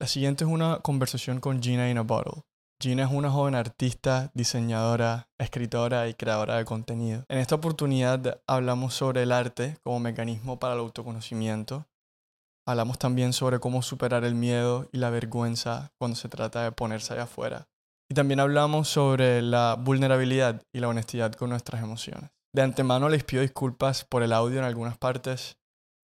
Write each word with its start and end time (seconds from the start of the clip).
La 0.00 0.06
siguiente 0.06 0.44
es 0.44 0.50
una 0.50 0.78
conversación 0.78 1.40
con 1.40 1.62
Gina 1.62 1.90
in 1.90 1.98
a 1.98 2.02
Bottle. 2.02 2.40
Gina 2.82 3.02
es 3.02 3.10
una 3.12 3.30
joven 3.30 3.54
artista, 3.54 4.30
diseñadora, 4.32 5.28
escritora 5.38 6.08
y 6.08 6.14
creadora 6.14 6.56
de 6.56 6.64
contenido. 6.64 7.26
En 7.28 7.36
esta 7.36 7.56
oportunidad 7.56 8.40
hablamos 8.46 8.94
sobre 8.94 9.24
el 9.24 9.30
arte 9.30 9.76
como 9.84 10.00
mecanismo 10.00 10.58
para 10.58 10.72
el 10.72 10.80
autoconocimiento. 10.80 11.86
Hablamos 12.66 12.98
también 12.98 13.34
sobre 13.34 13.60
cómo 13.60 13.82
superar 13.82 14.24
el 14.24 14.34
miedo 14.34 14.88
y 14.90 14.96
la 14.96 15.10
vergüenza 15.10 15.92
cuando 15.98 16.16
se 16.16 16.30
trata 16.30 16.62
de 16.62 16.72
ponerse 16.72 17.12
allá 17.12 17.24
afuera. 17.24 17.68
Y 18.08 18.14
también 18.14 18.40
hablamos 18.40 18.88
sobre 18.88 19.42
la 19.42 19.76
vulnerabilidad 19.78 20.62
y 20.72 20.80
la 20.80 20.88
honestidad 20.88 21.34
con 21.34 21.50
nuestras 21.50 21.82
emociones. 21.82 22.30
De 22.54 22.62
antemano 22.62 23.10
les 23.10 23.22
pido 23.22 23.42
disculpas 23.42 24.06
por 24.06 24.22
el 24.22 24.32
audio 24.32 24.60
en 24.60 24.64
algunas 24.64 24.96
partes. 24.96 25.58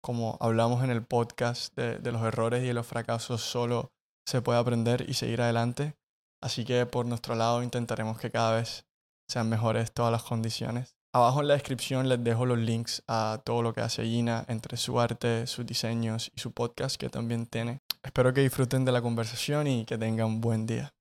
Como 0.04 0.36
hablamos 0.38 0.84
en 0.84 0.90
el 0.90 1.02
podcast 1.02 1.74
de, 1.78 2.12
los 2.12 2.20
errores 2.20 2.62
y 2.62 2.66
de 2.66 2.74
los 2.74 2.86
fracasos, 2.86 3.40
solo 3.40 3.90
se 4.26 4.42
puede 4.42 4.58
aprender 4.58 5.08
y 5.08 5.14
seguir 5.14 5.40
adelante. 5.40 5.94
Así 6.42 6.66
que 6.66 6.84
por 6.84 7.06
nuestro 7.06 7.34
lado 7.34 7.62
intentaremos 7.62 8.18
que 8.18 8.30
cada 8.30 8.54
vez 8.54 8.84
sean 9.30 9.48
mejores 9.48 9.92
todas 9.92 10.12
las 10.12 10.22
condiciones. 10.22 10.94
Abajo 11.14 11.40
en 11.40 11.48
la 11.48 11.54
descripción 11.54 12.10
les 12.10 12.22
dejo 12.22 12.44
los 12.44 12.58
links 12.58 13.02
a 13.08 13.40
todo 13.46 13.62
lo 13.62 13.72
que 13.72 13.80
hace 13.80 14.04
Gina, 14.04 14.44
entre 14.48 14.76
su 14.76 15.00
arte, 15.00 15.46
sus 15.46 15.64
diseños 15.64 16.30
y 16.36 16.40
su 16.40 16.52
podcast 16.52 16.96
que 16.96 17.08
también 17.08 17.46
tiene. 17.46 17.80
Espero 18.02 18.34
que 18.34 18.42
disfruten 18.42 18.84
de 18.84 18.92
la 18.92 19.00
conversación 19.00 19.66
y 19.66 19.86
que 19.86 19.96
tengan 19.96 20.26
un 20.26 20.40
buen 20.42 20.66
día. 20.66 20.92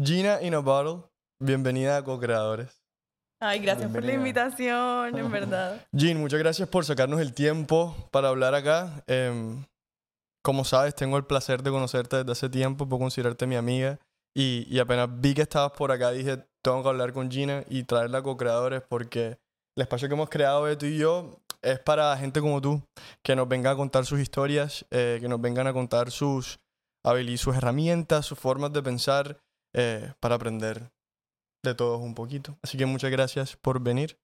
Gina 0.00 0.40
in 0.42 0.54
a 0.54 0.60
Bottle, 0.60 1.10
bienvenida 1.40 1.96
a 1.96 2.04
Co-Creadores. 2.04 2.83
Ay, 3.46 3.58
gracias 3.60 3.90
por 3.90 4.02
la 4.02 4.08
Bienvenida. 4.12 4.44
invitación, 4.46 5.18
en 5.18 5.30
verdad. 5.30 5.86
Jean, 5.92 6.18
muchas 6.18 6.38
gracias 6.38 6.68
por 6.68 6.84
sacarnos 6.84 7.20
el 7.20 7.34
tiempo 7.34 7.94
para 8.10 8.28
hablar 8.28 8.54
acá. 8.54 9.02
Em, 9.06 9.64
como 10.42 10.64
sabes, 10.64 10.94
tengo 10.94 11.16
el 11.16 11.24
placer 11.26 11.62
de 11.62 11.70
conocerte 11.70 12.16
desde 12.18 12.32
hace 12.32 12.48
tiempo, 12.48 12.88
puedo 12.88 13.00
considerarte 13.00 13.46
mi 13.46 13.56
amiga. 13.56 13.98
Y, 14.36 14.66
y 14.68 14.78
apenas 14.78 15.08
vi 15.20 15.34
que 15.34 15.42
estabas 15.42 15.72
por 15.72 15.92
acá, 15.92 16.10
dije, 16.10 16.38
tengo 16.62 16.82
que 16.82 16.88
hablar 16.88 17.12
con 17.12 17.30
Gina 17.30 17.64
y 17.68 17.84
traerla 17.84 18.18
a 18.18 18.22
co-creadores 18.22 18.82
porque 18.88 19.38
el 19.76 19.82
espacio 19.82 20.08
que 20.08 20.14
hemos 20.14 20.28
creado 20.30 20.62
Beto 20.62 20.86
y 20.86 20.96
yo 20.98 21.38
es 21.62 21.78
para 21.78 22.16
gente 22.16 22.40
como 22.40 22.60
tú, 22.60 22.82
que 23.22 23.36
nos 23.36 23.48
venga 23.48 23.70
a 23.70 23.76
contar 23.76 24.04
sus 24.06 24.20
historias, 24.20 24.84
eh, 24.90 25.18
que 25.20 25.28
nos 25.28 25.40
vengan 25.40 25.66
a 25.66 25.72
contar 25.72 26.10
sus, 26.10 26.58
habili- 27.06 27.36
sus 27.36 27.56
herramientas, 27.56 28.26
sus 28.26 28.38
formas 28.38 28.72
de 28.72 28.82
pensar 28.82 29.38
eh, 29.74 30.12
para 30.20 30.34
aprender 30.34 30.90
de 31.64 31.74
todos 31.74 32.00
un 32.00 32.14
poquito. 32.14 32.56
Así 32.62 32.78
que 32.78 32.86
muchas 32.86 33.10
gracias 33.10 33.56
por 33.56 33.80
venir. 33.80 34.18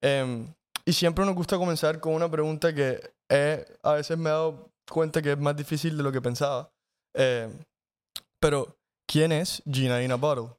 Em, 0.00 0.52
y 0.84 0.92
siempre 0.92 1.24
nos 1.24 1.34
gusta 1.34 1.56
comenzar 1.56 2.00
con 2.00 2.14
una 2.14 2.30
pregunta 2.30 2.74
que 2.74 3.12
eh, 3.28 3.64
a 3.82 3.92
veces 3.92 4.18
me 4.18 4.30
he 4.30 4.32
dado 4.32 4.70
cuenta 4.90 5.22
que 5.22 5.32
es 5.32 5.38
más 5.38 5.56
difícil 5.56 5.96
de 5.96 6.02
lo 6.02 6.10
que 6.10 6.20
pensaba. 6.20 6.72
Em, 7.14 7.52
pero, 8.40 8.76
¿quién 9.06 9.32
es 9.32 9.62
Gina 9.70 10.02
in 10.02 10.12
a 10.12 10.16
Bottle? 10.16 10.56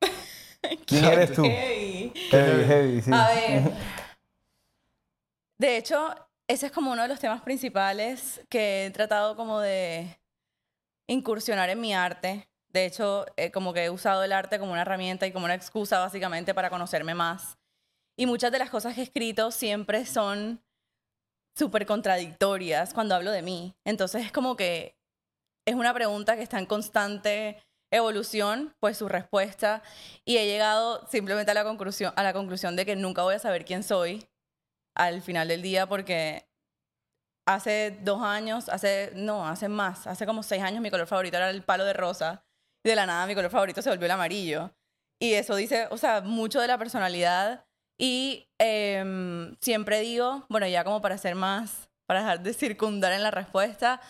¿Quién 0.86 1.04
eres 1.04 1.32
tú? 1.32 1.44
Heavy, 1.44 2.64
heavy, 2.64 3.02
sí. 3.02 3.10
A 3.12 3.28
ver. 3.28 3.72
De 5.58 5.76
hecho, 5.76 6.14
ese 6.48 6.66
es 6.66 6.72
como 6.72 6.90
uno 6.90 7.02
de 7.02 7.08
los 7.08 7.20
temas 7.20 7.40
principales 7.42 8.44
que 8.48 8.86
he 8.86 8.90
tratado 8.90 9.36
como 9.36 9.60
de 9.60 10.18
incursionar 11.06 11.70
en 11.70 11.80
mi 11.80 11.94
arte. 11.94 12.48
De 12.72 12.86
hecho, 12.86 13.26
eh, 13.36 13.50
como 13.50 13.72
que 13.72 13.84
he 13.84 13.90
usado 13.90 14.22
el 14.24 14.32
arte 14.32 14.58
como 14.58 14.72
una 14.72 14.82
herramienta 14.82 15.26
y 15.26 15.32
como 15.32 15.44
una 15.44 15.54
excusa 15.54 15.98
básicamente 15.98 16.54
para 16.54 16.70
conocerme 16.70 17.14
más. 17.14 17.58
Y 18.16 18.26
muchas 18.26 18.52
de 18.52 18.58
las 18.58 18.70
cosas 18.70 18.94
que 18.94 19.00
he 19.00 19.04
escrito 19.04 19.50
siempre 19.50 20.06
son 20.06 20.62
súper 21.54 21.86
contradictorias 21.86 22.94
cuando 22.94 23.14
hablo 23.14 23.30
de 23.30 23.42
mí. 23.42 23.74
Entonces 23.84 24.24
es 24.24 24.32
como 24.32 24.56
que 24.56 24.96
es 25.66 25.74
una 25.74 25.92
pregunta 25.94 26.36
que 26.36 26.42
está 26.42 26.58
en 26.58 26.66
constante 26.66 27.62
evolución, 27.90 28.74
pues 28.80 28.96
su 28.96 29.08
respuesta. 29.08 29.82
Y 30.24 30.38
he 30.38 30.46
llegado 30.46 31.06
simplemente 31.08 31.50
a 31.50 31.54
la 31.54 31.64
conclusión, 31.64 32.12
a 32.16 32.22
la 32.22 32.32
conclusión 32.32 32.74
de 32.74 32.86
que 32.86 32.96
nunca 32.96 33.22
voy 33.22 33.34
a 33.34 33.38
saber 33.38 33.64
quién 33.64 33.82
soy 33.82 34.26
al 34.94 35.22
final 35.22 35.48
del 35.48 35.62
día 35.62 35.86
porque 35.86 36.46
hace 37.46 37.98
dos 38.02 38.22
años, 38.22 38.68
hace, 38.68 39.12
no, 39.14 39.46
hace 39.46 39.68
más, 39.68 40.06
hace 40.06 40.26
como 40.26 40.42
seis 40.42 40.62
años 40.62 40.80
mi 40.80 40.90
color 40.90 41.06
favorito 41.06 41.36
era 41.36 41.50
el 41.50 41.62
palo 41.62 41.84
de 41.84 41.92
rosa. 41.92 42.44
De 42.84 42.96
la 42.96 43.06
nada 43.06 43.26
mi 43.26 43.34
color 43.34 43.50
favorito 43.50 43.82
se 43.82 43.90
volvió 43.90 44.06
el 44.06 44.12
amarillo. 44.12 44.72
Y 45.20 45.34
eso 45.34 45.54
dice, 45.54 45.86
o 45.90 45.98
sea, 45.98 46.20
mucho 46.20 46.60
de 46.60 46.66
la 46.66 46.78
personalidad. 46.78 47.64
Y 47.96 48.48
em, 48.58 49.56
siempre 49.60 50.00
digo, 50.00 50.44
bueno, 50.48 50.66
ya 50.66 50.82
como 50.82 51.00
para 51.00 51.16
ser 51.18 51.36
más, 51.36 51.88
para 52.06 52.20
dejar 52.20 52.42
de 52.42 52.52
circundar 52.54 53.12
en 53.12 53.22
la 53.22 53.30
respuesta, 53.30 54.00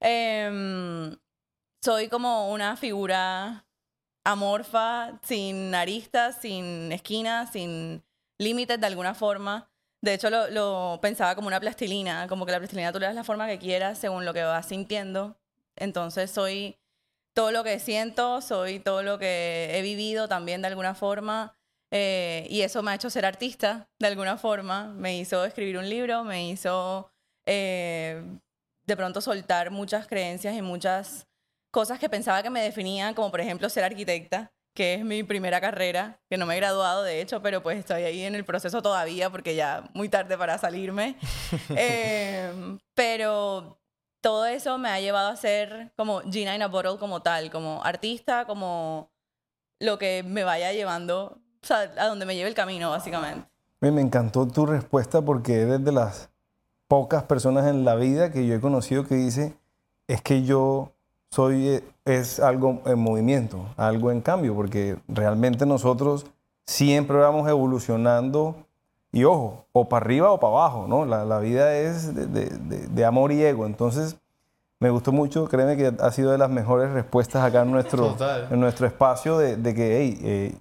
em, 0.00 1.16
soy 1.82 2.08
como 2.08 2.50
una 2.52 2.76
figura 2.76 3.64
amorfa, 4.24 5.18
sin 5.22 5.74
aristas, 5.74 6.38
sin 6.42 6.92
esquinas, 6.92 7.52
sin 7.52 8.04
límites 8.38 8.78
de 8.78 8.86
alguna 8.86 9.14
forma. 9.14 9.70
De 10.02 10.14
hecho, 10.14 10.28
lo, 10.28 10.50
lo 10.50 10.98
pensaba 11.00 11.34
como 11.34 11.48
una 11.48 11.60
plastilina, 11.60 12.28
como 12.28 12.44
que 12.44 12.52
la 12.52 12.58
plastilina 12.58 12.92
tú 12.92 13.00
le 13.00 13.06
das 13.06 13.14
la 13.14 13.24
forma 13.24 13.46
que 13.46 13.58
quieras 13.58 13.98
según 13.98 14.26
lo 14.26 14.34
que 14.34 14.44
vas 14.44 14.66
sintiendo. 14.68 15.38
Entonces 15.76 16.30
soy 16.30 16.76
todo 17.38 17.52
lo 17.52 17.62
que 17.62 17.78
siento, 17.78 18.40
soy 18.40 18.80
todo 18.80 19.04
lo 19.04 19.16
que 19.16 19.70
he 19.72 19.80
vivido 19.80 20.26
también 20.26 20.60
de 20.60 20.66
alguna 20.66 20.96
forma. 20.96 21.54
eh, 21.92 22.48
y 22.50 22.62
eso 22.62 22.82
me 22.82 22.90
ha 22.90 22.96
hecho 22.96 23.10
ser 23.10 23.24
artista 23.24 23.88
de 24.00 24.08
alguna 24.08 24.36
forma. 24.36 24.88
Me 24.88 25.16
hizo 25.16 25.44
escribir 25.44 25.78
un 25.78 25.88
libro, 25.88 26.24
me 26.24 26.48
hizo 26.48 27.12
eh, 27.46 28.20
de 28.84 28.96
pronto 28.96 29.20
soltar 29.20 29.70
muchas 29.70 30.08
creencias 30.08 30.56
y 30.56 30.62
muchas 30.62 31.28
cosas 31.70 32.00
que 32.00 32.08
pensaba 32.08 32.42
que 32.42 32.50
me 32.50 32.60
definían, 32.60 33.14
como 33.14 33.30
por 33.30 33.40
ejemplo 33.40 33.68
ser 33.68 33.84
arquitecta, 33.84 34.50
que 34.74 34.94
es 34.94 35.04
mi 35.04 35.22
primera 35.22 35.60
carrera, 35.60 36.20
que 36.28 36.38
no 36.38 36.44
me 36.44 36.54
he 36.54 36.56
graduado 36.56 37.04
de 37.04 37.20
hecho, 37.20 37.40
pero 37.40 37.62
pues 37.62 37.78
estoy 37.78 38.02
ahí 38.02 38.22
en 38.24 38.34
el 38.34 38.44
proceso 38.44 38.82
todavía 38.82 39.30
porque 39.30 39.54
ya 39.54 39.88
muy 39.94 40.08
tarde 40.08 40.36
para 40.36 40.58
salirme. 40.58 41.14
Eh, 41.76 42.50
pero 42.96 43.78
todo 44.20 44.46
eso 44.46 44.78
me 44.78 44.88
ha 44.88 45.00
llevado 45.00 45.28
a 45.28 45.36
ser 45.36 45.92
como 45.96 46.20
Gina 46.22 46.54
in 46.54 46.62
a 46.62 46.68
Bottle 46.68 46.98
como 46.98 47.22
tal, 47.22 47.50
como 47.50 47.82
artista, 47.84 48.46
como 48.46 49.10
lo 49.78 49.98
que 49.98 50.22
me 50.22 50.44
vaya 50.44 50.72
llevando, 50.72 51.38
a 51.70 52.06
donde 52.06 52.26
me 52.26 52.34
lleve 52.34 52.48
el 52.48 52.54
camino, 52.54 52.90
básicamente. 52.90 53.48
Me 53.80 53.92
me 53.92 54.00
encantó 54.00 54.46
tu 54.48 54.66
respuesta 54.66 55.22
porque 55.22 55.62
eres 55.62 55.84
de 55.84 55.92
las 55.92 56.30
pocas 56.88 57.22
personas 57.24 57.66
en 57.66 57.84
la 57.84 57.94
vida 57.94 58.32
que 58.32 58.46
yo 58.46 58.54
he 58.54 58.60
conocido 58.60 59.06
que 59.06 59.14
dice, 59.14 59.54
es 60.08 60.20
que 60.22 60.42
yo 60.42 60.92
soy, 61.30 61.68
eh, 61.68 61.84
es 62.04 62.40
algo 62.40 62.82
en 62.86 62.98
movimiento, 62.98 63.66
algo 63.76 64.10
en 64.10 64.20
cambio, 64.20 64.54
porque 64.54 64.96
realmente 65.06 65.66
nosotros 65.66 66.26
siempre 66.66 67.18
vamos 67.18 67.48
evolucionando 67.48 68.56
y 69.12 69.24
ojo, 69.24 69.66
o 69.72 69.88
para 69.88 70.04
arriba 70.04 70.30
o 70.30 70.38
para 70.40 70.52
abajo, 70.52 70.86
¿no? 70.88 71.04
La, 71.06 71.24
la 71.24 71.38
vida 71.38 71.76
es 71.76 72.14
de, 72.14 72.26
de- 72.26 72.46
de- 72.50 72.86
de 72.88 73.04
amor 73.04 73.32
y 73.32 73.42
ego, 73.42 73.66
entonces 73.66 74.16
me 74.80 74.90
gustó 74.90 75.10
mucho, 75.12 75.48
créeme 75.48 75.76
que 75.76 75.92
ha 76.00 76.12
sido 76.12 76.30
de 76.30 76.38
las 76.38 76.50
mejores 76.50 76.90
respuestas 76.90 77.42
acá 77.42 77.62
en 77.62 77.72
nuestro, 77.72 78.08
Total. 78.10 78.46
en 78.50 78.60
nuestro 78.60 78.86
espacio 78.86 79.36
de, 79.38 79.74
que 79.74 79.98
hey, 79.98 80.18
eh, 80.22 80.54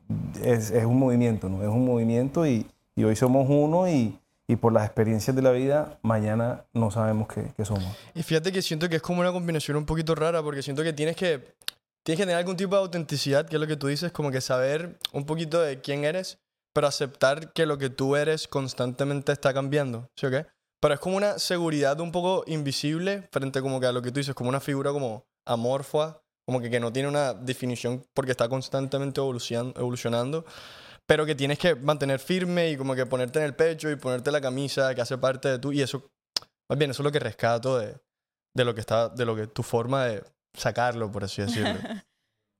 es, 0.43 0.71
es 0.71 0.85
un 0.85 0.97
movimiento, 0.97 1.49
¿no? 1.49 1.61
Es 1.61 1.67
un 1.69 1.85
movimiento 1.85 2.47
y, 2.47 2.65
y 2.95 3.03
hoy 3.03 3.15
somos 3.15 3.45
uno 3.47 3.87
y, 3.87 4.17
y 4.47 4.55
por 4.55 4.73
las 4.73 4.85
experiencias 4.85 5.35
de 5.35 5.41
la 5.43 5.51
vida, 5.51 5.99
mañana 6.01 6.63
no 6.73 6.89
sabemos 6.89 7.27
qué, 7.27 7.51
qué 7.55 7.63
somos. 7.65 7.85
Y 8.15 8.23
fíjate 8.23 8.51
que 8.51 8.61
siento 8.63 8.89
que 8.89 8.95
es 8.95 9.01
como 9.03 9.19
una 9.21 9.31
combinación 9.31 9.77
un 9.77 9.85
poquito 9.85 10.15
rara 10.15 10.41
porque 10.41 10.63
siento 10.63 10.81
que 10.83 10.93
tienes 10.93 11.15
que 11.15 11.53
tienes 12.01 12.17
que 12.19 12.23
tener 12.23 12.37
algún 12.37 12.55
tipo 12.55 12.73
de 12.73 12.81
autenticidad, 12.81 13.45
que 13.45 13.57
es 13.57 13.61
lo 13.61 13.67
que 13.67 13.75
tú 13.75 13.87
dices, 13.87 14.11
como 14.13 14.31
que 14.31 14.39
saber 14.39 14.97
un 15.11 15.25
poquito 15.25 15.61
de 15.61 15.81
quién 15.81 16.05
eres, 16.05 16.39
pero 16.77 16.85
aceptar 16.85 17.53
que 17.53 17.65
lo 17.65 17.79
que 17.79 17.89
tú 17.89 18.15
eres 18.15 18.47
constantemente 18.47 19.31
está 19.31 19.51
cambiando, 19.51 20.11
¿sí 20.15 20.27
o 20.27 20.29
qué? 20.29 20.45
Pero 20.79 20.93
es 20.93 20.99
como 20.99 21.17
una 21.17 21.39
seguridad 21.39 21.99
un 21.99 22.11
poco 22.11 22.43
invisible 22.45 23.27
frente 23.31 23.63
como 23.63 23.79
que 23.79 23.87
a 23.87 23.91
lo 23.91 24.03
que 24.03 24.11
tú 24.11 24.19
dices, 24.19 24.35
como 24.35 24.49
una 24.49 24.59
figura 24.59 24.91
como 24.91 25.25
amorfa, 25.47 26.21
como 26.45 26.61
que, 26.61 26.69
que 26.69 26.79
no 26.79 26.93
tiene 26.93 27.09
una 27.09 27.33
definición 27.33 28.05
porque 28.13 28.29
está 28.29 28.47
constantemente 28.47 29.19
evolucion- 29.19 29.73
evolucionando, 29.75 30.45
pero 31.07 31.25
que 31.25 31.33
tienes 31.33 31.57
que 31.57 31.73
mantener 31.73 32.19
firme 32.19 32.69
y 32.69 32.77
como 32.77 32.93
que 32.93 33.07
ponerte 33.07 33.39
en 33.39 33.45
el 33.45 33.55
pecho 33.55 33.89
y 33.89 33.95
ponerte 33.95 34.31
la 34.31 34.39
camisa 34.39 34.93
que 34.93 35.01
hace 35.01 35.17
parte 35.17 35.49
de 35.49 35.57
tú 35.57 35.71
y 35.71 35.81
eso, 35.81 36.07
más 36.69 36.77
bien 36.77 36.91
eso 36.91 37.01
es 37.01 37.05
lo 37.05 37.11
que 37.11 37.17
rescato 37.17 37.79
de, 37.79 37.97
de 38.55 38.65
lo 38.65 38.75
que 38.75 38.81
está, 38.81 39.09
de 39.09 39.25
lo 39.25 39.35
que 39.35 39.47
tu 39.47 39.63
forma 39.63 40.05
de 40.05 40.23
sacarlo, 40.55 41.11
por 41.11 41.23
así 41.23 41.41
decirlo. 41.41 41.79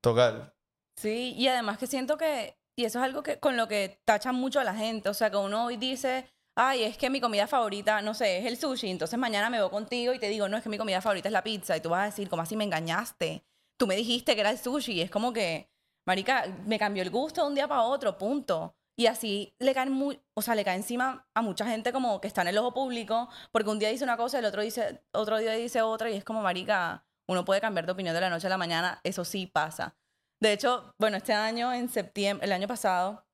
Tocar. 0.03 0.55
Sí, 0.99 1.35
y 1.37 1.47
además 1.47 1.77
que 1.77 1.85
siento 1.85 2.17
que, 2.17 2.56
y 2.77 2.85
eso 2.85 2.99
es 2.99 3.05
algo 3.05 3.23
que 3.23 3.39
con 3.39 3.57
lo 3.57 3.67
que 3.67 3.99
tachan 4.05 4.35
mucho 4.35 4.59
a 4.59 4.63
la 4.63 4.75
gente, 4.75 5.09
o 5.09 5.13
sea, 5.13 5.31
que 5.31 5.37
uno 5.37 5.65
hoy 5.65 5.77
dice, 5.77 6.29
ay, 6.55 6.83
es 6.83 6.97
que 6.97 7.09
mi 7.09 7.19
comida 7.19 7.47
favorita, 7.47 8.01
no 8.01 8.13
sé, 8.13 8.37
es 8.37 8.45
el 8.45 8.57
sushi, 8.57 8.89
entonces 8.89 9.17
mañana 9.17 9.49
me 9.49 9.59
voy 9.61 9.69
contigo 9.71 10.13
y 10.13 10.19
te 10.19 10.29
digo, 10.29 10.47
no, 10.47 10.57
es 10.57 10.63
que 10.63 10.69
mi 10.69 10.77
comida 10.77 11.01
favorita 11.01 11.27
es 11.27 11.33
la 11.33 11.43
pizza, 11.43 11.75
y 11.75 11.81
tú 11.81 11.89
vas 11.89 12.01
a 12.03 12.05
decir, 12.05 12.29
¿cómo 12.29 12.43
así 12.43 12.55
me 12.55 12.63
engañaste? 12.63 13.43
Tú 13.77 13.87
me 13.87 13.95
dijiste 13.95 14.35
que 14.35 14.41
era 14.41 14.51
el 14.51 14.59
sushi, 14.59 14.93
y 14.93 15.01
es 15.01 15.11
como 15.11 15.33
que, 15.33 15.71
marica, 16.05 16.45
me 16.65 16.77
cambió 16.79 17.01
el 17.03 17.09
gusto 17.09 17.41
de 17.41 17.47
un 17.47 17.55
día 17.55 17.67
para 17.67 17.81
otro, 17.81 18.17
punto. 18.17 18.75
Y 18.99 19.05
así 19.05 19.55
le 19.59 19.73
caen 19.75 19.91
muy, 19.91 20.19
o 20.35 20.41
sea, 20.41 20.55
le 20.55 20.63
cae 20.63 20.75
encima 20.75 21.27
a 21.35 21.41
mucha 21.43 21.67
gente 21.67 21.91
como 21.91 22.19
que 22.19 22.27
está 22.27 22.41
en 22.41 22.47
el 22.49 22.57
ojo 22.57 22.73
público, 22.73 23.29
porque 23.51 23.69
un 23.69 23.77
día 23.79 23.89
dice 23.89 24.03
una 24.03 24.17
cosa, 24.17 24.39
el 24.39 24.45
otro 24.45 24.61
dice, 24.63 25.03
otro 25.13 25.37
día 25.37 25.51
dice 25.51 25.81
otra, 25.81 26.09
y 26.09 26.15
es 26.15 26.23
como, 26.23 26.41
marica, 26.41 27.05
Uno 27.29 27.43
puede 27.43 27.59
cambiar 27.61 27.85
de 27.85 27.91
opinión 27.91 28.15
de 28.15 28.21
la 28.21 28.29
noche 28.29 28.47
a 28.47 28.49
la 28.49 28.57
mañana, 28.57 29.01
eso 29.03 29.25
sí 29.25 29.47
pasa. 29.47 29.95
De 30.41 30.53
hecho, 30.53 30.93
bueno, 30.99 31.17
este 31.17 31.33
año, 31.33 31.73
en 31.73 31.89
septiembre, 31.89 32.45
el 32.45 32.53
año 32.53 32.67
pasado, 32.67 33.25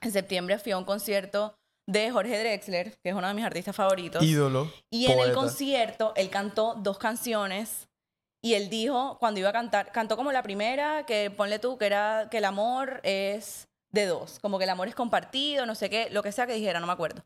en 0.00 0.12
septiembre 0.12 0.58
fui 0.58 0.72
a 0.72 0.78
un 0.78 0.84
concierto 0.84 1.56
de 1.86 2.10
Jorge 2.10 2.38
Drexler, 2.38 2.96
que 3.02 3.10
es 3.10 3.14
uno 3.14 3.28
de 3.28 3.34
mis 3.34 3.44
artistas 3.44 3.74
favoritos. 3.74 4.22
Ídolo. 4.22 4.72
Y 4.90 5.06
en 5.06 5.18
el 5.18 5.34
concierto, 5.34 6.12
él 6.16 6.30
cantó 6.30 6.74
dos 6.74 6.98
canciones 6.98 7.88
y 8.42 8.54
él 8.54 8.68
dijo, 8.68 9.18
cuando 9.18 9.40
iba 9.40 9.48
a 9.48 9.52
cantar, 9.52 9.90
cantó 9.92 10.16
como 10.16 10.32
la 10.32 10.42
primera, 10.42 11.06
que 11.06 11.30
ponle 11.30 11.58
tú, 11.58 11.78
que 11.78 11.86
era 11.86 12.28
que 12.30 12.38
el 12.38 12.44
amor 12.44 13.00
es 13.02 13.68
de 13.90 14.06
dos, 14.06 14.38
como 14.40 14.58
que 14.58 14.64
el 14.64 14.70
amor 14.70 14.88
es 14.88 14.94
compartido, 14.94 15.66
no 15.66 15.74
sé 15.74 15.88
qué, 15.88 16.08
lo 16.10 16.22
que 16.22 16.32
sea 16.32 16.46
que 16.46 16.54
dijera, 16.54 16.80
no 16.80 16.86
me 16.86 16.92
acuerdo. 16.92 17.24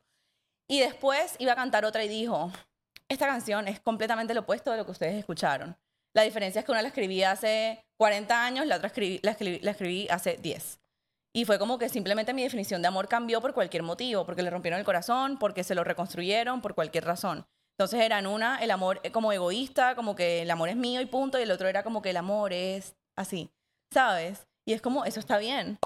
Y 0.69 0.79
después 0.79 1.35
iba 1.39 1.53
a 1.53 1.55
cantar 1.55 1.83
otra 1.83 2.03
y 2.03 2.07
dijo, 2.07 2.51
esta 3.09 3.25
canción 3.25 3.67
es 3.67 3.79
completamente 3.79 4.33
lo 4.33 4.41
opuesto 4.41 4.71
de 4.71 4.77
lo 4.77 4.85
que 4.85 4.91
ustedes 4.91 5.15
escucharon. 5.15 5.77
La 6.15 6.21
diferencia 6.21 6.59
es 6.59 6.65
que 6.65 6.71
una 6.71 6.81
la 6.81 6.89
escribí 6.89 7.23
hace 7.23 7.83
40 7.99 8.45
años, 8.45 8.65
la 8.65 8.77
otra 8.77 8.89
escribí- 8.89 9.19
la, 9.23 9.31
escribí, 9.31 9.59
la 9.59 9.71
escribí 9.71 10.07
hace 10.09 10.37
10. 10.37 10.79
Y 11.35 11.45
fue 11.45 11.59
como 11.59 11.77
que 11.77 11.89
simplemente 11.89 12.33
mi 12.33 12.41
definición 12.43 12.81
de 12.81 12.87
amor 12.87 13.07
cambió 13.07 13.41
por 13.41 13.53
cualquier 13.53 13.83
motivo, 13.83 14.25
porque 14.25 14.41
le 14.41 14.49
rompieron 14.49 14.79
el 14.79 14.85
corazón, 14.85 15.37
porque 15.37 15.63
se 15.63 15.75
lo 15.75 15.83
reconstruyeron, 15.83 16.61
por 16.61 16.73
cualquier 16.73 17.05
razón. 17.05 17.45
Entonces 17.77 18.01
era 18.01 18.17
en 18.19 18.27
una 18.27 18.57
el 18.57 18.71
amor 18.71 18.99
eh, 19.03 19.11
como 19.11 19.31
egoísta, 19.31 19.95
como 19.95 20.15
que 20.15 20.41
el 20.41 20.51
amor 20.51 20.69
es 20.69 20.75
mío 20.75 21.01
y 21.01 21.05
punto, 21.05 21.37
y 21.39 21.43
el 21.43 21.51
otro 21.51 21.67
era 21.67 21.83
como 21.83 22.01
que 22.01 22.09
el 22.09 22.17
amor 22.17 22.51
es 22.53 22.95
así, 23.17 23.49
¿sabes? 23.93 24.47
Y 24.67 24.73
es 24.73 24.81
como, 24.81 25.05
eso 25.05 25.19
está 25.19 25.37
bien. 25.37 25.77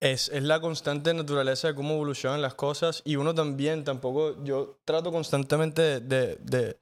Es, 0.00 0.28
es 0.28 0.42
la 0.42 0.60
constante 0.60 1.14
naturaleza 1.14 1.68
de 1.68 1.74
cómo 1.74 1.94
evolucionan 1.94 2.42
las 2.42 2.54
cosas 2.54 3.02
y 3.04 3.16
uno 3.16 3.34
también, 3.34 3.84
tampoco, 3.84 4.42
yo 4.44 4.78
trato 4.84 5.10
constantemente 5.12 6.00
de- 6.00 6.36
de 6.36 6.78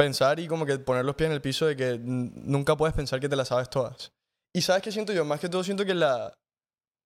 pensar 0.00 0.40
y 0.40 0.48
como 0.48 0.64
que 0.64 0.78
poner 0.78 1.04
los 1.04 1.14
pies 1.14 1.28
en 1.28 1.34
el 1.34 1.42
piso 1.42 1.66
de 1.66 1.76
que 1.76 1.98
nunca 2.02 2.74
puedes 2.76 2.94
pensar 2.94 3.20
que 3.20 3.28
te 3.28 3.36
las 3.36 3.48
sabes 3.48 3.68
todas. 3.68 4.12
Y 4.54 4.62
sabes 4.62 4.82
qué 4.82 4.90
siento 4.90 5.12
yo, 5.12 5.24
más 5.26 5.40
que 5.40 5.48
todo 5.48 5.62
siento 5.62 5.84
que 5.84 5.94
la, 5.94 6.32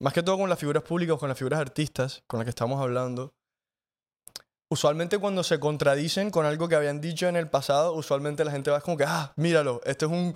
más 0.00 0.12
que 0.12 0.23
todo 0.23 0.38
con 0.38 0.49
las 0.49 0.58
figuras 0.58 0.85
públicas, 0.85 1.19
con 1.19 1.29
las 1.29 1.37
figuras 1.37 1.58
artistas 1.61 2.23
con 2.29 2.38
las 2.38 2.44
que 2.44 2.50
estamos 2.50 2.81
hablando, 2.81 3.35
usualmente 4.70 5.19
cuando 5.19 5.43
se 5.43 5.58
contradicen 5.58 6.31
con 6.31 6.46
algo 6.46 6.69
que 6.69 6.76
habían 6.76 7.00
dicho 7.00 7.26
en 7.26 7.35
el 7.37 7.49
pasado, 7.50 7.94
usualmente 7.94 8.44
la 8.44 8.52
gente 8.52 8.70
va 8.70 8.81
como 8.81 8.96
que, 8.96 9.05
ah, 9.06 9.32
míralo, 9.37 9.81
esto 9.85 10.06
es 10.06 10.12
un, 10.12 10.32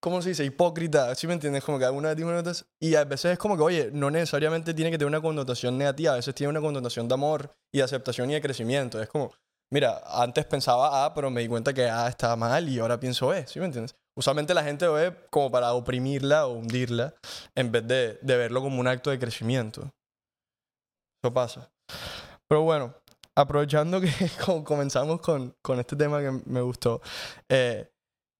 ¿cómo 0.00 0.22
se 0.22 0.30
dice? 0.30 0.44
Hipócrita, 0.44 1.14
¿sí 1.14 1.26
me 1.26 1.34
entiendes? 1.34 1.62
Como 1.62 1.78
que 1.78 1.84
alguna 1.84 2.08
vez 2.08 2.16
dijo 2.16 2.30
cosa- 2.42 2.66
Y 2.80 2.94
a 2.94 3.04
veces 3.04 3.32
es 3.32 3.38
como 3.38 3.56
que, 3.56 3.62
oye, 3.62 3.90
no 3.92 4.10
necesariamente 4.10 4.72
tiene 4.72 4.90
que 4.90 4.96
tener 4.98 5.08
una 5.08 5.20
connotación 5.20 5.76
negativa, 5.76 6.14
a 6.14 6.16
veces 6.16 6.34
tiene 6.34 6.50
una 6.50 6.60
connotación 6.62 7.06
de 7.06 7.14
amor 7.14 7.54
y 7.70 7.78
de 7.78 7.84
aceptación 7.84 8.30
y 8.30 8.34
de 8.34 8.40
crecimiento. 8.40 9.00
Es 9.02 9.08
como, 9.08 9.32
mira, 9.70 10.00
antes 10.06 10.44
pensaba 10.46 11.04
A, 11.04 11.14
pero 11.14 11.30
me 11.30 11.40
di 11.40 11.48
cuenta 11.48 11.72
que 11.74 11.88
A 11.88 12.08
estaba 12.08 12.36
mal 12.36 12.68
y 12.68 12.78
ahora 12.78 12.98
pienso 13.00 13.28
B, 13.28 13.46
¿sí 13.46 13.58
me 13.60 13.66
entiendes? 13.66 13.94
Usualmente 14.16 14.52
la 14.54 14.64
gente 14.64 14.86
ve 14.88 15.14
como 15.30 15.50
para 15.50 15.72
oprimirla 15.74 16.46
o 16.46 16.52
hundirla 16.54 17.14
en 17.54 17.70
vez 17.70 17.86
de, 17.86 18.18
de 18.20 18.36
verlo 18.36 18.60
como 18.62 18.80
un 18.80 18.88
acto 18.88 19.10
de 19.10 19.18
crecimiento. 19.18 19.90
Eso 21.22 21.32
pasa. 21.32 21.70
Pero 22.48 22.62
bueno, 22.62 22.94
aprovechando 23.34 24.00
que 24.00 24.10
co- 24.44 24.64
comenzamos 24.64 25.20
con, 25.20 25.54
con 25.62 25.78
este 25.78 25.96
tema 25.96 26.20
que 26.20 26.30
me 26.46 26.60
gustó, 26.60 27.00
eh, 27.48 27.90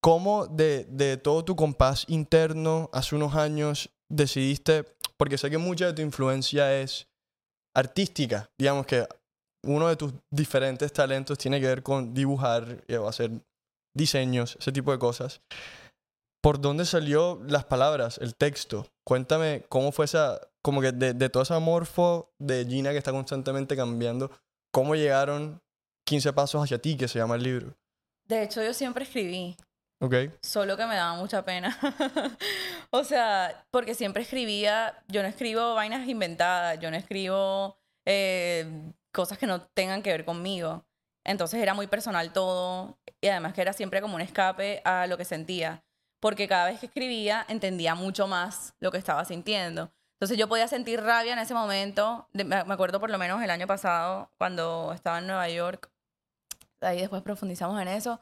¿cómo 0.01 0.47
de, 0.47 0.85
de 0.85 1.17
todo 1.17 1.45
tu 1.45 1.55
compás 1.55 2.05
interno 2.07 2.89
hace 2.93 3.15
unos 3.15 3.35
años 3.35 3.89
decidiste, 4.09 4.85
porque 5.17 5.37
sé 5.37 5.49
que 5.49 5.57
mucha 5.57 5.85
de 5.87 5.93
tu 5.93 6.01
influencia 6.01 6.73
es 6.81 7.07
artística, 7.75 8.49
digamos 8.57 8.85
que 8.85 9.07
uno 9.63 9.87
de 9.87 9.95
tus 9.95 10.13
diferentes 10.31 10.91
talentos 10.93 11.37
tiene 11.37 11.59
que 11.59 11.67
ver 11.67 11.83
con 11.83 12.13
dibujar 12.13 12.83
eh, 12.87 12.97
o 12.97 13.07
hacer 13.07 13.31
diseños, 13.95 14.57
ese 14.59 14.71
tipo 14.71 14.91
de 14.91 14.99
cosas. 14.99 15.41
¿Por 16.41 16.61
dónde 16.61 16.85
salió 16.85 17.41
las 17.45 17.65
palabras, 17.65 18.17
el 18.21 18.35
texto? 18.35 18.87
Cuéntame 19.05 19.65
cómo 19.67 19.91
fue 19.91 20.05
esa, 20.05 20.39
como 20.61 20.79
que 20.79 20.93
de, 20.93 21.13
de 21.13 21.29
toda 21.29 21.43
esa 21.43 21.59
morfo 21.59 22.31
de 22.39 22.65
Gina 22.65 22.91
que 22.91 22.97
está 22.97 23.11
constantemente 23.11 23.75
cambiando, 23.75 24.31
¿cómo 24.71 24.95
llegaron 24.95 25.61
15 26.05 26.31
pasos 26.33 26.63
hacia 26.63 26.81
ti, 26.81 26.95
que 26.95 27.07
se 27.09 27.19
llama 27.19 27.35
el 27.35 27.43
libro? 27.43 27.75
De 28.25 28.43
hecho, 28.43 28.63
yo 28.63 28.73
siempre 28.73 29.03
escribí, 29.03 29.57
¿Ok? 30.01 30.15
solo 30.41 30.77
que 30.77 30.85
me 30.85 30.95
daba 30.95 31.15
mucha 31.15 31.43
pena. 31.43 31.77
o 32.91 33.03
sea, 33.03 33.65
porque 33.69 33.93
siempre 33.93 34.23
escribía, 34.23 35.03
yo 35.07 35.21
no 35.21 35.27
escribo 35.27 35.73
vainas 35.73 36.07
inventadas, 36.07 36.79
yo 36.79 36.89
no 36.89 36.95
escribo 36.95 37.77
eh, 38.05 38.91
cosas 39.11 39.37
que 39.37 39.47
no 39.47 39.61
tengan 39.61 40.01
que 40.01 40.11
ver 40.11 40.25
conmigo. 40.25 40.85
Entonces 41.25 41.61
era 41.61 41.73
muy 41.73 41.87
personal 41.87 42.31
todo 42.33 42.97
y 43.21 43.27
además 43.27 43.53
que 43.53 43.61
era 43.61 43.73
siempre 43.73 44.01
como 44.01 44.15
un 44.15 44.21
escape 44.21 44.81
a 44.85 45.05
lo 45.07 45.17
que 45.17 45.25
sentía, 45.25 45.83
porque 46.19 46.47
cada 46.47 46.65
vez 46.65 46.79
que 46.79 46.85
escribía 46.87 47.45
entendía 47.49 47.93
mucho 47.95 48.27
más 48.27 48.73
lo 48.79 48.91
que 48.91 48.97
estaba 48.97 49.25
sintiendo. 49.25 49.91
Entonces 50.15 50.37
yo 50.37 50.47
podía 50.49 50.67
sentir 50.67 51.01
rabia 51.01 51.33
en 51.33 51.39
ese 51.39 51.53
momento, 51.53 52.27
de- 52.33 52.43
me 52.43 52.55
acuerdo 52.57 52.99
por 52.99 53.09
lo 53.09 53.17
menos 53.17 53.41
el 53.41 53.49
año 53.49 53.67
pasado 53.67 54.29
cuando 54.37 54.91
estaba 54.93 55.19
en 55.19 55.27
Nueva 55.27 55.47
York, 55.49 55.89
ahí 56.81 56.99
después 56.99 57.21
profundizamos 57.21 57.79
en 57.81 57.87
eso. 57.89 58.19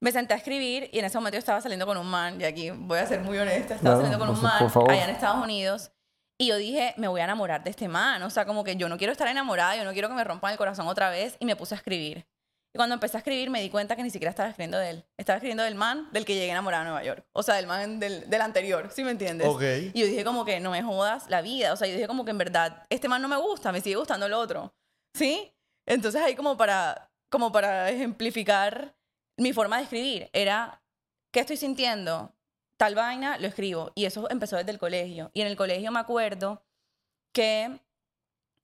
Me 0.00 0.12
senté 0.12 0.34
a 0.34 0.36
escribir 0.36 0.90
y 0.92 0.98
en 0.98 1.06
ese 1.06 1.16
momento 1.16 1.36
yo 1.36 1.38
estaba 1.38 1.60
saliendo 1.62 1.86
con 1.86 1.96
un 1.96 2.06
man, 2.06 2.38
y 2.40 2.44
aquí 2.44 2.70
voy 2.70 2.98
a 2.98 3.06
ser 3.06 3.20
muy 3.20 3.38
honesta, 3.38 3.74
estaba 3.74 3.94
No, 3.96 4.02
saliendo 4.02 4.18
con 4.18 4.34
un 4.36 4.42
man 4.42 4.70
favor. 4.70 4.90
allá 4.90 5.04
en 5.04 5.10
Estados 5.10 5.42
Unidos 5.42 5.92
y 6.38 6.48
yo 6.48 6.56
dije, 6.56 6.94
me 6.96 7.08
voy 7.08 7.20
a 7.20 7.24
enamorar 7.24 7.62
de 7.62 7.70
este 7.70 7.88
man, 7.88 8.22
o 8.22 8.30
sea, 8.30 8.44
como 8.44 8.64
que 8.64 8.76
yo 8.76 8.88
no 8.88 8.98
quiero 8.98 9.12
estar 9.12 9.28
enamorada, 9.28 9.76
yo 9.76 9.84
no 9.84 9.92
quiero 9.92 10.08
que 10.08 10.14
me 10.14 10.24
rompan 10.24 10.52
el 10.52 10.58
corazón 10.58 10.88
otra 10.88 11.10
vez 11.10 11.36
y 11.38 11.46
me 11.46 11.56
puse 11.56 11.74
a 11.74 11.78
escribir. 11.78 12.26
Y 12.74 12.76
cuando 12.76 12.94
empecé 12.94 13.16
a 13.16 13.18
escribir 13.18 13.50
me 13.50 13.60
di 13.60 13.70
cuenta 13.70 13.94
que 13.94 14.02
ni 14.02 14.10
siquiera 14.10 14.30
estaba 14.30 14.48
escribiendo 14.48 14.78
de 14.78 14.90
él, 14.90 15.04
estaba 15.16 15.36
escribiendo 15.36 15.62
del 15.62 15.76
man 15.76 16.08
del 16.10 16.24
que 16.24 16.34
llegué 16.34 16.50
enamorada 16.50 16.82
a 16.82 16.86
Nueva 16.86 17.04
York, 17.04 17.24
o 17.32 17.42
sea, 17.44 17.54
del 17.54 17.68
man 17.68 18.00
del, 18.00 18.28
del 18.28 18.40
anterior, 18.40 18.90
¿sí 18.92 19.04
me 19.04 19.12
entiendes? 19.12 19.46
Ok. 19.46 19.62
Y 19.92 20.00
yo 20.00 20.06
dije 20.06 20.24
como 20.24 20.44
que 20.44 20.58
no 20.58 20.72
me 20.72 20.82
jodas 20.82 21.30
la 21.30 21.40
vida, 21.40 21.72
o 21.72 21.76
sea, 21.76 21.86
yo 21.86 21.94
dije 21.94 22.08
como 22.08 22.24
que 22.24 22.32
en 22.32 22.38
verdad 22.38 22.84
este 22.90 23.08
man 23.08 23.22
no 23.22 23.28
me 23.28 23.36
gusta, 23.36 23.70
me 23.70 23.80
sigue 23.80 23.94
gustando 23.94 24.26
el 24.26 24.32
otro, 24.32 24.74
¿sí? 25.16 25.54
Entonces 25.86 26.20
ahí 26.20 26.34
como 26.34 26.56
para, 26.56 27.12
como 27.30 27.52
para 27.52 27.90
ejemplificar 27.90 28.96
mi 29.36 29.52
forma 29.52 29.76
de 29.76 29.84
escribir, 29.84 30.30
era, 30.32 30.82
¿qué 31.32 31.40
estoy 31.40 31.56
sintiendo? 31.56 32.34
Tal 32.76 32.94
vaina, 32.94 33.38
lo 33.38 33.46
escribo. 33.46 33.92
Y 33.94 34.04
eso 34.04 34.28
empezó 34.30 34.56
desde 34.56 34.70
el 34.70 34.78
colegio. 34.78 35.30
Y 35.34 35.40
en 35.40 35.46
el 35.46 35.56
colegio 35.56 35.90
me 35.92 36.00
acuerdo 36.00 36.64
que 37.32 37.80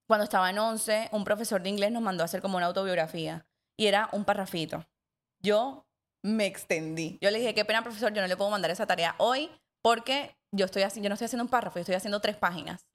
cuando 0.06 0.24
estaba 0.24 0.50
en 0.50 0.58
11, 0.58 1.10
un 1.12 1.24
profesor 1.24 1.62
de 1.62 1.68
inglés 1.68 1.92
nos 1.92 2.02
mandó 2.02 2.22
a 2.22 2.26
hacer 2.26 2.42
como 2.42 2.56
una 2.56 2.66
autobiografía. 2.66 3.46
Y 3.76 3.86
era 3.86 4.08
un 4.12 4.24
parrafito. 4.24 4.86
Yo 5.40 5.86
me 6.22 6.46
extendí. 6.46 7.18
Yo 7.20 7.30
le 7.30 7.38
dije, 7.38 7.54
qué 7.54 7.64
pena, 7.64 7.82
profesor, 7.82 8.12
yo 8.12 8.20
no 8.20 8.28
le 8.28 8.36
puedo 8.36 8.50
mandar 8.50 8.70
esa 8.70 8.86
tarea 8.86 9.14
hoy 9.18 9.50
porque 9.82 10.36
yo, 10.52 10.66
estoy 10.66 10.82
así, 10.82 11.00
yo 11.00 11.08
no 11.08 11.14
estoy 11.14 11.26
haciendo 11.26 11.44
un 11.44 11.50
párrafo, 11.50 11.76
yo 11.76 11.82
estoy 11.82 11.94
haciendo 11.94 12.20
tres 12.20 12.36
páginas. 12.36 12.86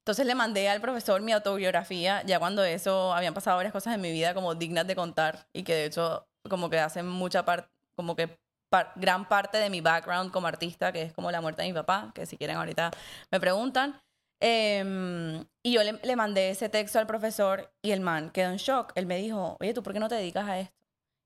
Entonces 0.00 0.26
le 0.26 0.34
mandé 0.34 0.68
al 0.68 0.80
profesor 0.80 1.22
mi 1.22 1.32
autobiografía, 1.32 2.22
ya 2.26 2.38
cuando 2.38 2.62
eso 2.64 3.14
habían 3.14 3.32
pasado 3.32 3.56
varias 3.56 3.72
cosas 3.72 3.94
en 3.94 4.00
mi 4.00 4.12
vida 4.12 4.34
como 4.34 4.54
dignas 4.54 4.86
de 4.86 4.96
contar 4.96 5.48
y 5.52 5.62
que 5.62 5.74
de 5.74 5.84
hecho 5.86 6.26
como 6.48 6.68
que 6.68 6.78
hacen 6.78 7.08
mucha 7.08 7.44
parte, 7.44 7.70
como 7.94 8.14
que 8.16 8.38
par- 8.74 8.92
gran 8.96 9.28
parte 9.28 9.58
de 9.58 9.70
mi 9.70 9.80
background 9.80 10.32
como 10.32 10.48
artista, 10.48 10.90
que 10.92 11.02
es 11.02 11.12
como 11.12 11.30
la 11.30 11.40
muerte 11.40 11.62
de 11.62 11.68
mi 11.68 11.74
papá, 11.74 12.10
que 12.12 12.26
si 12.26 12.36
quieren 12.36 12.56
ahorita 12.56 12.90
me 13.30 13.38
preguntan. 13.38 14.00
Em, 14.42 15.44
y 15.62 15.72
yo 15.72 15.84
le, 15.84 15.92
le 16.02 16.16
mandé 16.16 16.50
ese 16.50 16.68
texto 16.68 16.98
al 16.98 17.06
profesor 17.06 17.72
y 17.82 17.92
el 17.92 18.00
man 18.00 18.30
quedó 18.30 18.50
en 18.50 18.56
shock. 18.56 18.90
Él 18.96 19.06
me 19.06 19.16
dijo, 19.16 19.56
oye, 19.60 19.72
¿tú 19.74 19.82
por 19.84 19.92
qué 19.92 20.00
no 20.00 20.08
te 20.08 20.16
dedicas 20.16 20.48
a 20.48 20.58
esto? 20.58 20.74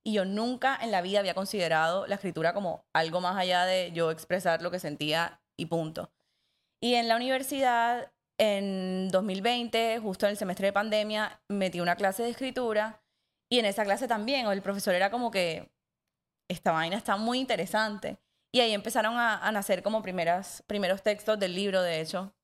Y 0.06 0.12
yo 0.12 0.26
nunca 0.26 0.78
en 0.82 0.90
la 0.90 1.00
vida 1.00 1.20
había 1.20 1.32
considerado 1.32 2.06
la 2.06 2.16
escritura 2.16 2.52
como 2.52 2.84
algo 2.94 3.20
más 3.22 3.36
allá 3.36 3.64
de 3.64 3.92
yo 3.92 4.10
expresar 4.10 4.60
lo 4.60 4.70
que 4.70 4.78
sentía 4.78 5.40
y 5.58 5.66
punto. 5.66 6.10
Y 6.82 6.94
en 6.94 7.08
la 7.08 7.16
universidad, 7.16 8.12
en 8.38 9.08
2020, 9.08 9.98
justo 10.00 10.26
en 10.26 10.30
el 10.32 10.36
semestre 10.36 10.66
de 10.66 10.72
pandemia, 10.74 11.40
metí 11.48 11.80
una 11.80 11.96
clase 11.96 12.22
de 12.22 12.30
escritura 12.30 13.00
y 13.50 13.58
en 13.58 13.64
esa 13.64 13.84
clase 13.84 14.06
también 14.06 14.46
el 14.46 14.60
profesor 14.62 14.94
era 14.94 15.10
como 15.10 15.30
que 15.30 15.70
esta 16.48 16.72
vaina 16.72 16.96
está 16.96 17.16
muy 17.16 17.38
interesante. 17.38 18.18
Y 18.52 18.60
ahí 18.60 18.72
empezaron 18.72 19.16
a, 19.18 19.46
a 19.46 19.52
nacer 19.52 19.82
como 19.82 20.02
primeras, 20.02 20.64
primeros 20.66 21.02
textos 21.02 21.38
del 21.38 21.54
libro, 21.54 21.82
de 21.82 22.00
hecho. 22.00 22.34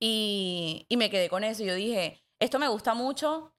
Y, 0.00 0.86
y 0.88 0.96
me 0.96 1.08
quedé 1.08 1.28
con 1.28 1.44
eso. 1.44 1.62
Yo 1.62 1.74
dije, 1.74 2.24
esto 2.40 2.58
me 2.58 2.68
gusta 2.68 2.94
mucho, 2.94 3.54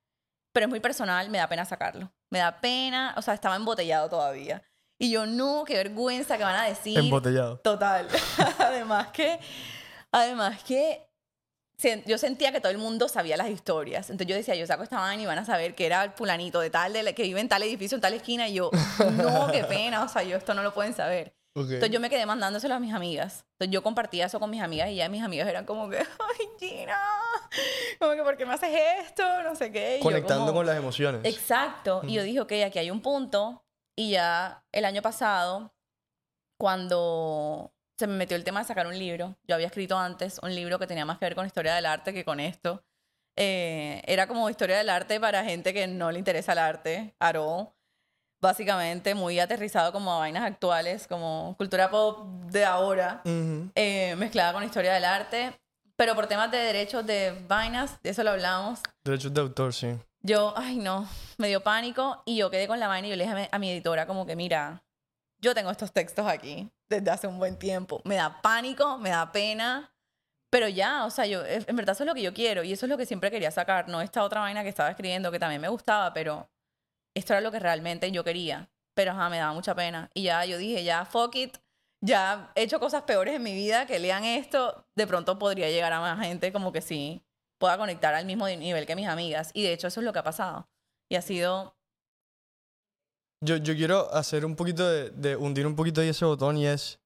pero 0.53 0.65
es 0.65 0.69
muy 0.69 0.79
personal, 0.79 1.29
me 1.29 1.37
da 1.37 1.47
pena 1.47 1.65
sacarlo. 1.65 2.11
Me 2.29 2.39
da 2.39 2.59
pena, 2.59 3.13
o 3.17 3.21
sea, 3.21 3.33
estaba 3.33 3.55
embotellado 3.55 4.09
todavía. 4.09 4.61
Y 4.99 5.11
yo, 5.11 5.25
no, 5.25 5.63
qué 5.65 5.75
vergüenza 5.75 6.37
que 6.37 6.43
van 6.43 6.55
a 6.55 6.65
decir. 6.65 6.97
Embotellado. 6.97 7.57
Total. 7.59 8.07
además 8.59 9.07
que, 9.07 9.39
además 10.11 10.63
que 10.63 11.07
yo 12.05 12.17
sentía 12.17 12.51
que 12.51 12.59
todo 12.61 12.71
el 12.71 12.77
mundo 12.77 13.07
sabía 13.09 13.37
las 13.37 13.49
historias. 13.49 14.09
Entonces 14.09 14.27
yo 14.27 14.35
decía, 14.35 14.55
yo 14.55 14.65
saco 14.67 14.83
esta 14.83 14.99
vaina 14.99 15.21
y 15.23 15.25
van 15.25 15.39
a 15.39 15.45
saber 15.45 15.75
que 15.75 15.85
era 15.85 16.03
el 16.03 16.11
fulanito 16.11 16.59
de 16.59 16.69
tal, 16.69 16.93
de 16.93 17.13
que 17.13 17.23
vive 17.23 17.39
en 17.41 17.49
tal 17.49 17.63
edificio, 17.63 17.95
en 17.95 18.01
tal 18.01 18.13
esquina. 18.13 18.47
Y 18.47 18.53
yo, 18.55 18.71
no, 19.17 19.51
qué 19.51 19.63
pena, 19.69 20.03
o 20.03 20.07
sea, 20.07 20.23
yo 20.23 20.37
esto 20.37 20.53
no 20.53 20.63
lo 20.63 20.73
pueden 20.73 20.93
saber. 20.93 21.33
Entonces 21.57 21.89
yo 21.89 22.01
me 22.01 22.09
quedé 22.09 22.25
mandándoselo 22.25 22.75
a 22.75 22.79
mis 22.79 22.93
amigas. 22.93 23.45
Entonces 23.53 23.71
yo 23.73 23.81
compartía 23.81 24.25
eso 24.25 24.41
con 24.41 24.49
mis 24.49 24.61
amigas 24.61 24.89
y 24.89 24.95
ya 24.95 25.07
mis 25.07 25.23
amigas 25.23 25.47
eran 25.47 25.65
como 25.65 25.89
que, 25.89 25.97
ay, 25.99 26.47
Gina, 26.59 26.99
como 27.97 28.11
que, 28.13 28.23
¿por 28.23 28.35
qué 28.35 28.45
me 28.45 28.53
haces 28.55 28.71
esto? 29.01 29.23
No 29.43 29.55
sé 29.55 29.71
qué. 29.71 29.97
Y 29.99 30.01
Conectando 30.01 30.47
como- 30.47 30.59
con 30.59 30.65
las 30.65 30.75
emociones. 30.77 31.21
Exacto. 31.23 32.01
Y 32.03 32.13
yo 32.13 32.23
dije, 32.23 32.41
ok, 32.41 32.51
aquí 32.65 32.79
hay 32.79 32.91
un 32.91 33.01
punto. 33.01 33.63
Y 33.97 34.11
ya 34.11 34.65
el 34.73 34.83
año 34.83 35.01
pasado 35.01 35.73
cuando 36.57 37.73
se 37.97 38.07
me 38.07 38.15
metió 38.15 38.35
el 38.35 38.43
tema 38.43 38.59
de 38.61 38.65
sacar 38.65 38.87
un 38.87 38.97
libro. 38.97 39.37
Yo 39.47 39.55
había 39.55 39.67
escrito 39.67 39.97
antes 39.97 40.39
un 40.43 40.53
libro 40.53 40.79
que 40.79 40.87
tenía 40.87 41.05
más 41.05 41.17
que 41.17 41.25
ver 41.25 41.35
con 41.35 41.45
historia 41.45 41.75
del 41.75 41.85
arte 41.85 42.13
que 42.13 42.25
con 42.25 42.39
esto. 42.39 42.83
Eh, 43.37 44.01
era 44.05 44.27
como 44.27 44.49
historia 44.49 44.77
del 44.77 44.89
arte 44.89 45.19
para 45.19 45.43
gente 45.43 45.73
que 45.73 45.87
no 45.87 46.11
le 46.11 46.19
interesa 46.19 46.53
el 46.53 46.59
arte, 46.59 47.15
Aro. 47.19 47.73
Básicamente 48.41 49.15
muy 49.15 49.39
aterrizado 49.39 49.91
como 49.91 50.13
a 50.13 50.19
vainas 50.19 50.43
actuales, 50.43 51.07
como 51.07 51.55
cultura 51.57 51.89
pop 51.89 52.27
de 52.51 52.65
ahora, 52.65 53.21
eh, 53.23 54.15
mezclada 54.17 54.53
con 54.53 54.63
historia 54.63 54.93
del 54.93 55.05
arte. 55.05 55.59
Pero 55.95 56.13
por 56.13 56.27
temas 56.27 56.51
de 56.51 56.57
derechos 56.57 57.05
de 57.05 57.33
vainas, 57.47 58.01
de 58.03 58.09
eso 58.09 58.23
lo 58.23 58.31
hablamos. 58.31 58.81
Derechos 59.03 59.33
de 59.33 59.41
autor, 59.41 59.73
sí. 59.73 59.97
Yo, 60.21 60.53
ay 60.57 60.77
no, 60.77 61.07
me 61.37 61.47
dio 61.47 61.61
pánico 61.61 62.21
y 62.25 62.35
yo 62.35 62.51
quedé 62.51 62.67
con 62.67 62.79
la 62.79 62.87
vaina 62.87 63.07
y 63.07 63.11
yo 63.11 63.15
le 63.15 63.25
dije 63.25 63.49
a 63.51 63.59
mi 63.59 63.71
editora 63.71 64.05
como 64.05 64.25
que, 64.25 64.35
mira, 64.35 64.83
yo 65.39 65.55
tengo 65.55 65.71
estos 65.71 65.93
textos 65.93 66.27
aquí 66.27 66.69
desde 66.89 67.11
hace 67.11 67.27
un 67.27 67.37
buen 67.37 67.57
tiempo. 67.57 68.01
Me 68.05 68.15
da 68.15 68.41
pánico, 68.41 68.97
me 68.97 69.09
da 69.09 69.31
pena, 69.31 69.93
pero 70.49 70.67
ya, 70.67 71.05
o 71.05 71.09
sea, 71.09 71.25
yo, 71.25 71.45
en 71.45 71.75
verdad 71.75 71.93
eso 71.93 72.03
es 72.03 72.07
lo 72.07 72.13
que 72.13 72.21
yo 72.21 72.33
quiero 72.33 72.63
y 72.63 72.71
eso 72.71 72.85
es 72.85 72.89
lo 72.89 72.97
que 72.97 73.05
siempre 73.05 73.29
quería 73.31 73.51
sacar, 73.51 73.89
no 73.89 74.01
esta 74.01 74.23
otra 74.23 74.41
vaina 74.41 74.63
que 74.63 74.69
estaba 74.69 74.89
escribiendo 74.89 75.31
que 75.31 75.39
también 75.39 75.61
me 75.61 75.67
gustaba, 75.67 76.13
pero 76.13 76.49
esto 77.13 77.33
era 77.33 77.41
lo 77.41 77.51
que 77.51 77.59
realmente 77.59 78.11
yo 78.11 78.23
quería. 78.23 78.69
Pero 78.93 79.11
ajá, 79.11 79.29
me 79.29 79.37
daba 79.37 79.53
mucha 79.53 79.75
pena. 79.75 80.09
Y 80.13 80.23
ya 80.23 80.45
yo 80.45 80.57
dije, 80.57 80.83
ya, 80.83 81.03
fuck 81.05 81.35
it, 81.35 81.57
ya 82.01 82.51
he 82.55 82.63
hecho 82.63 82.79
cosas 82.79 83.03
peores 83.03 83.35
en 83.35 83.43
mi 83.43 83.53
vida, 83.53 83.85
que 83.85 83.99
lean 83.99 84.23
esto, 84.23 84.87
de 84.95 85.07
pronto 85.07 85.37
podría 85.37 85.69
llegar 85.69 85.91
a 85.91 85.99
más 85.99 86.25
gente 86.25 86.53
como 86.53 86.71
que 86.71 86.81
sí, 86.81 87.25
pueda 87.59 87.77
conectar 87.77 88.13
al 88.13 88.25
mismo 88.25 88.47
nivel 88.47 88.85
que 88.85 88.95
mis 88.95 89.07
amigas. 89.07 89.51
Y 89.53 89.63
de 89.63 89.73
hecho 89.73 89.87
eso 89.87 89.99
es 89.99 90.05
lo 90.05 90.13
que 90.13 90.19
ha 90.19 90.23
pasado. 90.23 90.69
Y 91.09 91.15
ha 91.15 91.21
sido 91.21 91.75
yo, 93.45 93.57
yo 93.57 93.75
quiero 93.75 94.13
hacer 94.13 94.45
un 94.45 94.55
poquito 94.55 94.87
de, 94.89 95.09
de, 95.11 95.35
hundir 95.35 95.65
un 95.67 95.75
poquito 95.75 96.01
ahí 96.01 96.09
ese 96.09 96.25
botón 96.25 96.57
y 96.57 96.67
es, 96.67 96.99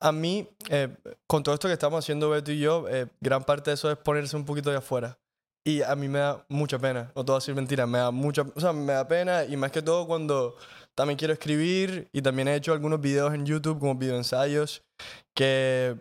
a 0.00 0.12
mí, 0.12 0.48
eh, 0.70 0.88
con 1.26 1.42
todo 1.42 1.54
esto 1.54 1.68
que 1.68 1.74
estamos 1.74 1.98
haciendo 1.98 2.30
Beto 2.30 2.52
y 2.52 2.58
yo, 2.58 2.88
eh, 2.88 3.06
gran 3.20 3.44
parte 3.44 3.70
de 3.70 3.74
eso 3.74 3.90
es 3.90 3.98
ponerse 3.98 4.36
un 4.36 4.44
poquito 4.44 4.70
de 4.70 4.78
afuera. 4.78 5.18
Y 5.62 5.82
a 5.82 5.94
mí 5.94 6.08
me 6.08 6.20
da 6.20 6.44
mucha 6.48 6.78
pena, 6.78 7.12
no 7.14 7.24
todo 7.24 7.36
decir 7.36 7.54
mentira, 7.54 7.86
me 7.86 7.98
da 7.98 8.10
mucha, 8.10 8.42
o 8.54 8.60
sea, 8.60 8.72
me 8.72 8.94
da 8.94 9.06
pena 9.06 9.44
y 9.44 9.58
más 9.58 9.70
que 9.70 9.82
todo 9.82 10.06
cuando 10.06 10.56
también 10.94 11.18
quiero 11.18 11.34
escribir 11.34 12.08
y 12.12 12.22
también 12.22 12.48
he 12.48 12.54
hecho 12.54 12.72
algunos 12.72 13.00
videos 13.00 13.34
en 13.34 13.44
YouTube 13.44 13.78
como 13.78 13.94
videoensayos 13.94 14.82
que, 15.34 15.96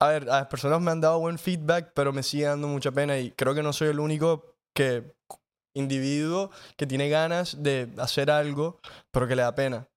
a 0.00 0.08
ver, 0.08 0.22
a 0.30 0.38
las 0.38 0.46
personas 0.46 0.80
me 0.80 0.92
han 0.92 1.00
dado 1.00 1.18
buen 1.18 1.36
feedback, 1.36 1.92
pero 1.94 2.12
me 2.12 2.22
sigue 2.22 2.44
dando 2.44 2.68
mucha 2.68 2.92
pena 2.92 3.18
y 3.18 3.32
creo 3.32 3.54
que 3.56 3.62
no 3.62 3.72
soy 3.72 3.88
el 3.88 3.98
único 3.98 4.54
que 4.72 5.15
individuo 5.76 6.50
que 6.76 6.86
tiene 6.86 7.08
ganas 7.08 7.62
de 7.62 7.88
hacer 7.98 8.30
algo, 8.30 8.80
pero 9.12 9.28
que 9.28 9.36
le 9.36 9.42
da 9.42 9.54
pena. 9.54 9.88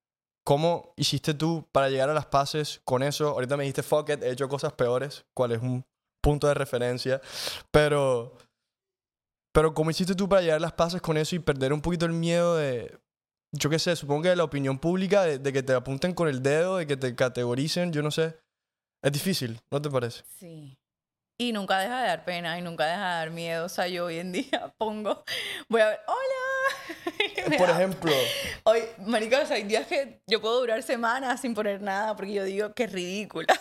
¿Cómo 0.44 0.94
hiciste 0.96 1.34
tú 1.34 1.68
para 1.72 1.90
llegar 1.90 2.10
a 2.10 2.14
las 2.14 2.26
paces 2.26 2.82
con 2.84 3.04
eso? 3.04 3.30
Ahorita 3.30 3.58
me 3.58 3.64
dijiste, 3.64 3.84
fuck 3.84 4.10
it, 4.10 4.24
he 4.24 4.32
hecho 4.32 4.50
cosas 4.50 4.74
peores, 4.74 5.26
cuál 5.34 5.52
es 5.52 5.62
un 5.62 5.86
punto 6.22 6.48
de 6.48 6.54
referencia, 6.54 7.22
pero, 7.72 8.34
pero 9.54 9.74
¿cómo 9.74 9.92
hiciste 9.92 10.16
tú 10.16 10.28
para 10.28 10.42
llegar 10.42 10.58
a 10.58 10.62
las 10.62 10.74
paces 10.74 11.02
con 11.02 11.18
eso 11.18 11.36
y 11.36 11.40
perder 11.40 11.72
un 11.72 11.82
poquito 11.82 12.06
el 12.06 12.14
miedo 12.14 12.58
de, 12.58 13.00
yo 13.52 13.70
qué 13.70 13.80
sé, 13.80 13.96
supongo 13.96 14.24
que 14.24 14.30
de 14.30 14.36
la 14.36 14.44
opinión 14.44 14.80
pública, 14.80 15.24
de, 15.24 15.40
de 15.40 15.54
que 15.54 15.64
te 15.64 15.74
apunten 15.74 16.14
con 16.14 16.28
el 16.28 16.42
dedo, 16.42 16.78
de 16.78 16.88
que 16.88 16.98
te 16.98 17.16
categoricen, 17.16 17.92
yo 17.94 18.02
no 18.02 18.12
sé. 18.12 18.38
Es 19.02 19.12
difícil, 19.12 19.62
¿no 19.72 19.82
te 19.82 19.90
parece? 19.90 20.24
Sí. 20.40 20.78
Y 21.42 21.54
nunca 21.54 21.80
deja 21.80 22.02
de 22.02 22.08
dar 22.08 22.26
pena 22.26 22.60
y 22.60 22.62
nunca 22.62 22.86
deja 22.86 22.98
de 23.00 23.16
dar 23.16 23.30
miedo. 23.32 23.66
O 23.66 23.70
sea, 23.70 23.88
yo 23.88 24.06
hoy 24.06 24.20
en 24.20 24.34
día 24.34 24.74
pongo, 24.78 25.24
voy 25.70 25.80
a 25.80 25.88
ver, 25.88 26.00
hola. 26.06 27.58
Por 27.58 27.70
ejemplo. 27.70 28.12
Hoy, 28.66 28.82
marica, 29.06 29.40
o 29.40 29.46
sea, 29.46 29.56
hay 29.56 29.64
días 29.64 29.88
que 29.88 30.22
yo 30.28 30.42
puedo 30.42 30.60
durar 30.60 30.84
semanas 30.84 31.40
sin 31.40 31.56
poner 31.56 31.82
nada 31.82 32.14
porque 32.18 32.34
yo 32.34 32.44
digo 32.44 32.74
es 32.76 32.92
ridícula. 32.92 33.58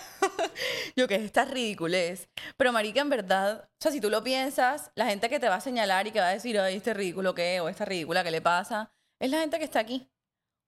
yo 0.96 1.06
que 1.06 1.14
esta 1.14 1.44
ridiculez. 1.44 2.28
Pero 2.56 2.72
marica, 2.72 3.00
en 3.00 3.10
verdad, 3.10 3.68
o 3.68 3.76
sea, 3.78 3.92
si 3.92 4.00
tú 4.00 4.10
lo 4.10 4.24
piensas, 4.24 4.90
la 4.96 5.06
gente 5.06 5.28
que 5.28 5.38
te 5.38 5.48
va 5.48 5.54
a 5.54 5.60
señalar 5.60 6.08
y 6.08 6.10
que 6.10 6.18
va 6.18 6.26
a 6.26 6.32
decir, 6.32 6.58
ay, 6.58 6.78
este 6.78 6.94
ridículo 6.94 7.32
qué, 7.36 7.60
o 7.60 7.68
esta 7.68 7.84
ridícula 7.84 8.24
qué 8.24 8.32
le 8.32 8.40
pasa, 8.40 8.90
es 9.20 9.30
la 9.30 9.38
gente 9.38 9.56
que 9.60 9.64
está 9.64 9.78
aquí. 9.78 10.10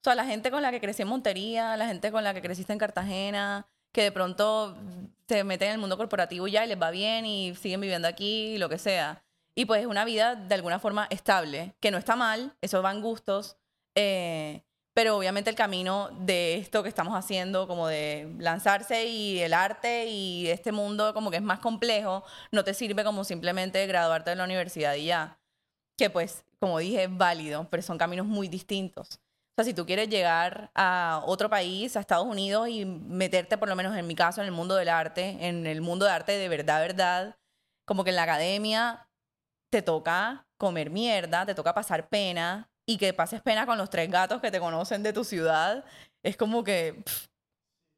O 0.00 0.04
sea, 0.04 0.14
la 0.14 0.26
gente 0.26 0.52
con 0.52 0.62
la 0.62 0.70
que 0.70 0.80
crecí 0.80 1.02
en 1.02 1.08
Montería, 1.08 1.76
la 1.76 1.88
gente 1.88 2.12
con 2.12 2.22
la 2.22 2.32
que 2.34 2.40
creciste 2.40 2.72
en 2.72 2.78
Cartagena, 2.78 3.68
que 3.92 4.02
de 4.02 4.12
pronto 4.12 4.76
se 5.28 5.44
meten 5.44 5.68
en 5.68 5.74
el 5.74 5.80
mundo 5.80 5.96
corporativo 5.96 6.48
ya 6.48 6.64
y 6.64 6.68
les 6.68 6.80
va 6.80 6.90
bien 6.90 7.24
y 7.26 7.54
siguen 7.54 7.80
viviendo 7.80 8.08
aquí 8.08 8.58
lo 8.58 8.68
que 8.68 8.78
sea. 8.78 9.22
Y 9.54 9.64
pues 9.64 9.82
es 9.82 9.86
una 9.86 10.04
vida 10.04 10.34
de 10.34 10.54
alguna 10.54 10.78
forma 10.78 11.06
estable, 11.10 11.74
que 11.80 11.90
no 11.90 11.98
está 11.98 12.16
mal, 12.16 12.54
eso 12.60 12.82
van 12.82 13.00
gustos, 13.00 13.56
eh, 13.94 14.62
pero 14.94 15.16
obviamente 15.16 15.50
el 15.50 15.56
camino 15.56 16.10
de 16.20 16.56
esto 16.56 16.82
que 16.82 16.88
estamos 16.88 17.14
haciendo, 17.14 17.68
como 17.68 17.86
de 17.88 18.34
lanzarse 18.38 19.06
y 19.06 19.40
el 19.40 19.54
arte 19.54 20.06
y 20.06 20.48
este 20.48 20.72
mundo 20.72 21.14
como 21.14 21.30
que 21.30 21.36
es 21.36 21.42
más 21.42 21.60
complejo, 21.60 22.24
no 22.52 22.64
te 22.64 22.74
sirve 22.74 23.04
como 23.04 23.24
simplemente 23.24 23.86
graduarte 23.86 24.30
de 24.30 24.36
la 24.36 24.44
universidad 24.44 24.94
y 24.94 25.06
ya. 25.06 25.38
Que 25.96 26.10
pues, 26.10 26.44
como 26.58 26.78
dije, 26.78 27.04
es 27.04 27.16
válido, 27.16 27.68
pero 27.70 27.82
son 27.82 27.98
caminos 27.98 28.26
muy 28.26 28.48
distintos 28.48 29.20
si 29.62 29.74
tú 29.74 29.86
quieres 29.86 30.08
llegar 30.08 30.70
a 30.74 31.22
otro 31.26 31.50
país, 31.50 31.96
a 31.96 32.00
Estados 32.00 32.26
Unidos 32.26 32.68
y 32.68 32.84
meterte, 32.84 33.58
por 33.58 33.68
lo 33.68 33.76
menos 33.76 33.96
en 33.96 34.06
mi 34.06 34.14
caso, 34.14 34.40
en 34.40 34.46
el 34.46 34.52
mundo 34.52 34.74
del 34.74 34.88
arte, 34.88 35.36
en 35.46 35.66
el 35.66 35.80
mundo 35.80 36.06
de 36.06 36.12
arte 36.12 36.32
de 36.32 36.48
verdad, 36.48 36.80
verdad, 36.80 37.36
como 37.84 38.04
que 38.04 38.10
en 38.10 38.16
la 38.16 38.22
academia 38.22 39.08
te 39.70 39.82
toca 39.82 40.46
comer 40.56 40.90
mierda, 40.90 41.46
te 41.46 41.54
toca 41.54 41.74
pasar 41.74 42.08
pena 42.08 42.70
y 42.86 42.96
que 42.98 43.12
pases 43.12 43.40
pena 43.42 43.66
con 43.66 43.78
los 43.78 43.90
tres 43.90 44.10
gatos 44.10 44.40
que 44.40 44.50
te 44.50 44.60
conocen 44.60 45.02
de 45.02 45.12
tu 45.12 45.24
ciudad, 45.24 45.84
es 46.22 46.36
como 46.36 46.64
que 46.64 47.04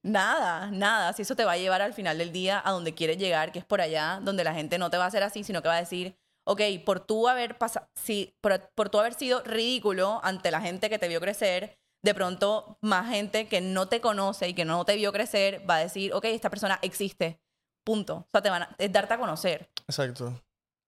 nada, 0.02 0.70
nada, 0.70 1.12
si 1.12 1.22
eso 1.22 1.36
te 1.36 1.44
va 1.44 1.52
a 1.52 1.56
llevar 1.56 1.82
al 1.82 1.94
final 1.94 2.18
del 2.18 2.32
día 2.32 2.60
a 2.64 2.72
donde 2.72 2.94
quieres 2.94 3.18
llegar, 3.18 3.52
que 3.52 3.58
es 3.58 3.64
por 3.64 3.80
allá, 3.80 4.20
donde 4.22 4.44
la 4.44 4.54
gente 4.54 4.78
no 4.78 4.90
te 4.90 4.98
va 4.98 5.04
a 5.04 5.08
hacer 5.08 5.22
así, 5.22 5.44
sino 5.44 5.62
que 5.62 5.68
va 5.68 5.76
a 5.76 5.80
decir, 5.80 6.16
ok, 6.44 6.60
por 6.84 7.00
tú 7.00 7.28
haber 7.28 7.58
pasado, 7.58 7.86
si, 7.94 8.34
por, 8.40 8.70
por 8.74 8.88
tú 8.88 8.98
haber 8.98 9.14
sido 9.14 9.42
ridículo 9.42 10.20
ante 10.22 10.50
la 10.50 10.60
gente 10.60 10.90
que 10.90 10.98
te 10.98 11.08
vio 11.08 11.20
crecer, 11.20 11.78
de 12.02 12.14
pronto 12.14 12.78
más 12.80 13.08
gente 13.08 13.46
que 13.46 13.60
no 13.60 13.86
te 13.86 14.00
conoce 14.00 14.48
y 14.48 14.54
que 14.54 14.64
no 14.64 14.84
te 14.84 14.96
vio 14.96 15.12
crecer 15.12 15.68
va 15.68 15.76
a 15.76 15.80
decir, 15.80 16.12
ok, 16.12 16.24
esta 16.26 16.50
persona 16.50 16.78
existe. 16.82 17.40
Punto. 17.84 18.16
O 18.16 18.28
sea, 18.30 18.42
te 18.42 18.50
van 18.50 18.62
a, 18.62 18.76
es 18.78 18.92
darte 18.92 19.14
a 19.14 19.18
conocer. 19.18 19.68
Exacto. 19.86 20.40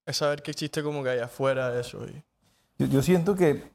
Es 0.05 0.17
saber 0.17 0.41
que 0.41 0.51
existe 0.51 0.83
como 0.83 1.03
que 1.03 1.09
hay 1.09 1.19
afuera 1.19 1.77
eso. 1.79 2.05
Yo, 2.77 2.87
yo, 2.87 3.01
siento 3.01 3.35
que 3.35 3.71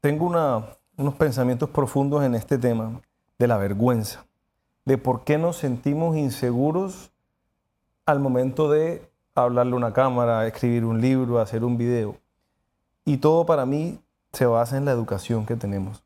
tengo 0.00 0.26
una, 0.26 0.76
unos 0.96 1.14
pensamientos 1.14 1.70
profundos 1.70 2.22
en 2.24 2.34
este 2.34 2.58
tema 2.58 3.00
de 3.38 3.46
la 3.46 3.56
vergüenza, 3.56 4.26
de 4.84 4.98
por 4.98 5.24
qué 5.24 5.38
nos 5.38 5.56
sentimos 5.56 6.16
inseguros 6.16 7.10
al 8.04 8.20
momento 8.20 8.70
de 8.70 9.09
hablarle 9.34 9.72
a 9.74 9.76
una 9.76 9.92
cámara, 9.92 10.46
escribir 10.46 10.84
un 10.84 11.00
libro, 11.00 11.38
hacer 11.38 11.64
un 11.64 11.76
video. 11.76 12.16
Y 13.04 13.18
todo 13.18 13.46
para 13.46 13.66
mí 13.66 13.98
se 14.32 14.46
basa 14.46 14.76
en 14.76 14.84
la 14.84 14.92
educación 14.92 15.46
que 15.46 15.56
tenemos. 15.56 16.02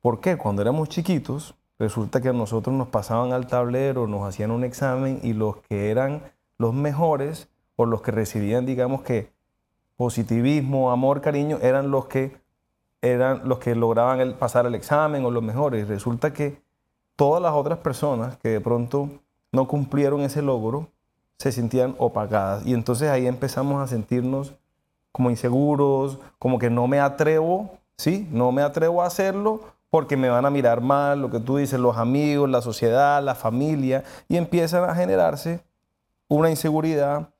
¿Por 0.00 0.20
qué? 0.20 0.36
Cuando 0.36 0.62
éramos 0.62 0.88
chiquitos, 0.88 1.54
resulta 1.78 2.20
que 2.20 2.28
a 2.28 2.32
nosotros 2.32 2.74
nos 2.74 2.88
pasaban 2.88 3.32
al 3.32 3.46
tablero, 3.46 4.06
nos 4.06 4.26
hacían 4.26 4.50
un 4.50 4.64
examen 4.64 5.20
y 5.22 5.32
los 5.32 5.56
que 5.68 5.90
eran 5.90 6.22
los 6.56 6.74
mejores 6.74 7.48
o 7.76 7.86
los 7.86 8.02
que 8.02 8.10
recibían, 8.10 8.66
digamos 8.66 9.02
que 9.02 9.30
positivismo, 9.96 10.90
amor, 10.90 11.20
cariño, 11.20 11.58
eran 11.60 11.90
los 11.90 12.06
que 12.06 12.36
eran 13.00 13.48
los 13.48 13.58
que 13.58 13.76
lograban 13.76 14.34
pasar 14.38 14.66
el 14.66 14.74
examen 14.74 15.24
o 15.24 15.30
los 15.30 15.42
mejores. 15.42 15.86
Resulta 15.86 16.32
que 16.32 16.60
todas 17.14 17.42
las 17.42 17.52
otras 17.52 17.78
personas 17.78 18.36
que 18.38 18.48
de 18.48 18.60
pronto 18.60 19.08
no 19.52 19.68
cumplieron 19.68 20.20
ese 20.22 20.42
logro, 20.42 20.88
se 21.38 21.52
sentían 21.52 21.94
opagadas. 21.98 22.66
Y 22.66 22.74
entonces 22.74 23.08
ahí 23.08 23.26
empezamos 23.26 23.82
a 23.82 23.86
sentirnos 23.86 24.54
como 25.12 25.30
inseguros, 25.30 26.18
como 26.38 26.58
que 26.58 26.70
no 26.70 26.86
me 26.86 27.00
atrevo, 27.00 27.78
¿sí? 27.96 28.28
No 28.30 28.52
me 28.52 28.62
atrevo 28.62 29.02
a 29.02 29.06
hacerlo 29.06 29.60
porque 29.90 30.16
me 30.16 30.28
van 30.28 30.44
a 30.44 30.50
mirar 30.50 30.80
mal, 30.80 31.20
lo 31.20 31.30
que 31.30 31.40
tú 31.40 31.56
dices, 31.56 31.80
los 31.80 31.96
amigos, 31.96 32.50
la 32.50 32.60
sociedad, 32.60 33.22
la 33.22 33.34
familia, 33.34 34.04
y 34.28 34.36
empiezan 34.36 34.88
a 34.88 34.94
generarse 34.94 35.60
una 36.28 36.50
inseguridad 36.50 37.30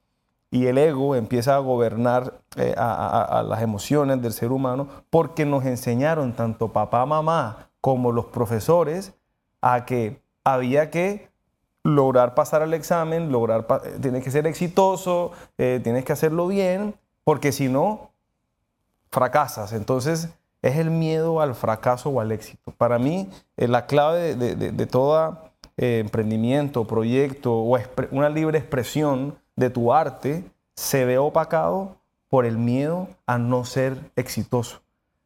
y 0.50 0.66
el 0.66 0.78
ego 0.78 1.14
empieza 1.14 1.56
a 1.56 1.58
gobernar 1.58 2.40
eh, 2.56 2.74
a 2.78 3.44
las 3.46 3.60
emociones 3.60 4.22
del 4.22 4.32
ser 4.32 4.50
humano 4.50 4.88
porque 5.10 5.44
nos 5.44 5.66
enseñaron 5.66 6.32
tanto 6.32 6.72
papá, 6.72 7.04
mamá 7.04 7.68
como 7.82 8.12
los 8.12 8.26
profesores 8.26 9.12
a 9.60 9.84
que 9.84 10.22
había 10.44 10.90
que 10.90 11.27
lograr 11.88 12.34
pasar 12.34 12.62
el 12.62 12.74
examen, 12.74 13.32
lograr, 13.32 13.66
eh, 13.84 13.98
tienes 14.00 14.22
que 14.22 14.30
ser 14.30 14.46
exitoso, 14.46 15.32
eh, 15.56 15.80
tienes 15.82 16.04
que 16.04 16.12
hacerlo 16.12 16.46
bien, 16.46 16.94
porque 17.24 17.52
si 17.52 17.68
no, 17.68 18.10
fracasas. 19.10 19.72
Entonces, 19.72 20.28
es 20.62 20.76
el 20.76 20.90
miedo 20.90 21.40
al 21.40 21.54
fracaso 21.54 22.10
o 22.10 22.20
al 22.20 22.32
éxito. 22.32 22.72
Para 22.76 22.98
mí, 22.98 23.28
eh, 23.56 23.68
la 23.68 23.86
clave 23.86 24.34
de, 24.34 24.54
de, 24.54 24.86
todo 24.86 25.50
emprendimiento, 25.76 26.86
proyecto 26.86 27.54
o 27.54 27.78
una 28.10 28.28
libre 28.28 28.58
expresión 28.58 29.38
de 29.54 29.70
tu 29.70 29.92
arte 29.92 30.44
se 30.74 31.04
ve 31.04 31.18
opacado 31.18 31.96
por 32.28 32.44
el 32.44 32.58
miedo 32.58 33.08
a 33.26 33.38
no 33.38 33.64
ser 33.64 33.96
exitoso. 34.16 34.80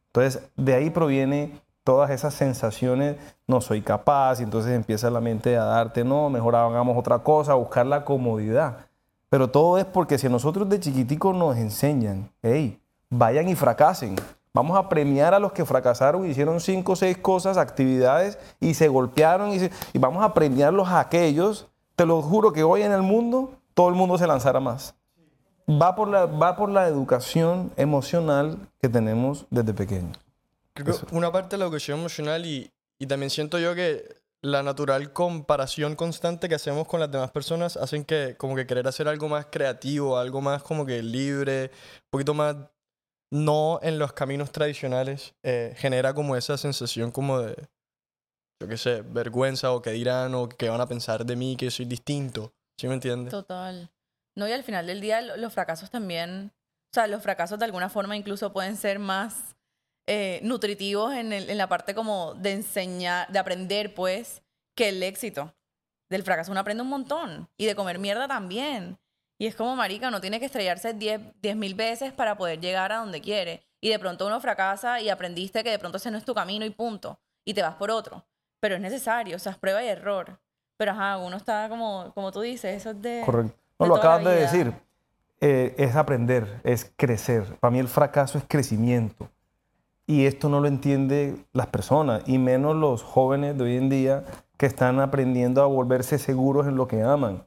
Entonces, 0.07 0.43
de 0.55 0.75
ahí 0.75 0.89
proviene 0.91 1.59
todas 1.83 2.09
esas 2.09 2.33
sensaciones, 2.33 3.17
no 3.47 3.61
soy 3.61 3.81
capaz, 3.81 4.39
y 4.39 4.43
entonces 4.43 4.73
empieza 4.73 5.09
la 5.09 5.21
mente 5.21 5.57
a 5.57 5.65
darte, 5.65 6.03
no, 6.03 6.29
mejor 6.29 6.55
hagamos 6.55 6.97
otra 6.97 7.19
cosa, 7.19 7.53
buscar 7.53 7.85
la 7.85 8.05
comodidad. 8.05 8.77
Pero 9.29 9.49
todo 9.49 9.77
es 9.77 9.85
porque 9.85 10.17
si 10.17 10.29
nosotros 10.29 10.69
de 10.69 10.79
chiquiticos 10.79 11.35
nos 11.35 11.57
enseñan, 11.57 12.29
hey, 12.41 12.79
vayan 13.09 13.49
y 13.49 13.55
fracasen. 13.55 14.15
Vamos 14.53 14.77
a 14.77 14.87
premiar 14.87 15.33
a 15.33 15.39
los 15.39 15.51
que 15.51 15.65
fracasaron, 15.65 16.29
hicieron 16.29 16.59
cinco 16.59 16.91
o 16.91 16.95
seis 16.95 17.17
cosas, 17.17 17.57
actividades 17.57 18.37
y 18.59 18.75
se 18.75 18.87
golpearon 18.87 19.51
y, 19.51 19.69
y 19.93 19.97
vamos 19.97 20.23
a 20.23 20.33
premiarlos 20.33 20.87
a 20.89 20.99
aquellos. 20.99 21.67
Te 21.95 22.05
lo 22.05 22.21
juro 22.21 22.53
que 22.53 22.63
hoy 22.63 22.83
en 22.83 22.91
el 22.91 23.01
mundo 23.01 23.53
todo 23.73 23.89
el 23.89 23.95
mundo 23.95 24.17
se 24.19 24.27
lanzará 24.27 24.59
más. 24.59 24.93
Va 25.69 25.95
por 25.95 26.07
la, 26.07 26.25
va 26.27 26.55
por 26.55 26.69
la 26.69 26.87
educación 26.87 27.71
emocional 27.77 28.59
que 28.79 28.89
tenemos 28.89 29.47
desde 29.49 29.73
pequeños. 29.73 30.22
Creo 30.75 30.97
que 30.97 31.15
una 31.15 31.31
parte 31.31 31.51
de 31.55 31.57
la 31.59 31.65
educación 31.65 31.99
emocional 31.99 32.45
y, 32.45 32.71
y 32.99 33.07
también 33.07 33.29
siento 33.29 33.59
yo 33.59 33.75
que 33.75 34.21
la 34.41 34.61
natural 34.63 35.13
comparación 35.13 35.95
constante 35.95 36.49
que 36.49 36.55
hacemos 36.55 36.87
con 36.87 36.99
las 36.99 37.09
demás 37.11 37.31
personas 37.31 37.77
hacen 37.77 38.03
que 38.03 38.35
como 38.37 38.55
que 38.55 38.65
querer 38.67 38.87
hacer 38.87 39.07
algo 39.07 39.29
más 39.29 39.45
creativo, 39.45 40.17
algo 40.17 40.41
más 40.41 40.63
como 40.63 40.85
que 40.85 41.01
libre, 41.01 41.71
un 41.71 42.09
poquito 42.11 42.33
más 42.33 42.55
no 43.31 43.79
en 43.81 43.97
los 43.99 44.13
caminos 44.13 44.51
tradicionales, 44.51 45.33
eh, 45.43 45.73
genera 45.77 46.13
como 46.13 46.35
esa 46.35 46.57
sensación 46.57 47.09
como 47.11 47.39
de, 47.39 47.55
yo 48.61 48.67
qué 48.67 48.77
sé, 48.77 49.01
vergüenza 49.01 49.71
o 49.71 49.81
que 49.81 49.91
dirán 49.91 50.35
o 50.35 50.49
que 50.49 50.69
van 50.69 50.81
a 50.81 50.87
pensar 50.87 51.25
de 51.25 51.35
mí, 51.35 51.55
que 51.55 51.71
soy 51.71 51.85
distinto. 51.85 52.53
¿Sí 52.79 52.87
me 52.87 52.95
entiendes? 52.95 53.31
Total. 53.31 53.91
No, 54.35 54.47
y 54.47 54.51
al 54.51 54.63
final 54.63 54.87
del 54.87 54.99
día 55.01 55.21
lo- 55.21 55.37
los 55.37 55.53
fracasos 55.53 55.89
también, 55.89 56.51
o 56.91 56.93
sea, 56.93 57.07
los 57.07 57.23
fracasos 57.23 57.57
de 57.59 57.65
alguna 57.65 57.89
forma 57.89 58.15
incluso 58.17 58.51
pueden 58.51 58.75
ser 58.75 58.99
más 58.99 59.55
eh, 60.07 60.39
nutritivos 60.43 61.13
en, 61.13 61.31
el- 61.33 61.49
en 61.49 61.57
la 61.57 61.67
parte 61.67 61.95
como 61.95 62.33
de 62.35 62.51
enseñar, 62.53 63.27
de 63.31 63.39
aprender, 63.39 63.93
pues, 63.93 64.41
que 64.75 64.89
el 64.89 65.01
éxito. 65.03 65.53
Del 66.09 66.23
fracaso 66.23 66.51
uno 66.51 66.59
aprende 66.59 66.83
un 66.83 66.89
montón. 66.89 67.49
Y 67.57 67.65
de 67.65 67.75
comer 67.75 67.99
mierda 67.99 68.27
también. 68.27 68.97
Y 69.39 69.47
es 69.47 69.55
como, 69.55 69.75
marica, 69.75 70.07
uno 70.09 70.21
tiene 70.21 70.39
que 70.39 70.45
estrellarse 70.45 70.93
10 70.93 71.55
mil 71.55 71.75
veces 71.75 72.13
para 72.13 72.37
poder 72.37 72.59
llegar 72.59 72.91
a 72.91 72.97
donde 72.97 73.21
quiere. 73.21 73.63
Y 73.81 73.89
de 73.89 73.99
pronto 73.99 74.25
uno 74.27 74.39
fracasa 74.39 75.01
y 75.01 75.09
aprendiste 75.09 75.63
que 75.63 75.71
de 75.71 75.79
pronto 75.79 75.97
ese 75.97 76.11
no 76.11 76.17
es 76.17 76.23
tu 76.25 76.33
camino 76.33 76.65
y 76.65 76.69
punto. 76.69 77.19
Y 77.45 77.53
te 77.53 77.61
vas 77.61 77.75
por 77.75 77.91
otro. 77.91 78.25
Pero 78.59 78.75
es 78.75 78.81
necesario, 78.81 79.35
o 79.35 79.39
sea, 79.39 79.51
es 79.53 79.57
prueba 79.57 79.83
y 79.83 79.87
error. 79.87 80.39
Pero 80.77 80.91
ajá, 80.91 81.17
uno 81.17 81.35
está 81.37 81.67
como, 81.67 82.11
como 82.13 82.31
tú 82.31 82.41
dices, 82.41 82.77
eso 82.77 82.91
es 82.91 83.01
de... 83.01 83.21
Correcto. 83.25 83.57
No, 83.79 83.85
de 83.85 83.89
lo 83.89 83.95
acabas 83.95 84.23
de 84.23 84.35
decir. 84.35 84.73
Eh, 85.41 85.75
es 85.77 85.95
aprender, 85.95 86.61
es 86.63 86.93
crecer. 86.95 87.57
Para 87.59 87.71
mí 87.71 87.79
el 87.79 87.89
fracaso 87.89 88.37
es 88.37 88.45
crecimiento. 88.47 89.29
Y 90.05 90.25
esto 90.25 90.49
no 90.49 90.59
lo 90.59 90.67
entienden 90.67 91.45
las 91.53 91.67
personas, 91.67 92.23
y 92.27 92.37
menos 92.37 92.75
los 92.75 93.03
jóvenes 93.03 93.57
de 93.57 93.63
hoy 93.63 93.77
en 93.77 93.89
día 93.89 94.25
que 94.57 94.65
están 94.65 94.99
aprendiendo 94.99 95.61
a 95.61 95.65
volverse 95.65 96.17
seguros 96.17 96.67
en 96.67 96.75
lo 96.75 96.87
que 96.87 97.01
aman. 97.03 97.45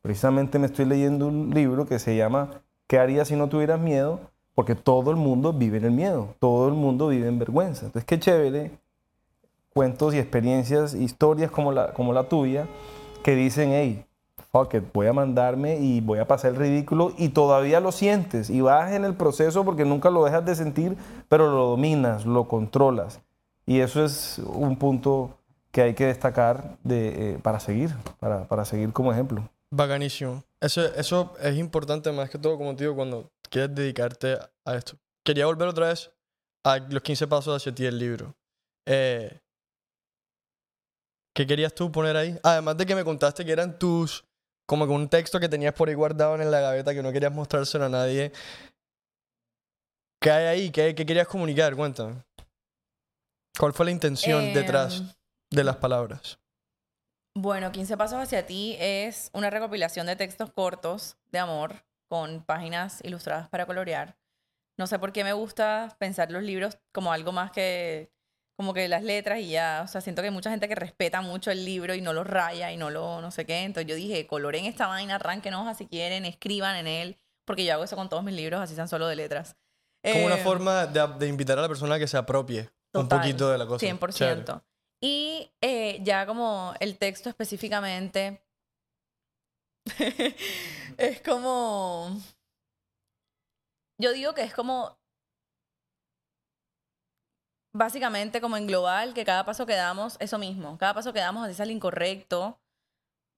Precisamente 0.00 0.58
me 0.58 0.66
estoy 0.66 0.86
leyendo 0.86 1.26
un 1.26 1.50
libro 1.50 1.86
que 1.86 1.98
se 1.98 2.16
llama 2.16 2.62
¿Qué 2.86 2.98
harías 2.98 3.28
si 3.28 3.36
no 3.36 3.48
tuvieras 3.48 3.78
miedo? 3.78 4.20
Porque 4.54 4.74
todo 4.74 5.10
el 5.10 5.16
mundo 5.16 5.52
vive 5.52 5.76
en 5.76 5.84
el 5.84 5.90
miedo, 5.90 6.34
todo 6.38 6.68
el 6.68 6.74
mundo 6.74 7.08
vive 7.08 7.28
en 7.28 7.38
vergüenza. 7.38 7.86
Entonces, 7.86 8.06
qué 8.06 8.18
chévere 8.18 8.72
cuentos 9.74 10.14
y 10.14 10.18
experiencias, 10.18 10.94
historias 10.94 11.50
como 11.50 11.70
la, 11.70 11.92
como 11.92 12.12
la 12.12 12.28
tuya, 12.28 12.66
que 13.22 13.36
dicen, 13.36 13.70
hey, 13.72 14.04
fuck 14.50 14.74
it, 14.74 14.84
voy 14.92 15.06
a 15.06 15.12
mandarme 15.12 15.78
y 15.78 16.00
voy 16.00 16.18
a 16.18 16.26
pasar 16.26 16.52
el 16.52 16.56
ridículo 16.56 17.12
y 17.18 17.30
todavía 17.30 17.80
lo 17.80 17.92
sientes 17.92 18.50
y 18.50 18.60
vas 18.60 18.92
en 18.92 19.04
el 19.04 19.14
proceso 19.14 19.64
porque 19.64 19.84
nunca 19.84 20.10
lo 20.10 20.24
dejas 20.24 20.44
de 20.44 20.54
sentir, 20.54 20.96
pero 21.28 21.50
lo 21.50 21.66
dominas, 21.68 22.26
lo 22.26 22.48
controlas. 22.48 23.20
Y 23.66 23.80
eso 23.80 24.04
es 24.04 24.38
un 24.38 24.76
punto 24.76 25.38
que 25.70 25.82
hay 25.82 25.94
que 25.94 26.06
destacar 26.06 26.78
de, 26.82 27.34
eh, 27.34 27.38
para 27.42 27.60
seguir, 27.60 27.94
para, 28.18 28.48
para 28.48 28.64
seguir 28.64 28.92
como 28.92 29.12
ejemplo. 29.12 29.48
Bacanísimo. 29.70 30.42
Eso, 30.60 30.82
eso 30.94 31.34
es 31.40 31.56
importante 31.56 32.10
más 32.10 32.30
que 32.30 32.38
todo, 32.38 32.56
como 32.56 32.74
te 32.74 32.84
digo, 32.84 32.96
cuando 32.96 33.30
quieres 33.50 33.74
dedicarte 33.74 34.38
a 34.64 34.74
esto. 34.74 34.96
Quería 35.22 35.46
volver 35.46 35.68
otra 35.68 35.88
vez 35.88 36.10
a 36.64 36.78
los 36.78 37.02
15 37.02 37.26
pasos 37.26 37.56
hacia 37.56 37.74
ti 37.74 37.84
del 37.84 37.98
libro. 37.98 38.34
Eh, 38.86 39.40
¿Qué 41.34 41.46
querías 41.46 41.74
tú 41.74 41.92
poner 41.92 42.16
ahí? 42.16 42.36
Además 42.42 42.76
de 42.76 42.86
que 42.86 42.94
me 42.94 43.04
contaste 43.04 43.44
que 43.44 43.52
eran 43.52 43.78
tus, 43.78 44.24
como 44.68 44.86
que 44.86 44.92
un 44.92 45.08
texto 45.08 45.40
que 45.40 45.48
tenías 45.48 45.72
por 45.72 45.88
ahí 45.88 45.94
guardado 45.94 46.34
en 46.34 46.50
la 46.50 46.60
gaveta 46.60 46.92
que 46.92 47.02
no 47.02 47.10
querías 47.10 47.32
mostrárselo 47.32 47.86
a 47.86 47.88
nadie. 47.88 48.32
¿Qué 50.20 50.30
hay 50.30 50.44
ahí? 50.44 50.70
¿Qué, 50.70 50.94
qué 50.94 51.06
querías 51.06 51.26
comunicar? 51.26 51.74
Cuéntame. 51.74 52.22
¿Cuál 53.58 53.72
fue 53.72 53.86
la 53.86 53.92
intención 53.92 54.52
detrás 54.52 55.00
Em, 55.00 55.08
de 55.50 55.64
las 55.64 55.76
palabras? 55.76 56.38
Bueno, 57.34 57.72
15 57.72 57.96
Pasos 57.96 58.20
hacia 58.20 58.44
ti 58.44 58.76
es 58.78 59.30
una 59.32 59.48
recopilación 59.48 60.06
de 60.06 60.16
textos 60.16 60.52
cortos 60.52 61.16
de 61.30 61.38
amor 61.38 61.84
con 62.08 62.44
páginas 62.44 63.00
ilustradas 63.04 63.48
para 63.48 63.64
colorear. 63.64 64.18
No 64.76 64.86
sé 64.86 64.98
por 64.98 65.12
qué 65.12 65.24
me 65.24 65.32
gusta 65.32 65.96
pensar 65.98 66.30
los 66.30 66.42
libros 66.42 66.78
como 66.92 67.10
algo 67.10 67.32
más 67.32 67.52
que 67.52 68.12
como 68.58 68.74
que 68.74 68.88
las 68.88 69.04
letras 69.04 69.38
y 69.38 69.50
ya, 69.50 69.82
o 69.84 69.88
sea, 69.88 70.00
siento 70.00 70.20
que 70.20 70.28
hay 70.28 70.34
mucha 70.34 70.50
gente 70.50 70.66
que 70.66 70.74
respeta 70.74 71.20
mucho 71.20 71.52
el 71.52 71.64
libro 71.64 71.94
y 71.94 72.00
no 72.00 72.12
lo 72.12 72.24
raya 72.24 72.72
y 72.72 72.76
no 72.76 72.90
lo 72.90 73.20
no 73.20 73.30
sé 73.30 73.46
qué, 73.46 73.62
entonces 73.62 73.88
yo 73.88 73.94
dije, 73.94 74.26
coloren 74.26 74.64
esta 74.64 74.88
vaina, 74.88 75.14
arranquen 75.14 75.54
hojas 75.54 75.78
si 75.78 75.86
quieren, 75.86 76.24
escriban 76.24 76.74
en 76.74 76.88
él, 76.88 77.18
porque 77.44 77.64
yo 77.64 77.72
hago 77.74 77.84
eso 77.84 77.94
con 77.94 78.08
todos 78.08 78.24
mis 78.24 78.34
libros, 78.34 78.60
así 78.60 78.74
sean 78.74 78.88
solo 78.88 79.06
de 79.06 79.14
letras. 79.14 79.56
Como 80.02 80.26
una 80.26 80.38
Eh, 80.38 80.42
forma 80.42 80.86
de, 80.86 81.06
de 81.18 81.28
invitar 81.28 81.56
a 81.56 81.62
la 81.62 81.68
persona 81.68 81.94
a 81.94 81.98
que 82.00 82.08
se 82.08 82.16
apropie 82.16 82.68
un 82.94 83.08
poquito 83.08 83.48
de 83.50 83.58
la 83.58 83.66
cosa. 83.66 83.86
100%. 83.86 84.12
Chévere. 84.12 84.44
Y 85.00 85.52
eh, 85.60 86.00
ya 86.02 86.26
como 86.26 86.74
el 86.80 86.98
texto 86.98 87.28
específicamente 87.28 88.42
es 90.98 91.22
como... 91.22 92.20
Yo 94.00 94.12
digo 94.12 94.34
que 94.34 94.42
es 94.42 94.52
como... 94.52 94.97
Básicamente 97.78 98.40
como 98.40 98.56
en 98.56 98.66
global, 98.66 99.14
que 99.14 99.24
cada 99.24 99.44
paso 99.44 99.64
que 99.64 99.74
damos, 99.74 100.16
eso 100.18 100.38
mismo, 100.38 100.76
cada 100.78 100.94
paso 100.94 101.12
que 101.12 101.20
damos 101.20 101.44
así 101.46 101.54
sale 101.54 101.72
incorrecto, 101.72 102.60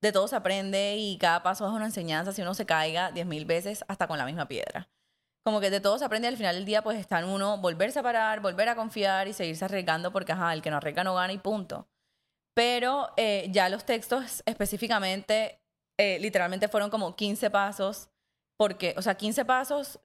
de 0.02 0.12
todo 0.12 0.28
se 0.28 0.36
aprende 0.36 0.96
y 0.96 1.18
cada 1.18 1.42
paso 1.42 1.66
es 1.66 1.72
una 1.72 1.84
enseñanza, 1.84 2.32
si 2.32 2.40
uno 2.40 2.54
se 2.54 2.64
caiga 2.64 3.10
diez 3.12 3.26
mil 3.26 3.44
veces 3.44 3.84
hasta 3.86 4.06
con 4.08 4.16
la 4.18 4.24
misma 4.24 4.48
piedra 4.48 4.88
como 5.44 5.60
que 5.60 5.70
de 5.70 5.80
todo 5.80 5.98
se 5.98 6.04
aprende 6.04 6.28
al 6.28 6.36
final 6.36 6.54
del 6.54 6.64
día, 6.64 6.82
pues 6.82 6.98
está 6.98 7.18
en 7.18 7.26
uno 7.26 7.58
volverse 7.58 7.98
a 7.98 8.02
parar, 8.02 8.40
volver 8.40 8.68
a 8.68 8.76
confiar 8.76 9.26
y 9.28 9.32
seguirse 9.32 9.64
arriesgando 9.64 10.12
porque, 10.12 10.32
ajá, 10.32 10.52
el 10.52 10.62
que 10.62 10.70
no 10.70 10.76
arriesga 10.76 11.02
no 11.04 11.14
gana 11.14 11.32
y 11.32 11.38
punto. 11.38 11.88
Pero 12.54 13.10
eh, 13.16 13.48
ya 13.50 13.68
los 13.68 13.84
textos 13.84 14.42
específicamente, 14.46 15.62
eh, 15.98 16.18
literalmente 16.20 16.68
fueron 16.68 16.90
como 16.90 17.16
15 17.16 17.50
pasos, 17.50 18.10
porque, 18.58 18.94
o 18.98 19.02
sea, 19.02 19.16
15 19.16 19.44
pasos 19.44 20.00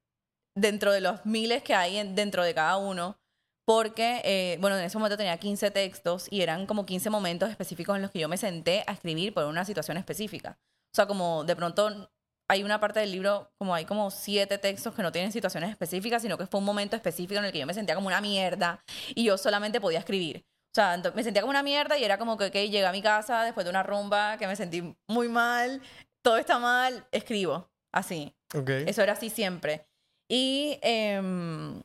dentro 0.56 0.91
de 0.93 1.02
los 1.02 1.26
miles 1.26 1.63
que 1.63 1.76
hay 1.76 1.98
en- 1.98 2.15
dentro 2.15 2.43
de 2.43 2.54
cada 2.54 2.78
uno, 2.78 3.17
porque, 3.65 4.21
eh, 4.23 4.58
bueno, 4.62 4.78
en 4.78 4.86
ese 4.86 4.97
momento 4.97 5.17
tenía 5.17 5.38
15 5.38 5.71
textos 5.71 6.28
y 6.30 6.41
eran 6.41 6.67
como 6.67 6.86
15 6.86 7.10
momentos 7.10 7.49
específicos 7.49 7.95
en 7.95 8.04
los 8.04 8.12
que 8.12 8.19
yo 8.19 8.30
me 8.30 8.38
senté 8.38 8.84
a 8.88 8.93
escribir 8.93 9.34
por 9.34 9.45
una 9.45 9.65
situación 9.65 9.97
específica. 9.97 10.60
O 10.62 10.95
sea, 10.95 11.08
como 11.08 11.43
de 11.43 11.56
pronto 11.56 12.10
hay 12.47 12.63
una 12.63 12.80
parte 12.80 12.99
del 12.99 13.12
libro, 13.12 13.51
como 13.58 13.73
hay 13.73 13.86
como 13.86 14.12
siete 14.12 14.58
textos 14.60 14.93
que 14.93 15.01
no 15.01 15.12
tienen 15.12 15.32
situaciones 15.32 15.71
específicas, 15.71 16.21
sino 16.21 16.38
que 16.38 16.45
fue 16.45 16.60
un 16.60 16.65
momento 16.65 16.95
específico 16.95 17.39
en 17.39 17.45
el 17.45 17.51
que 17.51 17.60
yo 17.60 17.65
me 17.65 17.73
sentía 17.73 17.95
como 17.95 18.08
una 18.08 18.21
mierda 18.21 18.84
y 19.15 19.23
yo 19.23 19.38
solamente 19.38 19.82
podía 19.82 19.99
escribir. 19.99 20.45
O 20.71 20.75
sea, 20.75 21.01
me 21.15 21.23
sentía 21.23 21.41
como 21.41 21.51
una 21.51 21.63
mierda 21.63 21.97
y 21.97 22.04
era 22.04 22.17
como 22.17 22.38
que, 22.38 22.45
ok, 22.45 22.54
llegué 22.54 22.86
a 22.86 22.91
mi 22.91 23.01
casa 23.01 23.43
después 23.43 23.63
de 23.63 23.69
una 23.69 23.82
rumba 23.82 24.38
que 24.38 24.45
me 24.45 24.56
sentí 24.56 24.95
muy 25.08 25.30
mal, 25.30 25.82
todo 26.21 26.38
está 26.38 26.60
mal, 26.60 27.08
escribo, 27.12 27.71
así. 27.91 28.36
Ok. 28.54 28.69
Eso 28.86 29.01
era 29.01 29.13
así 29.13 29.30
siempre. 29.30 29.88
Y 30.30 30.78
em, 30.82 31.82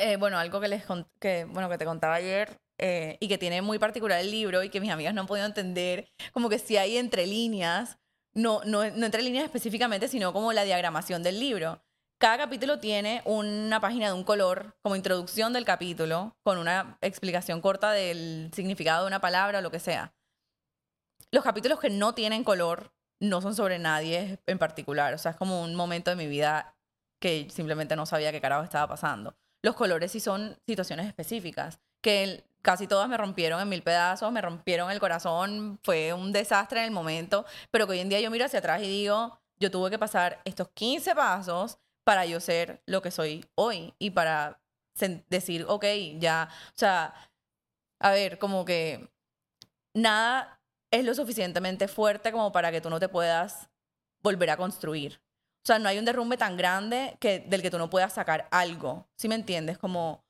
eh, 0.00 0.16
bueno, 0.16 0.38
algo 0.38 0.60
que 0.60 0.68
les 0.68 0.84
que, 1.20 1.44
bueno, 1.44 1.68
que 1.68 1.78
te 1.78 1.84
contaba 1.84 2.14
ayer 2.14 2.58
eh, 2.78 3.18
y 3.20 3.28
que 3.28 3.38
tiene 3.38 3.62
muy 3.62 3.78
particular 3.78 4.20
el 4.20 4.30
libro 4.30 4.62
y 4.62 4.70
que 4.70 4.80
mis 4.80 4.90
amigas 4.90 5.14
no 5.14 5.20
han 5.20 5.26
podido 5.26 5.46
entender, 5.46 6.08
como 6.32 6.48
que 6.48 6.58
si 6.58 6.76
hay 6.76 6.96
entre 6.96 7.26
líneas, 7.26 7.98
no, 8.34 8.62
no, 8.64 8.88
no 8.90 9.06
entre 9.06 9.22
líneas 9.22 9.44
específicamente, 9.44 10.08
sino 10.08 10.32
como 10.32 10.52
la 10.52 10.64
diagramación 10.64 11.22
del 11.22 11.38
libro. 11.38 11.82
Cada 12.18 12.36
capítulo 12.36 12.78
tiene 12.78 13.22
una 13.24 13.80
página 13.80 14.08
de 14.08 14.12
un 14.12 14.24
color 14.24 14.76
como 14.82 14.96
introducción 14.96 15.52
del 15.52 15.64
capítulo, 15.64 16.36
con 16.42 16.58
una 16.58 16.98
explicación 17.00 17.60
corta 17.60 17.92
del 17.92 18.50
significado 18.54 19.04
de 19.04 19.08
una 19.08 19.20
palabra 19.20 19.60
o 19.60 19.62
lo 19.62 19.70
que 19.70 19.78
sea. 19.78 20.14
Los 21.30 21.44
capítulos 21.44 21.80
que 21.80 21.90
no 21.90 22.14
tienen 22.14 22.44
color 22.44 22.92
no 23.20 23.40
son 23.40 23.54
sobre 23.54 23.78
nadie 23.78 24.38
en 24.46 24.58
particular. 24.58 25.14
O 25.14 25.18
sea, 25.18 25.32
es 25.32 25.36
como 25.36 25.62
un 25.62 25.74
momento 25.74 26.10
de 26.10 26.16
mi 26.16 26.26
vida 26.26 26.76
que 27.20 27.48
simplemente 27.50 27.96
no 27.96 28.06
sabía 28.06 28.32
qué 28.32 28.40
carajo 28.40 28.64
estaba 28.64 28.88
pasando. 28.88 29.36
Los 29.62 29.74
colores 29.74 30.12
sí 30.12 30.20
son 30.20 30.58
situaciones 30.66 31.06
específicas, 31.06 31.80
que 32.00 32.44
casi 32.62 32.86
todas 32.86 33.08
me 33.08 33.16
rompieron 33.16 33.60
en 33.60 33.68
mil 33.68 33.82
pedazos, 33.82 34.32
me 34.32 34.40
rompieron 34.40 34.90
el 34.90 35.00
corazón, 35.00 35.78
fue 35.82 36.12
un 36.12 36.32
desastre 36.32 36.80
en 36.80 36.86
el 36.86 36.90
momento, 36.90 37.44
pero 37.70 37.86
que 37.86 37.92
hoy 37.92 38.00
en 38.00 38.08
día 38.08 38.20
yo 38.20 38.30
miro 38.30 38.44
hacia 38.44 38.58
atrás 38.58 38.82
y 38.82 38.88
digo, 38.88 39.40
yo 39.58 39.70
tuve 39.70 39.90
que 39.90 39.98
pasar 39.98 40.40
estos 40.44 40.68
15 40.70 41.14
pasos 41.14 41.78
para 42.04 42.24
yo 42.26 42.40
ser 42.40 42.82
lo 42.86 43.02
que 43.02 43.10
soy 43.10 43.44
hoy 43.54 43.94
y 43.98 44.10
para 44.10 44.60
decir, 45.28 45.64
ok, 45.68 45.84
ya, 46.18 46.48
o 46.68 46.78
sea, 46.78 47.14
a 47.98 48.10
ver, 48.10 48.38
como 48.38 48.64
que 48.64 49.10
nada 49.94 50.60
es 50.90 51.04
lo 51.04 51.14
suficientemente 51.14 51.88
fuerte 51.88 52.32
como 52.32 52.52
para 52.52 52.70
que 52.70 52.80
tú 52.80 52.90
no 52.90 52.98
te 53.00 53.08
puedas 53.08 53.70
volver 54.22 54.50
a 54.50 54.56
construir. 54.56 55.20
O 55.62 55.66
sea, 55.66 55.78
no 55.78 55.88
hay 55.88 55.98
un 55.98 56.04
derrumbe 56.04 56.36
tan 56.36 56.56
grande 56.56 57.16
que, 57.20 57.40
del 57.40 57.60
que 57.62 57.70
tú 57.70 57.78
no 57.78 57.90
puedas 57.90 58.12
sacar 58.14 58.48
algo. 58.50 59.06
¿Sí 59.16 59.28
me 59.28 59.34
entiendes? 59.34 59.76
Como, 59.78 60.24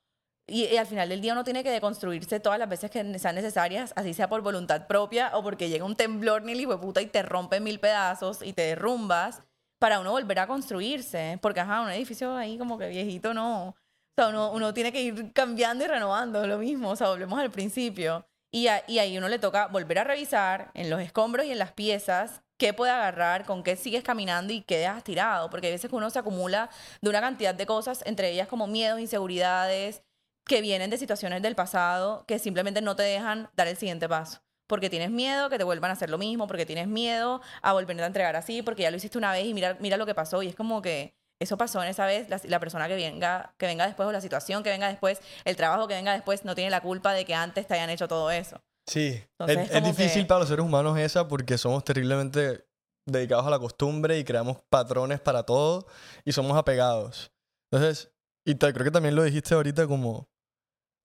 y, 0.46 0.76
al 0.76 0.86
final 0.86 1.08
del 1.08 1.20
día 1.20 1.32
uno 1.32 1.44
tiene 1.44 1.62
que 1.62 1.70
deconstruirse 1.70 2.40
todas 2.40 2.58
las 2.58 2.68
veces 2.68 2.90
que 2.90 3.18
sean 3.18 3.34
necesarias, 3.36 3.92
así 3.94 4.12
sea 4.12 4.28
por 4.28 4.40
voluntad 4.42 4.88
propia 4.88 5.30
o 5.36 5.42
porque 5.42 5.68
llega 5.68 5.84
un 5.84 5.94
temblor 5.94 6.42
ni 6.42 6.52
hijo 6.52 6.80
puta 6.80 7.00
y 7.00 7.06
te 7.06 7.22
rompe 7.22 7.60
mil 7.60 7.78
pedazos 7.78 8.42
y 8.42 8.52
te 8.52 8.62
derrumbas 8.62 9.42
para 9.78 10.00
uno 10.00 10.10
volver 10.10 10.40
a 10.40 10.46
construirse. 10.48 11.38
Porque, 11.40 11.60
ajá, 11.60 11.80
un 11.82 11.90
edificio 11.90 12.36
ahí 12.36 12.58
como 12.58 12.76
que 12.76 12.88
viejito 12.88 13.32
no. 13.32 13.68
O 13.68 13.76
sea, 14.16 14.28
uno, 14.28 14.50
uno 14.50 14.74
tiene 14.74 14.90
que 14.92 15.00
ir 15.00 15.32
cambiando 15.32 15.84
y 15.84 15.86
renovando 15.86 16.44
lo 16.46 16.58
mismo. 16.58 16.90
O 16.90 16.96
sea, 16.96 17.08
volvemos 17.08 17.38
al 17.38 17.50
principio. 17.52 18.26
Y, 18.52 18.66
a- 18.66 18.82
y 18.88 18.98
ahí 18.98 19.16
uno 19.16 19.28
le 19.28 19.38
toca 19.38 19.68
volver 19.68 20.00
a 20.00 20.04
revisar 20.04 20.72
en 20.74 20.90
los 20.90 21.00
escombros 21.00 21.46
y 21.46 21.52
en 21.52 21.58
las 21.60 21.70
piezas 21.72 22.42
qué 22.60 22.74
puede 22.74 22.92
agarrar, 22.92 23.46
con 23.46 23.64
qué 23.64 23.74
sigues 23.74 24.04
caminando 24.04 24.52
y 24.52 24.60
qué 24.60 24.78
dejas 24.78 25.02
tirado. 25.02 25.50
Porque 25.50 25.68
hay 25.68 25.72
veces 25.72 25.90
que 25.90 25.96
uno 25.96 26.10
se 26.10 26.18
acumula 26.18 26.70
de 27.00 27.10
una 27.10 27.20
cantidad 27.20 27.54
de 27.54 27.66
cosas, 27.66 28.02
entre 28.06 28.30
ellas 28.30 28.46
como 28.46 28.66
miedos, 28.68 29.00
inseguridades, 29.00 30.02
que 30.46 30.60
vienen 30.60 30.90
de 30.90 30.98
situaciones 30.98 31.42
del 31.42 31.54
pasado 31.54 32.24
que 32.26 32.38
simplemente 32.38 32.82
no 32.82 32.96
te 32.96 33.02
dejan 33.02 33.48
dar 33.56 33.66
el 33.66 33.76
siguiente 33.76 34.08
paso. 34.08 34.40
Porque 34.68 34.90
tienes 34.90 35.10
miedo 35.10 35.48
que 35.48 35.58
te 35.58 35.64
vuelvan 35.64 35.90
a 35.90 35.94
hacer 35.94 36.10
lo 36.10 36.18
mismo, 36.18 36.46
porque 36.46 36.66
tienes 36.66 36.86
miedo 36.86 37.40
a 37.62 37.72
volverte 37.72 38.02
a 38.02 38.06
entregar 38.06 38.36
así, 38.36 38.62
porque 38.62 38.82
ya 38.82 38.90
lo 38.90 38.98
hiciste 38.98 39.18
una 39.18 39.32
vez 39.32 39.46
y 39.46 39.54
mira, 39.54 39.76
mira 39.80 39.96
lo 39.96 40.06
que 40.06 40.14
pasó. 40.14 40.42
Y 40.42 40.48
es 40.48 40.54
como 40.54 40.82
que 40.82 41.14
eso 41.40 41.56
pasó 41.56 41.82
en 41.82 41.88
esa 41.88 42.04
vez, 42.04 42.28
la, 42.28 42.40
la 42.44 42.60
persona 42.60 42.86
que 42.88 42.94
venga, 42.94 43.54
que 43.56 43.66
venga 43.66 43.86
después 43.86 44.06
o 44.06 44.12
la 44.12 44.20
situación 44.20 44.62
que 44.62 44.70
venga 44.70 44.88
después, 44.88 45.20
el 45.44 45.56
trabajo 45.56 45.88
que 45.88 45.94
venga 45.94 46.12
después, 46.12 46.44
no 46.44 46.54
tiene 46.54 46.70
la 46.70 46.82
culpa 46.82 47.14
de 47.14 47.24
que 47.24 47.34
antes 47.34 47.66
te 47.66 47.74
hayan 47.74 47.90
hecho 47.90 48.06
todo 48.06 48.30
eso. 48.30 48.62
Sí, 48.86 49.22
Entonces, 49.38 49.70
es, 49.70 49.76
es 49.76 49.84
difícil 49.84 50.22
que- 50.22 50.28
para 50.28 50.40
los 50.40 50.48
seres 50.48 50.64
humanos 50.64 50.98
esa 50.98 51.28
porque 51.28 51.58
somos 51.58 51.84
terriblemente 51.84 52.66
dedicados 53.06 53.46
a 53.46 53.50
la 53.50 53.58
costumbre 53.58 54.18
y 54.18 54.24
creamos 54.24 54.58
patrones 54.68 55.20
para 55.20 55.44
todo 55.44 55.86
y 56.24 56.32
somos 56.32 56.56
apegados. 56.56 57.32
Entonces, 57.72 58.12
y 58.46 58.54
te- 58.56 58.72
creo 58.72 58.84
que 58.84 58.90
también 58.90 59.14
lo 59.14 59.22
dijiste 59.22 59.54
ahorita 59.54 59.86
como 59.86 60.28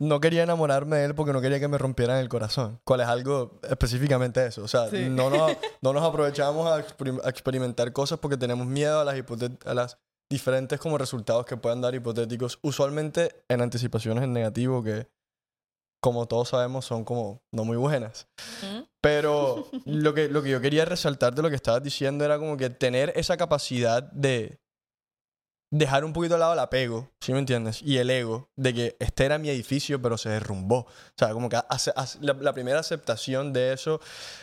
no 0.01 0.19
quería 0.19 0.43
enamorarme 0.43 0.97
de 0.97 1.05
él 1.05 1.15
porque 1.15 1.31
no 1.31 1.39
quería 1.41 1.59
que 1.59 1.67
me 1.69 1.77
rompieran 1.77 2.17
el 2.17 2.27
corazón, 2.27 2.81
cuál 2.83 2.99
es 3.01 3.07
algo 3.07 3.59
específicamente 3.69 4.45
eso. 4.45 4.63
O 4.63 4.67
sea, 4.67 4.89
Sí. 4.89 5.07
no, 5.09 5.29
nos, 5.29 5.51
no 5.81 5.93
nos 5.93 6.03
aprovechamos 6.03 6.67
a, 6.67 6.79
experim- 6.85 7.21
a 7.23 7.29
experimentar 7.29 7.93
cosas 7.93 8.19
porque 8.19 8.35
tenemos 8.38 8.67
miedo 8.67 8.99
a 8.99 9.05
las, 9.05 9.15
a 9.65 9.73
las 9.73 9.97
diferentes 10.29 10.79
como 10.79 10.97
resultados 10.97 11.45
que 11.45 11.55
puedan 11.55 11.81
dar 11.81 11.95
hipotéticos, 11.95 12.59
usualmente 12.61 13.43
en 13.47 13.61
anticipaciones 13.61 14.23
en 14.25 14.33
negativo 14.33 14.83
que, 14.83 15.07
como 16.05 16.27
todos 16.27 16.49
sabemos, 16.49 16.85
son 16.85 17.03
como 17.03 17.41
no 17.51 17.65
muy 17.65 17.77
buenas. 17.77 18.27
¿Mm? 18.61 18.83
Pero 19.01 19.67
lo 19.85 20.13
que, 20.13 20.29
lo 20.29 20.43
que 20.43 20.51
yo 20.51 20.61
quería 20.61 20.85
resaltar 20.85 21.33
de 21.33 21.41
lo 21.41 21.49
que 21.49 21.55
estabas 21.55 21.81
diciendo 21.81 22.23
era 22.23 22.37
como 22.37 22.57
que 22.57 22.69
tener 22.69 23.11
esa 23.15 23.37
capacidad 23.37 24.03
de 24.11 24.59
dejar 25.73 26.05
un 26.05 26.13
poquito 26.13 26.35
de 26.35 26.39
lado 26.41 26.53
el 26.53 26.59
apego, 26.59 27.09
¿sí 27.19 27.33
me 27.33 27.39
entiendes? 27.39 27.81
Y 27.81 27.97
el 27.97 28.09
ego, 28.11 28.49
de 28.55 28.73
que 28.73 28.95
este 28.99 29.25
era 29.25 29.39
mi 29.39 29.49
edificio, 29.49 29.99
pero 29.99 30.15
se 30.17 30.29
derrumbó. 30.29 30.81
O 30.81 30.87
sea, 31.17 31.33
como 31.33 31.49
que 31.49 31.57
hace- 31.69 31.91
hace- 31.95 32.19
la, 32.21 32.33
la 32.33 32.53
primera 32.53 32.79
aceptación 32.79 33.51
de 33.51 33.73
eso 33.73 33.99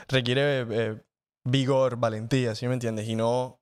requiere 0.09 0.67
eh, 0.69 1.01
vigor, 1.49 1.97
valentía, 1.97 2.55
¿sí 2.57 2.67
me 2.67 2.75
entiendes? 2.75 3.09
Y 3.09 3.15
no, 3.15 3.61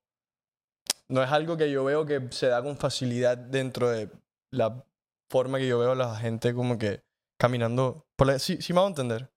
no 1.09 1.23
es 1.23 1.31
algo 1.31 1.57
que 1.59 1.71
yo 1.71 1.85
veo 1.85 2.07
que 2.07 2.29
se 2.31 2.47
da 2.47 2.63
con 2.63 2.77
facilidad 2.79 3.37
dentro 3.37 3.91
de 3.91 4.09
la 4.53 4.85
forma 5.31 5.59
que 5.59 5.69
yo 5.69 5.79
veo 5.79 5.93
a 5.93 5.95
la 5.97 6.17
gente 6.17 6.55
como 6.55 6.79
que 6.79 7.03
caminando. 7.41 8.05
Por 8.17 8.27
la- 8.27 8.39
¿sí, 8.39 8.59
sí 8.61 8.73
me 8.75 8.81
hago 8.81 8.89
entender? 8.89 9.31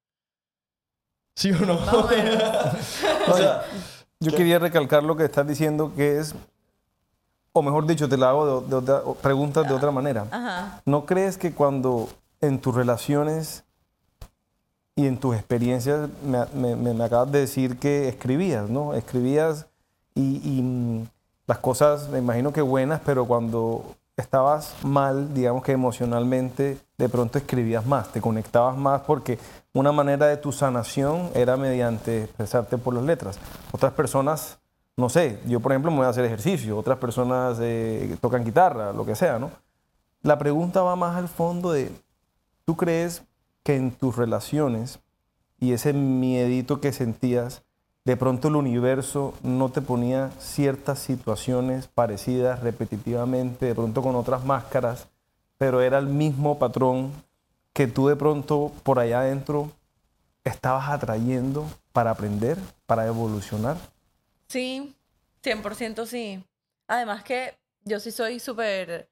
¿Sí 1.35 1.51
o 1.51 1.59
no? 1.65 1.73
O 3.27 3.37
sea, 3.37 3.63
Yo 4.19 4.31
¿Qué? 4.31 4.37
quería 4.37 4.59
recalcar 4.59 5.03
lo 5.03 5.15
que 5.15 5.23
estás 5.25 5.47
diciendo, 5.47 5.93
que 5.95 6.19
es, 6.19 6.35
o 7.53 7.61
mejor 7.61 7.87
dicho, 7.87 8.07
te 8.09 8.17
la 8.17 8.29
hago 8.29 8.61
de, 8.61 8.67
de 8.69 8.75
otra, 8.75 9.01
preguntas 9.21 9.67
de 9.67 9.73
otra 9.73 9.91
manera. 9.91 10.27
Ajá. 10.29 10.81
¿No 10.85 11.05
crees 11.05 11.37
que 11.37 11.53
cuando 11.53 12.09
en 12.41 12.59
tus 12.59 12.75
relaciones 12.75 13.63
y 14.95 15.07
en 15.07 15.17
tus 15.17 15.35
experiencias, 15.35 16.09
me, 16.23 16.45
me- 16.53 16.75
me- 16.75 16.93
me 16.93 17.03
acabas 17.05 17.31
de 17.31 17.39
decir 17.39 17.79
que 17.79 18.07
escribías, 18.09 18.69
¿no? 18.69 18.93
Escribías 18.93 19.65
y, 20.13 20.37
y, 20.43 20.61
mm, 20.61 21.07
las 21.47 21.57
cosas, 21.59 22.09
me 22.09 22.19
imagino 22.19 22.53
que 22.53 22.61
buenas, 22.61 23.01
pero 23.05 23.25
cuando 23.25 23.95
estabas 24.17 24.75
mal, 24.83 25.33
digamos 25.33 25.63
que 25.63 25.71
emocionalmente, 25.71 26.77
de 26.97 27.09
pronto 27.09 27.37
escribías 27.37 27.85
más, 27.85 28.11
te 28.11 28.21
conectabas 28.21 28.77
más 28.77 29.01
porque 29.01 29.39
una 29.73 29.91
manera 29.91 30.27
de 30.27 30.37
tu 30.37 30.51
sanación 30.51 31.31
era 31.33 31.57
mediante 31.57 32.23
expresarte 32.23 32.77
por 32.77 32.93
las 32.93 33.03
letras. 33.03 33.39
Otras 33.71 33.93
personas, 33.93 34.59
no 34.95 35.09
sé, 35.09 35.39
yo 35.47 35.59
por 35.59 35.71
ejemplo 35.71 35.91
me 35.91 35.97
voy 35.97 36.05
a 36.05 36.09
hacer 36.09 36.25
ejercicio, 36.25 36.77
otras 36.77 36.99
personas 36.99 37.57
eh, 37.59 38.15
tocan 38.21 38.45
guitarra, 38.45 38.93
lo 38.93 39.05
que 39.05 39.15
sea, 39.15 39.39
¿no? 39.39 39.51
La 40.21 40.37
pregunta 40.37 40.83
va 40.83 40.95
más 40.95 41.17
al 41.17 41.27
fondo 41.27 41.71
de, 41.71 41.91
¿tú 42.65 42.77
crees 42.77 43.23
que 43.63 43.75
en 43.75 43.91
tus 43.91 44.15
relaciones 44.15 44.99
y 45.59 45.73
ese 45.73 45.93
miedito 45.93 46.79
que 46.79 46.93
sentías, 46.93 47.63
de 48.05 48.17
pronto 48.17 48.49
el 48.49 48.55
universo 48.55 49.33
no 49.43 49.69
te 49.69 49.81
ponía 49.81 50.31
ciertas 50.39 50.99
situaciones 50.99 51.87
parecidas 51.87 52.59
repetitivamente, 52.59 53.67
de 53.67 53.75
pronto 53.75 54.01
con 54.01 54.15
otras 54.15 54.43
máscaras, 54.43 55.07
pero 55.57 55.81
era 55.81 55.99
el 55.99 56.07
mismo 56.07 56.59
patrón 56.59 57.11
que 57.71 57.87
tú 57.87 58.07
de 58.07 58.15
pronto 58.15 58.71
por 58.83 58.99
allá 58.99 59.21
adentro 59.21 59.71
estabas 60.43 60.89
atrayendo 60.89 61.65
para 61.93 62.11
aprender, 62.11 62.57
para 62.85 63.07
evolucionar? 63.07 63.77
Sí, 64.47 64.95
100% 65.41 66.05
sí. 66.05 66.43
Además 66.87 67.23
que 67.23 67.57
yo 67.85 67.99
sí 67.99 68.11
soy 68.11 68.39
súper 68.39 69.09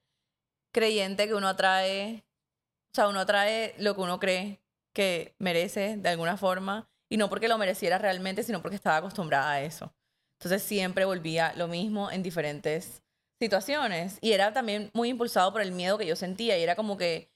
creyente 0.71 1.27
que 1.27 1.33
uno 1.33 1.47
atrae, 1.47 2.23
o 2.91 2.95
sea, 2.95 3.07
uno 3.07 3.21
atrae 3.21 3.73
lo 3.77 3.95
que 3.95 4.01
uno 4.01 4.19
cree 4.19 4.59
que 4.93 5.33
merece 5.39 5.95
de 5.97 6.09
alguna 6.09 6.35
forma, 6.35 6.89
y 7.11 7.17
no 7.17 7.29
porque 7.29 7.49
lo 7.49 7.57
mereciera 7.57 7.97
realmente, 7.97 8.41
sino 8.41 8.61
porque 8.61 8.77
estaba 8.77 8.95
acostumbrada 8.95 9.51
a 9.51 9.61
eso. 9.61 9.93
Entonces 10.39 10.63
siempre 10.63 11.03
volvía 11.03 11.53
lo 11.57 11.67
mismo 11.67 12.09
en 12.09 12.23
diferentes 12.23 13.03
situaciones. 13.37 14.17
Y 14.21 14.31
era 14.31 14.53
también 14.53 14.89
muy 14.93 15.09
impulsado 15.09 15.51
por 15.51 15.61
el 15.61 15.73
miedo 15.73 15.97
que 15.97 16.05
yo 16.05 16.15
sentía, 16.15 16.57
y 16.57 16.63
era 16.63 16.77
como 16.77 16.97
que 16.97 17.29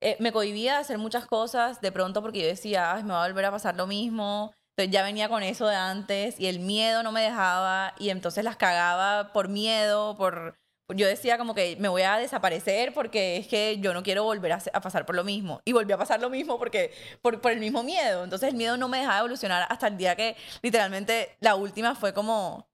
eh, 0.00 0.16
me 0.20 0.30
cohibía 0.30 0.78
hacer 0.78 0.98
muchas 0.98 1.26
cosas 1.26 1.80
de 1.80 1.90
pronto 1.90 2.22
porque 2.22 2.42
yo 2.42 2.46
decía, 2.46 2.94
Ay, 2.94 3.02
me 3.02 3.10
va 3.10 3.24
a 3.24 3.26
volver 3.26 3.46
a 3.46 3.50
pasar 3.50 3.74
lo 3.74 3.88
mismo. 3.88 4.54
Entonces 4.76 4.92
ya 4.92 5.02
venía 5.02 5.28
con 5.28 5.42
eso 5.42 5.66
de 5.66 5.74
antes 5.74 6.38
y 6.38 6.46
el 6.46 6.60
miedo 6.60 7.02
no 7.02 7.10
me 7.10 7.22
dejaba 7.22 7.94
y 7.98 8.10
entonces 8.10 8.44
las 8.44 8.56
cagaba 8.56 9.32
por 9.32 9.48
miedo, 9.48 10.16
por... 10.16 10.56
Yo 10.94 11.06
decía 11.06 11.36
como 11.36 11.54
que 11.54 11.76
me 11.78 11.88
voy 11.88 12.02
a 12.02 12.16
desaparecer 12.16 12.94
porque 12.94 13.36
es 13.36 13.46
que 13.46 13.78
yo 13.78 13.92
no 13.92 14.02
quiero 14.02 14.24
volver 14.24 14.52
a, 14.52 14.80
pasar 14.80 15.04
por 15.04 15.16
lo 15.16 15.22
mismo. 15.22 15.60
Y 15.66 15.72
volví 15.72 15.92
a 15.92 15.98
pasar 15.98 16.20
lo 16.20 16.30
mismo 16.30 16.58
porque 16.58 16.92
por, 17.20 17.40
el 17.50 17.60
mismo 17.60 17.82
miedo. 17.82 18.24
Entonces 18.24 18.48
el 18.48 18.56
miedo 18.56 18.76
no 18.78 18.88
me 18.88 18.98
dejaba 19.00 19.18
evolucionar 19.18 19.66
hasta 19.68 19.88
el 19.88 19.98
día 19.98 20.16
que 20.16 20.36
literalmente 20.62 21.36
la 21.40 21.56
última 21.56 21.94
fue 21.94 22.14
como, 22.14 22.68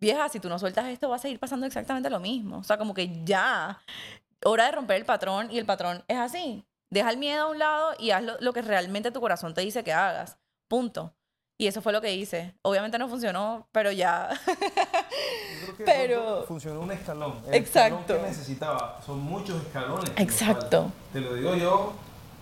vieja, 0.00 0.28
si 0.30 0.40
tú 0.40 0.48
no 0.48 0.58
sueltas 0.58 0.86
esto 0.86 1.10
va 1.10 1.16
a 1.16 1.18
seguir 1.18 1.38
pasando 1.38 1.66
exactamente 1.66 2.08
lo 2.08 2.20
mismo. 2.20 2.58
O 2.58 2.64
sea, 2.64 2.78
como 2.78 2.94
que 2.94 3.22
ya, 3.24 3.82
hora 4.44 4.66
de 4.66 4.72
romper 4.72 4.96
el 4.96 5.04
patrón 5.04 5.50
y 5.50 5.58
el 5.58 5.66
patrón 5.66 6.04
es 6.08 6.18
así. 6.18 6.64
Deja 6.90 7.10
el 7.10 7.18
miedo 7.18 7.44
a 7.44 7.50
un 7.50 7.58
lado 7.58 7.94
y 7.98 8.12
haz 8.12 8.22
lo, 8.22 8.36
lo 8.40 8.52
que 8.54 8.62
realmente 8.62 9.10
tu 9.10 9.20
corazón 9.20 9.54
te 9.54 9.60
dice 9.60 9.84
que 9.84 9.92
hagas. 9.92 10.38
Punto. 10.68 11.14
Y 11.58 11.66
eso 11.68 11.80
fue 11.80 11.92
lo 11.92 12.00
que 12.02 12.14
hice. 12.14 12.54
Obviamente 12.62 12.98
no 12.98 13.08
funcionó, 13.08 13.66
pero 13.72 13.90
ya. 13.90 14.28
Pero- 15.84 16.44
funcionó 16.46 16.80
un 16.80 16.92
escalón. 16.92 17.40
El 17.48 17.62
escalón 17.62 18.00
Exacto. 18.00 18.16
que 18.22 18.22
necesitaba 18.28 19.00
son 19.04 19.20
muchos 19.20 19.62
escalones. 19.62 20.10
Exacto. 20.16 20.92
Te 21.12 21.20
lo 21.20 21.34
digo 21.34 21.54
yo 21.56 21.92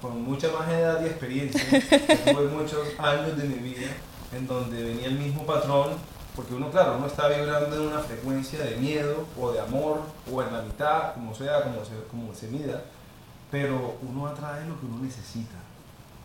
con 0.03 0.22
mucha 0.22 0.48
más 0.50 0.68
edad 0.68 1.00
y 1.03 1.07
experiencia. 1.07 1.62
que 1.81 2.16
tuve 2.33 2.48
muchos 2.48 2.88
años 2.98 3.37
de 3.37 3.44
mi 3.44 3.55
vida 3.70 3.87
en 4.33 4.46
donde 4.46 4.83
venía 4.83 5.07
el 5.07 5.18
mismo 5.18 5.44
patrón. 5.46 5.92
Porque 6.35 6.53
uno, 6.53 6.68
claro, 6.72 6.96
uno 6.96 7.07
está 7.07 7.29
vibrando 7.29 7.77
en 7.77 7.83
una 7.83 8.00
frecuencia 8.00 8.59
de 8.64 8.77
miedo 8.79 9.24
o 9.40 9.53
de 9.53 9.61
amor 9.61 10.00
o 10.33 10.42
en 10.42 10.53
la 10.53 10.62
mitad, 10.62 11.14
como 11.14 11.33
sea, 11.33 11.62
como 11.62 11.85
se, 11.85 11.92
como 12.11 12.35
se 12.35 12.48
mida. 12.48 12.83
Pero 13.53 13.96
uno 14.03 14.27
atrae 14.27 14.66
lo 14.66 14.79
que 14.81 14.87
uno 14.87 14.98
necesita. 15.00 15.55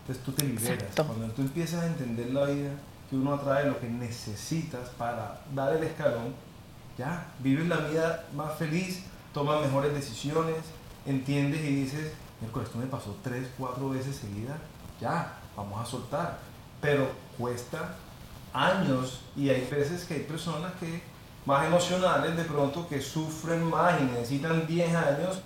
Entonces 0.10 0.26
tú 0.26 0.32
te 0.32 0.43
liberas. 0.43 0.82
Exacto. 0.82 1.06
Cuando 1.06 1.34
tú 1.36 1.43
empiezas 1.43 1.84
a 1.84 1.86
entender 1.86 2.32
la 2.32 2.45
vida, 2.45 2.72
que 3.10 3.15
uno 3.15 3.36
atrae 3.36 3.67
lo 3.67 3.80
que 3.80 3.88
necesitas 3.88 4.89
para 4.98 5.41
dar 5.54 5.76
el 5.76 5.84
escalón, 5.84 6.34
ya, 6.98 7.28
vives 7.38 7.67
la 7.67 7.78
vida 7.78 8.26
más 8.36 8.58
feliz, 8.58 9.04
tomas 9.36 9.62
mejores 9.62 9.93
decisiones, 9.93 10.58
entiendes 11.06 11.62
y 11.62 11.76
dices, 11.76 12.12
esto 12.41 12.78
me 12.80 12.88
pasó 12.88 13.15
tres, 13.24 13.50
cuatro 13.56 13.89
veces 13.89 14.15
seguidas, 14.15 14.58
ya, 15.00 15.38
vamos 15.56 15.80
a 15.80 15.86
soltar. 15.86 16.39
Pero 16.82 17.12
cuesta 17.38 17.95
años 18.52 19.22
y 19.36 19.50
hay 19.50 19.67
veces 19.69 20.06
que 20.06 20.15
hay 20.15 20.24
personas 20.24 20.74
que 20.80 21.04
más 21.45 21.67
emocionales 21.67 22.36
de 22.36 22.45
pronto 22.45 22.88
que 22.89 23.00
sufren 23.00 23.63
más 23.63 24.02
y 24.02 24.06
necesitan 24.06 24.65
10 24.65 24.95
años 24.95 25.41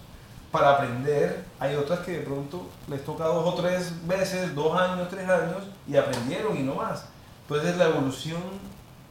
para 0.54 0.76
aprender, 0.76 1.44
hay 1.60 1.76
otras 1.76 2.00
que 2.02 2.12
de 2.12 2.20
pronto 2.20 2.70
les 2.88 3.04
toca 3.04 3.26
dos 3.26 3.44
o 3.46 3.56
tres 3.62 3.92
veces, 4.08 4.54
dos 4.56 4.80
años, 4.80 5.10
tres 5.10 5.28
años, 5.28 5.64
y 5.88 5.98
aprendieron 5.98 6.56
y 6.56 6.62
no 6.62 6.76
más. 6.76 7.06
Entonces 7.48 7.76
la 7.76 7.86
evolución 7.90 8.40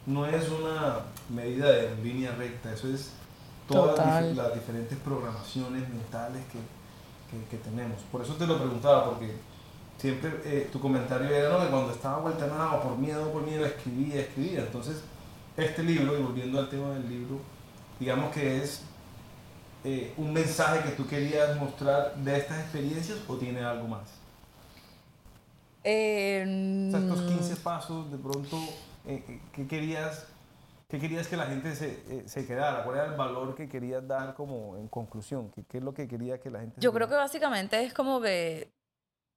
no 0.06 0.24
es 0.24 0.48
una 0.48 1.00
medida 1.28 1.68
de 1.70 1.94
línea 1.96 2.32
recta, 2.36 2.72
eso 2.72 2.88
es 2.88 3.10
todas 3.68 3.96
las, 4.36 4.54
diferentes 4.54 4.96
programaciones 4.98 5.88
mentales 5.88 6.42
que, 6.46 6.58
que- 7.36 7.44
que 7.50 7.56
tenemos. 7.58 8.00
Por 8.12 8.22
eso 8.22 8.34
te 8.34 8.46
lo 8.46 8.56
preguntaba, 8.58 9.04
porque 9.10 9.34
siempre 9.98 10.30
eh, 10.44 10.68
tu 10.72 10.78
comentario 10.80 11.28
era 11.28 11.48
¿no? 11.50 11.60
que 11.64 11.70
cuando 11.70 11.90
estaba 11.92 12.18
vuelta 12.18 12.46
nada, 12.46 12.80
por 12.82 12.96
miedo, 12.98 13.30
por 13.32 13.42
miedo, 13.42 13.66
escribía, 13.66 14.20
escribía. 14.20 14.60
Entonces, 14.60 14.98
este 15.56 15.82
libro, 15.82 16.16
y 16.18 16.22
volviendo 16.22 16.58
al 16.60 16.68
tema 16.68 16.90
del 16.90 17.08
libro, 17.08 17.38
digamos 18.00 18.32
que 18.32 18.62
es 18.62 18.82
eh, 19.84 20.14
un 20.16 20.32
mensaje 20.32 20.82
que 20.88 20.96
tú 20.96 21.06
querías 21.06 21.56
mostrar 21.58 22.14
de 22.16 22.36
estas 22.38 22.60
experiencias 22.60 23.18
o 23.28 23.36
tiene 23.36 23.60
algo 23.64 23.88
más. 23.88 24.08
Eh, 25.84 26.44
O 26.88 26.90
sea, 26.90 27.00
estos 27.00 27.22
mm, 27.22 27.28
15 27.28 27.56
pasos, 27.56 28.10
de 28.12 28.18
pronto, 28.18 28.56
eh, 29.04 29.24
eh, 29.28 29.40
¿qué, 29.52 29.66
querías, 29.66 30.26
¿qué 30.88 30.98
querías 31.00 31.26
que 31.26 31.36
la 31.36 31.46
gente 31.46 31.74
se, 31.74 32.02
eh, 32.08 32.22
se 32.26 32.46
quedara? 32.46 32.84
¿Cuál 32.84 32.98
era 32.98 33.06
el 33.06 33.16
valor 33.16 33.54
que 33.56 33.68
querías 33.68 34.06
dar 34.06 34.34
como 34.34 34.76
en 34.76 34.88
conclusión? 34.88 35.50
¿Qué, 35.50 35.64
qué 35.64 35.78
es 35.78 35.84
lo 35.84 35.92
que 35.92 36.06
quería 36.06 36.38
que 36.38 36.50
la 36.50 36.60
gente 36.60 36.76
se 36.76 36.80
Yo 36.80 36.92
creo 36.92 37.08
que 37.08 37.16
básicamente 37.16 37.82
es 37.84 37.92
como 37.92 38.20
que 38.20 38.72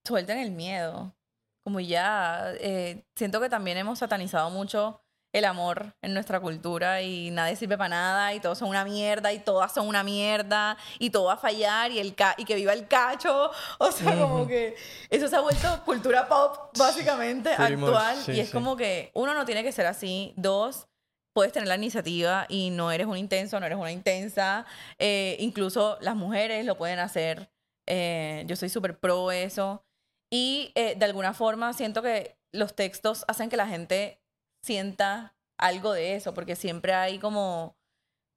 suelten 0.06 0.38
el 0.38 0.52
miedo. 0.52 1.16
Como 1.64 1.80
ya, 1.80 2.54
eh, 2.60 3.06
siento 3.16 3.42
que 3.42 3.50
también 3.50 3.78
hemos 3.78 3.98
satanizado 3.98 4.52
mucho 4.52 5.02
el 5.38 5.44
amor 5.44 5.94
en 6.02 6.14
nuestra 6.14 6.40
cultura 6.40 7.02
y 7.02 7.30
nadie 7.30 7.58
sirve 7.58 7.78
para 7.78 7.90
nada 7.90 8.34
y 8.34 8.40
todos 8.40 8.58
son 8.58 8.70
una 8.70 8.86
mierda 8.86 9.34
y 9.34 9.40
todas 9.40 9.74
son 9.74 9.86
una 9.88 10.02
mierda 10.02 10.78
y 10.98 11.10
todo 11.10 11.26
va 11.26 11.34
a 11.34 11.38
fallar 11.38 11.92
y, 11.92 12.00
el 12.00 12.16
ca- 12.16 12.36
y 12.38 12.46
que 12.46 12.56
viva 12.56 12.72
el 12.72 12.88
cacho. 12.88 13.52
O 13.80 13.92
sea, 13.92 14.18
como 14.18 14.48
que 14.48 14.76
eso 15.10 15.28
se 15.28 15.36
ha 15.36 15.42
vuelto 15.42 15.84
cultura 15.84 16.28
pop 16.30 16.72
básicamente 16.78 17.50
actual 17.50 18.16
sí, 18.24 18.32
y 18.32 18.40
es 18.40 18.48
sí. 18.48 18.54
como 18.54 18.78
que 18.78 19.12
uno 19.14 19.34
no 19.34 19.44
tiene 19.46 19.62
que 19.62 19.74
ser 19.74 19.86
así. 19.88 20.34
Dos, 20.38 20.88
puedes 21.34 21.52
tener 21.52 21.68
la 21.68 21.76
iniciativa 21.76 22.46
y 22.48 22.70
no 22.70 22.90
eres 22.92 23.06
un 23.08 23.18
intenso, 23.18 23.60
no 23.60 23.66
eres 23.66 23.78
una 23.78 23.92
intensa. 23.92 24.66
Eh, 24.98 25.36
incluso 25.40 25.98
las 26.00 26.16
mujeres 26.16 26.66
lo 26.66 26.78
pueden 26.78 27.00
hacer. 27.00 27.50
Eh, 27.88 28.44
yo 28.48 28.56
soy 28.56 28.70
súper 28.70 28.98
pro 28.98 29.32
eso. 29.34 29.84
Y 30.32 30.72
eh, 30.76 30.96
de 30.98 31.06
alguna 31.06 31.34
forma 31.34 31.74
siento 31.74 32.02
que 32.02 32.38
los 32.54 32.74
textos 32.74 33.26
hacen 33.28 33.50
que 33.50 33.58
la 33.58 33.68
gente 33.68 34.22
sienta 34.66 35.36
algo 35.58 35.94
de 35.94 36.16
eso, 36.16 36.34
porque 36.34 36.56
siempre 36.56 36.94
hay 36.94 37.20
como, 37.20 37.78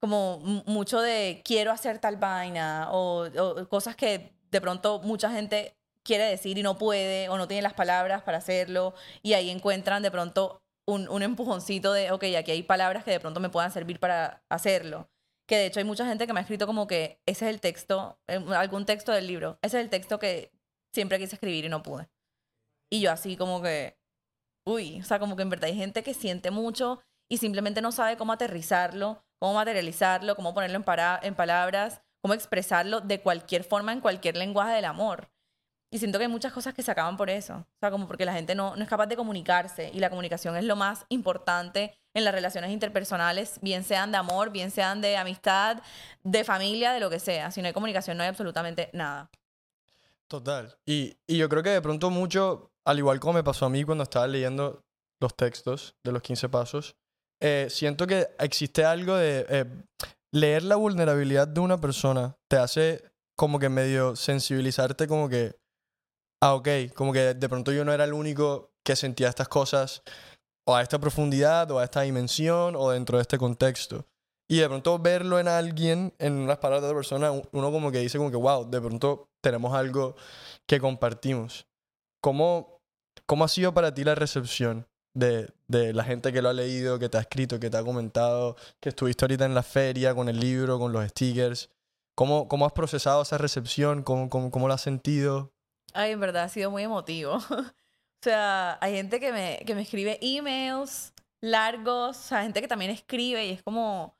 como 0.00 0.38
mu- 0.40 0.62
mucho 0.66 1.00
de 1.00 1.42
quiero 1.44 1.72
hacer 1.72 1.98
tal 1.98 2.16
vaina 2.16 2.88
o, 2.92 3.26
o 3.26 3.68
cosas 3.68 3.96
que 3.96 4.32
de 4.50 4.60
pronto 4.60 5.00
mucha 5.00 5.30
gente 5.30 5.76
quiere 6.04 6.24
decir 6.24 6.56
y 6.58 6.62
no 6.62 6.78
puede 6.78 7.28
o 7.28 7.36
no 7.36 7.48
tiene 7.48 7.62
las 7.62 7.74
palabras 7.74 8.22
para 8.22 8.38
hacerlo 8.38 8.94
y 9.22 9.32
ahí 9.34 9.50
encuentran 9.50 10.02
de 10.02 10.10
pronto 10.10 10.62
un, 10.86 11.08
un 11.08 11.22
empujoncito 11.22 11.92
de, 11.92 12.12
ok, 12.12 12.24
aquí 12.38 12.50
hay 12.52 12.62
palabras 12.62 13.04
que 13.04 13.10
de 13.10 13.20
pronto 13.20 13.40
me 13.40 13.50
puedan 13.50 13.70
servir 13.72 13.98
para 14.00 14.42
hacerlo. 14.48 15.10
Que 15.46 15.56
de 15.56 15.66
hecho 15.66 15.80
hay 15.80 15.84
mucha 15.84 16.06
gente 16.06 16.26
que 16.26 16.32
me 16.32 16.40
ha 16.40 16.42
escrito 16.42 16.66
como 16.66 16.86
que 16.86 17.20
ese 17.26 17.46
es 17.46 17.54
el 17.54 17.60
texto, 17.60 18.18
eh, 18.26 18.42
algún 18.54 18.86
texto 18.86 19.12
del 19.12 19.26
libro, 19.26 19.58
ese 19.62 19.78
es 19.78 19.84
el 19.84 19.90
texto 19.90 20.18
que 20.18 20.50
siempre 20.94 21.18
quise 21.18 21.36
escribir 21.36 21.64
y 21.64 21.68
no 21.68 21.82
pude. 21.82 22.08
Y 22.90 23.00
yo 23.00 23.12
así 23.12 23.36
como 23.36 23.60
que, 23.60 23.97
uy, 24.68 25.00
o 25.00 25.04
sea, 25.04 25.18
como 25.18 25.34
que 25.36 25.42
en 25.42 25.50
verdad 25.50 25.70
hay 25.70 25.76
gente 25.76 26.02
que 26.02 26.14
siente 26.14 26.50
mucho 26.50 27.00
y 27.28 27.38
simplemente 27.38 27.80
no 27.82 27.92
sabe 27.92 28.16
cómo 28.16 28.32
aterrizarlo, 28.32 29.22
cómo 29.38 29.54
materializarlo, 29.54 30.36
cómo 30.36 30.54
ponerlo 30.54 30.76
en, 30.76 30.84
para- 30.84 31.18
en 31.22 31.34
palabras, 31.34 32.00
cómo 32.22 32.34
expresarlo 32.34 33.00
de 33.00 33.20
cualquier 33.20 33.64
forma, 33.64 33.92
en 33.92 34.00
cualquier 34.00 34.36
lenguaje 34.36 34.74
del 34.74 34.84
amor. 34.84 35.30
Y 35.90 35.98
siento 35.98 36.18
que 36.18 36.26
hay 36.26 36.30
muchas 36.30 36.52
cosas 36.52 36.74
que 36.74 36.82
se 36.82 36.90
acaban 36.90 37.16
por 37.16 37.30
eso. 37.30 37.54
O 37.54 37.78
sea, 37.80 37.90
como 37.90 38.06
porque 38.06 38.26
la 38.26 38.34
gente 38.34 38.54
no, 38.54 38.76
no 38.76 38.82
es 38.82 38.88
capaz 38.90 39.06
de 39.06 39.16
comunicarse 39.16 39.90
y 39.94 40.00
la 40.00 40.10
comunicación 40.10 40.54
es 40.56 40.64
lo 40.64 40.76
más 40.76 41.06
importante 41.08 41.98
en 42.12 42.24
las 42.24 42.34
relaciones 42.34 42.70
interpersonales, 42.72 43.58
bien 43.62 43.84
sean 43.84 44.10
de 44.12 44.18
amor, 44.18 44.50
bien 44.50 44.70
sean 44.70 45.00
de 45.00 45.16
amistad, 45.16 45.80
de 46.24 46.44
familia, 46.44 46.92
de 46.92 47.00
lo 47.00 47.08
que 47.08 47.18
sea. 47.20 47.50
Si 47.50 47.62
no 47.62 47.68
hay 47.68 47.72
comunicación 47.72 48.16
no 48.18 48.22
hay 48.22 48.28
absolutamente 48.28 48.90
nada. 48.92 49.30
Total. 50.26 50.76
Y, 50.84 51.16
y 51.26 51.38
yo 51.38 51.48
creo 51.48 51.62
que 51.62 51.70
de 51.70 51.80
pronto 51.80 52.10
mucho, 52.10 52.70
al 52.88 52.98
igual 52.98 53.20
como 53.20 53.34
me 53.34 53.44
pasó 53.44 53.66
a 53.66 53.68
mí 53.68 53.84
cuando 53.84 54.04
estaba 54.04 54.26
leyendo 54.26 54.82
los 55.20 55.36
textos 55.36 55.94
de 56.02 56.10
los 56.10 56.22
15 56.22 56.48
pasos, 56.48 56.96
eh, 57.42 57.66
siento 57.68 58.06
que 58.06 58.28
existe 58.38 58.82
algo 58.82 59.14
de 59.14 59.44
eh, 59.48 59.64
leer 60.32 60.62
la 60.62 60.76
vulnerabilidad 60.76 61.46
de 61.46 61.60
una 61.60 61.78
persona 61.78 62.34
te 62.48 62.56
hace 62.56 63.02
como 63.36 63.58
que 63.58 63.68
medio 63.68 64.16
sensibilizarte 64.16 65.06
como 65.06 65.28
que, 65.28 65.54
ah, 66.42 66.54
ok, 66.54 66.68
como 66.94 67.12
que 67.12 67.34
de 67.34 67.48
pronto 67.48 67.72
yo 67.72 67.84
no 67.84 67.92
era 67.92 68.04
el 68.04 68.14
único 68.14 68.70
que 68.82 68.96
sentía 68.96 69.28
estas 69.28 69.48
cosas 69.48 70.02
o 70.66 70.74
a 70.74 70.80
esta 70.80 70.98
profundidad 70.98 71.70
o 71.70 71.78
a 71.78 71.84
esta 71.84 72.00
dimensión 72.00 72.74
o 72.74 72.90
dentro 72.90 73.18
de 73.18 73.22
este 73.22 73.36
contexto. 73.36 74.06
Y 74.50 74.60
de 74.60 74.66
pronto 74.66 74.98
verlo 74.98 75.38
en 75.38 75.46
alguien, 75.46 76.14
en 76.18 76.38
unas 76.38 76.56
palabras 76.56 76.80
de 76.80 76.88
otra 76.88 76.98
persona, 76.98 77.30
uno 77.30 77.70
como 77.70 77.92
que 77.92 77.98
dice 77.98 78.16
como 78.16 78.30
que, 78.30 78.38
wow, 78.38 78.64
de 78.68 78.80
pronto 78.80 79.28
tenemos 79.42 79.74
algo 79.74 80.16
que 80.66 80.80
compartimos. 80.80 81.66
¿Cómo, 82.22 82.77
cómo 83.26 83.44
ha 83.44 83.48
sido 83.48 83.72
para 83.74 83.94
ti 83.94 84.04
la 84.04 84.14
recepción 84.14 84.86
de, 85.14 85.50
de 85.66 85.92
la 85.92 86.04
gente 86.04 86.32
que 86.32 86.42
lo 86.42 86.48
ha 86.48 86.52
leído, 86.52 86.98
que 86.98 87.08
te 87.08 87.18
ha 87.18 87.20
escrito, 87.20 87.58
que 87.58 87.70
te 87.70 87.76
ha 87.76 87.82
comentado, 87.84 88.56
que 88.80 88.90
estuviste 88.90 89.24
ahorita 89.24 89.44
en 89.44 89.54
la 89.54 89.62
feria 89.62 90.14
con 90.14 90.28
el 90.28 90.38
libro, 90.38 90.78
con 90.78 90.92
los 90.92 91.06
stickers? 91.08 91.70
¿Cómo, 92.14 92.48
cómo 92.48 92.66
has 92.66 92.72
procesado 92.72 93.22
esa 93.22 93.38
recepción? 93.38 94.02
¿Cómo, 94.02 94.28
cómo, 94.28 94.50
cómo 94.50 94.68
la 94.68 94.74
has 94.74 94.80
sentido? 94.82 95.52
Ay, 95.94 96.12
en 96.12 96.20
verdad 96.20 96.44
ha 96.44 96.48
sido 96.48 96.70
muy 96.70 96.82
emotivo. 96.82 97.34
o 97.50 97.64
sea, 98.22 98.78
hay 98.80 98.94
gente 98.94 99.20
que 99.20 99.32
me, 99.32 99.62
que 99.64 99.74
me 99.74 99.82
escribe 99.82 100.18
emails 100.20 101.12
largos, 101.40 102.16
o 102.18 102.22
sea, 102.22 102.42
gente 102.42 102.60
que 102.60 102.68
también 102.68 102.90
escribe 102.90 103.46
y 103.46 103.52
es 103.52 103.62
como, 103.62 104.16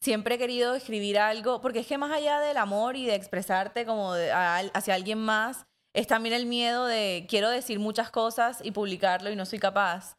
siempre 0.00 0.34
he 0.34 0.38
querido 0.38 0.74
escribir 0.74 1.18
algo, 1.18 1.60
porque 1.62 1.78
es 1.80 1.86
que 1.86 1.96
más 1.98 2.12
allá 2.12 2.40
del 2.40 2.58
amor 2.58 2.96
y 2.96 3.06
de 3.06 3.14
expresarte 3.14 3.86
como 3.86 4.12
de- 4.14 4.30
a 4.32 4.58
hacia 4.74 4.94
alguien 4.94 5.18
más, 5.18 5.66
es 5.94 6.06
también 6.06 6.34
el 6.34 6.46
miedo 6.46 6.86
de 6.86 7.26
quiero 7.28 7.50
decir 7.50 7.78
muchas 7.78 8.10
cosas 8.10 8.60
y 8.62 8.70
publicarlo 8.70 9.30
y 9.30 9.36
no 9.36 9.46
soy 9.46 9.58
capaz. 9.58 10.16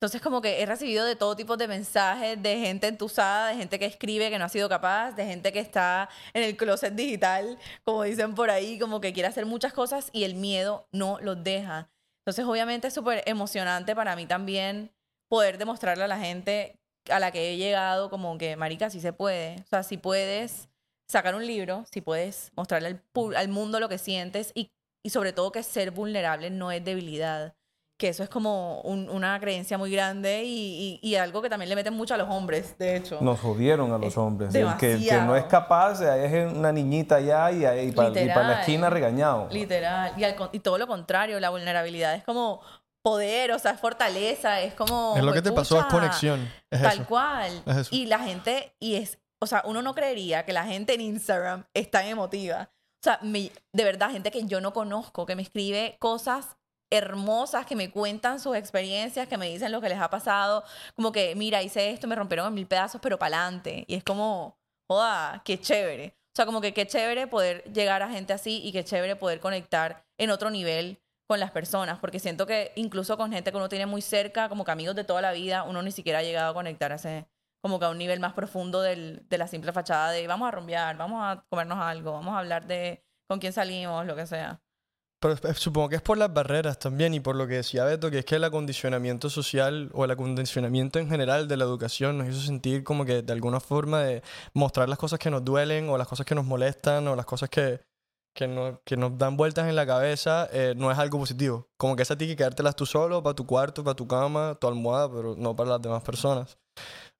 Entonces 0.00 0.22
como 0.22 0.40
que 0.40 0.62
he 0.62 0.66
recibido 0.66 1.04
de 1.04 1.14
todo 1.14 1.36
tipo 1.36 1.58
de 1.58 1.68
mensajes, 1.68 2.42
de 2.42 2.58
gente 2.58 2.86
entusada, 2.86 3.48
de 3.48 3.56
gente 3.56 3.78
que 3.78 3.84
escribe 3.84 4.30
que 4.30 4.38
no 4.38 4.46
ha 4.46 4.48
sido 4.48 4.66
capaz, 4.68 5.12
de 5.12 5.26
gente 5.26 5.52
que 5.52 5.60
está 5.60 6.08
en 6.32 6.42
el 6.42 6.56
closet 6.56 6.94
digital, 6.94 7.58
como 7.84 8.04
dicen 8.04 8.34
por 8.34 8.50
ahí, 8.50 8.78
como 8.78 9.02
que 9.02 9.12
quiere 9.12 9.28
hacer 9.28 9.44
muchas 9.44 9.74
cosas 9.74 10.08
y 10.12 10.24
el 10.24 10.36
miedo 10.36 10.88
no 10.90 11.18
los 11.20 11.44
deja. 11.44 11.90
Entonces 12.20 12.46
obviamente 12.46 12.88
es 12.88 12.94
súper 12.94 13.22
emocionante 13.26 13.94
para 13.94 14.16
mí 14.16 14.24
también 14.24 14.90
poder 15.28 15.58
demostrarle 15.58 16.04
a 16.04 16.08
la 16.08 16.18
gente 16.18 16.80
a 17.10 17.18
la 17.18 17.30
que 17.30 17.52
he 17.52 17.56
llegado 17.56 18.10
como 18.10 18.36
que, 18.38 18.56
marica, 18.56 18.90
sí 18.90 19.00
se 19.00 19.12
puede. 19.12 19.56
O 19.60 19.66
sea, 19.66 19.82
si 19.82 19.96
puedes 19.96 20.68
sacar 21.08 21.34
un 21.34 21.46
libro, 21.46 21.84
si 21.90 22.00
puedes 22.00 22.52
mostrarle 22.56 23.00
al, 23.36 23.48
mundo 23.48 23.80
lo 23.80 23.88
que 23.88 23.98
sientes 23.98 24.52
y, 24.54 24.70
y 25.02 25.10
sobre 25.10 25.32
todo 25.32 25.52
que 25.52 25.62
ser 25.62 25.90
vulnerable 25.90 26.50
no 26.50 26.70
es 26.72 26.84
debilidad 26.84 27.54
que 27.98 28.08
eso 28.08 28.22
es 28.22 28.30
como 28.30 28.80
un- 28.80 29.10
una 29.10 29.38
creencia 29.40 29.76
muy 29.76 29.90
grande 29.92 30.42
y, 30.44 30.98
y- 31.02 31.06
y 31.06 31.16
algo 31.16 31.42
que 31.42 31.50
también 31.50 31.68
le 31.68 31.76
meten 31.76 31.92
mucho 31.92 32.14
a 32.14 32.16
los 32.16 32.30
hombres, 32.30 32.74
de 32.78 32.96
hecho. 32.96 33.18
Nos 33.20 33.38
jodieron 33.40 33.92
a 33.92 33.98
los 33.98 34.08
Es 34.08 34.16
hombres. 34.16 34.54
El 34.54 34.74
que, 34.78 34.92
el 34.94 35.06
que 35.06 35.20
no 35.20 35.36
es 35.36 35.44
capaz, 35.44 36.00
ahí 36.00 36.24
es 36.34 36.50
una 36.50 36.72
niñita 36.72 37.16
allá 37.16 37.50
y, 37.52 37.66
ahí 37.66 37.92
para, 37.92 38.08
la 38.08 38.20
Literal. 38.22 38.60
esquina 38.60 38.88
regañado. 38.88 39.48
Literal. 39.50 40.14
Y, 40.16 40.24
al 40.24 40.34
y 40.52 40.60
todo 40.60 40.78
lo 40.78 40.86
contrario, 40.86 41.38
la 41.40 41.50
vulnerabilidad 41.50 42.14
es 42.14 42.24
como 42.24 42.62
poder, 43.02 43.52
o 43.52 43.58
sea, 43.58 43.72
es 43.72 43.80
fortaleza, 43.80 44.62
es 44.62 44.72
como... 44.72 45.12
es 45.18 45.22
lo 45.22 45.34
que 45.34 45.42
te 45.42 45.52
pasó, 45.52 45.78
es 45.78 45.84
conexión. 45.84 46.50
Es 46.70 46.80
Tal 46.80 46.94
eso. 47.00 47.04
cual. 47.06 47.62
Es 47.66 47.76
eso. 47.76 47.94
Y 47.94 48.06
la 48.06 48.20
gente, 48.20 48.74
y 48.80 48.94
es, 48.94 49.18
o 49.42 49.46
sea, 49.46 49.60
uno 49.66 49.82
no 49.82 49.94
creería 49.94 50.46
que 50.46 50.54
la 50.54 50.64
gente 50.64 50.94
en 50.94 51.02
Instagram 51.02 51.64
es 51.74 51.90
tan 51.90 52.06
emotiva. 52.06 52.70
O 53.00 53.02
sea, 53.02 53.18
de 53.22 53.84
verdad, 53.84 54.10
gente 54.10 54.30
que 54.30 54.44
yo 54.44 54.60
no 54.60 54.72
conozco, 54.74 55.24
que 55.24 55.34
me 55.34 55.42
escribe 55.42 55.96
cosas 55.98 56.56
hermosas, 56.90 57.66
que 57.66 57.76
me 57.76 57.90
cuentan 57.90 58.40
sus 58.40 58.56
experiencias, 58.56 59.28
que 59.28 59.38
me 59.38 59.48
dicen 59.48 59.72
lo 59.72 59.80
que 59.80 59.88
les 59.88 59.98
ha 59.98 60.10
pasado, 60.10 60.64
como 60.96 61.12
que, 61.12 61.34
mira, 61.36 61.62
hice 61.62 61.90
esto, 61.90 62.06
me 62.08 62.16
rompieron 62.16 62.48
en 62.48 62.54
mil 62.54 62.66
pedazos, 62.66 63.00
pero 63.00 63.18
pa'lante. 63.18 63.84
Y 63.86 63.94
es 63.94 64.04
como, 64.04 64.58
joda, 64.88 65.40
qué 65.44 65.58
chévere. 65.58 66.16
O 66.32 66.36
sea, 66.36 66.46
como 66.46 66.60
que 66.60 66.74
qué 66.74 66.86
chévere 66.86 67.26
poder 67.26 67.64
llegar 67.72 68.02
a 68.02 68.10
gente 68.10 68.32
así 68.32 68.60
y 68.62 68.72
qué 68.72 68.84
chévere 68.84 69.16
poder 69.16 69.40
conectar 69.40 70.04
en 70.18 70.30
otro 70.30 70.50
nivel 70.50 71.00
con 71.28 71.38
las 71.40 71.52
personas, 71.52 72.00
porque 72.00 72.18
siento 72.18 72.44
que 72.44 72.72
incluso 72.74 73.16
con 73.16 73.32
gente 73.32 73.52
que 73.52 73.56
uno 73.56 73.68
tiene 73.68 73.86
muy 73.86 74.02
cerca, 74.02 74.48
como 74.48 74.64
que 74.64 74.72
amigos 74.72 74.96
de 74.96 75.04
toda 75.04 75.22
la 75.22 75.32
vida, 75.32 75.62
uno 75.62 75.80
ni 75.80 75.92
siquiera 75.92 76.18
ha 76.18 76.22
llegado 76.22 76.50
a 76.50 76.54
conectar 76.54 76.90
a 76.90 76.96
ese, 76.96 77.28
como 77.60 77.78
que 77.78 77.84
a 77.84 77.90
un 77.90 77.98
nivel 77.98 78.20
más 78.20 78.32
profundo 78.32 78.80
del, 78.82 79.26
de 79.28 79.38
la 79.38 79.46
simple 79.46 79.72
fachada 79.72 80.10
de 80.10 80.26
vamos 80.26 80.48
a 80.48 80.50
rumbear, 80.50 80.96
vamos 80.96 81.20
a 81.22 81.44
comernos 81.48 81.78
algo, 81.78 82.12
vamos 82.12 82.34
a 82.34 82.38
hablar 82.38 82.66
de 82.66 83.04
con 83.28 83.38
quién 83.38 83.52
salimos, 83.52 84.06
lo 84.06 84.16
que 84.16 84.26
sea. 84.26 84.60
Pero 85.20 85.36
supongo 85.54 85.90
que 85.90 85.96
es 85.96 86.02
por 86.02 86.16
las 86.16 86.32
barreras 86.32 86.78
también 86.78 87.12
y 87.12 87.20
por 87.20 87.36
lo 87.36 87.46
que 87.46 87.56
decía 87.56 87.84
Beto, 87.84 88.10
que 88.10 88.20
es 88.20 88.24
que 88.24 88.36
el 88.36 88.44
acondicionamiento 88.44 89.28
social 89.28 89.90
o 89.92 90.06
el 90.06 90.10
acondicionamiento 90.12 90.98
en 90.98 91.10
general 91.10 91.46
de 91.46 91.58
la 91.58 91.64
educación 91.64 92.16
nos 92.16 92.28
hizo 92.28 92.40
sentir 92.40 92.82
como 92.84 93.04
que 93.04 93.20
de 93.20 93.32
alguna 93.34 93.60
forma 93.60 94.00
de 94.00 94.22
mostrar 94.54 94.88
las 94.88 94.98
cosas 94.98 95.18
que 95.18 95.30
nos 95.30 95.44
duelen 95.44 95.90
o 95.90 95.98
las 95.98 96.08
cosas 96.08 96.24
que 96.24 96.34
nos 96.34 96.46
molestan 96.46 97.06
o 97.06 97.16
las 97.16 97.26
cosas 97.26 97.50
que, 97.50 97.82
que, 98.34 98.48
no, 98.48 98.80
que 98.82 98.96
nos 98.96 99.18
dan 99.18 99.36
vueltas 99.36 99.68
en 99.68 99.76
la 99.76 99.86
cabeza 99.86 100.48
eh, 100.52 100.72
no 100.74 100.90
es 100.90 100.98
algo 100.98 101.18
positivo. 101.18 101.68
Como 101.76 101.96
que 101.96 102.02
esa 102.02 102.16
ti 102.16 102.26
que 102.26 102.36
quedártelas 102.36 102.74
tú 102.74 102.86
solo, 102.86 103.22
para 103.22 103.34
tu 103.34 103.44
cuarto, 103.44 103.84
para 103.84 103.94
tu 103.94 104.08
cama, 104.08 104.56
tu 104.58 104.68
almohada, 104.68 105.10
pero 105.10 105.34
no 105.36 105.54
para 105.54 105.70
las 105.70 105.82
demás 105.82 106.02
personas. 106.02 106.58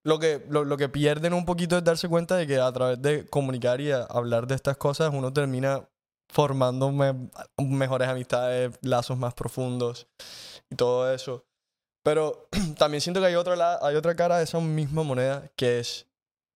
Lo 0.04 0.18
que, 0.18 0.44
lo, 0.48 0.64
lo 0.64 0.76
que 0.76 0.88
pierden 0.88 1.34
un 1.34 1.44
poquito 1.44 1.76
es 1.76 1.84
darse 1.84 2.08
cuenta 2.08 2.36
de 2.36 2.46
que 2.46 2.58
a 2.58 2.72
través 2.72 3.00
de 3.02 3.26
comunicar 3.26 3.80
y 3.80 3.90
hablar 3.92 4.46
de 4.46 4.54
estas 4.54 4.76
cosas 4.78 5.12
uno 5.12 5.32
termina 5.32 5.86
formando 6.32 6.90
me- 6.90 7.28
mejores 7.58 8.08
amistades, 8.08 8.78
lazos 8.82 9.18
más 9.18 9.34
profundos 9.34 10.06
y 10.70 10.76
todo 10.76 11.12
eso. 11.12 11.44
Pero 12.02 12.48
también 12.78 13.00
siento 13.02 13.20
que 13.20 13.26
hay 13.26 13.34
otra, 13.34 13.78
hay 13.82 13.96
otra 13.96 14.14
cara 14.16 14.38
de 14.38 14.44
esa 14.44 14.58
misma 14.60 15.02
moneda 15.02 15.50
que 15.56 15.80
es 15.80 16.06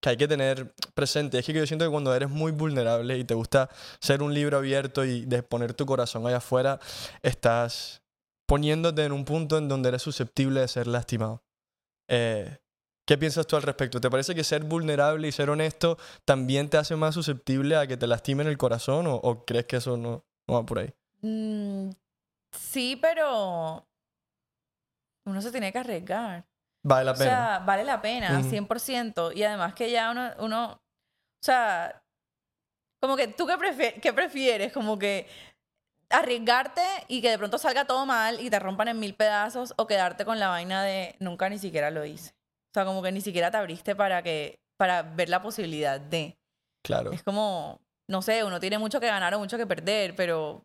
que 0.01 0.11
hay 0.11 0.17
que 0.19 0.29
tener 0.29 0.75
presente. 0.95 1.39
Es 1.39 1.47
que 1.47 1.53
yo 1.55 1.67
siento 1.67 1.85
que 1.87 1.91
cuando 1.91 2.15
eres 2.15 2.29
muy 2.29 2.53
vulnerable 2.53 3.17
y 3.19 3.25
te 3.25 3.33
gusta 3.35 3.71
ser 4.01 4.23
un 4.23 4.35
libro 4.35 4.59
abierto 4.59 5.05
y 5.05 5.25
de 5.25 5.43
poner 5.43 5.73
tu 5.73 5.87
corazón 5.87 6.27
allá 6.27 6.37
afuera, 6.39 6.79
estás 7.23 8.03
poniéndote 8.47 9.03
en 9.05 9.13
un 9.13 9.25
punto 9.25 9.57
en 9.57 9.67
donde 9.69 9.89
eres 9.89 10.03
susceptible 10.03 10.61
de 10.61 10.69
ser 10.69 10.87
lastimado. 10.89 11.43
Eh, 12.09 12.59
¿Qué 13.07 13.19
piensas 13.19 13.47
tú 13.47 13.57
al 13.57 13.63
respecto? 13.63 14.01
¿Te 14.01 14.11
parece 14.11 14.35
que 14.35 14.45
ser 14.45 14.65
vulnerable 14.65 15.29
y 15.29 15.33
ser 15.33 15.51
honesto 15.51 15.99
también 16.25 16.71
te 16.71 16.79
hace 16.79 16.97
más 16.97 17.15
susceptible 17.15 17.77
a 17.77 17.87
que 17.87 17.97
te 17.97 18.07
lastimen 18.07 18.47
el 18.47 18.57
corazón 18.57 19.07
o, 19.07 19.15
o 19.17 19.45
crees 19.45 19.67
que 19.67 19.77
eso 19.77 19.97
no, 19.97 20.25
no 20.47 20.55
va 20.55 20.65
por 20.65 20.79
ahí? 20.79 20.95
Mm, 21.21 21.91
sí, 22.53 22.97
pero 23.01 23.87
uno 25.27 25.43
se 25.43 25.51
tiene 25.51 25.71
que 25.73 25.79
arriesgar. 25.79 26.47
Vale 26.83 27.05
la 27.05 27.13
O 27.13 27.17
pena. 27.17 27.31
sea, 27.31 27.59
vale 27.61 27.85
la 27.85 28.01
pena, 28.01 28.41
Ujú. 28.41 28.49
100%. 28.49 29.33
Y 29.33 29.43
además 29.43 29.75
que 29.75 29.91
ya 29.91 30.11
uno, 30.11 30.31
uno 30.39 30.73
o 30.73 30.81
sea, 31.43 32.03
como 33.01 33.17
que 33.17 33.29
tú 33.29 33.47
qué, 33.47 34.01
qué 34.01 34.13
prefieres, 34.15 34.73
como 34.73 34.99
que 34.99 35.27
arriesgarte 36.09 36.83
y 37.09 37.21
que 37.21 37.31
de 37.31 37.39
pronto 37.39 37.59
salga 37.59 37.87
todo 37.87 38.07
mal 38.07 38.41
y 38.41 38.49
te 38.49 38.59
rompan 38.59 38.89
en 38.89 38.99
mil 38.99 39.15
pedazos 39.15 39.75
o 39.77 39.87
quedarte 39.87 40.25
con 40.25 40.39
la 40.39 40.49
vaina 40.49 40.83
de 40.83 41.17
nunca 41.19 41.49
ni 41.51 41.59
siquiera 41.59 41.91
lo 41.91 42.05
hice. 42.05 42.33
O 42.75 42.77
sea, 42.77 42.85
como 42.85 43.03
que 43.03 43.13
ni 43.13 43.21
siquiera 43.21 43.53
te 43.53 43.57
abriste 43.57 43.95
para 43.95 44.23
que 44.23 44.59
para 44.77 45.03
ver 45.03 45.29
la 45.29 45.41
posibilidad 45.41 46.01
de. 46.01 46.37
claro. 46.85 47.13
Es 47.13 47.23
como, 47.23 47.81
no 48.11 48.21
sé, 48.21 48.43
uno 48.43 48.59
tiene 48.59 48.79
mucho 48.79 48.99
que 48.99 49.07
ganar 49.07 49.33
o 49.35 49.39
mucho 49.39 49.57
que 49.57 49.67
perder, 49.67 50.17
pero 50.17 50.65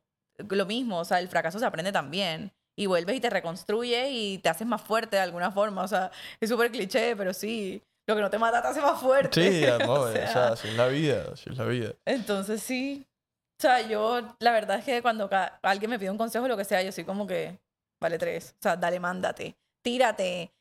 lo 0.50 0.66
mismo, 0.66 0.98
o 1.00 1.06
sea, 1.06 1.20
el 1.20 1.28
fracaso 1.28 1.60
se 1.60 1.66
aprende 1.66 1.92
también. 1.92 2.52
Y 2.76 2.88
vuelves 2.88 3.18
y 3.18 3.20
te 3.20 3.30
reconstruye 3.30 4.10
y 4.10 4.38
te 4.40 4.50
haces 4.50 4.66
más 4.66 4.82
fuerte 4.82 5.18
de 5.18 5.22
alguna 5.22 5.52
forma. 5.52 5.84
O 5.84 5.88
sea, 5.88 6.12
es 6.40 6.50
súper 6.50 6.72
cliché, 6.72 7.16
pero 7.16 7.34
sí, 7.34 7.84
lo 8.08 8.16
que 8.16 8.22
no 8.22 8.30
te 8.30 8.40
mata 8.40 8.62
te 8.62 8.70
hace 8.70 8.82
más 8.82 9.00
fuerte. 9.00 9.52
Sí, 9.52 9.66
amor, 9.68 10.00
O 10.00 10.04
o 10.04 10.12
sea, 10.12 10.28
sea, 10.34 10.48
así 10.54 10.70
es 10.70 10.76
la 10.76 10.88
vida, 10.88 11.26
así 11.34 11.50
es 11.50 11.58
la 11.58 11.66
vida. 11.66 11.94
Entonces 12.06 12.64
sí. 12.64 13.06
O 13.60 13.62
sea, 13.62 13.82
yo, 13.82 14.36
la 14.40 14.52
verdad 14.52 14.80
es 14.80 14.86
que 14.86 15.02
cuando 15.02 15.30
alguien 15.62 15.92
me 15.92 16.00
pide 16.00 16.10
un 16.10 16.18
consejo, 16.18 16.48
lo 16.48 16.58
que 16.58 16.64
sea, 16.64 16.82
yo 16.82 16.92
soy 16.92 17.04
como 17.04 17.28
que, 17.28 17.60
vale 18.02 18.18
tres. 18.18 18.56
O 18.58 18.64
sea, 18.64 18.78
dale, 18.78 19.00
mándate. 19.00 19.58
Tírate. 19.84 20.54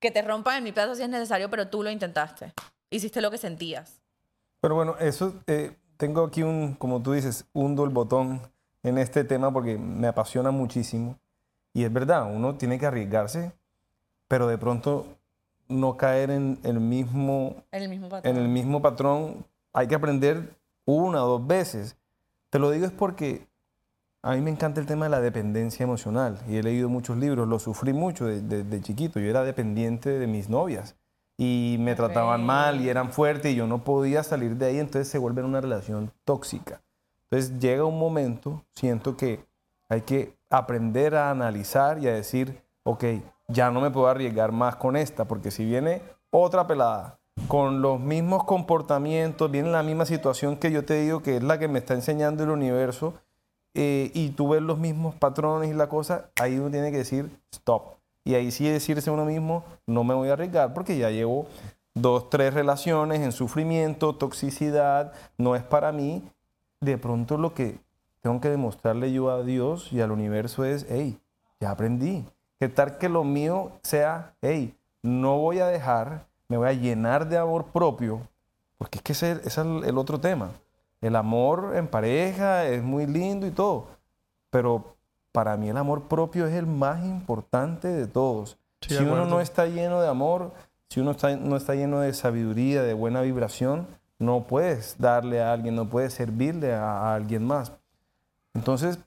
Que 0.00 0.10
te 0.10 0.22
rompan 0.22 0.58
en 0.58 0.64
mi 0.64 0.72
pedazo 0.72 0.94
si 0.94 1.02
es 1.02 1.08
necesario, 1.08 1.48
pero 1.50 1.68
tú 1.68 1.82
lo 1.82 1.90
intentaste. 1.90 2.52
Hiciste 2.90 3.20
lo 3.20 3.30
que 3.30 3.38
sentías. 3.38 4.00
Pero 4.60 4.74
bueno, 4.74 4.96
eso, 4.98 5.34
eh, 5.46 5.72
tengo 5.96 6.24
aquí 6.24 6.42
un, 6.42 6.74
como 6.74 7.02
tú 7.02 7.12
dices, 7.12 7.46
hundo 7.52 7.84
el 7.84 7.90
botón 7.90 8.40
en 8.82 8.98
este 8.98 9.24
tema 9.24 9.52
porque 9.52 9.78
me 9.78 10.06
apasiona 10.08 10.50
muchísimo. 10.50 11.18
Y 11.72 11.84
es 11.84 11.92
verdad, 11.92 12.30
uno 12.32 12.54
tiene 12.56 12.78
que 12.78 12.86
arriesgarse, 12.86 13.52
pero 14.28 14.46
de 14.46 14.58
pronto 14.58 15.06
no 15.68 15.96
caer 15.96 16.30
en 16.30 16.58
el 16.62 16.80
mismo, 16.80 17.56
En 17.72 17.82
el 17.82 17.88
mismo 17.88 18.08
patrón. 18.08 18.36
en 18.36 18.42
el 18.42 18.48
mismo 18.48 18.80
patrón. 18.82 19.46
Hay 19.72 19.88
que 19.88 19.94
aprender 19.94 20.56
una 20.84 21.24
o 21.24 21.38
dos 21.38 21.46
veces. 21.46 21.96
Te 22.50 22.58
lo 22.58 22.70
digo 22.70 22.86
es 22.86 22.92
porque 22.92 23.46
a 24.26 24.34
mí 24.34 24.40
me 24.40 24.50
encanta 24.50 24.80
el 24.80 24.86
tema 24.86 25.06
de 25.06 25.10
la 25.10 25.20
dependencia 25.20 25.84
emocional 25.84 26.38
y 26.48 26.56
he 26.56 26.62
leído 26.62 26.88
muchos 26.88 27.16
libros, 27.16 27.46
lo 27.48 27.58
sufrí 27.58 27.92
mucho 27.92 28.26
de, 28.26 28.40
de- 28.40 28.64
de 28.64 28.80
chiquito. 28.80 29.20
Yo 29.20 29.30
era 29.30 29.42
dependiente 29.44 30.10
de 30.18 30.26
mis 30.26 30.48
novias 30.48 30.96
y 31.38 31.76
me 31.80 31.94
trataban 31.94 32.44
mal 32.44 32.80
y 32.80 32.88
eran 32.88 33.12
fuertes 33.12 33.52
y 33.52 33.56
yo 33.56 33.66
no 33.66 33.84
podía 33.84 34.22
salir 34.22 34.56
de 34.56 34.66
ahí, 34.66 34.78
entonces 34.78 35.08
se 35.08 35.18
vuelve 35.18 35.42
una 35.42 35.60
relación 35.60 36.10
tóxica. 36.24 36.82
Entonces 37.30 37.58
llega 37.60 37.84
un 37.84 37.98
momento, 37.98 38.64
siento 38.74 39.16
que 39.16 39.44
hay 39.88 40.00
que 40.02 40.34
aprender 40.50 41.14
a 41.14 41.30
analizar 41.30 41.98
y 41.98 42.08
a 42.08 42.14
decir, 42.14 42.62
ok, 42.84 43.04
ya 43.48 43.70
no 43.70 43.80
me 43.80 43.90
puedo 43.90 44.08
arriesgar 44.08 44.50
más 44.52 44.76
con 44.76 44.96
esta, 44.96 45.26
porque 45.26 45.50
si 45.50 45.64
viene 45.64 46.02
otra 46.30 46.66
pelada 46.66 47.18
con 47.48 47.82
los 47.82 48.00
mismos 48.00 48.44
comportamientos, 48.44 49.50
viene 49.50 49.70
la 49.70 49.82
misma 49.82 50.04
situación 50.06 50.56
que 50.56 50.70
yo 50.72 50.84
te 50.84 50.94
digo 51.00 51.22
que 51.22 51.36
es 51.36 51.42
la 51.42 51.58
que 51.58 51.68
me 51.68 51.78
está 51.78 51.94
enseñando 51.94 52.42
el 52.44 52.50
universo, 52.50 53.14
eh, 53.78 54.10
y 54.14 54.30
tú 54.30 54.48
ves 54.48 54.62
los 54.62 54.78
mismos 54.78 55.14
patrones 55.16 55.70
y 55.70 55.74
la 55.74 55.90
cosa, 55.90 56.30
ahí 56.40 56.58
uno 56.58 56.70
tiene 56.70 56.90
que 56.90 56.96
decir, 56.96 57.28
stop. 57.52 57.96
Y 58.24 58.34
ahí 58.34 58.50
sí 58.50 58.66
decirse 58.66 59.10
uno 59.10 59.26
mismo, 59.26 59.64
no 59.86 60.02
me 60.02 60.14
voy 60.14 60.30
a 60.30 60.32
arriesgar 60.32 60.72
porque 60.72 60.96
ya 60.96 61.10
llevo 61.10 61.46
dos, 61.92 62.30
tres 62.30 62.54
relaciones 62.54 63.20
en 63.20 63.32
sufrimiento, 63.32 64.14
toxicidad, 64.14 65.12
no 65.36 65.56
es 65.56 65.62
para 65.62 65.92
mí. 65.92 66.22
De 66.80 66.96
pronto 66.96 67.36
lo 67.36 67.52
que 67.52 67.78
tengo 68.22 68.40
que 68.40 68.48
demostrarle 68.48 69.12
yo 69.12 69.30
a 69.30 69.42
Dios 69.42 69.92
y 69.92 70.00
al 70.00 70.10
universo 70.10 70.64
es, 70.64 70.86
hey, 70.88 71.20
ya 71.60 71.70
aprendí. 71.70 72.24
¿Qué 72.58 72.70
tal 72.70 72.96
que 72.96 73.10
lo 73.10 73.24
mío 73.24 73.72
sea, 73.82 74.34
hey, 74.40 74.74
no 75.02 75.36
voy 75.36 75.58
a 75.58 75.66
dejar, 75.66 76.24
me 76.48 76.56
voy 76.56 76.68
a 76.68 76.72
llenar 76.72 77.28
de 77.28 77.36
amor 77.36 77.66
propio? 77.66 78.26
Porque 78.78 78.98
es 78.98 79.02
que 79.02 79.12
ese, 79.12 79.32
ese 79.32 79.48
es 79.48 79.58
el 79.58 79.98
otro 79.98 80.18
tema. 80.18 80.50
El 81.06 81.16
amor 81.16 81.72
en 81.76 81.86
pareja 81.86 82.66
es 82.66 82.82
muy 82.82 83.06
lindo 83.06 83.46
y 83.46 83.52
todo, 83.52 83.86
pero 84.50 84.96
para 85.30 85.56
mí 85.56 85.68
el 85.68 85.76
amor 85.76 86.08
propio 86.08 86.46
es 86.46 86.54
el 86.54 86.66
más 86.66 87.04
importante 87.04 87.88
de 87.88 88.06
todos. 88.06 88.58
Sí, 88.80 88.96
si 88.96 89.04
de 89.04 89.10
uno 89.10 89.24
no 89.24 89.40
está 89.40 89.66
lleno 89.66 90.00
de 90.00 90.08
amor, 90.08 90.52
si 90.88 91.00
uno 91.00 91.12
está, 91.12 91.36
no 91.36 91.56
está 91.56 91.74
lleno 91.74 92.00
de 92.00 92.12
sabiduría, 92.12 92.82
de 92.82 92.94
buena 92.94 93.20
vibración, 93.20 93.86
no 94.18 94.44
puedes 94.48 94.96
darle 94.98 95.40
a 95.40 95.52
alguien, 95.52 95.76
no 95.76 95.88
puedes 95.88 96.14
servirle 96.14 96.74
a, 96.74 96.90
a 96.90 97.14
alguien 97.14 97.44
más. 97.46 97.72
Entonces, 98.54 98.98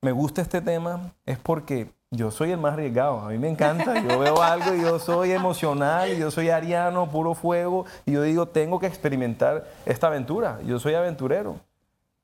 me 0.00 0.12
gusta 0.12 0.42
este 0.42 0.60
tema 0.60 1.12
es 1.26 1.38
porque 1.38 1.92
yo 2.10 2.30
soy 2.30 2.50
el 2.52 2.58
más 2.58 2.72
arriesgado. 2.74 3.20
A 3.20 3.28
mí 3.28 3.38
me 3.38 3.48
encanta. 3.48 4.00
Yo 4.02 4.18
veo 4.18 4.42
algo 4.42 4.74
y 4.74 4.80
yo 4.82 4.98
soy 4.98 5.32
emocional, 5.32 6.12
y 6.12 6.18
yo 6.18 6.30
soy 6.30 6.50
ariano, 6.50 7.08
puro 7.10 7.34
fuego, 7.34 7.86
y 8.04 8.12
yo 8.12 8.22
digo, 8.22 8.46
tengo 8.46 8.78
que 8.80 8.86
experimentar 8.86 9.64
esta 9.86 10.08
aventura. 10.08 10.58
Yo 10.64 10.78
soy 10.78 10.94
aventurero. 10.94 11.56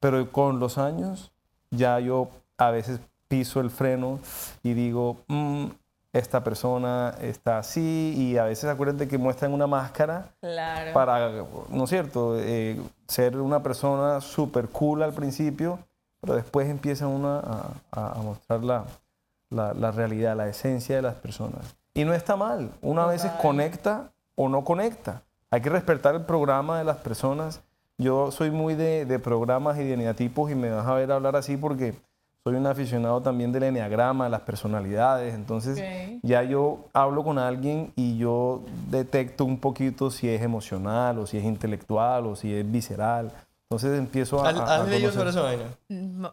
Pero 0.01 0.31
con 0.33 0.59
los 0.59 0.77
años, 0.79 1.31
ya 1.71 1.99
yo 2.01 2.29
a 2.59 2.71
veces 2.71 3.01
piso 3.29 3.61
el 3.61 3.71
freno 3.71 4.19
y 4.63 4.75
digo, 4.75 5.17
"Mm, 5.29 5.67
esta 6.13 6.43
persona 6.45 7.15
está 7.21 7.59
así, 7.59 8.15
y 8.17 8.39
a 8.39 8.45
veces 8.45 8.65
acuérdate 8.71 9.07
que 9.09 9.19
muestran 9.19 9.53
una 9.53 9.67
máscara 9.67 10.29
Claro. 10.41 10.93
para, 10.95 11.31
¿no 11.71 11.85
es 11.85 11.91
cierto?, 11.91 12.37
Eh, 12.39 12.81
ser 13.09 13.37
una 13.39 13.63
persona 13.63 14.21
súper 14.21 14.69
cool 14.69 15.03
al 15.03 15.13
principio, 15.13 15.79
pero 16.21 16.35
después 16.35 16.69
empieza 16.69 17.07
uno 17.07 17.29
a, 17.29 17.71
a- 17.93 18.13
a 18.13 18.23
mostrar 18.23 18.63
la, 18.65 18.85
la- 19.51 19.75
la 19.75 19.91
realidad, 19.91 20.37
la 20.37 20.49
esencia 20.49 20.97
de 20.97 21.03
las 21.03 21.15
personas. 21.15 21.77
Y 21.95 22.05
no 22.05 22.13
está 22.15 22.37
mal, 22.37 22.71
uno 22.83 23.03
a 23.03 23.07
veces 23.07 23.31
conecta 23.43 24.13
o 24.35 24.49
no 24.49 24.65
conecta. 24.65 25.23
Hay 25.51 25.61
que 25.61 25.71
respetar 25.71 26.15
el 26.15 26.23
programa 26.27 26.79
de 26.79 26.85
las 26.85 26.99
personas. 26.99 27.63
Yo 27.99 28.31
soy 28.31 28.51
muy 28.51 28.75
de, 28.75 29.07
de 29.07 29.19
programas 29.19 29.79
y 29.79 29.85
de 29.85 29.95
eneatipos 29.95 30.51
y 30.51 30.55
me 30.55 30.71
vas 30.71 30.87
a 30.87 30.95
ver 30.95 31.11
hablar 31.11 31.37
así 31.37 31.57
porque 31.57 31.95
soy 32.45 32.55
un 32.57 32.67
aficionado 32.67 33.23
también 33.23 33.51
del 33.53 33.63
eneagrama, 33.65 34.25
de 34.25 34.31
las 34.31 34.43
personalidades. 34.43 35.35
Entonces, 35.35 35.83
ya 36.23 36.43
yo 36.43 36.85
hablo 36.93 37.25
con 37.25 37.39
alguien 37.39 37.93
y 37.97 38.19
yo 38.19 38.61
detecto 38.91 39.45
un 39.45 39.59
poquito 39.59 40.11
si 40.11 40.29
es 40.29 40.43
emocional 40.43 41.19
o 41.19 41.27
si 41.27 41.39
es 41.39 41.45
intelectual 41.45 42.27
o 42.27 42.37
si 42.37 42.53
es 42.55 42.71
visceral. 42.71 43.33
Entonces 43.71 43.99
empiezo 43.99 44.45
a... 44.45 44.51
¿Has, 44.51 44.89
leído 44.89 45.11
sobre 45.11 45.31
esa 45.31 45.43
vaina? 45.43 45.65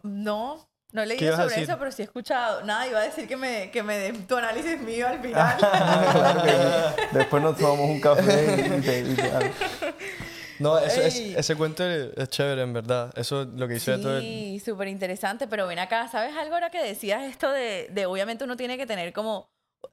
No, 0.02 0.58
no, 0.94 1.02
he 1.02 1.06
¿Qué 1.08 1.14
leído 1.16 1.36
sobre 1.36 1.60
eso, 1.60 1.76
pero 1.78 1.92
sí 1.92 2.02
he 2.02 2.04
escuchado. 2.06 2.62
Nada, 2.62 2.86
iba 2.86 3.00
a 3.00 3.02
decir 3.02 3.26
que 3.28 3.36
me, 3.36 3.70
que 3.70 3.82
me 3.82 4.12
tu 4.12 4.36
análisis 4.36 4.80
mío 4.80 5.06
al 5.08 5.20
final. 5.20 5.56
Claro 6.12 6.42
que 6.42 6.50
sí. 6.50 7.02
Después 7.12 7.42
nos 7.42 7.58
tomamos 7.58 7.90
un 7.90 8.00
café 8.00 8.76
y 8.78 8.80
te- 8.80 9.00
y 9.00 9.14
te- 9.14 9.30
No, 10.60 10.78
eso, 10.78 11.00
es- 11.02 11.16
ese 11.18 11.56
cuento 11.56 11.84
es 11.84 12.28
chévere, 12.28 12.62
en 12.62 12.72
verdad. 12.72 13.12
Eso 13.16 13.42
es 13.42 13.48
lo 13.48 13.66
que 13.66 13.74
hice 13.76 13.98
todo 13.98 14.16
el... 14.18 14.22
Sí, 14.22 14.62
súper 14.64 14.86
interesante, 14.88 15.48
pero 15.48 15.66
ven 15.66 15.80
acá, 15.80 16.06
¿sabes 16.08 16.36
algo 16.36 16.54
ahora 16.54 16.70
que 16.70 16.80
decías 16.82 17.24
esto 17.24 17.50
de, 17.50 17.88
de 17.90 18.06
obviamente 18.06 18.44
uno 18.44 18.56
tiene 18.56 18.76
que 18.78 18.86
tener 18.86 19.12
como 19.12 19.50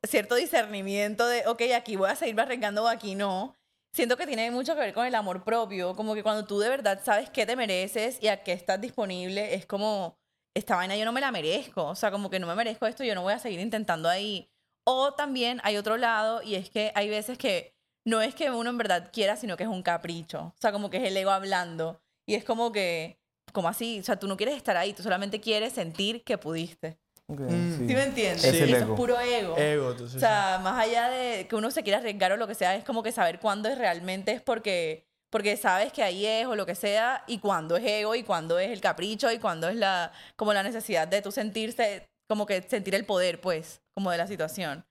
cierto 0.08 0.36
discernimiento 0.36 1.28
de, 1.28 1.47
ok, 1.47 1.64
aquí 1.76 1.95
voy 1.95 2.10
a 2.12 2.16
seguir 2.16 2.39
arriesgando 2.39 2.84
o 2.84 2.88
aquí 2.88 3.16
no? 3.16 3.56
Siento 3.93 4.16
que 4.18 4.28
tiene 4.28 4.52
mucho 4.52 4.76
que 4.76 4.82
ver 4.82 4.93
con 4.93 5.06
el 5.08 5.16
amor 5.16 5.43
propio, 5.43 5.95
como 5.95 6.14
que 6.14 6.22
cuando 6.24 6.45
tú 6.45 6.60
de 6.60 6.70
verdad 6.70 7.02
sabes 7.04 7.30
qué 7.32 7.45
te 7.47 7.56
mereces 7.56 8.20
y 8.22 8.28
a 8.28 8.43
qué 8.43 8.54
estás 8.54 8.80
disponible, 8.80 9.56
es 9.56 9.66
como, 9.66 10.16
esta 10.56 10.76
vaina 10.76 10.95
yo 10.97 11.06
no 11.06 11.12
me 11.12 11.22
la 11.22 11.32
merezco, 11.32 11.86
o 11.86 11.95
sea, 11.95 12.12
como 12.12 12.30
que 12.30 12.39
no 12.39 12.47
me 12.47 12.56
merezco 12.56 12.86
esto, 12.88 13.04
yo 13.04 13.16
no 13.16 13.22
voy 13.24 13.34
a 13.34 13.39
seguir 13.39 13.60
intentando 13.60 14.10
ahí. 14.10 14.49
O 14.84 15.14
también 15.14 15.62
hay 15.64 15.78
otro 15.78 15.97
lado 15.97 16.41
y 16.41 16.56
es 16.56 16.70
que 16.70 16.91
hay 16.95 17.10
veces 17.10 17.38
que 17.38 17.74
no 18.06 18.22
es 18.22 18.34
que 18.36 18.49
uno 18.49 18.70
en 18.70 18.78
verdad 18.78 19.10
quiera, 19.14 19.36
sino 19.36 19.56
que 19.58 19.64
es 19.64 19.70
un 19.70 19.84
capricho, 19.84 20.54
o 20.56 20.56
sea, 20.60 20.72
como 20.72 20.89
que 20.89 20.97
es 20.97 21.04
el 21.04 21.16
ego 21.18 21.32
hablando. 21.32 22.02
Y 22.28 22.36
es 22.36 22.43
como 22.43 22.72
que 22.72 23.20
como 23.54 23.68
así, 23.68 23.99
o 23.99 24.04
sea, 24.04 24.18
tú 24.18 24.28
no 24.28 24.38
quieres 24.38 24.56
estar 24.56 24.78
ahí, 24.78 24.93
tú 24.93 25.04
solamente 25.04 25.39
quieres 25.41 25.74
sentir 25.74 26.24
que 26.24 26.38
pudiste. 26.38 26.97
Ok, 27.28 27.39
Mm. 27.41 27.78
sí. 27.78 27.88
¿Sí 27.88 27.93
me 27.93 28.04
entiendes? 28.04 28.43
Es 28.43 28.54
Eso 28.56 28.76
ego. 28.78 28.93
es 28.93 28.97
puro 28.97 29.20
ego. 29.20 29.58
Ego, 29.58 29.91
entonces. 29.91 30.16
O 30.18 30.20
sea, 30.20 30.60
más 30.64 30.80
allá 30.82 31.10
de 31.10 31.47
que 31.47 31.56
uno 31.56 31.70
se 31.72 31.84
quiera 31.84 31.99
arriesgar 31.99 32.32
o 32.32 32.38
lo 32.38 32.47
que 32.47 32.56
sea, 32.56 32.76
es 32.76 32.84
como 32.84 33.04
que 33.04 33.12
saber 33.12 33.39
cuándo 33.39 33.70
es 33.70 33.78
realmente 33.78 34.32
es 34.32 34.41
porque, 34.41 35.06
porque 35.32 35.58
sabes 35.58 35.92
que 35.92 36.04
ahí 36.04 36.26
es 36.26 36.46
o 36.46 36.56
lo 36.56 36.66
que 36.66 36.76
sea, 36.76 37.24
y 37.26 37.40
cuándo 37.40 37.78
es 37.78 37.86
ego, 37.86 38.14
y 38.14 38.24
cuándo 38.24 38.60
es 38.60 38.70
el 38.70 38.82
capricho, 38.82 39.32
y 39.32 39.40
cuándo 39.40 39.70
es 39.70 39.76
la, 39.76 40.12
como 40.36 40.54
la 40.54 40.62
necesidad 40.62 41.08
de 41.08 41.22
tú 41.22 41.32
sentirse, 41.32 42.08
como 42.30 42.46
que 42.46 42.62
sentir 42.62 42.94
el 42.94 43.06
poder, 43.06 43.42
pues, 43.42 43.82
como 43.96 44.12
de 44.12 44.18
la 44.18 44.28
situación. 44.28 44.86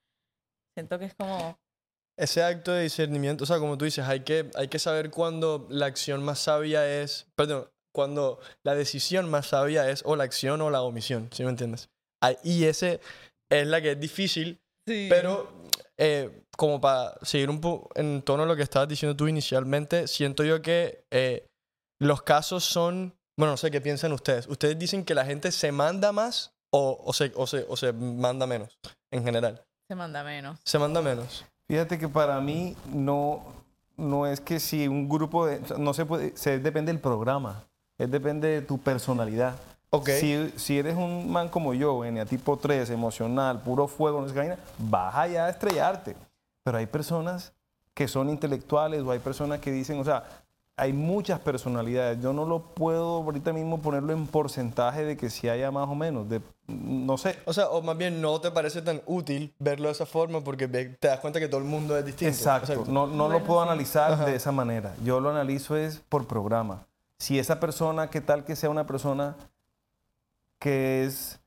Siento 0.74 0.98
que 0.98 1.04
es 1.04 1.14
como... 1.14 1.58
Ese 2.18 2.42
acto 2.42 2.72
de 2.72 2.82
discernimiento, 2.82 3.44
o 3.44 3.46
sea, 3.46 3.58
como 3.58 3.78
tú 3.78 3.84
dices, 3.84 4.04
hay 4.06 4.20
que, 4.20 4.50
hay 4.54 4.68
que 4.68 4.78
saber 4.78 5.10
cuándo 5.10 5.66
la 5.70 5.86
acción 5.86 6.22
más 6.22 6.38
sabia 6.40 6.86
es, 6.86 7.26
perdón, 7.34 7.70
cuando 7.94 8.40
la 8.62 8.74
decisión 8.74 9.30
más 9.30 9.46
sabia 9.46 9.88
es 9.88 10.02
o 10.04 10.16
la 10.16 10.24
acción 10.24 10.60
o 10.60 10.70
la 10.70 10.82
omisión, 10.82 11.28
¿sí 11.32 11.44
me 11.44 11.50
entiendes? 11.50 11.88
Y 12.42 12.64
ese 12.64 13.00
es 13.50 13.66
la 13.66 13.80
que 13.80 13.92
es 13.92 14.00
difícil, 14.00 14.60
Sí. 14.86 15.06
pero 15.10 15.52
eh, 16.02 16.44
como 16.56 16.80
para 16.80 17.12
seguir 17.20 17.50
un 17.50 17.60
poco 17.60 17.90
en 17.94 18.22
tono 18.22 18.44
de 18.44 18.48
lo 18.48 18.56
que 18.56 18.62
estabas 18.62 18.88
diciendo 18.88 19.14
tú 19.14 19.28
inicialmente, 19.28 20.08
siento 20.08 20.44
yo 20.44 20.62
que 20.62 21.04
eh, 21.10 21.46
los 22.00 22.22
casos 22.22 22.64
son, 22.64 23.14
bueno, 23.36 23.52
no 23.52 23.56
sé 23.58 23.70
qué 23.70 23.82
piensan 23.82 24.12
ustedes. 24.12 24.46
¿Ustedes 24.46 24.78
dicen 24.78 25.04
que 25.04 25.14
la 25.14 25.26
gente 25.26 25.52
se 25.52 25.70
manda 25.72 26.10
más 26.10 26.54
o, 26.70 27.02
o, 27.04 27.12
se, 27.12 27.32
o, 27.36 27.46
se, 27.46 27.66
o 27.68 27.76
se 27.76 27.92
manda 27.92 28.46
menos 28.46 28.78
en 29.10 29.24
general? 29.24 29.62
Se 29.88 29.94
manda 29.94 30.24
menos. 30.24 30.58
Se 30.64 30.78
manda 30.78 31.02
menos. 31.02 31.44
Fíjate 31.68 31.98
que 31.98 32.08
para 32.08 32.40
mí 32.40 32.76
no, 32.86 33.42
no 33.98 34.26
es 34.26 34.40
que 34.40 34.58
si 34.58 34.88
un 34.88 35.06
grupo 35.06 35.44
de... 35.44 35.60
No 35.78 35.92
se 35.92 36.06
puede... 36.06 36.34
Se, 36.34 36.60
depende 36.60 36.92
del 36.92 37.00
programa. 37.02 37.66
Es 37.98 38.10
depende 38.10 38.48
de 38.48 38.62
tu 38.62 38.78
personalidad. 38.78 39.56
Ok. 39.90 40.08
Si, 40.10 40.52
si 40.56 40.78
eres 40.78 40.96
un 40.96 41.30
man 41.30 41.48
como 41.48 41.74
yo, 41.74 42.04
en 42.04 42.24
tipo 42.26 42.56
3, 42.56 42.90
emocional, 42.90 43.60
puro 43.60 43.88
fuego, 43.88 44.20
no 44.20 44.32
qué 44.32 44.38
vaina, 44.38 44.56
vas 44.78 45.14
allá 45.16 45.46
a 45.46 45.50
estrellarte. 45.50 46.16
Pero 46.62 46.78
hay 46.78 46.86
personas 46.86 47.52
que 47.94 48.06
son 48.06 48.30
intelectuales 48.30 49.02
o 49.02 49.10
hay 49.10 49.18
personas 49.18 49.58
que 49.60 49.72
dicen, 49.72 49.98
o 49.98 50.04
sea, 50.04 50.24
hay 50.76 50.92
muchas 50.94 51.40
personalidades. 51.40 52.22
Yo 52.22 52.32
no 52.32 52.46
lo 52.46 52.60
puedo 52.62 53.16
ahorita 53.16 53.52
mismo 53.52 53.82
ponerlo 53.82 54.12
en 54.12 54.26
porcentaje 54.26 55.04
de 55.04 55.16
que 55.16 55.28
si 55.28 55.48
haya 55.48 55.70
más 55.70 55.88
o 55.88 55.94
menos. 55.94 56.28
De, 56.28 56.40
no 56.68 57.18
sé. 57.18 57.36
O 57.44 57.52
sea, 57.52 57.68
o 57.68 57.82
más 57.82 57.98
bien 57.98 58.22
no 58.22 58.40
te 58.40 58.50
parece 58.50 58.80
tan 58.80 59.02
útil 59.06 59.52
verlo 59.58 59.88
de 59.88 59.92
esa 59.92 60.06
forma 60.06 60.40
porque 60.42 60.68
te 60.68 61.08
das 61.08 61.20
cuenta 61.20 61.38
que 61.40 61.48
todo 61.48 61.60
el 61.60 61.66
mundo 61.66 61.98
es 61.98 62.06
distinto. 62.06 62.32
Exacto, 62.34 62.84
no, 62.86 63.06
no 63.06 63.24
lo 63.24 63.30
Bueno, 63.30 63.44
puedo 63.46 63.62
sí. 63.62 63.68
analizar 63.68 64.12
Ajá. 64.12 64.24
de 64.24 64.36
esa 64.36 64.52
manera. 64.52 64.94
Yo 65.04 65.20
lo 65.20 65.30
analizo 65.30 65.76
es 65.76 65.98
por 66.08 66.26
programa. 66.26 66.86
Si 67.18 67.38
esa 67.38 67.60
persona, 67.60 68.08
¿qué 68.08 68.22
tal 68.22 68.44
que 68.44 68.56
sea 68.56 68.70
una 68.70 68.86
persona 68.86 69.36
que 70.60 71.04
es 71.04 71.40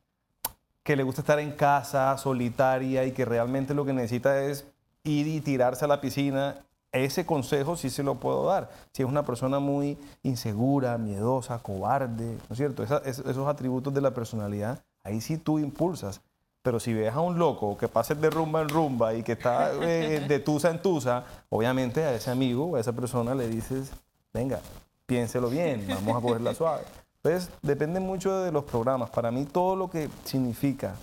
que 0.84 0.98
le 0.98 1.04
gusta 1.04 1.22
estar 1.22 1.40
en 1.40 1.54
casa, 1.54 2.18
solitaria 2.18 3.06
y 3.06 3.14
que 3.14 3.24
realmente 3.24 3.74
lo 3.74 3.86
que 3.86 3.94
necesita 3.94 4.44
es 4.44 4.66
ir 5.06 5.28
y 5.28 5.40
tirarse 5.40 5.86
a 5.86 5.88
la 5.88 6.02
piscina? 6.02 6.58
Ese 6.92 7.26
consejo 7.26 7.76
sí 7.78 7.90
se 7.90 8.04
lo 8.04 8.16
puedo 8.16 8.46
dar. 8.46 8.70
Si 8.92 9.02
es 9.02 9.08
una 9.10 9.24
persona 9.26 9.60
muy 9.60 9.98
insegura, 10.22 10.98
miedosa, 10.98 11.58
cobarde, 11.60 12.34
¿no 12.34 12.52
es 12.52 12.58
cierto? 12.58 12.84
Esa- 12.84 12.98
esos 13.06 13.48
atributos 13.48 13.94
de 13.94 14.02
la 14.02 14.12
personalidad, 14.14 14.84
ahí 15.04 15.22
sí 15.22 15.38
tú 15.38 15.58
impulsas. 15.58 16.22
Pero 16.62 16.80
si 16.80 16.94
ves 16.94 17.14
a 17.14 17.20
un 17.20 17.38
loco 17.40 17.78
que 17.78 17.88
pase 17.88 18.16
de 18.16 18.30
rumba 18.30 18.62
en 18.62 18.70
rumba 18.70 19.14
y 19.14 19.24
que 19.24 19.32
está 19.34 19.72
eh, 19.82 20.26
de 20.28 20.40
tusa 20.40 20.70
en 20.70 20.82
tusa, 20.82 21.24
obviamente 21.50 22.04
a 22.04 22.14
ese 22.14 22.30
amigo 22.30 22.66
o 22.66 22.76
a 22.76 22.80
esa 22.80 22.94
persona 22.94 23.34
le 23.34 23.48
dices, 23.48 23.92
venga, 24.34 24.60
piénselo 25.06 25.50
bien, 25.50 25.86
vamos 25.88 26.16
a 26.18 26.22
cogerla 26.22 26.54
suave. 26.54 26.84
Entonces, 27.24 27.50
depende 27.62 28.02
mucho 28.02 28.42
de 28.42 28.52
los 28.52 28.66
programas. 28.66 29.10
Para 29.10 29.32
mí, 29.32 29.46
todo 29.46 29.78
lo 29.78 29.90
que 29.90 30.10
significa 30.26 30.96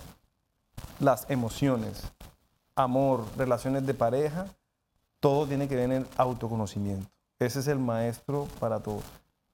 las 0.99 1.27
emociones, 1.29 2.03
amor, 2.75 3.25
relaciones 3.37 3.87
de 3.87 3.95
pareja, 3.95 4.45
todo 5.19 5.47
tiene 5.47 5.67
que 5.67 5.75
ver 5.75 5.85
en 5.85 5.91
el 5.93 6.07
autoconocimiento. 6.17 7.09
Ese 7.39 7.59
es 7.59 7.67
el 7.67 7.79
maestro 7.79 8.47
para 8.59 8.81
todo. 8.81 9.01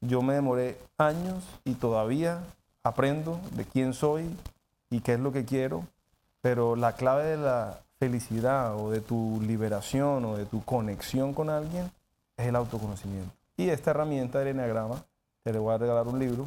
Yo 0.01 0.22
me 0.22 0.34
demoré 0.34 0.78
años 0.97 1.43
y 1.63 1.76
todavía 1.76 2.43
aprendo 2.84 3.39
de 3.53 3.63
quién 3.63 3.93
soy 3.93 4.30
y 4.89 4.99
qué 4.99 5.13
es 5.13 5.20
lo 5.22 5.32
que 5.32 5.45
quiero, 5.45 5.86
pero 6.41 6.76
la 6.76 6.93
clave 6.93 7.24
de 7.24 7.38
la 7.38 7.80
felicidad 7.97 8.76
o 8.76 8.91
de 8.91 8.99
tu 8.99 9.39
liberación 9.41 10.26
o 10.26 10.36
de 10.36 10.45
tu 10.45 10.63
conexión 10.63 11.34
con 11.34 11.49
alguien 11.49 11.89
es 12.36 12.47
el 12.47 12.57
autoconocimiento. 12.57 13.32
Y 13.55 13.70
esta 13.70 13.91
herramienta 13.91 14.39
del 14.39 14.49
Enneagrama, 14.49 15.03
te 15.48 15.54
le 15.54 15.60
voy 15.60 15.74
a 15.74 15.78
regalar 15.78 16.06
un 16.08 16.20
libro, 16.20 16.45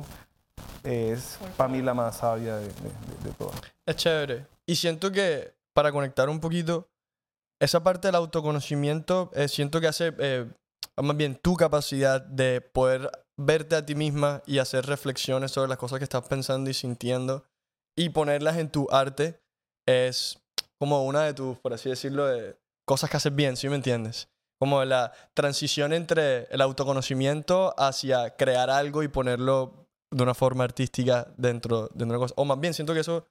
es 0.84 1.38
para 1.56 1.68
mí 1.70 1.80
la 1.80 1.94
más 1.94 2.18
sabia 2.18 2.56
de, 2.56 2.66
de- 2.66 2.72
de- 2.72 3.24
de 3.24 3.30
todas. 3.38 3.58
Es 3.86 3.96
chévere. 3.96 4.46
Y 4.66 4.76
siento 4.76 5.10
que, 5.10 5.54
para 5.72 5.90
conectar 5.90 6.28
un 6.28 6.38
poquito, 6.38 6.88
esa 7.60 7.82
parte 7.82 8.08
del 8.08 8.14
autoconocimiento, 8.16 9.30
eh, 9.34 9.48
siento 9.48 9.80
que 9.80 9.86
hace, 9.86 10.12
eh, 10.18 10.46
más 10.96 11.16
bien, 11.16 11.34
tu 11.36 11.54
capacidad 11.56 12.20
de 12.20 12.60
poder 12.60 13.10
verte 13.38 13.74
a 13.76 13.86
ti 13.86 13.94
misma 13.94 14.42
y 14.46 14.58
hacer 14.58 14.84
reflexiones 14.84 15.50
sobre 15.52 15.68
las 15.70 15.78
cosas 15.78 15.98
que 15.98 16.04
estás 16.04 16.28
pensando 16.28 16.68
y 16.68 16.74
sintiendo 16.74 17.44
y 17.96 18.10
ponerlas 18.10 18.58
en 18.58 18.68
tu 18.70 18.86
arte 18.90 19.40
es 19.86 20.38
como 20.78 21.04
una 21.06 21.22
de 21.24 21.32
tus, 21.32 21.58
por 21.58 21.72
así 21.72 21.88
decirlo, 21.88 22.26
de 22.26 22.58
cosas 22.84 23.08
que 23.08 23.16
haces 23.16 23.34
bien, 23.34 23.56
¿sí 23.56 23.66
me 23.70 23.76
entiendes? 23.76 24.28
Como 24.60 24.84
la 24.84 25.12
transición 25.34 25.92
entre 25.94 26.44
el 26.50 26.60
autoconocimiento 26.60 27.74
hacia 27.78 28.36
crear 28.36 28.68
algo 28.70 29.02
y 29.02 29.08
ponerlo 29.08 29.88
de 30.12 30.22
una 30.22 30.34
forma 30.34 30.64
artística 30.64 31.32
dentro 31.36 31.88
de 31.94 32.04
una 32.04 32.18
cosa. 32.18 32.34
O 32.36 32.44
más 32.44 32.60
bien, 32.60 32.74
siento 32.74 32.92
que 32.92 33.00
eso 33.00 33.26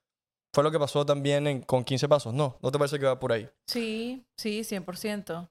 fue 0.56 0.64
lo 0.64 0.72
que 0.72 0.80
pasó 0.80 1.06
también 1.06 1.46
en- 1.46 1.62
con 1.62 1.84
15 1.84 2.10
pasos. 2.10 2.34
No, 2.34 2.58
¿no 2.62 2.72
te 2.72 2.80
parece 2.80 2.98
que 3.00 3.06
va 3.06 3.20
por 3.20 3.32
ahí? 3.32 3.48
Sí, 3.68 4.26
sí, 4.38 4.64
100%. 4.64 5.50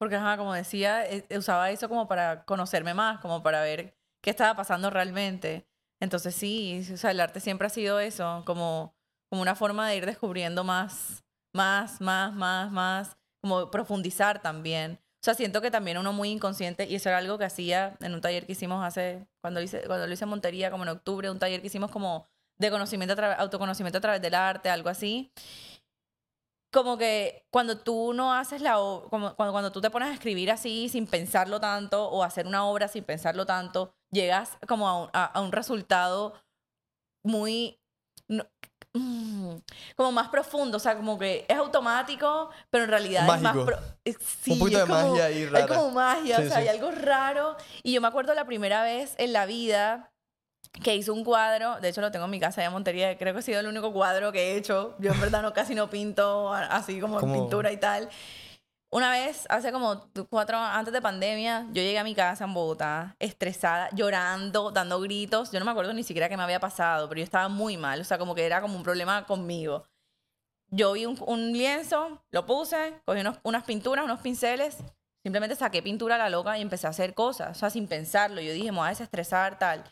Porque, 0.00 0.16
ajá, 0.16 0.36
como 0.38 0.54
decía, 0.54 1.06
eh, 1.06 1.26
usaba 1.36 1.70
eso 1.70 1.88
como 1.88 2.08
para 2.08 2.44
conocerme 2.44 2.94
más, 2.94 3.20
como 3.20 3.42
para 3.42 3.60
ver 3.60 3.94
qué 4.22 4.30
estaba 4.30 4.56
pasando 4.56 4.88
realmente. 4.90 5.66
Entonces 6.00 6.34
sí, 6.34 6.84
o 6.92 6.96
sea, 6.96 7.10
el 7.10 7.20
arte 7.20 7.38
siempre 7.38 7.66
ha 7.66 7.70
sido 7.70 8.00
eso, 8.00 8.42
como, 8.46 8.94
como 9.30 9.42
una 9.42 9.54
forma 9.54 9.88
de 9.88 9.96
ir 9.96 10.06
descubriendo 10.06 10.64
más, 10.64 11.22
más, 11.54 12.00
más, 12.00 12.32
más, 12.34 12.72
más, 12.72 13.16
como 13.42 13.70
profundizar 13.70 14.40
también. 14.42 14.98
O 15.22 15.24
sea, 15.24 15.34
siento 15.34 15.60
que 15.60 15.70
también 15.70 15.98
uno 15.98 16.12
muy 16.12 16.30
inconsciente, 16.30 16.84
y 16.88 16.96
eso 16.96 17.08
era 17.08 17.18
algo 17.18 17.38
que 17.38 17.44
hacía 17.44 17.96
en 18.00 18.12
un 18.12 18.20
taller 18.20 18.44
que 18.44 18.52
hicimos 18.52 18.84
hace, 18.84 19.24
cuando 19.40 19.60
lo 19.60 19.64
hice, 19.64 19.84
cuando 19.86 20.08
lo 20.08 20.12
hice 20.12 20.24
en 20.24 20.30
Montería, 20.30 20.72
como 20.72 20.82
en 20.82 20.88
octubre, 20.88 21.30
un 21.30 21.38
taller 21.38 21.60
que 21.60 21.68
hicimos 21.68 21.92
como 21.92 22.26
de 22.58 22.72
conocimiento, 22.72 23.14
a 23.22 23.34
autoconocimiento 23.34 23.98
a 23.98 24.00
través 24.00 24.20
del 24.20 24.34
arte, 24.34 24.68
algo 24.68 24.88
así. 24.88 25.32
Como 26.72 26.98
que 26.98 27.46
cuando 27.50 27.78
tú 27.78 28.12
no 28.14 28.34
haces 28.34 28.62
la 28.62 28.80
obra, 28.80 29.08
como 29.10 29.36
cuando, 29.36 29.52
cuando 29.52 29.70
tú 29.70 29.80
te 29.80 29.90
pones 29.90 30.08
a 30.08 30.12
escribir 30.14 30.50
así 30.50 30.88
sin 30.88 31.06
pensarlo 31.06 31.60
tanto 31.60 32.08
o 32.08 32.24
hacer 32.24 32.48
una 32.48 32.66
obra 32.66 32.88
sin 32.88 33.04
pensarlo 33.04 33.46
tanto, 33.46 33.94
llegas 34.10 34.58
como 34.66 35.08
a 35.12 35.40
un 35.40 35.52
resultado 35.52 36.34
muy... 37.22 37.78
mm, 38.94 39.54
como 39.96 40.12
más 40.12 40.28
profundo, 40.28 40.76
o 40.76 40.80
sea, 40.80 40.96
como 40.96 41.18
que 41.18 41.44
es 41.48 41.56
automático, 41.56 42.50
pero 42.70 42.84
en 42.84 42.90
realidad 42.90 43.22
es 43.22 43.42
Mágico. 43.42 43.64
más... 43.64 43.64
pro- 43.78 43.96
es- 44.04 44.16
sí, 44.42 44.52
Un 44.52 44.58
poquito 44.58 44.78
es 44.82 44.88
de 44.88 44.92
como- 44.94 45.08
magia 45.10 45.24
ahí 45.26 45.38
Hay 45.38 45.46
rara. 45.46 45.66
como 45.66 45.90
magia, 45.90 46.36
Sí, 46.36 46.42
o 46.42 46.46
sea, 46.48 46.56
sí. 46.56 46.62
hay 46.62 46.68
algo 46.68 46.90
raro. 46.90 47.56
Y 47.82 47.92
yo 47.92 48.00
me 48.00 48.08
acuerdo 48.08 48.34
la 48.34 48.44
primera 48.44 48.82
vez 48.82 49.14
en 49.18 49.32
la 49.32 49.46
vida 49.46 50.10
que 50.82 50.96
hice 50.96 51.10
un 51.10 51.22
cuadro, 51.24 51.78
de 51.80 51.88
hecho 51.90 52.00
lo 52.00 52.10
tengo 52.10 52.24
en 52.26 52.30
mi 52.30 52.40
casa 52.40 52.64
en 52.64 52.72
Montería, 52.72 53.18
creo 53.18 53.34
que 53.34 53.40
ha 53.40 53.42
sido 53.42 53.60
el 53.60 53.66
único 53.66 53.92
cuadro 53.92 54.32
que 54.32 54.52
he 54.52 54.56
hecho. 54.56 54.94
Yo 54.98 55.12
en 55.12 55.20
verdad 55.20 55.42
no 55.42 55.52
casi 55.52 55.74
no 55.74 55.90
pinto 55.90 56.52
así 56.52 56.98
como 57.00 57.14
en 57.16 57.20
Como- 57.20 57.34
pintura 57.34 57.72
y 57.72 57.76
tal. 57.76 58.08
Una 58.94 59.10
vez, 59.10 59.46
hace 59.48 59.72
como 59.72 60.10
cuatro, 60.28 60.58
antes 60.58 60.92
de 60.92 61.00
pandemia, 61.00 61.62
yo 61.68 61.82
llegué 61.82 61.98
a 61.98 62.04
mi 62.04 62.14
casa 62.14 62.44
en 62.44 62.52
Bogotá, 62.52 63.16
estresada, 63.18 63.88
llorando, 63.92 64.70
dando 64.70 65.00
gritos. 65.00 65.50
Yo 65.50 65.58
no 65.58 65.64
me 65.64 65.70
acuerdo 65.70 65.94
ni 65.94 66.02
siquiera 66.02 66.28
qué 66.28 66.36
me 66.36 66.42
había 66.42 66.60
pasado, 66.60 67.08
pero 67.08 67.18
yo 67.20 67.24
estaba 67.24 67.48
muy 67.48 67.78
mal, 67.78 68.02
o 68.02 68.04
sea, 68.04 68.18
como 68.18 68.34
que 68.34 68.44
era 68.44 68.60
como 68.60 68.76
un 68.76 68.82
problema 68.82 69.24
conmigo. 69.24 69.84
Yo 70.70 70.92
vi 70.92 71.06
un, 71.06 71.18
un 71.26 71.52
lienzo, 71.52 72.22
lo 72.30 72.46
puse, 72.46 73.00
cogí 73.06 73.20
unos- 73.20 73.38
unas 73.44 73.64
pinturas, 73.64 74.04
unos 74.04 74.20
pinceles, 74.20 74.78
simplemente 75.22 75.56
saqué 75.56 75.82
pintura 75.82 76.16
a 76.16 76.18
la 76.18 76.30
loca 76.30 76.58
y 76.58 76.62
empecé 76.62 76.86
a 76.86 76.90
hacer 76.90 77.14
cosas, 77.14 77.56
o 77.56 77.60
sea, 77.60 77.70
sin 77.70 77.88
pensarlo. 77.88 78.40
Yo 78.42 78.52
dije, 78.52 78.72
me 78.72 78.78
voy 78.78 78.86
a 78.86 78.90
desestresar, 78.90 79.58
tal. 79.58 79.84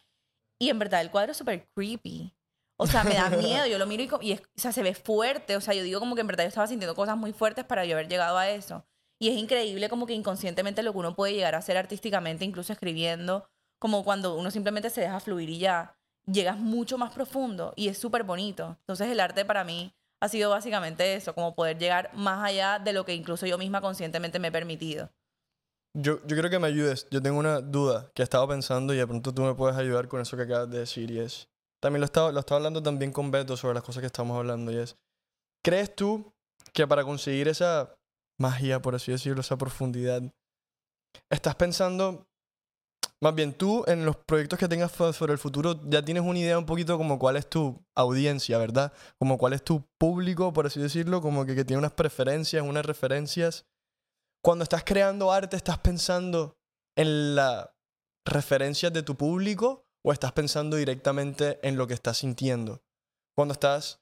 Y 0.61 0.71
en 0.71 0.79
verdad 0.79 1.03
el 1.03 1.11
cuadro 1.11 1.33
es 1.33 1.39
súper 1.39 1.69
creepy. 1.75 2.35
O 2.83 2.87
sea, 2.87 3.05
me 3.05 3.15
da 3.15 3.29
miedo, 3.31 3.67
yo 3.67 3.79
lo 3.79 3.87
miro 3.87 4.03
y, 4.23 4.29
y 4.29 4.33
es- 4.33 4.41
o 4.41 4.45
sea, 4.61 4.73
se 4.73 4.83
ve 4.83 4.95
fuerte. 4.95 5.57
O 5.57 5.61
sea, 5.61 5.75
yo 5.75 5.83
digo 5.83 6.01
como 6.01 6.15
que 6.15 6.23
en 6.23 6.27
verdad 6.27 6.45
yo 6.45 6.49
estaba 6.49 6.67
sintiendo 6.67 6.95
cosas 6.95 7.17
muy 7.17 7.33
fuertes 7.33 7.65
para 7.65 7.85
yo 7.85 7.95
haber 7.95 8.09
llegado 8.09 8.39
a 8.39 8.49
eso. 8.49 8.85
Y 9.21 9.29
es 9.29 9.37
increíble 9.37 9.89
como 9.91 10.07
que 10.07 10.15
inconscientemente 10.15 10.83
lo 10.83 10.93
que 10.93 10.99
uno 10.99 11.15
puede 11.15 11.35
llegar 11.35 11.55
a 11.55 11.59
hacer 11.59 11.77
artísticamente, 11.77 12.45
incluso 12.47 12.73
escribiendo, 12.73 13.47
como 13.79 14.03
cuando 14.03 14.35
uno 14.35 14.51
simplemente 14.51 14.89
se 14.89 15.03
deja 15.03 15.21
fluir 15.21 15.51
y 15.51 15.59
ya 15.59 15.95
llegas 16.27 16.57
mucho 16.59 16.97
más 16.97 17.13
profundo 17.13 17.75
y 17.77 17.89
es 17.89 17.99
súper 17.99 18.23
bonito. 18.25 18.77
Entonces 18.81 19.09
el 19.09 19.21
arte 19.21 19.45
para 19.45 19.63
mí 19.63 19.93
ha 20.23 20.29
sido 20.29 20.49
básicamente 20.51 21.15
eso, 21.15 21.35
como 21.35 21.55
poder 21.55 21.77
llegar 21.79 22.11
más 22.15 22.43
allá 22.43 22.79
de 22.79 22.95
lo 22.95 23.05
que 23.05 23.15
incluso 23.15 23.47
yo 23.47 23.59
misma 23.59 23.83
conscientemente 23.83 24.39
me 24.39 24.49
he 24.49 24.53
permitido. 24.53 25.11
Yo, 25.93 26.21
yo 26.21 26.29
quiero 26.37 26.49
que 26.49 26.59
me 26.59 26.69
ayudes. 26.69 27.07
Yo 27.11 27.21
tengo 27.21 27.39
una 27.39 27.61
duda 27.61 28.11
que 28.15 28.23
he 28.23 28.25
estado 28.25 28.49
pensando 28.49 28.95
y 28.95 28.97
de 28.97 29.07
pronto 29.07 29.35
tú 29.35 29.43
me 29.43 29.55
puedes 29.55 29.77
ayudar 29.77 30.09
con 30.09 30.21
eso 30.23 30.37
que 30.37 30.45
acabas 30.45 30.71
de 30.71 30.79
decir 30.79 31.11
y 31.11 31.19
es... 31.19 31.50
También 31.81 32.01
lo 32.01 32.05
estaba, 32.05 32.33
lo 32.33 32.41
estaba 32.41 32.59
hablando 32.59 32.83
también 32.83 33.13
con 33.13 33.31
Beto 33.31 33.57
sobre 33.57 33.75
las 33.75 33.83
cosas 33.83 34.01
que 34.01 34.07
estamos 34.07 34.37
hablando 34.37 34.71
y 34.73 34.77
es... 34.77 34.97
¿Crees 35.65 35.95
tú 35.95 36.33
que 36.73 36.87
para 36.87 37.05
conseguir 37.05 37.49
esa 37.49 37.95
magia, 38.39 38.81
por 38.81 38.95
así 38.95 39.13
decirlo, 39.13 39.41
esa 39.41 39.57
profundidad, 39.57 40.23
estás 41.31 41.55
pensando... 41.57 42.27
Más 43.23 43.35
bien, 43.35 43.53
tú 43.53 43.85
en 43.87 44.07
los 44.07 44.17
proyectos 44.17 44.59
que 44.59 44.69
tengas 44.69 44.93
sobre 44.93 45.33
el 45.33 45.39
futuro 45.39 45.79
ya 45.85 46.03
tienes 46.03 46.23
una 46.23 46.39
idea 46.39 46.59
un 46.59 46.65
poquito 46.65 46.97
como 46.97 47.19
cuál 47.19 47.37
es 47.37 47.49
tu 47.49 47.79
audiencia, 47.95 48.57
¿verdad? 48.57 48.95
Como 49.19 49.37
cuál 49.37 49.53
es 49.53 49.63
tu 49.63 49.87
público, 49.99 50.55
por 50.55 50.65
así 50.65 50.81
decirlo, 50.81 51.21
como 51.21 51.45
que, 51.45 51.55
que 51.55 51.67
tiene 51.67 51.79
unas 51.79 51.93
preferencias, 51.93 52.63
unas 52.63 52.87
referencias 52.87 53.67
cuando 54.43 54.63
estás 54.63 54.85
creando 54.85 55.33
arte, 55.33 55.57
¿estás 55.57 55.79
pensando 55.79 56.57
en 56.97 57.35
las 57.35 57.69
referencias 58.25 58.93
de 58.93 59.03
tu 59.03 59.17
público 59.17 59.87
o 60.05 60.13
estás 60.13 60.33
pensando 60.33 60.77
directamente 60.77 61.59
en 61.67 61.77
lo 61.77 61.87
que 61.87 61.95
estás 61.95 62.19
sintiendo? 62.19 62.83
Cuando 63.37 63.53
estás 63.53 64.01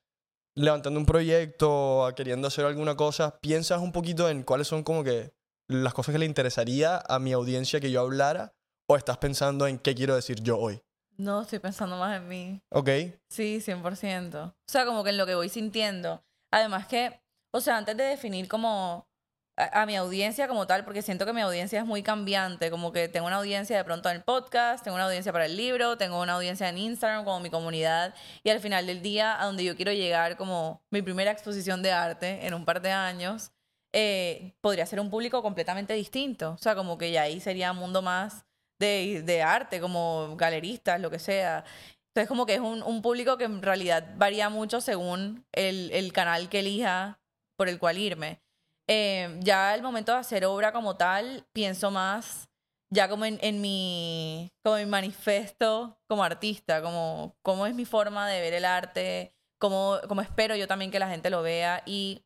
levantando 0.55 0.99
un 0.99 1.07
proyecto 1.07 2.07
o 2.07 2.15
queriendo 2.15 2.49
hacer 2.49 2.65
alguna 2.65 2.97
cosa, 2.97 3.39
¿piensas 3.41 3.81
un 3.81 3.93
poquito 3.93 4.29
en 4.29 4.43
cuáles 4.43 4.69
son 4.69 4.83
como 4.83 5.05
que 5.05 5.33
las 5.69 5.95
cosas 5.95 6.13
que 6.13 6.19
le 6.19 6.27
interesaría 6.27 7.03
a 7.07 7.19
mi 7.19 7.33
audiencia 7.33 7.81
que 7.81 7.91
yo 7.91 8.01
hablara 8.01 8.55
o 8.89 8.97
estás 8.97 9.19
pensando 9.19 9.67
en 9.67 9.79
qué 9.79 9.95
quiero 9.95 10.15
decir 10.15 10.43
yo 10.43 10.59
hoy? 10.59 10.83
No, 11.17 11.43
estoy 11.43 11.59
pensando 11.59 11.97
más 11.97 12.17
en 12.17 12.29
mí. 12.29 12.63
¿Ok? 12.71 12.89
Sí, 13.29 13.61
100%. 13.61 14.51
O 14.51 14.55
sea, 14.67 14.87
como 14.87 15.03
que 15.03 15.11
en 15.11 15.19
lo 15.19 15.27
que 15.27 15.35
voy 15.35 15.49
sintiendo. 15.49 16.23
Además 16.53 16.87
que, 16.87 17.21
o 17.53 17.61
sea, 17.61 17.77
antes 17.77 17.97
de 17.97 18.05
definir 18.05 18.49
como 18.49 19.08
a, 19.59 19.87
mi 19.87 19.97
audiencia 19.97 20.47
como 20.47 20.67
tal, 20.67 20.85
porque 20.85 21.03
siento 21.03 21.27
que 21.27 21.33
mi 21.33 21.41
audiencia 21.41 21.81
es 21.81 21.87
muy 21.87 22.03
cambiante, 22.03 22.71
como 22.71 22.93
que 22.93 23.09
tengo 23.09 23.27
una 23.27 23.37
audiencia 23.37 23.77
de 23.77 23.85
pronto 23.85 24.09
en 24.09 24.17
el 24.17 24.23
podcast, 24.23 24.85
tengo 24.85 24.95
una 24.95 25.07
audiencia 25.07 25.33
para 25.33 25.47
el 25.47 25.57
libro, 25.57 25.99
tengo 25.99 26.21
una 26.23 26.35
audiencia 26.35 26.69
en 26.69 26.79
Instagram 26.79 27.25
como 27.25 27.41
mi 27.41 27.51
comunidad 27.51 28.15
y 28.45 28.51
al 28.51 28.61
final 28.61 28.87
del 28.87 29.03
día 29.03 29.41
a 29.41 29.47
donde 29.47 29.65
yo 29.65 29.75
quiero 29.75 29.93
llegar 29.93 30.37
como 30.37 30.83
mi 30.91 31.03
primera 31.03 31.33
exposición 31.33 31.83
de 31.83 31.93
arte 31.93 32.47
en 32.47 32.55
un 32.55 32.65
par 32.65 32.81
de 32.81 32.93
años, 32.93 33.51
eh, 33.93 34.55
podría 34.61 34.87
ser 34.87 35.01
un 35.01 35.11
público 35.11 35.43
completamente 35.43 35.95
distinto. 35.95 36.53
O 36.53 36.59
sea, 36.59 36.75
como 36.75 36.97
que 36.99 37.11
ya 37.11 37.23
ahí 37.23 37.41
sería 37.41 37.73
un 37.73 37.79
mundo 37.79 38.03
más 38.03 38.47
de, 38.79 39.23
de 39.25 39.43
arte, 39.43 39.81
como 39.81 40.37
galeristas, 40.37 41.01
lo 41.01 41.11
que 41.11 41.19
sea. 41.19 41.65
Entonces, 42.09 42.29
como 42.29 42.47
que 42.47 42.55
es 42.55 42.61
un, 42.61 42.83
un 42.83 43.03
público 43.03 43.37
que 43.39 43.45
en 43.45 43.63
realidad 43.63 44.15
varía 44.17 44.49
mucho 44.51 44.81
según 44.81 45.47
el, 45.53 45.91
el 45.93 46.13
canal 46.13 46.49
que 46.49 46.61
elija 46.61 47.21
por 47.57 47.69
el 47.69 47.79
cual 47.79 47.99
irme. 47.99 48.41
Eh, 48.89 49.39
ya 49.41 49.75
el 49.75 49.83
momento 49.83 50.13
de 50.13 50.19
hacer 50.19 50.45
obra 50.47 50.73
como 50.73 50.97
tal, 50.97 51.47
pienso 51.53 51.91
más 51.91 52.49
ya 52.91 53.09
como 53.09 53.25
en, 53.27 53.61
mi, 53.61 54.51
como 54.63 54.77
mi 54.77 54.87
manifiesto 54.87 55.99
como 56.07 56.25
artista, 56.25 56.81
como 56.83 57.37
cómo 57.43 57.67
es 57.67 57.75
mi 57.75 57.85
forma 57.85 58.29
de 58.29 58.41
ver 58.41 58.55
el 58.55 58.65
arte, 58.65 59.35
cómo, 59.59 59.99
cómo 60.09 60.23
espero 60.23 60.57
yo 60.57 60.67
también 60.67 60.91
que 60.91 60.99
la 60.99 61.09
gente 61.09 61.31
lo 61.31 61.43
vea 61.43 61.83
y 61.85 62.25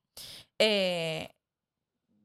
eh, 0.59 1.35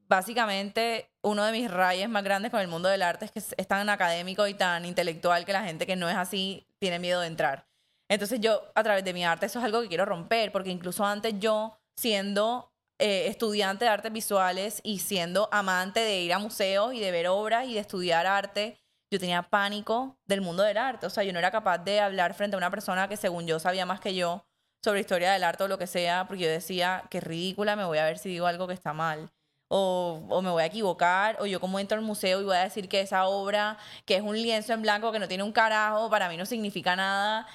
básicamente 0.06 1.10
uno 1.22 1.44
de 1.44 1.52
mis 1.52 1.70
rayes 1.70 2.08
más 2.08 2.22
grandes 2.22 2.50
con 2.50 2.60
el 2.60 2.68
mundo 2.68 2.88
del 2.88 3.02
arte 3.02 3.24
es 3.24 3.32
que 3.32 3.38
es 3.40 3.68
tan 3.68 3.88
académico 3.88 4.46
y 4.46 4.54
tan 4.54 4.84
intelectual 4.84 5.44
que 5.44 5.52
la 5.52 5.64
gente 5.64 5.86
que 5.86 5.96
no 5.96 6.08
es 6.08 6.16
así 6.16 6.66
tiene 6.78 6.98
miedo 6.98 7.20
de 7.20 7.26
entrar. 7.26 7.66
Entonces 8.08 8.40
yo 8.40 8.62
a 8.74 8.82
través 8.82 9.04
de 9.04 9.12
mi 9.12 9.24
arte 9.24 9.46
eso 9.46 9.58
es 9.58 9.64
algo 9.64 9.82
que 9.82 9.88
quiero 9.88 10.04
romper, 10.04 10.52
porque 10.52 10.70
incluso 10.70 11.04
antes 11.04 11.34
yo 11.38 11.76
siendo 11.96 12.67
eh, 12.98 13.28
estudiante 13.28 13.84
de 13.84 13.90
artes 13.90 14.12
visuales 14.12 14.80
y 14.82 14.98
siendo 14.98 15.48
amante 15.52 16.00
de 16.00 16.20
ir 16.20 16.32
a 16.32 16.38
museos 16.38 16.94
y 16.94 17.00
de 17.00 17.10
ver 17.12 17.28
obras 17.28 17.68
y 17.68 17.74
de 17.74 17.80
estudiar 17.80 18.26
arte, 18.26 18.78
yo 19.10 19.18
tenía 19.18 19.42
pánico 19.42 20.18
del 20.26 20.40
mundo 20.40 20.62
del 20.62 20.76
arte. 20.76 21.06
O 21.06 21.10
sea, 21.10 21.24
yo 21.24 21.32
no 21.32 21.38
era 21.38 21.50
capaz 21.50 21.78
de 21.78 22.00
hablar 22.00 22.34
frente 22.34 22.56
a 22.56 22.58
una 22.58 22.70
persona 22.70 23.08
que 23.08 23.16
según 23.16 23.46
yo 23.46 23.58
sabía 23.58 23.86
más 23.86 24.00
que 24.00 24.14
yo 24.14 24.44
sobre 24.84 25.00
historia 25.00 25.32
del 25.32 25.44
arte 25.44 25.64
o 25.64 25.68
lo 25.68 25.78
que 25.78 25.86
sea, 25.86 26.26
porque 26.26 26.44
yo 26.44 26.50
decía, 26.50 27.04
qué 27.10 27.20
ridícula, 27.20 27.76
me 27.76 27.84
voy 27.84 27.98
a 27.98 28.04
ver 28.04 28.18
si 28.18 28.28
digo 28.28 28.46
algo 28.46 28.66
que 28.66 28.74
está 28.74 28.92
mal. 28.92 29.30
O, 29.70 30.24
o 30.30 30.42
me 30.42 30.50
voy 30.50 30.62
a 30.62 30.66
equivocar, 30.66 31.36
o 31.40 31.46
yo 31.46 31.60
como 31.60 31.78
entro 31.78 31.98
al 31.98 32.04
museo 32.04 32.40
y 32.40 32.44
voy 32.44 32.56
a 32.56 32.64
decir 32.64 32.88
que 32.88 33.00
esa 33.00 33.26
obra, 33.26 33.76
que 34.06 34.16
es 34.16 34.22
un 34.22 34.34
lienzo 34.34 34.72
en 34.72 34.82
blanco 34.82 35.12
que 35.12 35.18
no 35.18 35.28
tiene 35.28 35.42
un 35.44 35.52
carajo, 35.52 36.08
para 36.10 36.28
mí 36.28 36.36
no 36.36 36.46
significa 36.46 36.96
nada. 36.96 37.46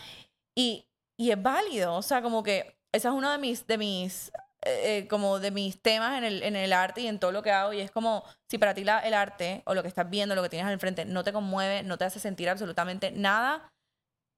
Y, 0.56 0.86
y 1.18 1.32
es 1.32 1.42
válido, 1.42 1.96
o 1.96 2.02
sea, 2.02 2.22
como 2.22 2.44
que 2.44 2.78
ese 2.92 3.08
es 3.08 3.14
uno 3.14 3.32
de 3.32 3.40
mis, 3.40 3.66
de 3.66 3.78
mis, 3.80 4.32
eh, 4.66 4.98
eh, 5.00 5.08
como 5.08 5.40
de 5.40 5.52
mis 5.52 5.82
temas 5.82 6.18
en 6.18 6.24
el, 6.24 6.44
en 6.44 6.56
el 6.56 6.74
arte 6.74 7.02
y 7.02 7.08
en 7.08 7.20
todo 7.20 7.32
lo 7.32 7.44
que 7.44 7.52
hago, 7.52 7.74
y 7.74 7.80
es 7.82 7.92
como, 7.92 8.24
si 8.50 8.58
para 8.58 8.74
ti 8.74 8.84
la- 8.84 9.00
el 9.00 9.14
arte 9.14 9.64
o 9.66 9.74
lo 9.74 9.82
que 9.82 9.88
estás 9.90 10.10
viendo, 10.10 10.36
lo 10.36 10.44
que 10.44 10.50
tienes 10.50 10.68
al 10.72 10.80
frente, 10.80 11.06
no 11.06 11.24
te 11.24 11.34
conmueve, 11.34 11.84
no 11.84 11.98
te 11.98 12.06
hace 12.06 12.20
sentir 12.20 12.50
absolutamente 12.50 13.12
nada, 13.12 13.74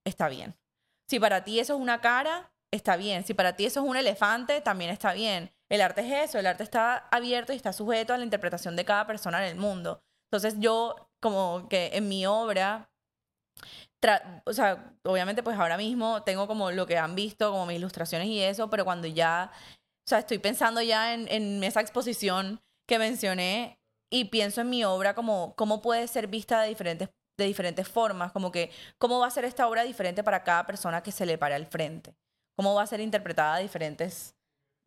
está 0.06 0.30
bien. 0.30 0.56
Si 1.10 1.20
para 1.20 1.44
ti 1.44 1.60
eso 1.60 1.76
es 1.76 1.80
una 1.82 2.02
cara, 2.02 2.52
está 2.74 2.98
bien. 2.98 3.24
Si 3.26 3.34
para 3.34 3.56
ti 3.56 3.66
eso 3.66 3.82
es 3.84 3.90
un 3.90 3.98
elefante, 3.98 4.62
también 4.62 4.92
está 4.92 5.14
bien. 5.14 5.52
El 5.70 5.82
arte 5.82 6.02
es 6.02 6.30
eso, 6.30 6.40
el 6.40 6.48
arte 6.48 6.64
está 6.64 7.08
abierto 7.12 7.54
y 7.54 7.56
está 7.56 7.74
sujeto 7.74 8.14
a 8.14 8.18
la 8.18 8.24
interpretación 8.24 8.76
de 8.76 8.86
cada 8.86 9.08
persona 9.08 9.46
en 9.46 9.52
el 9.52 9.58
mundo. 9.60 10.02
Entonces 10.32 10.60
yo, 10.60 11.10
como 11.22 11.68
que 11.70 11.92
en 11.94 12.08
mi 12.08 12.26
obra, 12.26 12.90
o 14.46 14.54
sea, 14.54 14.94
obviamente 15.04 15.44
pues 15.44 15.58
ahora 15.58 15.78
mismo 15.78 16.24
tengo 16.24 16.48
como 16.48 16.72
lo 16.72 16.86
que 16.86 16.98
han 16.98 17.16
visto, 17.16 17.52
como 17.52 17.66
mis 17.66 17.78
ilustraciones 17.78 18.28
y 18.28 18.40
eso, 18.42 18.70
pero 18.70 18.86
cuando 18.86 19.08
ya, 19.08 19.52
o 20.06 20.10
sea, 20.10 20.20
estoy 20.20 20.38
pensando 20.38 20.82
ya 20.82 21.14
en, 21.14 21.28
en 21.30 21.64
esa 21.64 21.82
exposición 21.82 22.62
que 22.88 23.00
mencioné 23.00 23.80
y 24.12 24.26
pienso 24.26 24.62
en 24.62 24.70
mi 24.70 24.84
obra 24.84 25.16
como 25.16 25.56
cómo 25.56 25.82
puede 25.82 26.08
ser 26.08 26.28
vista 26.28 26.62
de 26.62 26.70
diferentes, 26.70 27.10
de 27.38 27.46
diferentes 27.46 27.88
formas, 27.88 28.32
como 28.32 28.52
que 28.52 28.72
cómo 28.98 29.20
va 29.20 29.28
a 29.28 29.32
ser 29.32 29.46
esta 29.46 29.68
obra 29.68 29.84
diferente 29.84 30.24
para 30.24 30.44
cada 30.44 30.66
persona 30.66 31.02
que 31.02 31.12
se 31.12 31.26
le 31.26 31.38
pare 31.38 31.56
al 31.56 31.66
frente, 31.66 32.16
cómo 32.56 32.76
va 32.76 32.84
a 32.84 32.88
ser 32.88 33.00
interpretada 33.00 33.58
de 33.58 33.64
diferentes 33.64 34.36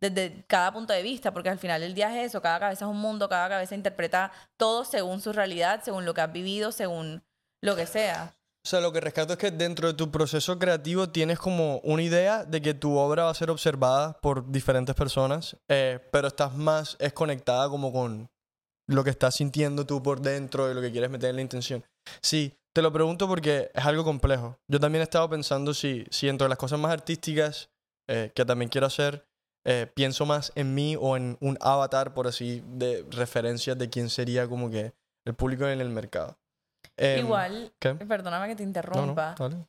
desde 0.01 0.45
cada 0.47 0.73
punto 0.73 0.93
de 0.93 1.03
vista, 1.03 1.33
porque 1.33 1.49
al 1.49 1.59
final 1.59 1.81
del 1.81 1.95
día 1.95 2.17
es 2.17 2.31
eso, 2.31 2.41
cada 2.41 2.61
cabeza 2.61 2.85
es 2.85 2.91
un 2.91 3.01
mundo, 3.01 3.29
cada 3.29 3.49
cabeza 3.49 3.75
interpreta 3.75 4.31
todo 4.57 4.85
según 4.85 5.21
su 5.21 5.33
realidad, 5.33 5.83
según 5.83 6.05
lo 6.05 6.15
que 6.15 6.21
has 6.21 6.33
vivido, 6.33 6.71
según 6.71 7.25
lo 7.61 7.75
que 7.75 7.87
sea. 7.87 8.38
O 8.69 8.71
sea, 8.71 8.83
lo 8.83 8.93
que 8.93 9.01
rescato 9.01 9.33
es 9.33 9.39
que 9.39 9.51
dentro 9.51 9.89
de 9.89 9.95
tu 9.95 10.11
proceso 10.11 10.59
creativo 10.59 11.09
tienes 11.09 11.39
como 11.39 11.79
una 11.85 12.03
idea 12.03 12.45
de 12.45 12.61
que 12.61 12.75
tu 12.75 12.99
obra 12.99 13.25
va 13.25 13.31
a 13.31 13.35
ser 13.35 13.49
observada 13.49 14.21
por 14.21 14.53
diferentes 14.53 14.95
personas, 14.95 15.57
eh, 15.71 15.99
pero 16.13 16.29
estás 16.29 16.55
más, 16.55 16.95
es 17.01 17.15
conectada 17.15 17.71
como 17.71 17.91
con 17.91 18.29
lo 18.87 19.05
que 19.05 19.09
estás 19.09 19.37
sintiendo 19.37 19.87
tú 19.87 20.03
por 20.03 20.21
dentro 20.21 20.71
y 20.71 20.75
lo 20.75 20.83
que 20.83 20.93
quieres 20.93 21.09
meter 21.09 21.31
en 21.31 21.37
la 21.37 21.41
intención. 21.41 21.83
Sí, 22.21 22.59
te 22.75 22.83
lo 22.83 22.93
pregunto 22.93 23.27
porque 23.27 23.71
es 23.73 23.87
algo 23.87 24.05
complejo. 24.05 24.59
Yo 24.71 24.79
también 24.79 25.01
he 25.01 25.05
estado 25.05 25.31
pensando 25.31 25.73
si, 25.73 26.05
si 26.11 26.27
dentro 26.27 26.45
de 26.45 26.51
las 26.51 26.59
cosas 26.59 26.79
más 26.79 26.93
artísticas 26.93 27.71
eh, 28.07 28.33
que 28.35 28.45
también 28.45 28.69
quiero 28.69 28.87
hacer, 28.87 29.27
eh, 29.65 29.91
pienso 29.95 30.27
más 30.27 30.53
en 30.57 30.75
mí 30.75 30.95
o 30.95 31.17
en 31.17 31.39
un 31.41 31.57
avatar, 31.63 32.13
por 32.13 32.27
así, 32.27 32.63
de 32.67 33.07
referencias 33.09 33.79
de 33.79 33.89
quién 33.89 34.11
sería 34.11 34.47
como 34.47 34.69
que 34.69 34.93
el 35.25 35.35
público 35.35 35.67
en 35.67 35.81
el 35.81 35.89
mercado. 35.89 36.37
Em, 36.99 37.21
Igual, 37.21 37.73
¿qué? 37.81 37.95
perdóname 37.95 38.49
que 38.49 38.57
te 38.57 38.63
No, 38.65 38.67
no, 38.67 38.69
interrumpa. 38.69 39.35
dale. 39.39 39.67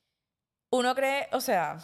Uno 0.72 0.94
cree, 0.96 1.28
o 1.32 1.42
sea, 1.42 1.78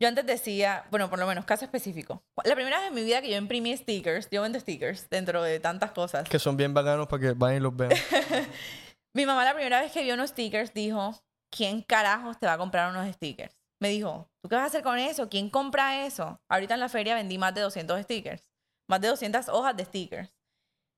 yo 0.00 0.08
antes 0.08 0.24
decía, 0.26 0.86
bueno, 0.90 1.10
por 1.10 1.18
lo 1.18 1.26
menos 1.26 1.44
caso 1.44 1.64
específico. 1.64 2.22
La 2.44 2.54
primera 2.54 2.78
vez 2.78 2.88
en 2.88 2.94
mi 2.94 3.02
vida 3.02 3.20
que 3.20 3.30
yo 3.30 3.36
imprimí 3.36 3.76
stickers, 3.76 4.28
yo 4.30 4.42
vendo 4.42 4.58
stickers 4.60 5.08
dentro 5.10 5.42
de 5.42 5.60
tantas 5.60 5.92
cosas. 5.92 6.28
Que 6.28 6.38
son 6.38 6.56
bien 6.56 6.72
bacanos 6.72 7.06
para 7.08 7.20
que 7.20 7.32
vayan 7.32 7.58
y 7.58 7.60
los 7.60 7.76
vean. 7.76 7.90
Mi 9.14 9.26
mamá 9.26 9.44
la 9.44 9.54
primera 9.54 9.80
vez 9.80 9.92
que 9.92 10.02
vio 10.02 10.14
unos 10.14 10.30
stickers 10.30 10.72
dijo, 10.72 11.14
¿quién 11.50 11.82
carajos 11.82 12.38
te 12.38 12.46
va 12.46 12.54
a 12.54 12.58
comprar 12.58 12.90
unos 12.90 13.12
stickers? 13.14 13.54
Me 13.82 13.88
dijo, 13.88 14.30
¿tú 14.42 14.48
qué 14.48 14.54
vas 14.56 14.64
a 14.64 14.66
hacer 14.68 14.82
con 14.82 14.98
eso? 14.98 15.28
¿Quién 15.28 15.50
compra 15.50 16.06
eso? 16.06 16.40
Ahorita 16.50 16.74
en 16.74 16.80
la 16.80 16.88
feria 16.88 17.14
vendí 17.14 17.38
más 17.38 17.54
de 17.54 17.62
200 17.62 18.02
stickers, 18.02 18.46
más 18.88 19.00
de 19.00 19.08
200 19.08 19.48
hojas 19.48 19.76
de 19.76 19.84
stickers. 19.84 20.30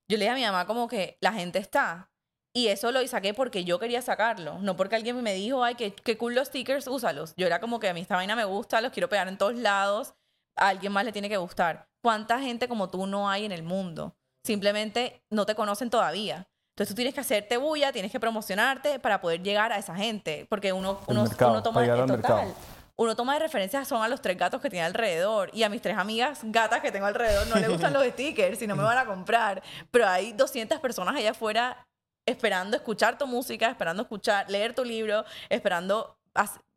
Yo 0.09 0.17
le 0.17 0.25
dije 0.25 0.29
a 0.29 0.35
mi 0.35 0.43
mamá 0.43 0.65
como 0.67 0.87
que 0.87 1.17
la 1.21 1.33
gente 1.33 1.59
está. 1.59 2.11
Y 2.55 2.67
eso 2.67 2.91
lo 2.91 3.05
saqué 3.07 3.33
porque 3.33 3.63
yo 3.63 3.79
quería 3.79 4.01
sacarlo, 4.03 4.59
no 4.59 4.75
porque 4.75 4.95
alguien 4.95 5.21
me 5.23 5.33
dijo, 5.33 5.63
ay, 5.63 5.73
qué, 5.73 5.93
qué 5.93 6.17
cool 6.17 6.35
los 6.35 6.49
stickers, 6.49 6.87
úsalos. 6.87 7.33
Yo 7.35 7.47
era 7.47 7.59
como 7.59 7.79
que 7.79 7.89
a 7.89 7.93
mí 7.95 8.01
esta 8.01 8.15
vaina 8.15 8.35
me 8.35 8.45
gusta, 8.45 8.79
los 8.79 8.91
quiero 8.91 9.09
pegar 9.09 9.27
en 9.27 9.39
todos 9.39 9.55
lados, 9.55 10.13
a 10.55 10.67
alguien 10.67 10.91
más 10.91 11.03
le 11.03 11.11
tiene 11.11 11.29
que 11.29 11.37
gustar. 11.37 11.87
¿Cuánta 12.03 12.39
gente 12.39 12.67
como 12.67 12.89
tú 12.89 13.07
no 13.07 13.27
hay 13.27 13.45
en 13.45 13.51
el 13.51 13.63
mundo? 13.63 14.15
Simplemente 14.45 15.23
no 15.31 15.47
te 15.47 15.55
conocen 15.55 15.89
todavía. 15.89 16.47
Entonces 16.73 16.89
tú 16.89 16.95
tienes 16.95 17.15
que 17.15 17.21
hacerte 17.21 17.57
bulla, 17.57 17.91
tienes 17.91 18.11
que 18.11 18.19
promocionarte 18.19 18.99
para 18.99 19.19
poder 19.21 19.41
llegar 19.41 19.71
a 19.71 19.77
esa 19.77 19.95
gente, 19.95 20.45
porque 20.49 20.73
uno, 20.73 20.99
El 21.07 21.17
uno, 21.17 21.23
mercado, 21.23 21.51
uno 21.51 21.63
toma 21.63 21.81
al 21.81 22.07
total, 22.07 22.53
uno 22.95 23.15
toma 23.15 23.33
de 23.33 23.39
referencia 23.39 23.85
son 23.85 24.03
a 24.03 24.07
los 24.07 24.21
tres 24.21 24.37
gatos 24.37 24.61
que 24.61 24.69
tiene 24.69 24.85
alrededor 24.85 25.49
y 25.53 25.63
a 25.63 25.69
mis 25.69 25.81
tres 25.81 25.97
amigas 25.97 26.41
gatas 26.43 26.81
que 26.81 26.91
tengo 26.91 27.05
alrededor 27.05 27.47
no 27.47 27.55
les 27.55 27.69
gustan 27.69 27.93
los 27.93 28.05
stickers 28.13 28.61
y 28.61 28.67
no 28.67 28.75
me 28.75 28.83
van 28.83 28.97
a 28.97 29.05
comprar, 29.05 29.61
pero 29.91 30.07
hay 30.07 30.33
200 30.33 30.79
personas 30.79 31.15
allá 31.15 31.31
afuera 31.31 31.77
esperando 32.25 32.77
escuchar 32.77 33.17
tu 33.17 33.27
música, 33.27 33.69
esperando 33.69 34.03
escuchar, 34.03 34.49
leer 34.49 34.73
tu 34.73 34.85
libro, 34.85 35.25
esperando 35.49 36.17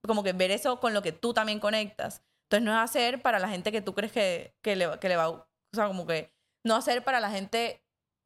como 0.06 0.22
que 0.22 0.32
ver 0.32 0.50
eso 0.50 0.80
con 0.80 0.94
lo 0.94 1.02
que 1.02 1.12
tú 1.12 1.32
también 1.32 1.60
conectas. 1.60 2.22
Entonces 2.44 2.64
no 2.64 2.72
es 2.72 2.78
hacer 2.78 3.22
para 3.22 3.38
la 3.38 3.48
gente 3.48 3.72
que 3.72 3.80
tú 3.80 3.94
crees 3.94 4.12
que, 4.12 4.54
que, 4.62 4.76
le, 4.76 4.98
que 4.98 5.08
le 5.08 5.16
va, 5.16 5.30
o 5.30 5.46
sea, 5.72 5.88
como 5.88 6.06
que 6.06 6.32
no 6.62 6.76
hacer 6.76 7.02
para 7.02 7.20
la 7.20 7.30
gente 7.30 7.82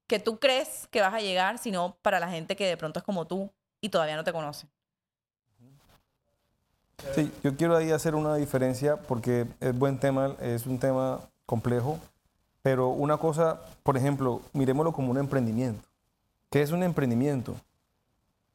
que 0.06 0.18
tú 0.18 0.38
crees 0.38 0.88
que 0.90 1.00
vas 1.00 1.14
a 1.14 1.20
llegar, 1.20 1.58
sino 1.58 1.96
para 2.02 2.20
la 2.20 2.28
gente 2.28 2.56
que 2.56 2.66
de 2.66 2.76
pronto 2.76 2.98
es 2.98 3.04
como 3.04 3.26
tú 3.26 3.50
y 3.80 3.88
todavía 3.88 4.16
no 4.16 4.24
te 4.24 4.32
conoce. 4.32 4.66
Sí, 7.14 7.32
yo 7.42 7.56
quiero 7.56 7.76
ahí 7.76 7.90
hacer 7.92 8.14
una 8.14 8.34
diferencia 8.36 8.96
porque 8.96 9.46
es 9.60 9.78
buen 9.78 9.98
tema, 9.98 10.36
es 10.40 10.66
un 10.66 10.78
tema 10.78 11.20
complejo, 11.46 11.98
pero 12.62 12.88
una 12.88 13.16
cosa, 13.16 13.60
por 13.82 13.96
ejemplo, 13.96 14.42
miremoslo 14.52 14.92
como 14.92 15.10
un 15.10 15.18
emprendimiento. 15.18 15.89
¿Qué 16.51 16.62
es 16.62 16.72
un 16.72 16.82
emprendimiento? 16.82 17.55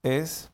Es 0.04 0.52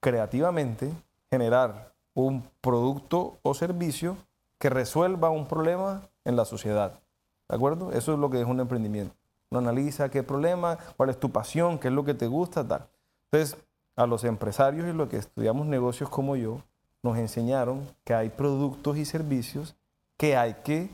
creativamente 0.00 0.92
generar 1.30 1.94
un 2.14 2.44
producto 2.60 3.38
o 3.42 3.54
servicio 3.54 4.16
que 4.58 4.70
resuelva 4.70 5.30
un 5.30 5.46
problema 5.46 6.02
en 6.24 6.34
la 6.34 6.44
sociedad. 6.44 7.00
¿De 7.48 7.54
acuerdo? 7.54 7.92
Eso 7.92 8.14
es 8.14 8.18
lo 8.18 8.28
que 8.28 8.40
es 8.40 8.46
un 8.46 8.58
emprendimiento. 8.58 9.14
Uno 9.50 9.60
analiza 9.60 10.08
qué 10.08 10.24
problema, 10.24 10.78
cuál 10.96 11.10
es 11.10 11.20
tu 11.20 11.30
pasión, 11.30 11.78
qué 11.78 11.88
es 11.88 11.94
lo 11.94 12.04
que 12.04 12.14
te 12.14 12.26
gusta, 12.26 12.66
tal. 12.66 12.88
Entonces, 13.30 13.56
a 13.94 14.06
los 14.06 14.24
empresarios 14.24 14.88
y 14.88 14.92
los 14.92 15.08
que 15.08 15.18
estudiamos 15.18 15.66
negocios 15.66 16.10
como 16.10 16.34
yo, 16.34 16.60
nos 17.04 17.18
enseñaron 17.18 17.86
que 18.02 18.14
hay 18.14 18.30
productos 18.30 18.96
y 18.96 19.04
servicios 19.04 19.76
que 20.16 20.36
hay 20.36 20.54
que 20.64 20.90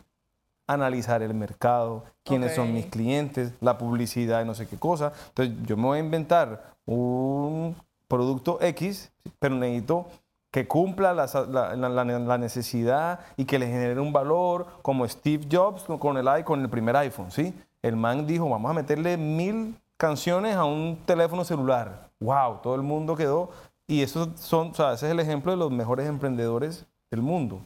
analizar 0.73 1.23
el 1.23 1.35
mercado, 1.35 2.05
quiénes 2.25 2.55
son 2.55 2.73
mis 2.73 2.87
clientes, 2.87 3.53
la 3.61 3.77
publicidad 3.79 4.43
y 4.43 4.45
no 4.45 4.55
sé 4.55 4.67
qué 4.69 4.77
cosa. 4.77 5.13
Entonces 5.29 5.55
yo 5.67 5.77
me 5.77 5.85
voy 5.85 5.99
a 5.99 6.01
inventar 6.01 6.75
un 6.87 7.75
producto 8.09 8.59
X, 8.61 9.11
pero 9.39 9.55
necesito 9.55 10.07
que 10.51 10.67
cumpla 10.67 11.13
la, 11.15 11.27
la- 11.49 11.77
la- 11.77 12.05
la 12.05 12.39
necesidad 12.39 13.21
y 13.37 13.45
que 13.45 13.59
le 13.59 13.67
genere 13.69 14.01
un 14.01 14.13
valor, 14.13 14.67
como 14.83 15.07
Steve 15.07 15.47
Jobs 15.51 15.85
con- 15.99 16.17
el, 16.17 16.45
con 16.45 16.61
el 16.61 16.69
primer 16.69 16.97
iPhone, 16.97 17.31
¿sí? 17.31 17.55
El 17.83 17.97
man 17.97 18.27
dijo, 18.27 18.49
vamos 18.49 18.71
a 18.71 18.75
meterle 18.75 19.17
mil 19.17 19.77
canciones 19.97 20.57
a 20.57 20.65
un 20.65 20.99
teléfono 21.07 21.45
celular. 21.45 22.11
¡Wow! 22.21 22.59
Todo 22.63 22.75
el 22.75 22.83
mundo 22.83 23.15
quedó. 23.17 23.51
Y 23.87 24.03
esos 24.03 24.29
son, 24.41 24.69
o 24.71 24.75
sea, 24.75 24.93
ese 24.93 25.07
es 25.07 25.13
el 25.13 25.21
ejemplo 25.21 25.53
de 25.53 25.59
los 25.59 25.71
mejores 25.71 26.07
emprendedores 26.09 26.85
del 27.11 27.23
mundo. 27.23 27.61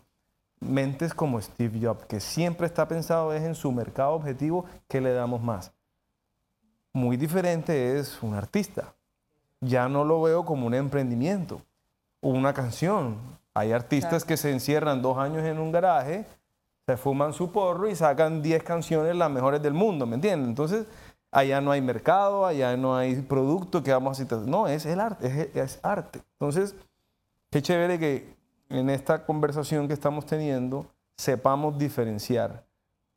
Mentes 0.65 1.15
como 1.15 1.41
Steve 1.41 1.79
Jobs, 1.81 2.07
que 2.07 2.21
siempre 2.21 2.67
está 2.67 2.89
pensado 2.89 3.33
es 3.33 3.43
en 3.43 3.55
su 3.55 3.71
mercado 3.73 4.12
objetivo, 4.12 4.65
¿qué 4.89 5.01
le 5.01 5.12
damos 5.12 5.43
más? 5.43 5.73
Muy 6.93 7.17
diferente 7.17 7.99
es 7.99 8.23
un 8.23 8.35
artista. 8.35 8.95
Ya 9.61 9.89
no 9.89 10.05
lo 10.05 10.23
veo 10.23 10.45
como 10.45 10.67
un 10.67 10.75
emprendimiento, 10.75 11.61
o 12.21 12.31
una 12.31 12.53
canción. 12.55 13.19
Hay 13.53 13.73
artistas 13.73 14.25
que 14.25 14.37
se 14.37 14.51
encierran 14.51 15.03
dos 15.03 15.19
años 15.19 15.45
en 15.45 15.59
un 15.59 15.71
garaje, 15.71 16.27
se 16.87 16.97
fuman 16.97 17.33
su 17.33 17.53
porro 17.53 17.89
y 17.89 17.95
sacan 17.95 18.43
10 18.43 18.62
canciones 18.62 19.15
las 19.15 19.31
mejores 19.31 19.62
del 19.62 19.75
mundo, 19.75 20.07
¿me 20.07 20.17
entienden? 20.17 20.49
Entonces, 20.49 20.87
allá 21.31 21.61
no 21.61 21.71
hay 21.71 21.81
mercado, 21.81 22.47
allá 22.47 22.77
no 22.77 22.97
hay 22.97 23.17
producto 23.23 23.83
que 23.83 23.93
vamos 23.93 24.19
a 24.19 24.23
citar. 24.23 24.41
No, 24.41 24.67
es 24.67 24.87
el 24.87 25.01
arte, 25.01 25.27
es, 25.27 25.57
es 25.57 25.81
arte. 25.83 26.21
Entonces, 26.33 26.75
qué 27.51 27.62
chévere 27.62 27.99
que 27.99 28.34
en 28.69 28.91
esta 28.91 29.25
conversación 29.25 29.89
que 29.89 29.95
estamos 29.95 30.27
teniendo 30.27 30.87
sepamos 31.17 31.79
diferenciar 31.79 32.65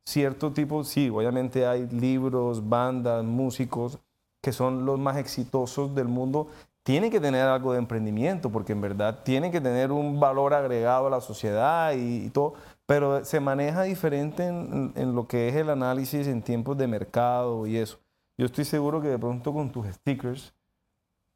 cierto 0.07 0.53
tipo, 0.53 0.85
sí, 0.85 1.09
obviamente 1.09 1.67
hay 1.67 1.85
libros, 1.87 2.69
bandas, 2.69 3.25
músicos 3.25 3.99
que 4.41 4.53
son 4.53 4.85
los 4.85 4.97
más 4.97 5.17
exitosos 5.17 5.93
del 5.93 6.07
mundo, 6.07 6.47
tienen 6.83 7.11
que 7.11 7.19
tener 7.19 7.41
algo 7.41 7.73
de 7.73 7.79
emprendimiento, 7.79 8.49
porque 8.49 8.71
en 8.71 8.79
verdad 8.79 9.23
tienen 9.25 9.51
que 9.51 9.59
tener 9.59 9.91
un 9.91 10.17
valor 10.21 10.53
agregado 10.53 11.07
a 11.07 11.09
la 11.09 11.19
sociedad 11.19 11.91
y, 11.93 12.29
todo, 12.29 12.53
pero 12.85 13.25
se 13.25 13.41
maneja 13.41 13.83
diferente 13.83 14.45
en, 14.45 14.93
en 14.95 15.13
lo 15.13 15.27
que 15.27 15.49
es 15.49 15.55
el 15.55 15.69
análisis 15.69 16.25
en 16.27 16.41
tiempos 16.41 16.77
de 16.77 16.87
mercado 16.87 17.67
y 17.67 17.75
eso. 17.75 17.99
Yo 18.37 18.45
estoy 18.45 18.63
seguro 18.63 19.01
que 19.01 19.09
de 19.09 19.19
pronto 19.19 19.51
con 19.51 19.69
tus 19.69 19.87
stickers, 19.87 20.53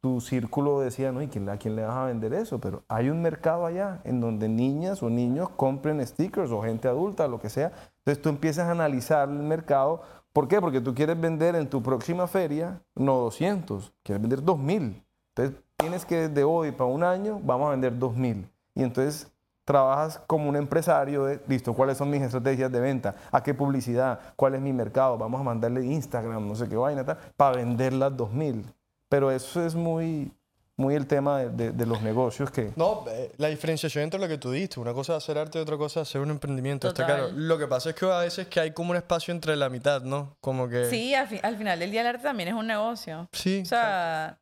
tu 0.02 0.20
círculo 0.20 0.80
decía, 0.80 1.12
no, 1.12 1.22
¿y 1.22 1.28
quién, 1.28 1.48
a 1.48 1.58
quién 1.58 1.76
le 1.76 1.84
vas 1.84 1.96
a 1.96 2.06
vender 2.06 2.34
eso? 2.34 2.60
Pero 2.60 2.84
hay 2.88 3.10
un 3.10 3.22
mercado 3.22 3.68
allá 3.68 4.02
en 4.04 4.20
donde 4.20 4.50
niñas 4.50 5.04
o 5.04 5.10
niños 5.10 5.50
compren 5.50 6.06
stickers 6.06 6.52
o 6.52 6.62
gente 6.64 6.88
adulta, 6.88 7.28
lo 7.28 7.40
que 7.40 7.50
sea. 7.50 7.72
Entonces 8.00 8.22
tú 8.22 8.30
empiezas 8.30 8.68
a 8.68 8.72
analizar 8.72 9.30
el 9.30 9.36
mercado. 9.36 10.02
¿Por 10.34 10.48
qué? 10.48 10.60
Porque 10.60 10.82
tú 10.82 10.96
quieres 10.96 11.22
vender 11.22 11.56
en 11.56 11.70
tu 11.70 11.84
próxima 11.84 12.26
feria 12.28 12.82
no 12.96 13.18
200, 13.18 13.94
quieres 14.02 14.22
vender 14.22 14.44
2000. 14.44 15.04
Entonces 15.36 15.64
tienes 15.78 16.06
que 16.06 16.30
desde 16.30 16.44
hoy 16.44 16.72
para 16.72 16.90
un 16.90 17.04
año 17.04 17.40
vamos 17.44 17.68
a 17.68 17.72
vender 17.72 17.98
2000. 17.98 18.50
Y 18.74 18.84
entonces 18.84 19.32
trabajas 19.66 20.20
como 20.26 20.50
un 20.50 20.56
empresario 20.56 21.26
de, 21.26 21.40
listo, 21.48 21.76
¿cuáles 21.76 21.98
son 21.98 22.10
mis 22.10 22.24
estrategias 22.24 22.72
de 22.72 22.80
venta? 22.80 23.16
¿A 23.32 23.44
qué 23.44 23.54
publicidad? 23.54 24.20
¿Cuál 24.36 24.56
es 24.56 24.62
mi 24.62 24.74
mercado? 24.74 25.18
Vamos 25.20 25.40
a 25.40 25.44
mandarle 25.44 25.86
Instagram, 25.86 26.48
no 26.48 26.56
sé 26.56 26.68
qué 26.68 26.76
vaina, 26.76 27.06
tal, 27.06 27.20
para 27.38 27.58
vender 27.58 27.94
las 27.94 28.18
2000. 28.18 28.66
Pero 29.12 29.30
eso 29.30 29.66
es 29.66 29.76
muy, 29.76 30.32
muy 30.78 30.96
el 30.96 31.06
tema 31.06 31.40
de, 31.40 31.50
de- 31.50 31.72
de 31.74 31.86
los 31.86 32.02
negocios 32.02 32.50
que... 32.50 32.72
No, 32.78 33.04
eh, 33.10 33.30
la 33.38 33.50
diferenciación 33.50 34.06
entre 34.06 34.22
lo 34.22 34.28
que 34.30 34.38
tú 34.38 34.52
diste, 34.52 34.80
una 34.80 34.94
cosa 34.94 35.18
es 35.18 35.24
hacer 35.24 35.38
arte 35.38 35.60
y 35.60 35.62
otra 35.62 35.76
cosa 35.76 36.00
es 36.02 36.08
hacer 36.08 36.22
un 36.22 36.30
emprendimiento. 36.32 36.88
Está 36.88 37.04
Total. 37.06 37.20
claro. 37.20 37.34
Lo 37.36 37.58
que 37.58 37.68
pasa 37.68 37.90
es 37.90 37.96
que 37.96 38.06
a 38.06 38.20
veces 38.20 38.48
que 38.48 38.62
hay 38.62 38.72
como 38.72 38.92
un 38.92 38.96
espacio 38.98 39.34
entre 39.34 39.58
la 39.58 39.68
mitad, 39.70 40.02
¿no? 40.04 40.38
Como 40.40 40.70
que... 40.70 40.86
Sí, 40.86 41.14
al, 41.14 41.28
fi- 41.28 41.42
al 41.44 41.58
final 41.58 41.78
del 41.78 41.92
día 41.92 42.02
el 42.02 42.08
arte 42.08 42.24
también 42.24 42.48
es 42.48 42.56
un 42.56 42.68
negocio. 42.68 43.28
Sí. 43.34 43.62
O 43.64 43.66
sea, 43.66 44.40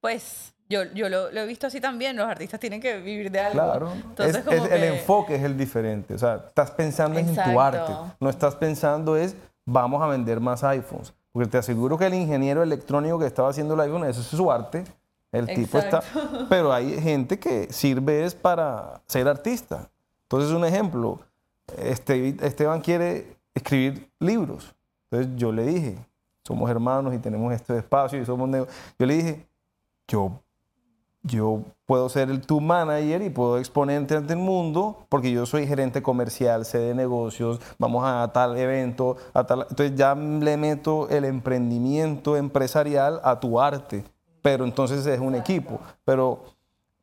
pues 0.00 0.54
yo, 0.68 0.84
yo 0.94 1.08
lo, 1.10 1.30
lo 1.30 1.40
he 1.42 1.46
visto 1.46 1.66
así 1.66 1.78
también, 1.80 2.16
los 2.16 2.26
artistas 2.26 2.58
tienen 2.58 2.80
que 2.80 2.96
vivir 2.98 3.30
de 3.30 3.40
algo. 3.40 3.52
Claro, 3.62 3.92
Entonces, 3.92 4.36
es, 4.36 4.44
como 4.44 4.56
es- 4.64 4.72
el 4.72 4.80
que- 4.80 4.88
enfoque 4.98 5.34
es 5.36 5.42
el 5.42 5.58
diferente. 5.58 6.14
O 6.14 6.18
sea, 6.18 6.36
estás 6.48 6.70
pensando 6.70 7.18
en 7.18 7.26
tu 7.26 7.32
Exacto. 7.32 7.60
arte. 7.60 7.92
No 8.18 8.30
estás 8.30 8.54
pensando 8.56 9.14
es, 9.16 9.36
vamos 9.66 10.02
a 10.02 10.06
vender 10.06 10.40
más 10.40 10.64
iPhones. 10.64 11.12
Porque 11.36 11.50
te 11.50 11.58
aseguro 11.58 11.98
que 11.98 12.06
el 12.06 12.14
ingeniero 12.14 12.62
electrónico 12.62 13.18
que 13.18 13.26
estaba 13.26 13.50
haciendo 13.50 13.74
el 13.74 13.80
iPhone, 13.80 14.06
eso 14.06 14.22
es 14.22 14.26
su 14.26 14.50
arte. 14.50 14.84
El 15.30 15.44
tipo 15.46 15.76
está... 15.76 16.02
Pero 16.48 16.72
hay 16.72 16.98
gente 16.98 17.38
que 17.38 17.70
sirve 17.70 18.24
es 18.24 18.34
para 18.34 19.02
ser 19.06 19.28
artista. 19.28 19.90
Entonces, 20.22 20.50
un 20.50 20.64
ejemplo, 20.64 21.20
este, 21.76 22.34
Esteban 22.40 22.80
quiere 22.80 23.36
escribir 23.54 24.08
libros. 24.18 24.74
Entonces 25.10 25.36
yo 25.36 25.52
le 25.52 25.66
dije, 25.66 25.98
somos 26.42 26.70
hermanos 26.70 27.12
y 27.12 27.18
tenemos 27.18 27.52
este 27.52 27.76
espacio 27.76 28.18
y 28.18 28.24
somos... 28.24 28.48
Yo 28.98 29.04
le 29.04 29.14
dije, 29.14 29.46
yo 30.08 30.40
yo 31.26 31.62
puedo 31.86 32.08
ser 32.08 32.30
el 32.30 32.40
tu 32.40 32.60
manager 32.60 33.22
y 33.22 33.30
puedo 33.30 33.58
exponerte 33.58 34.16
ante 34.16 34.32
el 34.32 34.38
mundo 34.38 35.06
porque 35.08 35.30
yo 35.30 35.46
soy 35.46 35.66
gerente 35.66 36.02
comercial, 36.02 36.64
sé 36.64 36.78
de 36.78 36.94
negocios, 36.94 37.60
vamos 37.78 38.02
a 38.06 38.30
tal 38.32 38.56
evento, 38.56 39.16
a 39.34 39.44
tal... 39.44 39.66
Entonces 39.68 39.94
ya 39.96 40.14
le 40.14 40.56
meto 40.56 41.08
el 41.08 41.24
emprendimiento 41.24 42.36
empresarial 42.36 43.20
a 43.24 43.38
tu 43.40 43.60
arte, 43.60 44.04
pero 44.42 44.64
entonces 44.64 45.04
es 45.06 45.20
un 45.20 45.34
equipo. 45.34 45.80
Pero 46.04 46.44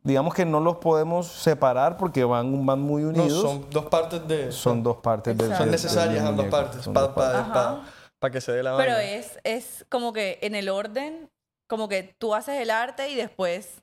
digamos 0.04 0.34
que 0.34 0.46
no 0.46 0.60
los 0.60 0.78
podemos 0.78 1.28
separar 1.28 1.98
porque 1.98 2.24
van, 2.24 2.66
van 2.66 2.80
muy 2.82 3.04
No, 3.04 3.10
unidos. 3.10 3.42
son 3.42 3.66
dos 3.70 3.86
partes 3.86 4.28
de... 4.28 4.52
Son 4.52 4.84
dos 4.84 4.98
partes 4.98 5.38
del 5.38 5.56
son 5.56 5.72
necesarias 5.72 6.26
ambas 6.26 6.48
partes 6.48 6.88
para 6.88 7.08
dos 7.08 7.16
partes. 7.16 7.40
Ajá. 7.52 7.82
que 8.32 8.42
se 8.42 8.52
dé 8.54 8.64
la 8.64 8.76
Pero 8.78 8.94
vaina. 8.94 9.12
es, 9.12 9.40
es 9.44 9.86
como 9.90 10.14
que 10.14 10.40
en 10.42 10.56
el 10.56 10.70
orden, 10.70 11.30
como 11.68 11.88
que 11.90 12.16
tú 12.18 12.34
haces 12.36 12.62
el 12.62 12.70
arte 12.70 13.10
y 13.10 13.16
después, 13.16 13.83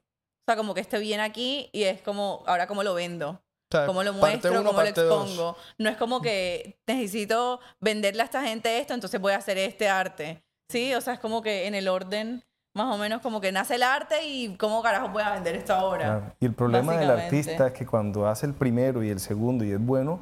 sea, 0.50 0.56
como 0.56 0.74
que 0.74 0.80
esté 0.80 0.98
bien 0.98 1.20
aquí 1.20 1.70
y 1.72 1.84
es 1.84 2.02
como, 2.02 2.42
ahora 2.46 2.66
cómo 2.66 2.82
lo 2.82 2.94
vendo. 2.94 3.30
O 3.30 3.40
sea, 3.70 3.86
¿Cómo 3.86 4.02
lo 4.02 4.12
muestro? 4.12 4.50
uno, 4.50 4.64
¿Cómo 4.64 4.82
lo 4.82 4.92
dos. 4.92 4.98
expongo? 4.98 5.56
No 5.78 5.88
es 5.88 5.96
como 5.96 6.20
que 6.20 6.80
necesito 6.86 7.60
venderle 7.80 8.22
a 8.22 8.24
esta 8.24 8.42
gente 8.42 8.78
esto, 8.78 8.94
entonces 8.94 9.20
voy 9.20 9.32
a 9.32 9.36
hacer 9.36 9.58
este 9.58 9.88
arte. 9.88 10.42
Sí, 10.68 10.92
o 10.94 11.00
sea, 11.00 11.14
es 11.14 11.20
como 11.20 11.40
que 11.40 11.66
en 11.66 11.74
el 11.74 11.86
orden, 11.88 12.44
más 12.74 12.92
o 12.94 12.98
menos 12.98 13.22
como 13.22 13.40
que 13.40 13.52
nace 13.52 13.76
el 13.76 13.84
arte 13.84 14.26
y 14.26 14.56
cómo 14.56 14.82
carajo 14.82 15.08
voy 15.10 15.22
a 15.22 15.30
vender 15.32 15.54
esto 15.54 15.72
ahora. 15.74 16.04
Claro. 16.04 16.34
Y 16.40 16.46
el 16.46 16.54
problema 16.54 16.96
del 16.96 17.10
artista 17.10 17.68
es 17.68 17.72
que 17.72 17.86
cuando 17.86 18.26
hace 18.26 18.46
el 18.46 18.54
primero 18.54 19.04
y 19.04 19.10
el 19.10 19.20
segundo 19.20 19.64
y 19.64 19.70
es 19.70 19.80
bueno, 19.80 20.20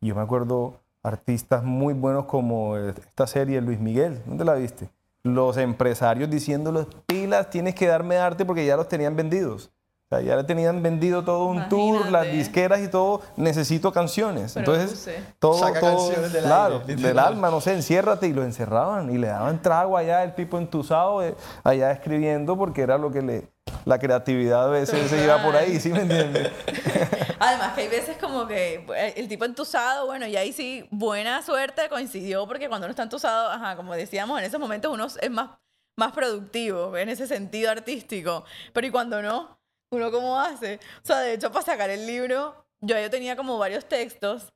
yo 0.00 0.14
me 0.14 0.22
acuerdo 0.22 0.80
artistas 1.02 1.62
muy 1.62 1.94
buenos 1.94 2.24
como 2.24 2.76
eh, 2.76 2.94
esta 2.96 3.26
serie 3.26 3.60
Luis 3.60 3.78
Miguel, 3.78 4.20
¿dónde 4.26 4.44
la 4.44 4.54
viste? 4.54 4.88
Los 5.24 5.56
empresarios 5.56 6.30
diciéndoles 6.30 6.86
pilas, 7.06 7.50
tienes 7.50 7.74
que 7.74 7.86
darme 7.86 8.18
arte 8.18 8.44
porque 8.44 8.64
ya 8.64 8.76
los 8.76 8.88
tenían 8.88 9.16
vendidos. 9.16 9.70
O 10.04 10.16
sea, 10.16 10.20
ya 10.20 10.36
le 10.36 10.44
tenían 10.44 10.82
vendido 10.82 11.24
todo 11.24 11.46
un 11.46 11.66
tour, 11.70 12.10
las 12.10 12.30
disqueras 12.30 12.80
y 12.80 12.88
todo, 12.88 13.22
necesito 13.36 13.90
canciones. 13.90 14.52
Pero 14.52 14.74
Entonces, 14.74 15.22
todo, 15.38 15.58
Saca 15.58 15.80
todo, 15.80 15.96
canciones 15.96 16.32
del 16.34 16.44
claro, 16.44 16.82
aire, 16.86 16.96
del 16.96 17.18
alma, 17.18 17.50
no 17.50 17.62
sé, 17.62 17.72
enciérrate 17.72 18.28
y 18.28 18.34
lo 18.34 18.44
encerraban 18.44 19.10
y 19.10 19.16
le 19.16 19.28
daban 19.28 19.62
trago 19.62 19.96
allá, 19.96 20.22
el 20.22 20.34
tipo 20.34 20.58
entusado, 20.58 21.22
eh, 21.22 21.34
allá 21.62 21.90
escribiendo 21.90 22.54
porque 22.58 22.82
era 22.82 22.98
lo 22.98 23.10
que 23.10 23.22
le, 23.22 23.53
la 23.84 23.98
creatividad 23.98 24.66
a 24.66 24.70
veces 24.70 25.10
se 25.10 25.22
iba 25.22 25.42
por 25.42 25.56
ahí, 25.56 25.78
¿sí 25.78 25.90
me 25.90 26.00
entiendes? 26.00 26.50
Además 27.38 27.74
que 27.74 27.82
hay 27.82 27.88
veces 27.88 28.16
como 28.16 28.46
que 28.46 28.84
eh, 28.96 29.14
el 29.16 29.28
tipo 29.28 29.44
entusado, 29.44 30.06
bueno, 30.06 30.26
y 30.26 30.36
ahí 30.36 30.52
sí, 30.52 30.86
buena 30.90 31.42
suerte 31.42 31.88
coincidió 31.88 32.46
porque 32.46 32.68
cuando 32.68 32.86
uno 32.86 32.92
está 32.92 33.02
entusado, 33.02 33.50
ajá, 33.50 33.76
como 33.76 33.94
decíamos, 33.94 34.38
en 34.38 34.46
esos 34.46 34.60
momentos 34.60 34.92
uno 34.92 35.06
es 35.06 35.30
más, 35.30 35.50
más 35.96 36.12
productivo 36.12 36.96
en 36.96 37.08
ese 37.08 37.26
sentido 37.26 37.70
artístico. 37.70 38.44
Pero 38.72 38.86
¿y 38.86 38.90
cuando 38.90 39.20
no? 39.20 39.58
¿Uno 39.90 40.10
cómo 40.10 40.40
hace? 40.40 40.80
O 41.02 41.06
sea, 41.06 41.20
de 41.20 41.34
hecho, 41.34 41.52
para 41.52 41.64
sacar 41.64 41.90
el 41.90 42.06
libro, 42.06 42.66
yo, 42.80 42.98
yo 42.98 43.10
tenía 43.10 43.36
como 43.36 43.58
varios 43.58 43.86
textos. 43.86 44.52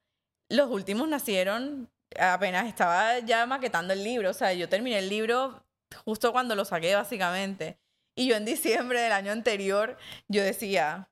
Los 0.49 0.71
últimos 0.71 1.07
nacieron 1.09 1.91
apenas 2.19 2.67
estaba 2.67 3.19
ya 3.19 3.45
maquetando 3.47 3.93
el 3.93 4.03
libro. 4.03 4.31
O 4.31 4.35
sea, 4.35 4.53
yo 4.55 4.69
terminé 4.69 4.99
el 4.99 5.09
libro 5.09 5.63
justo 6.05 6.33
cuando 6.33 6.55
lo 6.55 6.65
saqué 6.65 6.95
básicamente. 6.95 7.79
Y 8.19 8.27
yo 8.27 8.35
en 8.35 8.45
diciembre 8.45 9.01
del 9.01 9.13
año 9.13 9.31
anterior, 9.31 9.97
yo 10.27 10.43
decía, 10.43 11.09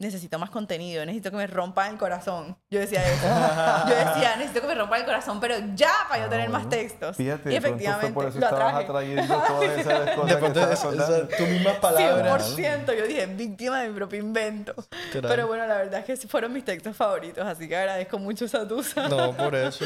necesito 0.00 0.38
más 0.38 0.50
contenido, 0.50 1.04
necesito 1.06 1.30
que 1.30 1.36
me 1.36 1.46
rompan 1.46 1.92
el 1.92 1.98
corazón. 1.98 2.56
Yo 2.70 2.80
decía 2.80 3.00
eso. 3.06 3.26
Yo 3.88 3.94
decía, 3.94 4.36
necesito 4.36 4.60
que 4.62 4.66
me 4.66 4.74
rompan 4.74 5.00
el 5.00 5.06
corazón, 5.06 5.40
pero 5.40 5.54
ya 5.74 5.92
para 6.08 6.20
yo 6.22 6.26
Ah, 6.26 6.30
tener 6.30 6.48
más 6.50 6.62
bueno. 6.64 6.76
textos. 6.76 7.16
Fíjate, 7.16 7.52
y 7.52 7.56
efectivamente, 7.56 8.12
por 8.12 8.26
eso 8.26 8.38
lo 8.40 8.46
atraje. 8.46 8.84
atrayendo 8.84 9.34
todas 9.34 9.78
esas 9.78 10.10
cosas 10.10 10.36
que 10.36 10.46
estabas 10.46 11.28
tus 11.36 11.48
mismas 11.48 11.76
palabras. 11.78 12.56
100%, 12.58 12.98
yo 12.98 13.06
dije, 13.06 13.26
víctima 13.26 13.82
de 13.82 13.88
mi 13.90 13.94
propio 13.94 14.18
invento. 14.20 14.74
Literal. 15.06 15.30
Pero 15.30 15.46
bueno, 15.46 15.66
la 15.66 15.76
verdad 15.76 16.04
es 16.06 16.20
que 16.20 16.28
fueron 16.28 16.52
mis 16.52 16.64
textos 16.64 16.96
favoritos, 16.96 17.46
así 17.46 17.68
que 17.68 17.76
agradezco 17.76 18.18
mucho 18.18 18.44
esa 18.46 18.66
tusa. 18.66 19.08
No, 19.08 19.32
por 19.36 19.54
eso. 19.54 19.84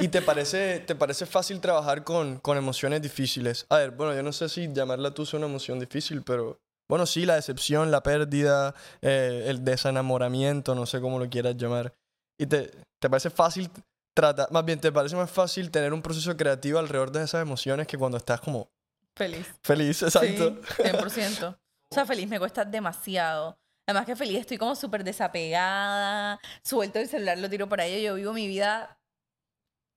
¿Y 0.00 0.08
te 0.08 0.20
parece, 0.20 0.80
te 0.80 0.94
parece 0.94 1.24
fácil 1.26 1.60
trabajar 1.60 2.04
con, 2.04 2.38
con 2.38 2.58
emociones 2.58 3.00
difíciles? 3.00 3.66
A 3.70 3.78
ver, 3.78 3.92
bueno, 3.92 4.14
yo 4.14 4.22
no 4.22 4.32
sé 4.32 4.48
si 4.48 4.70
llamarla 4.72 5.12
tusa 5.12 5.36
una 5.38 5.46
emoción 5.46 5.78
difícil, 5.80 6.22
pero 6.22 6.60
bueno, 6.92 7.06
sí, 7.06 7.24
la 7.24 7.36
decepción, 7.36 7.90
la 7.90 8.02
pérdida, 8.02 8.74
eh, 9.00 9.46
el 9.46 9.64
desenamoramiento, 9.64 10.74
no 10.74 10.84
sé 10.84 11.00
cómo 11.00 11.18
lo 11.18 11.30
quieras 11.30 11.56
llamar. 11.56 11.94
¿Y 12.38 12.44
te, 12.44 12.70
te 13.00 13.08
parece 13.08 13.30
fácil 13.30 13.70
tratar, 14.14 14.52
más 14.52 14.62
bien, 14.62 14.78
te 14.78 14.92
parece 14.92 15.16
más 15.16 15.30
fácil 15.30 15.70
tener 15.70 15.94
un 15.94 16.02
proceso 16.02 16.36
creativo 16.36 16.78
alrededor 16.78 17.10
de 17.10 17.24
esas 17.24 17.40
emociones 17.40 17.86
que 17.86 17.96
cuando 17.96 18.18
estás 18.18 18.42
como 18.42 18.68
Feliz. 19.16 19.54
feliz, 19.62 20.02
exacto? 20.02 20.60
Sí, 20.76 20.82
100%. 20.82 21.56
O 21.90 21.94
sea, 21.94 22.04
feliz 22.04 22.28
me 22.28 22.38
cuesta 22.38 22.62
demasiado. 22.62 23.56
Además 23.88 24.04
que 24.04 24.14
feliz 24.14 24.40
estoy 24.40 24.58
como 24.58 24.76
súper 24.76 25.02
desapegada, 25.02 26.38
suelto 26.62 26.98
el 26.98 27.08
celular, 27.08 27.38
lo 27.38 27.48
tiro 27.48 27.70
por 27.70 27.80
ahí, 27.80 28.02
yo 28.02 28.16
vivo 28.16 28.34
mi 28.34 28.46
vida. 28.46 28.98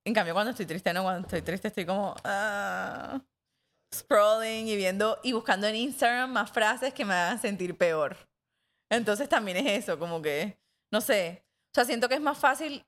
En 0.05 0.13
cambio, 0.13 0.33
cuando 0.33 0.51
estoy 0.51 0.65
triste, 0.65 0.93
no, 0.93 1.03
cuando 1.03 1.27
estoy 1.27 1.41
triste 1.41 1.67
estoy 1.67 1.85
como 1.85 2.15
ah, 2.23 3.19
scrolling 3.95 4.67
y 4.67 4.75
viendo 4.75 5.19
y 5.23 5.33
buscando 5.33 5.67
en 5.67 5.75
Instagram 5.75 6.31
más 6.31 6.51
frases 6.51 6.93
que 6.93 7.05
me 7.05 7.13
hagan 7.13 7.39
sentir 7.39 7.77
peor. 7.77 8.17
Entonces 8.89 9.27
también 9.27 9.57
es 9.57 9.83
eso, 9.83 9.97
como 9.97 10.21
que, 10.21 10.59
no 10.91 11.01
sé, 11.01 11.43
o 11.71 11.75
sea, 11.75 11.85
siento 11.85 12.07
que 12.07 12.15
es 12.15 12.21
más 12.21 12.37
fácil 12.37 12.85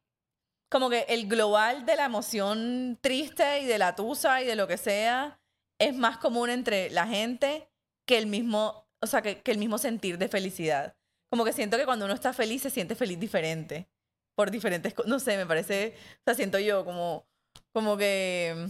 como 0.69 0.89
que 0.89 1.05
el 1.09 1.27
global 1.27 1.85
de 1.85 1.95
la 1.95 2.05
emoción 2.05 2.97
triste 3.01 3.61
y 3.61 3.65
de 3.65 3.77
la 3.77 3.95
tusa 3.95 4.41
y 4.41 4.45
de 4.45 4.55
lo 4.55 4.67
que 4.67 4.77
sea 4.77 5.39
es 5.79 5.95
más 5.95 6.17
común 6.17 6.49
entre 6.49 6.89
la 6.89 7.07
gente 7.07 7.69
que 8.05 8.17
el 8.17 8.27
mismo, 8.27 8.87
o 9.01 9.07
sea, 9.07 9.21
que, 9.21 9.41
que 9.41 9.51
el 9.51 9.57
mismo 9.57 9.77
sentir 9.77 10.17
de 10.17 10.27
felicidad. 10.27 10.95
Como 11.29 11.43
que 11.43 11.53
siento 11.53 11.77
que 11.77 11.85
cuando 11.85 12.05
uno 12.05 12.13
está 12.13 12.33
feliz 12.33 12.61
se 12.61 12.69
siente 12.69 12.95
feliz 12.95 13.19
diferente. 13.19 13.89
Por 14.35 14.51
diferentes. 14.51 14.93
No 15.05 15.19
sé, 15.19 15.35
me 15.35 15.45
parece. 15.45 15.95
O 16.19 16.23
sea, 16.25 16.35
siento 16.35 16.59
yo 16.59 16.85
como. 16.85 17.27
Como 17.73 17.97
que. 17.97 18.67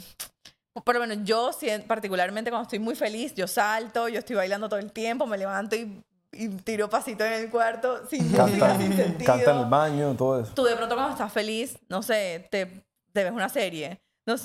Por 0.84 0.96
lo 0.96 1.02
menos 1.02 1.20
yo, 1.24 1.52
particularmente 1.88 2.50
cuando 2.50 2.64
estoy 2.64 2.80
muy 2.80 2.96
feliz, 2.96 3.34
yo 3.36 3.48
salto, 3.48 4.08
yo 4.08 4.20
estoy 4.20 4.36
bailando 4.36 4.68
todo 4.70 4.80
el 4.80 4.92
tiempo, 4.92 5.26
me 5.26 5.38
levanto 5.38 5.76
y, 5.76 6.04
y 6.32 6.48
tiro 6.50 6.90
pasito 6.90 7.24
en 7.26 7.34
el 7.34 7.50
cuarto 7.50 8.08
sin 8.10 8.32
música, 8.32 8.78
sin 8.78 8.90
Canta, 8.90 8.96
sentido 9.04 9.26
canta 9.34 9.52
en 9.52 9.58
el 9.60 9.66
baño, 9.66 10.16
todo 10.16 10.42
eso. 10.42 10.54
tú 10.54 10.64
de 10.64 10.76
pronto 10.76 10.96
cuando 10.96 11.14
estás 11.14 11.32
feliz, 11.34 11.78
no 11.90 12.02
sé, 12.04 12.48
te, 12.52 12.84
te 13.14 13.24
ves 13.24 13.32
una 13.32 13.50
serie 13.50 14.00
no 14.28 14.36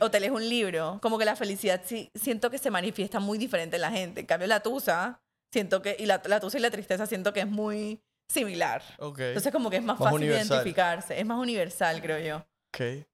o 0.00 0.10
te 0.12 0.20
lees 0.20 0.30
un 0.32 0.48
libro, 0.48 1.00
como 1.02 1.18
que 1.18 1.24
la 1.24 1.34
felicidad 1.34 1.80
sí, 1.84 2.08
siento 2.14 2.50
que 2.50 2.58
se 2.58 2.70
manifiesta 2.70 3.18
muy 3.18 3.36
diferente 3.36 3.74
en 3.76 3.82
la 3.82 3.90
gente. 3.90 4.20
En 4.20 4.26
cambio, 4.26 4.46
la 4.46 4.60
tusa, 4.60 5.20
siento 5.52 5.82
que, 5.82 5.96
y 5.98 6.06
la, 6.06 6.22
la 6.26 6.38
tusa 6.38 6.56
y 6.58 6.60
la 6.60 6.70
tristeza 6.70 7.04
siento 7.04 7.32
que 7.32 7.40
es 7.40 7.48
muy 7.48 8.00
similar. 8.28 8.82
Ok. 9.00 9.18
Entonces 9.18 9.50
como 9.52 9.70
que 9.70 9.78
es 9.78 9.82
más, 9.82 9.98
Más 9.98 10.04
fácil 10.10 10.28
universal. 10.28 10.46
identificarse, 10.58 11.18
es 11.18 11.26
más 11.26 11.38
universal, 11.38 12.00
creo 12.00 12.20
yo. 12.20 12.36
Ok. 12.68 13.04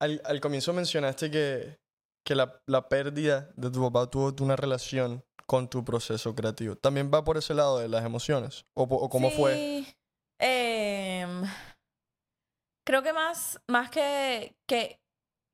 Al, 0.00 0.20
al 0.24 0.40
comienzo 0.40 0.72
mencionaste 0.72 1.30
que, 1.30 1.78
que 2.24 2.34
la, 2.34 2.62
la 2.66 2.88
pérdida 2.88 3.50
de 3.56 3.70
tu 3.70 3.82
papá 3.82 4.10
tuvo 4.10 4.34
una 4.44 4.56
relación 4.56 5.24
con 5.46 5.68
tu 5.68 5.84
proceso 5.84 6.34
creativo. 6.34 6.76
¿También 6.76 7.10
va 7.12 7.24
por 7.24 7.36
ese 7.36 7.54
lado 7.54 7.78
de 7.78 7.88
las 7.88 8.04
emociones? 8.04 8.64
¿O, 8.74 8.84
o 8.84 9.08
cómo 9.08 9.30
fue? 9.30 9.84
Em, 10.38 11.42
creo 12.84 13.02
que 13.02 13.12
más, 13.12 13.60
más 13.68 13.90
que, 13.90 14.56
que, 14.66 15.00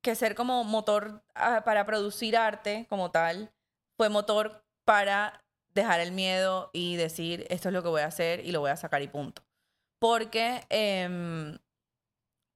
que 0.01 0.15
ser 0.15 0.35
como 0.35 0.63
motor 0.63 1.23
ah, 1.35 1.63
para 1.65 1.85
producir 1.85 2.37
arte 2.37 2.87
como 2.89 3.11
tal, 3.11 3.51
fue 3.97 4.09
motor 4.09 4.63
para 4.85 5.43
dejar 5.73 5.99
el 5.99 6.11
miedo 6.11 6.69
y 6.73 6.95
decir, 6.95 7.45
esto 7.49 7.69
es 7.69 7.73
lo 7.73 7.83
que 7.83 7.89
voy 7.89 8.01
a 8.01 8.07
hacer 8.07 8.45
y 8.45 8.51
lo 8.51 8.61
voy 8.61 8.71
a 8.71 8.77
sacar 8.77 9.01
y 9.01 9.07
punto. 9.07 9.43
Porque 9.99 10.65
em, 10.69 11.57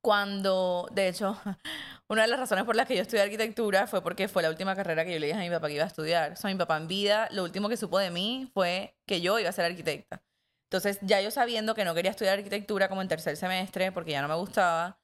cuando, 0.04 0.89
de 0.91 1.08
hecho, 1.08 1.39
una 2.10 2.24
de 2.24 2.28
las 2.28 2.39
razones 2.39 2.66
por 2.66 2.76
las 2.76 2.88
que 2.88 2.95
yo 2.95 3.01
estudié 3.01 3.24
arquitectura 3.24 3.88
fue 3.88 4.04
porque 4.04 4.28
fue 4.28 4.43
la 4.43 4.49
última 4.49 4.76
carrera 4.76 5.06
que 5.06 5.14
yo 5.14 5.20
le 5.20 5.28
dije 5.28 5.39
a 5.39 5.43
mi 5.43 5.49
papá 5.49 5.68
que 5.68 5.76
iba 5.76 5.86
a 5.86 5.88
estudiar. 5.88 6.34
O 6.34 6.36
sea, 6.36 6.51
mi 6.51 6.58
papá 6.58 6.78
en 6.78 6.88
vida, 6.89 7.30
lo 7.32 7.43
último 7.43 7.70
que 7.70 7.78
supo 7.78 7.97
de 7.99 8.12
mí 8.12 8.51
fue 8.54 8.97
que 9.08 9.22
yo 9.22 9.39
iba 9.39 9.49
a 9.49 9.54
ser 9.54 9.66
arquitecta. 9.66 10.22
Entonces, 10.70 10.99
ya 11.04 11.22
yo 11.22 11.32
sabiendo 11.32 11.74
que 11.74 11.86
no 11.86 11.95
quería 11.95 12.12
estudiar 12.12 12.38
arquitectura 12.38 12.89
como 12.89 13.01
en 13.01 13.08
tercer 13.08 13.38
semestre, 13.38 13.93
porque 13.93 14.12
ya 14.12 14.22
no 14.22 14.28
me 14.28 14.36
gustaba, 14.36 14.99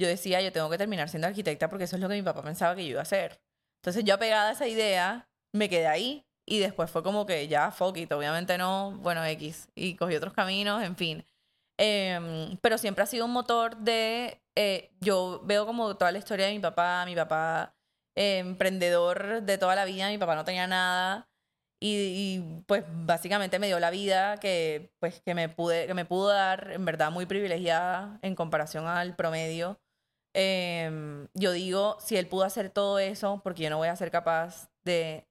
yo 0.00 0.06
decía, 0.06 0.40
yo 0.40 0.52
tengo 0.52 0.70
que 0.70 0.78
terminar 0.78 1.08
siendo 1.08 1.26
arquitecta 1.26 1.68
porque 1.68 1.84
eso 1.84 1.96
es 1.96 2.02
lo 2.02 2.08
que 2.08 2.14
mi 2.14 2.22
papá 2.22 2.42
pensaba 2.42 2.76
que 2.76 2.84
yo 2.84 2.90
iba 2.90 3.00
a 3.00 3.02
hacer. 3.02 3.40
Entonces, 3.82 4.04
yo 4.04 4.14
apegada 4.14 4.50
a 4.50 4.52
esa 4.52 4.68
idea, 4.68 5.28
me 5.52 5.68
quedé 5.68 5.88
ahí 5.88 6.24
y 6.46 6.60
después 6.60 6.90
fue 6.90 7.02
como 7.02 7.26
que 7.26 7.48
ya, 7.48 7.72
fuck 7.72 7.96
it, 7.96 8.12
obviamente 8.12 8.56
no, 8.56 8.92
bueno, 9.02 9.24
X. 9.24 9.68
Y 9.74 9.96
cogí 9.96 10.14
otros 10.14 10.32
caminos, 10.32 10.82
en 10.84 10.96
fin. 10.96 11.24
Em, 11.78 12.56
pero 12.60 12.76
siempre 12.76 13.04
ha 13.04 13.06
sido 13.06 13.24
un 13.24 13.32
motor 13.32 13.76
de, 13.76 14.42
eh, 14.56 14.90
yo 15.00 15.40
veo 15.44 15.64
como 15.64 15.96
toda 15.96 16.10
la 16.12 16.18
historia 16.18 16.46
de 16.46 16.52
mi 16.52 16.58
papá, 16.58 17.04
mi 17.06 17.14
papá 17.14 17.76
eh, 18.16 18.38
emprendedor 18.38 19.42
de 19.42 19.58
toda 19.58 19.76
la 19.76 19.84
vida, 19.84 20.08
mi 20.08 20.18
papá 20.18 20.34
no 20.34 20.44
tenía 20.44 20.66
nada 20.66 21.28
y, 21.80 22.40
y, 22.40 22.62
pues 22.66 22.84
básicamente 22.88 23.58
me 23.60 23.68
dio 23.68 23.78
la 23.78 23.90
vida 23.90 24.38
que 24.38 24.92
pues 24.98 25.20
que 25.22 25.34
me 25.34 25.48
pude 25.48 25.86
que 25.86 25.94
me 25.94 26.04
pudo 26.04 26.28
dar 26.28 26.72
en 26.72 26.84
verdad 26.84 27.12
muy 27.12 27.26
privilegiada 27.26 28.18
en 28.22 28.34
comparación 28.34 28.86
al 28.88 29.14
promedio. 29.16 29.80
Em, 30.34 31.28
yo 31.34 31.52
digo, 31.52 31.96
si 32.00 32.16
él 32.16 32.28
pudo 32.28 32.44
hacer 32.44 32.70
todo 32.70 32.98
eso, 32.98 33.40
porque 33.44 33.62
yo 33.64 33.70
no 33.70 33.78
voy 33.78 33.88
a 33.88 33.96
ser 33.96 34.10
capaz 34.10 34.70
de 34.84 35.28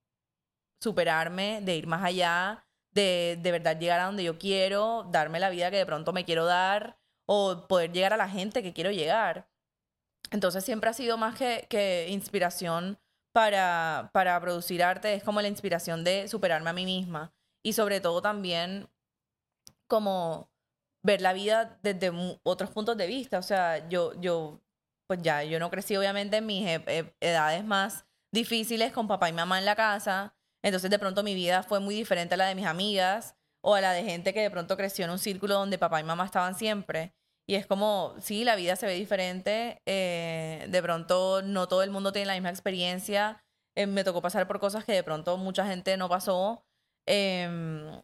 superarme, 0.82 1.62
de 1.62 1.76
ir 1.78 1.88
más 1.88 2.04
allá, 2.04 2.67
de 2.98 3.38
de 3.42 3.52
verdad 3.52 3.80
llegar 3.80 4.00
a 4.00 4.06
donde 4.06 4.24
yo 4.24 4.38
quiero, 4.38 5.08
darme 5.12 5.40
la 5.40 5.50
vida 5.50 5.72
que 5.72 5.78
de 5.78 5.86
pronto 5.86 6.14
me 6.14 6.26
quiero 6.26 6.46
dar 6.46 6.98
o 7.28 7.68
poder 7.68 7.92
llegar 7.92 8.14
a 8.14 8.18
la 8.18 8.30
gente 8.30 8.64
que 8.64 8.74
quiero 8.74 8.92
llegar. 8.92 9.50
Entonces 10.32 10.66
siempre 10.66 10.90
ha 10.90 10.94
sido 10.94 11.18
más 11.18 11.38
que, 11.38 11.68
que 11.70 12.08
inspiración 12.10 13.00
para, 13.34 14.10
para 14.14 14.40
producir 14.42 14.84
arte, 14.84 15.14
es 15.14 15.24
como 15.24 15.42
la 15.42 15.48
inspiración 15.48 16.04
de 16.04 16.28
superarme 16.28 16.70
a 16.70 16.74
mí 16.74 16.86
misma 16.86 17.34
y 17.64 17.74
sobre 17.74 18.02
todo 18.02 18.22
también 18.22 18.90
como 19.88 20.50
ver 21.04 21.22
la 21.22 21.34
vida 21.34 21.80
desde 21.84 22.12
otros 22.44 22.72
puntos 22.72 22.98
de 22.98 23.08
vista. 23.08 23.38
O 23.38 23.44
sea, 23.44 23.88
yo, 23.90 24.20
yo, 24.20 24.60
pues 25.08 25.22
ya, 25.22 25.44
yo 25.44 25.60
no 25.60 25.70
crecí 25.70 25.96
obviamente 25.96 26.38
en 26.38 26.46
mis 26.46 26.68
e- 26.68 26.84
e- 26.88 27.16
edades 27.22 27.64
más 27.64 28.06
difíciles 28.34 28.92
con 28.92 29.08
papá 29.08 29.30
y 29.30 29.34
mamá 29.34 29.60
en 29.60 29.66
la 29.66 29.76
casa. 29.76 30.37
Entonces 30.64 30.90
de 30.90 31.00
pronto 31.00 31.24
mi 31.24 31.34
vida 31.36 31.64
fue 31.64 31.80
muy 31.80 31.96
diferente 31.96 32.34
a 32.36 32.38
la 32.38 32.48
de 32.48 32.56
mis 32.56 32.66
amigas 32.66 33.36
o 33.62 33.76
a 33.76 33.82
la 33.82 33.92
de 33.94 34.04
gente 34.04 34.34
que 34.34 34.42
de 34.42 34.52
pronto 34.52 34.78
creció 34.78 35.06
en 35.06 35.12
un 35.12 35.20
círculo 35.20 35.56
donde 35.56 35.78
papá 35.78 36.00
y 36.00 36.04
mamá 36.04 36.26
estaban 36.26 36.56
siempre. 36.56 37.14
Y 37.50 37.56
es 37.56 37.66
como, 37.66 38.16
sí, 38.20 38.44
la 38.44 38.56
vida 38.56 38.76
se 38.76 38.86
ve 38.88 38.94
diferente. 38.96 39.82
eh, 39.86 40.66
de 40.70 40.82
pronto 40.82 41.42
no 41.44 41.68
todo 41.68 41.84
el 41.84 41.92
mundo 41.92 42.12
tiene 42.12 42.28
la 42.28 42.34
misma 42.34 42.50
experiencia. 42.50 43.44
eh, 43.76 43.88
me 43.88 44.04
tocó 44.04 44.22
pasar 44.22 44.48
por 44.48 44.60
cosas 44.60 44.84
que 44.86 44.94
de 44.94 45.04
pronto 45.04 45.38
mucha 45.38 45.66
gente 45.68 45.96
no 45.98 46.10
pasó. 46.10 46.66
em, 47.06 48.02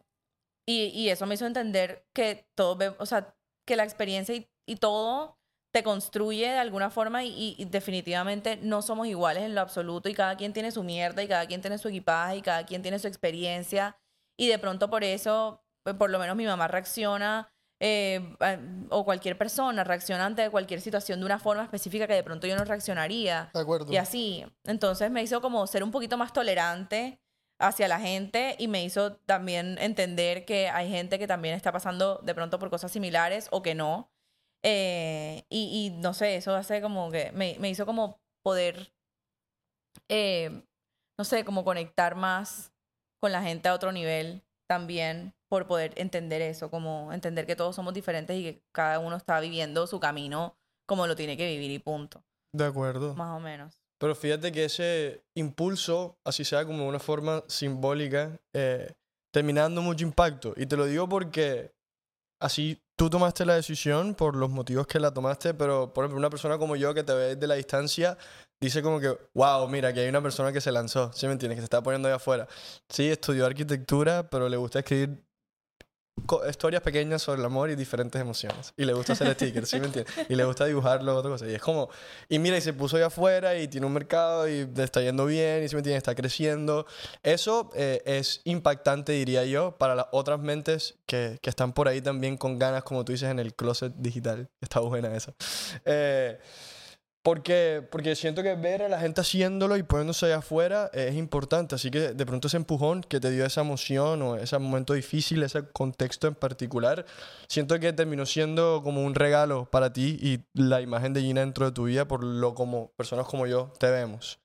y, 0.66 0.86
y 0.88 1.10
eso 1.10 1.26
me 1.26 1.34
hizo 1.34 1.46
entender 1.46 2.06
que 2.14 2.46
todo, 2.54 2.96
o 2.98 3.06
sea, 3.06 3.34
que 3.66 3.76
la 3.76 3.84
experiencia 3.84 4.34
y, 4.34 4.48
y 4.66 4.76
todo 4.76 5.38
te 5.74 5.82
construye 5.82 6.46
de 6.46 6.58
alguna 6.58 6.88
forma 6.88 7.24
y, 7.24 7.56
definitivamente 7.68 8.56
no 8.62 8.80
somos 8.80 9.08
iguales 9.08 9.42
en 9.42 9.56
lo 9.56 9.60
absoluto 9.60 10.08
y 10.08 10.14
cada 10.14 10.36
quien 10.36 10.52
tiene 10.52 10.70
su 10.70 10.84
mierda 10.84 11.20
y 11.20 11.26
cada 11.26 11.46
quien 11.46 11.60
tiene 11.60 11.78
su 11.78 11.88
equipaje 11.88 12.36
y 12.36 12.42
cada 12.42 12.64
quien 12.64 12.80
tiene 12.80 13.00
su 13.00 13.08
experiencia 13.08 13.96
y 14.38 14.46
de 14.46 14.56
pronto 14.60 14.88
por 14.88 15.02
eso, 15.02 15.64
pues, 15.82 15.96
por 15.96 16.10
lo 16.10 16.20
menos 16.20 16.36
mi 16.36 16.46
mamá 16.46 16.68
reacciona 16.68 17.48
eh, 17.80 18.36
o 18.88 19.04
cualquier 19.04 19.36
persona 19.36 19.82
reacciona 19.82 20.26
ante 20.26 20.48
cualquier 20.48 20.80
situación 20.80 21.18
de 21.18 21.26
una 21.26 21.40
forma 21.40 21.64
específica 21.64 22.06
que 22.06 22.14
de 22.14 22.22
pronto 22.22 22.46
yo 22.46 22.56
no 22.56 22.64
reaccionaría. 22.64 23.50
De 23.52 23.60
acuerdo. 23.60 23.92
Y 23.92 23.96
así. 23.96 24.46
Entonces 24.62 25.10
me 25.10 25.24
hizo 25.24 25.40
como 25.40 25.66
ser 25.66 25.82
un 25.82 25.90
poquito 25.90 26.16
más 26.16 26.32
tolerante 26.32 27.18
hacia 27.58 27.88
la 27.88 27.98
gente 27.98 28.54
y 28.60 28.68
me 28.68 28.84
hizo 28.84 29.16
también 29.16 29.76
entender 29.80 30.44
que 30.44 30.68
hay 30.68 30.88
gente 30.88 31.18
que 31.18 31.26
también 31.26 31.56
está 31.56 31.72
pasando 31.72 32.20
de 32.22 32.32
pronto 32.32 32.60
por 32.60 32.70
cosas 32.70 32.92
similares 32.92 33.48
o 33.50 33.60
que 33.60 33.74
no. 33.74 34.13
Eh, 34.66 35.44
y, 35.50 35.92
y 35.94 36.00
no 36.00 36.14
sé, 36.14 36.36
eso 36.36 36.54
hace 36.54 36.80
como 36.80 37.10
que 37.10 37.30
me, 37.32 37.56
me 37.60 37.68
hizo 37.68 37.84
como 37.84 38.18
poder, 38.42 38.92
eh, 40.08 40.64
no 41.18 41.24
sé, 41.24 41.44
como 41.44 41.64
conectar 41.64 42.14
más 42.14 42.72
con 43.20 43.32
la 43.32 43.42
gente 43.42 43.68
a 43.68 43.74
otro 43.74 43.92
nivel 43.92 44.42
también 44.68 45.34
por 45.50 45.66
poder 45.66 45.92
entender 45.96 46.42
eso, 46.42 46.70
como 46.70 47.12
entender 47.12 47.46
que 47.46 47.56
todos 47.56 47.76
somos 47.76 47.94
diferentes 47.94 48.36
y 48.36 48.42
que 48.42 48.62
cada 48.72 48.98
uno 48.98 49.16
está 49.16 49.38
viviendo 49.40 49.86
su 49.86 50.00
camino 50.00 50.56
como 50.86 51.06
lo 51.06 51.14
tiene 51.16 51.36
que 51.36 51.46
vivir 51.46 51.70
y 51.70 51.78
punto, 51.78 52.22
De 52.52 52.64
acuerdo. 52.64 53.14
más 53.14 53.36
o 53.36 53.40
menos. 53.40 53.80
pero 53.98 54.14
fíjate 54.14 54.52
que 54.52 54.64
ese 54.64 55.22
impulso, 55.36 56.18
así 56.24 56.44
sea 56.44 56.64
como 56.66 56.82
de 56.82 56.88
una 56.88 56.98
forma 56.98 57.42
simbólica, 57.48 58.38
eh, 58.54 58.92
termina 59.32 59.62
dando 59.62 59.80
mucho 59.82 60.04
impacto. 60.04 60.52
Y 60.56 60.66
te 60.66 60.76
lo 60.76 60.84
digo 60.86 61.08
porque 61.08 61.72
así 62.40 62.82
tú 62.96 63.10
tomaste 63.10 63.44
la 63.44 63.54
decisión 63.54 64.14
por 64.14 64.36
los 64.36 64.50
motivos 64.50 64.86
que 64.86 65.00
la 65.00 65.12
tomaste, 65.12 65.54
pero 65.54 65.92
por 65.92 66.04
ejemplo, 66.04 66.18
una 66.18 66.30
persona 66.30 66.58
como 66.58 66.76
yo 66.76 66.94
que 66.94 67.02
te 67.02 67.12
ve 67.12 67.34
desde 67.34 67.46
la 67.46 67.54
distancia 67.54 68.16
dice 68.60 68.82
como 68.82 69.00
que, 69.00 69.16
wow, 69.34 69.68
mira, 69.68 69.92
que 69.92 70.00
hay 70.00 70.08
una 70.08 70.22
persona 70.22 70.52
que 70.52 70.60
se 70.60 70.72
lanzó, 70.72 71.12
¿sí 71.12 71.26
me 71.26 71.32
entiendes? 71.32 71.56
Que 71.56 71.62
se 71.62 71.66
está 71.66 71.82
poniendo 71.82 72.08
ahí 72.08 72.14
afuera. 72.14 72.48
Sí, 72.88 73.10
estudió 73.10 73.46
arquitectura, 73.46 74.28
pero 74.30 74.48
le 74.48 74.56
gusta 74.56 74.78
escribir 74.80 75.23
historias 76.48 76.82
pequeñas 76.82 77.22
sobre 77.22 77.40
el 77.40 77.46
amor 77.46 77.70
y 77.70 77.76
diferentes 77.76 78.20
emociones. 78.20 78.72
Y 78.76 78.84
le 78.84 78.92
gusta 78.92 79.12
hacer 79.12 79.32
stickers, 79.34 79.68
¿sí 79.68 79.80
me 79.80 79.86
entiendes? 79.86 80.14
Y 80.28 80.34
le 80.34 80.44
gusta 80.44 80.64
dibujarlo, 80.64 81.16
otra 81.16 81.30
cosa. 81.30 81.46
Y 81.46 81.54
es 81.54 81.60
como, 81.60 81.88
y 82.28 82.38
mira, 82.38 82.56
y 82.56 82.60
se 82.60 82.72
puso 82.72 82.96
ahí 82.96 83.02
afuera 83.02 83.58
y 83.58 83.68
tiene 83.68 83.86
un 83.86 83.92
mercado 83.92 84.48
y 84.48 84.68
está 84.76 85.00
yendo 85.00 85.26
bien 85.26 85.62
y 85.62 85.68
¿sí 85.68 85.74
me 85.74 85.80
entiendes? 85.80 85.98
Está 85.98 86.14
creciendo. 86.14 86.86
Eso 87.22 87.70
eh, 87.74 88.02
es 88.06 88.40
impactante, 88.44 89.12
diría 89.12 89.44
yo, 89.44 89.76
para 89.76 89.94
las 89.94 90.06
otras 90.12 90.40
mentes 90.40 90.94
que, 91.06 91.38
que 91.42 91.50
están 91.50 91.72
por 91.72 91.88
ahí 91.88 92.00
también 92.00 92.36
con 92.36 92.58
ganas, 92.58 92.84
como 92.84 93.04
tú 93.04 93.12
dices, 93.12 93.30
en 93.30 93.38
el 93.38 93.54
closet 93.54 93.92
digital. 93.96 94.48
Está 94.60 94.80
buena 94.80 95.14
esa. 95.14 95.34
Eh, 95.84 96.38
porque, 97.24 97.82
porque 97.90 98.16
siento 98.16 98.42
que 98.42 98.54
ver 98.54 98.82
a 98.82 98.88
la 98.90 99.00
gente 99.00 99.22
haciéndolo 99.22 99.78
y 99.78 99.82
poniéndose 99.82 100.26
allá 100.26 100.36
afuera 100.36 100.90
es 100.92 101.14
importante. 101.14 101.74
Así 101.74 101.90
que 101.90 102.12
de 102.12 102.26
pronto 102.26 102.48
ese 102.48 102.58
empujón 102.58 103.00
que 103.00 103.18
te 103.18 103.30
dio 103.30 103.46
esa 103.46 103.62
emoción 103.62 104.20
o 104.20 104.36
ese 104.36 104.58
momento 104.58 104.92
difícil, 104.92 105.42
ese 105.42 105.66
contexto 105.70 106.26
en 106.28 106.34
particular, 106.34 107.06
siento 107.48 107.80
que 107.80 107.94
terminó 107.94 108.26
siendo 108.26 108.82
como 108.84 109.02
un 109.02 109.14
regalo 109.14 109.64
para 109.70 109.90
ti 109.90 110.18
y 110.20 110.44
la 110.52 110.82
imagen 110.82 111.14
de 111.14 111.22
Gina 111.22 111.40
dentro 111.40 111.64
de 111.64 111.72
tu 111.72 111.84
vida 111.84 112.06
por 112.06 112.22
lo 112.22 112.54
como 112.54 112.90
personas 112.90 113.26
como 113.26 113.46
yo 113.46 113.72
te 113.78 113.90
vemos. 113.90 114.38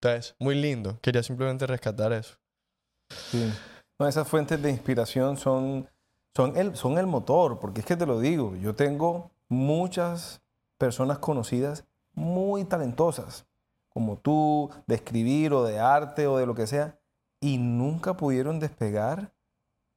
Entonces, 0.00 0.34
muy 0.38 0.54
lindo. 0.54 0.98
Quería 1.02 1.22
simplemente 1.22 1.66
rescatar 1.66 2.14
eso. 2.14 2.38
Sí. 3.30 3.52
No, 3.98 4.08
esas 4.08 4.26
fuentes 4.26 4.60
de 4.62 4.70
inspiración 4.70 5.36
son, 5.36 5.86
son, 6.34 6.56
el, 6.56 6.74
son 6.76 6.96
el 6.96 7.06
motor, 7.06 7.60
porque 7.60 7.80
es 7.80 7.86
que 7.86 7.96
te 7.96 8.06
lo 8.06 8.20
digo, 8.20 8.56
yo 8.56 8.74
tengo 8.74 9.30
muchas 9.50 10.40
personas 10.78 11.18
conocidas 11.18 11.84
muy 12.14 12.64
talentosas, 12.64 13.46
como 13.88 14.16
tú, 14.16 14.70
de 14.86 14.94
escribir 14.94 15.52
o 15.52 15.64
de 15.64 15.78
arte 15.78 16.26
o 16.26 16.36
de 16.38 16.46
lo 16.46 16.54
que 16.54 16.66
sea, 16.66 16.98
y 17.40 17.58
nunca 17.58 18.16
pudieron 18.16 18.60
despegar, 18.60 19.32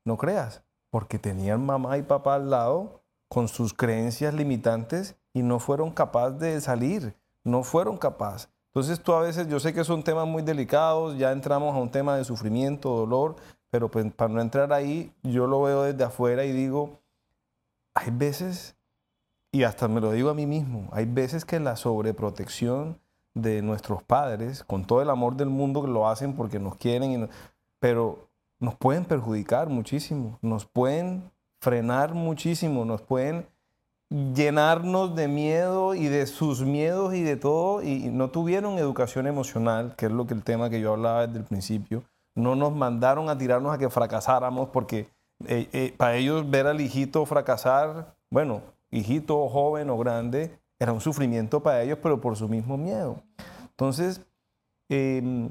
no 0.03 0.17
creas, 0.17 0.63
porque 0.89 1.19
tenían 1.19 1.65
mamá 1.65 1.97
y 1.97 2.01
papá 2.01 2.35
al 2.35 2.49
lado 2.49 3.03
con 3.27 3.47
sus 3.47 3.73
creencias 3.73 4.33
limitantes 4.33 5.15
y 5.33 5.43
no 5.43 5.59
fueron 5.59 5.91
capaces 5.91 6.39
de 6.39 6.61
salir, 6.61 7.15
no 7.43 7.63
fueron 7.63 7.97
capaces. 7.97 8.49
Entonces 8.67 9.01
tú 9.01 9.13
a 9.13 9.21
veces, 9.21 9.47
yo 9.47 9.59
sé 9.59 9.73
que 9.73 9.83
son 9.83 10.03
temas 10.03 10.27
muy 10.27 10.43
delicados, 10.43 11.17
ya 11.17 11.31
entramos 11.31 11.73
a 11.73 11.79
un 11.79 11.89
tema 11.89 12.17
de 12.17 12.25
sufrimiento, 12.25 12.89
dolor, 12.89 13.35
pero 13.69 13.89
pues, 13.89 14.11
para 14.13 14.33
no 14.33 14.41
entrar 14.41 14.71
ahí, 14.73 15.13
yo 15.23 15.47
lo 15.47 15.61
veo 15.61 15.83
desde 15.83 16.03
afuera 16.03 16.45
y 16.45 16.51
digo, 16.51 16.99
hay 17.93 18.11
veces, 18.11 18.74
y 19.55 19.63
hasta 19.63 19.87
me 19.87 20.01
lo 20.01 20.11
digo 20.11 20.29
a 20.29 20.33
mí 20.33 20.45
mismo, 20.45 20.89
hay 20.91 21.05
veces 21.05 21.45
que 21.45 21.61
la 21.61 21.77
sobreprotección 21.77 22.99
de 23.33 23.61
nuestros 23.61 24.03
padres, 24.03 24.65
con 24.65 24.83
todo 24.83 25.01
el 25.01 25.09
amor 25.09 25.37
del 25.37 25.47
mundo 25.47 25.81
que 25.81 25.87
lo 25.87 26.09
hacen 26.09 26.35
porque 26.35 26.59
nos 26.59 26.75
quieren, 26.75 27.29
pero 27.79 28.27
nos 28.59 28.75
pueden 28.75 29.05
perjudicar 29.05 29.69
muchísimo, 29.69 30.39
nos 30.41 30.65
pueden 30.65 31.31
frenar 31.61 32.13
muchísimo, 32.13 32.83
nos 32.83 33.01
pueden 33.01 33.47
llenarnos 34.09 35.15
de 35.15 35.29
miedo 35.29 35.95
y 35.95 36.07
de 36.07 36.27
sus 36.27 36.65
miedos 36.65 37.13
y 37.13 37.23
de 37.23 37.37
todo, 37.37 37.81
y 37.81 38.09
no 38.09 38.31
tuvieron 38.31 38.77
educación 38.77 39.25
emocional, 39.25 39.95
que 39.95 40.07
es 40.07 40.11
lo 40.11 40.27
que 40.27 40.33
el 40.33 40.43
tema 40.43 40.69
que 40.69 40.81
yo 40.81 40.91
hablaba 40.91 41.27
desde 41.27 41.39
el 41.39 41.45
principio, 41.45 42.03
no 42.35 42.57
nos 42.57 42.75
mandaron 42.75 43.29
a 43.29 43.37
tirarnos 43.37 43.73
a 43.73 43.77
que 43.77 43.89
fracasáramos, 43.89 44.67
porque 44.67 45.07
eh, 45.47 45.69
eh, 45.71 45.93
para 45.95 46.17
ellos 46.17 46.49
ver 46.49 46.67
al 46.67 46.81
hijito 46.81 47.25
fracasar, 47.25 48.17
bueno, 48.29 48.74
hijito 48.95 49.47
joven 49.49 49.89
o 49.89 49.97
grande, 49.97 50.57
era 50.79 50.93
un 50.93 51.01
sufrimiento 51.01 51.61
para 51.61 51.81
ellos, 51.83 51.99
pero 52.01 52.19
por 52.19 52.35
su 52.35 52.47
mismo 52.47 52.77
miedo. 52.77 53.21
Entonces, 53.69 54.25
em, 54.89 55.49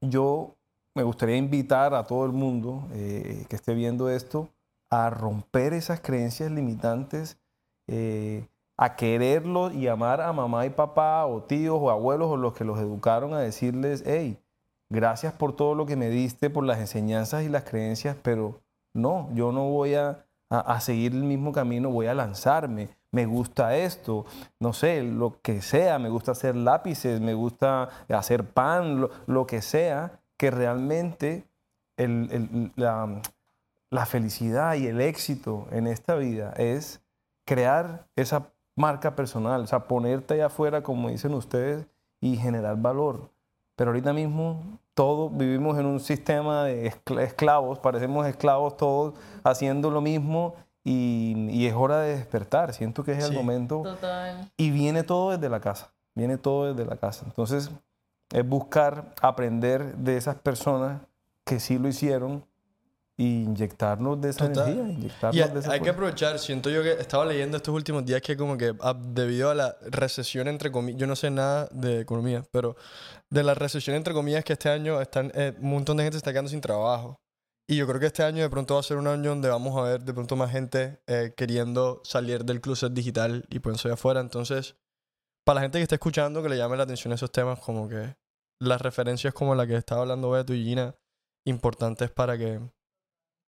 yo 0.00 0.56
me 0.94 1.02
gustaría 1.02 1.36
invitar 1.36 1.94
a 1.94 2.04
todo 2.04 2.26
el 2.26 2.32
mundo 2.32 2.88
eh, 2.92 3.44
que 3.48 3.56
esté 3.56 3.74
viendo 3.74 4.10
esto 4.10 4.48
a 4.90 5.08
romper 5.08 5.72
esas 5.72 6.00
creencias 6.00 6.50
limitantes, 6.50 7.38
eh, 7.86 8.46
a 8.76 8.96
quererlos 8.96 9.74
y 9.74 9.88
amar 9.88 10.20
a 10.20 10.32
mamá 10.32 10.66
y 10.66 10.70
papá 10.70 11.26
o 11.26 11.42
tíos 11.42 11.78
o 11.80 11.90
abuelos 11.90 12.28
o 12.28 12.36
los 12.36 12.54
que 12.54 12.64
los 12.64 12.78
educaron 12.78 13.34
a 13.34 13.40
decirles, 13.40 14.02
hey, 14.06 14.38
gracias 14.90 15.32
por 15.34 15.54
todo 15.54 15.74
lo 15.74 15.86
que 15.86 15.96
me 15.96 16.08
diste, 16.08 16.50
por 16.50 16.64
las 16.64 16.78
enseñanzas 16.78 17.44
y 17.44 17.48
las 17.48 17.64
creencias, 17.64 18.16
pero 18.22 18.60
no, 18.94 19.28
yo 19.34 19.52
no 19.52 19.68
voy 19.68 19.94
a, 19.94 20.26
a- 20.50 20.80
seguir 20.80 21.12
el 21.12 21.22
mismo 21.24 21.52
camino, 21.52 21.90
voy 21.90 22.06
a 22.06 22.14
lanzarme. 22.14 22.90
Me 23.12 23.26
gusta 23.26 23.76
esto, 23.76 24.26
no 24.60 24.72
sé, 24.72 25.02
lo 25.02 25.40
que 25.42 25.62
sea, 25.62 25.98
me 25.98 26.08
gusta 26.08 26.32
hacer 26.32 26.54
lápices, 26.56 27.20
me 27.20 27.34
gusta 27.34 27.88
hacer 28.08 28.44
pan, 28.44 29.00
lo, 29.00 29.10
lo 29.26 29.46
que 29.46 29.62
sea, 29.62 30.20
que 30.36 30.50
realmente 30.50 31.44
el- 31.96 32.28
el- 32.32 32.72
la, 32.76 33.20
la 33.90 34.06
felicidad 34.06 34.74
y 34.74 34.86
el 34.86 35.00
éxito 35.00 35.66
en 35.72 35.86
esta 35.86 36.14
vida 36.14 36.52
es 36.56 37.00
crear 37.46 38.06
esa 38.16 38.52
marca 38.76 39.16
personal, 39.16 39.62
o 39.62 39.66
sea, 39.66 39.86
ponerte 39.88 40.34
allá 40.34 40.46
afuera, 40.46 40.82
como 40.82 41.08
dicen 41.10 41.34
ustedes, 41.34 41.86
y 42.20 42.36
generar 42.36 42.76
valor. 42.76 43.30
Pero 43.80 43.92
ahorita 43.92 44.12
mismo 44.12 44.78
todos 44.92 45.34
vivimos 45.34 45.78
en 45.78 45.86
un 45.86 46.00
sistema 46.00 46.64
de 46.64 46.92
escla- 46.92 47.22
esclavos, 47.22 47.78
parecemos 47.78 48.26
esclavos 48.26 48.76
todos 48.76 49.14
haciendo 49.42 49.90
lo 49.90 50.02
mismo 50.02 50.54
y, 50.84 51.48
y 51.48 51.66
es 51.66 51.72
hora 51.74 52.00
de 52.00 52.14
despertar. 52.16 52.74
Siento 52.74 53.02
que 53.04 53.12
es 53.12 53.24
el 53.24 53.32
momento 53.32 53.80
Total. 53.82 54.50
y 54.58 54.70
viene 54.70 55.02
todo 55.02 55.30
desde 55.30 55.48
la 55.48 55.60
casa, 55.60 55.94
viene 56.14 56.36
todo 56.36 56.74
desde 56.74 56.84
la 56.90 56.96
casa. 56.98 57.24
Entonces 57.24 57.70
es 58.34 58.46
buscar 58.46 59.14
aprender 59.22 59.96
de 59.96 60.18
esas 60.18 60.34
personas 60.36 61.00
que 61.46 61.58
sí 61.58 61.78
lo 61.78 61.88
hicieron 61.88 62.44
y 63.16 63.44
inyectarnos 63.44 64.20
de 64.20 64.28
esa 64.28 64.46
Total. 64.46 64.68
energía, 64.72 64.92
inyectarnos 64.92 65.36
Y 65.36 65.40
hay, 65.42 65.48
de 65.54 65.58
esa 65.60 65.72
hay 65.72 65.80
que 65.80 65.88
aprovechar, 65.88 66.38
siento 66.38 66.68
yo 66.68 66.82
que 66.82 66.92
estaba 66.92 67.24
leyendo 67.24 67.56
estos 67.56 67.74
últimos 67.74 68.04
días 68.04 68.20
que 68.20 68.36
como 68.36 68.58
que 68.58 68.74
ah, 68.82 68.94
debido 68.94 69.48
a 69.48 69.54
la 69.54 69.74
recesión 69.90 70.48
entre 70.48 70.70
comillas, 70.70 71.00
yo 71.00 71.06
no 71.06 71.16
sé 71.16 71.30
nada 71.30 71.66
de 71.72 72.00
economía, 72.00 72.44
pero 72.50 72.76
de 73.30 73.44
la 73.44 73.54
recesión 73.54 73.96
entre 73.96 74.12
comillas 74.12 74.44
que 74.44 74.54
este 74.54 74.68
año 74.68 75.00
están, 75.00 75.30
eh, 75.34 75.54
un 75.60 75.70
montón 75.70 75.96
de 75.96 76.04
gente 76.04 76.16
está 76.16 76.32
quedando 76.32 76.50
sin 76.50 76.60
trabajo. 76.60 77.20
Y 77.68 77.76
yo 77.76 77.86
creo 77.86 78.00
que 78.00 78.06
este 78.06 78.24
año 78.24 78.42
de 78.42 78.50
pronto 78.50 78.74
va 78.74 78.80
a 78.80 78.82
ser 78.82 78.96
un 78.96 79.06
año 79.06 79.30
donde 79.30 79.48
vamos 79.48 79.78
a 79.78 79.82
ver 79.82 80.02
de 80.02 80.12
pronto 80.12 80.34
más 80.34 80.50
gente 80.50 81.00
eh, 81.06 81.32
queriendo 81.36 82.00
salir 82.02 82.44
del 82.44 82.60
closet 82.60 82.92
digital 82.92 83.46
y 83.48 83.60
ponerse 83.60 83.86
allá 83.86 83.94
afuera. 83.94 84.20
Entonces, 84.20 84.74
para 85.44 85.56
la 85.56 85.60
gente 85.62 85.78
que 85.78 85.84
está 85.84 85.94
escuchando, 85.94 86.42
que 86.42 86.48
le 86.48 86.56
llame 86.56 86.76
la 86.76 86.82
atención 86.82 87.12
esos 87.12 87.30
temas, 87.30 87.60
como 87.60 87.88
que 87.88 88.16
las 88.60 88.80
referencias 88.80 89.32
como 89.32 89.54
la 89.54 89.68
que 89.68 89.76
estaba 89.76 90.00
hablando 90.00 90.30
Beto 90.30 90.52
y 90.52 90.64
Gina, 90.64 90.96
importantes 91.46 92.10
para 92.10 92.36
que, 92.36 92.60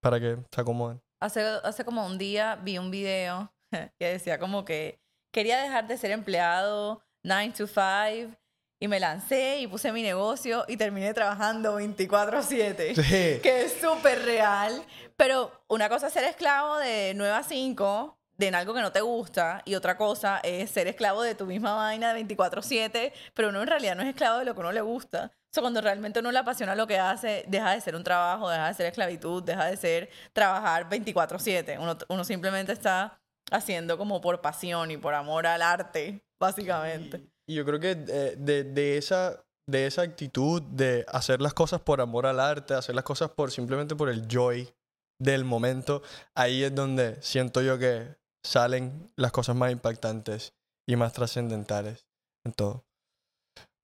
para 0.00 0.20
que 0.20 0.38
se 0.54 0.60
acomoden. 0.60 1.02
Hace, 1.20 1.40
hace 1.40 1.84
como 1.84 2.06
un 2.06 2.16
día 2.16 2.54
vi 2.56 2.78
un 2.78 2.92
video 2.92 3.52
que 3.98 4.06
decía 4.06 4.38
como 4.38 4.64
que 4.64 5.00
quería 5.32 5.60
dejar 5.60 5.88
de 5.88 5.96
ser 5.96 6.12
empleado 6.12 7.02
9 7.24 7.54
to 7.56 7.66
5 7.66 8.36
y 8.82 8.88
me 8.88 8.98
lancé 8.98 9.60
y 9.60 9.68
puse 9.68 9.92
mi 9.92 10.02
negocio 10.02 10.64
y 10.66 10.76
terminé 10.76 11.14
trabajando 11.14 11.78
24/7. 11.78 12.96
Sí. 12.96 13.40
Que 13.42 13.62
es 13.62 13.74
súper 13.80 14.24
real. 14.24 14.84
Pero 15.16 15.52
una 15.68 15.88
cosa 15.88 16.08
es 16.08 16.12
ser 16.12 16.24
esclavo 16.24 16.78
de 16.78 17.12
9 17.14 17.32
a 17.32 17.44
5 17.44 18.18
de 18.38 18.48
en 18.48 18.56
algo 18.56 18.74
que 18.74 18.80
no 18.80 18.90
te 18.90 19.00
gusta 19.00 19.62
y 19.64 19.76
otra 19.76 19.96
cosa 19.96 20.40
es 20.42 20.68
ser 20.68 20.88
esclavo 20.88 21.22
de 21.22 21.36
tu 21.36 21.46
misma 21.46 21.76
vaina 21.76 22.12
de 22.12 22.24
24/7, 22.26 23.12
pero 23.34 23.50
uno 23.50 23.62
en 23.62 23.68
realidad 23.68 23.94
no 23.94 24.02
es 24.02 24.08
esclavo 24.08 24.40
de 24.40 24.46
lo 24.46 24.54
que 24.54 24.60
uno 24.60 24.72
le 24.72 24.80
gusta. 24.80 25.30
O 25.32 25.54
sea, 25.54 25.60
cuando 25.60 25.80
realmente 25.80 26.18
uno 26.18 26.32
le 26.32 26.40
apasiona 26.40 26.74
lo 26.74 26.88
que 26.88 26.98
hace, 26.98 27.44
deja 27.46 27.70
de 27.70 27.80
ser 27.80 27.94
un 27.94 28.02
trabajo, 28.02 28.50
deja 28.50 28.66
de 28.66 28.74
ser 28.74 28.86
esclavitud, 28.86 29.44
deja 29.44 29.66
de 29.66 29.76
ser 29.76 30.10
trabajar 30.32 30.88
24/7. 30.88 31.78
Uno, 31.78 31.96
uno 32.08 32.24
simplemente 32.24 32.72
está 32.72 33.16
haciendo 33.52 33.96
como 33.96 34.20
por 34.20 34.40
pasión 34.40 34.90
y 34.90 34.96
por 34.96 35.14
amor 35.14 35.46
al 35.46 35.62
arte, 35.62 36.24
básicamente. 36.40 37.31
Y 37.52 37.54
yo 37.54 37.64
creo 37.66 37.78
que 37.78 37.94
de, 37.94 38.36
de- 38.36 38.64
de 38.64 38.96
esa, 38.96 39.44
de 39.68 39.86
esa 39.86 40.02
actitud 40.02 40.62
de 40.62 41.04
hacer 41.08 41.40
las 41.42 41.52
cosas 41.54 41.80
por 41.82 42.00
amor 42.00 42.26
al 42.26 42.40
arte, 42.40 42.74
hacer 42.74 42.94
las 42.94 43.04
cosas 43.04 43.30
por 43.30 43.50
simplemente 43.50 43.94
por 43.94 44.08
el 44.08 44.26
joy 44.26 44.72
del 45.20 45.44
momento, 45.44 46.02
ahí 46.34 46.64
es 46.64 46.74
donde 46.74 47.20
siento 47.22 47.60
yo 47.62 47.78
que 47.78 48.16
salen 48.44 49.12
las 49.16 49.30
cosas 49.32 49.54
más 49.54 49.70
impactantes 49.70 50.54
y 50.88 50.96
más 50.96 51.12
trascendentales 51.12 52.06
en 52.44 52.52
todo. 52.54 52.84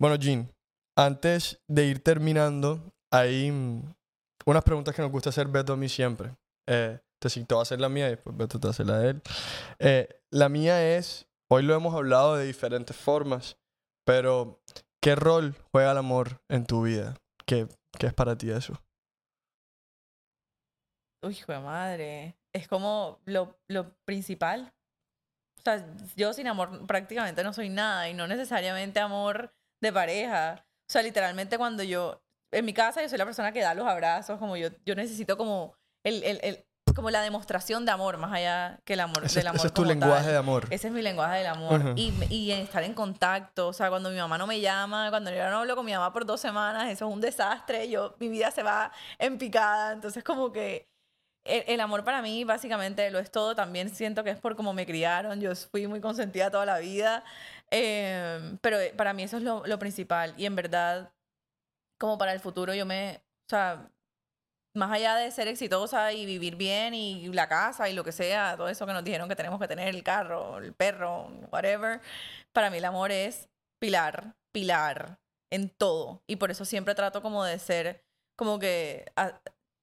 Bueno, 0.00 0.16
Jean, 0.16 0.50
antes 0.96 1.60
de 1.68 1.84
ir 1.86 2.02
terminando, 2.02 2.80
hay 3.12 3.50
mm, 3.52 3.82
unas 4.46 4.64
preguntas 4.64 4.94
que 4.94 5.02
nos 5.02 5.12
gusta 5.12 5.30
hacer 5.30 5.46
Beto 5.48 5.74
a 5.74 5.76
mí 5.76 5.88
siempre. 5.88 6.34
Eh, 6.66 6.98
te, 7.20 7.28
voy 7.48 7.58
a 7.58 7.62
hacer 7.62 7.80
la 7.80 7.88
mía 7.88 8.06
y 8.08 8.10
después 8.10 8.36
Beto 8.36 8.58
te 8.58 8.68
hacer 8.68 8.86
la 8.86 8.98
de 8.98 9.10
él. 9.10 9.22
Eh, 9.78 10.08
la 10.30 10.48
mía 10.48 10.96
es, 10.96 11.27
hoy 11.50 11.62
lo 11.62 11.74
hemos 11.74 11.94
hablado 11.94 12.36
de 12.36 12.46
diferentes 12.46 12.96
formas, 12.96 13.56
pero 14.04 14.60
¿qué 14.74 14.82
¿qué 15.00 15.14
rol 15.14 15.54
juega 15.72 15.92
el 15.92 15.98
amor 15.98 16.42
en 16.48 16.66
tu 16.66 16.82
vida? 16.82 17.16
¿Qué, 17.46 17.66
qué 17.98 18.08
es 18.08 18.14
para 18.14 18.36
ti 18.36 18.50
eso? 18.50 18.74
Uy, 21.22 21.32
hijo 21.32 21.52
de 21.52 21.60
madre. 21.60 22.36
Es 22.52 22.68
como 22.68 23.20
lo, 23.24 23.58
lo 23.68 23.94
principal. 24.04 24.72
O 25.58 25.62
sea, 25.62 25.84
yo 26.16 26.32
sin 26.32 26.46
amor 26.46 26.86
prácticamente 26.86 27.42
no 27.42 27.52
soy 27.52 27.68
nada 27.68 28.08
y 28.08 28.14
no 28.14 28.26
necesariamente 28.26 29.00
amor 29.00 29.52
de 29.80 29.92
pareja. 29.92 30.66
O 30.88 30.92
sea, 30.92 31.02
literalmente 31.02 31.58
cuando 31.58 31.82
yo, 31.82 32.22
en 32.52 32.64
mi 32.64 32.74
casa 32.74 33.02
yo 33.02 33.08
soy 33.08 33.18
la 33.18 33.24
persona 33.24 33.52
que 33.52 33.60
da 33.60 33.74
los 33.74 33.86
abrazos, 33.86 34.38
como 34.38 34.56
yo, 34.56 34.68
yo 34.84 34.94
necesito 34.94 35.36
como 35.36 35.74
el, 36.04 36.22
el, 36.22 36.40
el 36.42 36.67
como 36.94 37.10
la 37.10 37.20
demostración 37.22 37.84
de 37.84 37.92
amor, 37.92 38.16
más 38.18 38.32
allá 38.32 38.78
que 38.84 38.94
el 38.94 39.00
amor 39.00 39.24
Ese, 39.24 39.40
del 39.40 39.48
amor. 39.48 39.56
ese 39.58 39.66
es 39.68 39.72
tu 39.72 39.82
como 39.82 39.92
lenguaje 39.92 40.22
tal. 40.24 40.32
de 40.32 40.36
amor. 40.38 40.66
Ese 40.70 40.88
es 40.88 40.92
mi 40.92 41.02
lenguaje 41.02 41.38
del 41.38 41.46
amor. 41.46 41.80
Ujú. 41.80 41.92
y, 41.96 42.12
y 42.30 42.52
estar 42.52 42.82
en 42.82 42.94
contacto. 42.94 43.68
O 43.68 43.72
sea, 43.72 43.88
cuando 43.88 44.10
mi 44.10 44.16
mamá 44.16 44.38
no 44.38 44.46
me 44.46 44.60
llama, 44.60 45.10
cuando 45.10 45.30
yo 45.30 45.48
no 45.50 45.58
hablo 45.58 45.76
con 45.76 45.84
mi 45.86 45.92
mamá 45.92 46.12
por 46.12 46.24
dos 46.26 46.40
semanas, 46.40 46.88
eso 46.90 47.08
es 47.08 47.12
un 47.14 47.20
desastre. 47.20 47.88
Yo, 47.88 48.14
mi 48.18 48.28
vida 48.28 48.50
se 48.50 48.62
va 48.62 48.92
en 49.18 49.38
picada. 49.38 49.92
Entonces, 49.92 50.22
como 50.24 50.52
que 50.52 50.88
el, 51.44 51.64
el 51.66 51.80
amor 51.80 52.04
para 52.04 52.20
mí 52.22 52.44
básicamente 52.44 53.10
lo 53.10 53.18
es 53.18 53.30
todo. 53.30 53.54
También 53.54 53.88
siento 53.90 54.24
que 54.24 54.30
es 54.30 54.38
por 54.38 54.56
cómo 54.56 54.72
me 54.72 54.86
criaron. 54.86 55.40
Yo 55.40 55.54
fui 55.54 55.86
muy 55.86 56.00
consentida 56.00 56.50
toda 56.50 56.66
la 56.66 56.78
vida. 56.78 57.24
Eh, 57.70 58.56
pero 58.60 58.78
para 58.96 59.12
mí 59.12 59.22
eso 59.22 59.36
es 59.36 59.42
lo, 59.42 59.66
lo 59.66 59.78
principal. 59.78 60.34
Y 60.36 60.46
en 60.46 60.56
verdad, 60.56 61.10
como 61.98 62.18
para 62.18 62.32
el 62.32 62.40
futuro, 62.40 62.74
yo 62.74 62.86
me... 62.86 63.20
O 63.46 63.50
sea, 63.50 63.88
más 64.74 64.92
allá 64.92 65.16
de 65.16 65.30
ser 65.30 65.48
exitosa 65.48 66.12
y 66.12 66.26
vivir 66.26 66.56
bien 66.56 66.94
y 66.94 67.28
la 67.32 67.48
casa 67.48 67.88
y 67.88 67.94
lo 67.94 68.04
que 68.04 68.12
sea, 68.12 68.56
todo 68.56 68.68
eso 68.68 68.86
que 68.86 68.92
nos 68.92 69.04
dijeron 69.04 69.28
que 69.28 69.36
tenemos 69.36 69.60
que 69.60 69.68
tener, 69.68 69.88
el 69.88 70.02
carro, 70.02 70.58
el 70.58 70.72
perro, 70.72 71.28
whatever, 71.50 72.00
para 72.52 72.70
mí 72.70 72.78
el 72.78 72.84
amor 72.84 73.10
es 73.10 73.48
pilar, 73.80 74.36
pilar 74.52 75.18
en 75.50 75.70
todo. 75.70 76.22
Y 76.26 76.36
por 76.36 76.50
eso 76.50 76.64
siempre 76.64 76.94
trato 76.94 77.22
como 77.22 77.44
de 77.44 77.58
ser, 77.58 78.04
como 78.36 78.58
que 78.58 79.10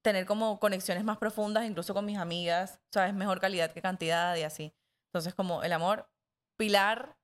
tener 0.02 0.24
como 0.24 0.60
conexiones 0.60 1.04
más 1.04 1.18
profundas, 1.18 1.64
incluso 1.64 1.92
con 1.92 2.04
mis 2.04 2.18
amigas, 2.18 2.80
o 2.90 2.92
sea, 2.92 3.08
es 3.08 3.14
mejor 3.14 3.40
calidad 3.40 3.72
que 3.72 3.82
cantidad 3.82 4.36
y 4.36 4.44
así. 4.44 4.72
Entonces 5.08 5.34
como 5.34 5.62
el 5.62 5.72
amor, 5.72 6.08
pilar, 6.56 7.15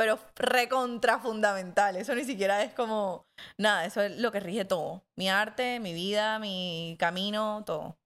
pero 0.00 0.18
recontra 0.36 1.18
fundamental. 1.18 1.94
Eso 1.96 2.14
ni 2.14 2.24
siquiera 2.24 2.62
es 2.62 2.72
como 2.72 3.26
nada, 3.58 3.84
eso 3.84 4.00
es 4.00 4.16
lo 4.18 4.32
que 4.32 4.40
rige 4.40 4.64
todo. 4.64 5.02
Mi 5.14 5.28
arte, 5.28 5.78
mi 5.78 5.92
vida, 5.92 6.38
mi 6.38 6.96
camino, 6.98 7.62
todo. 7.66 7.98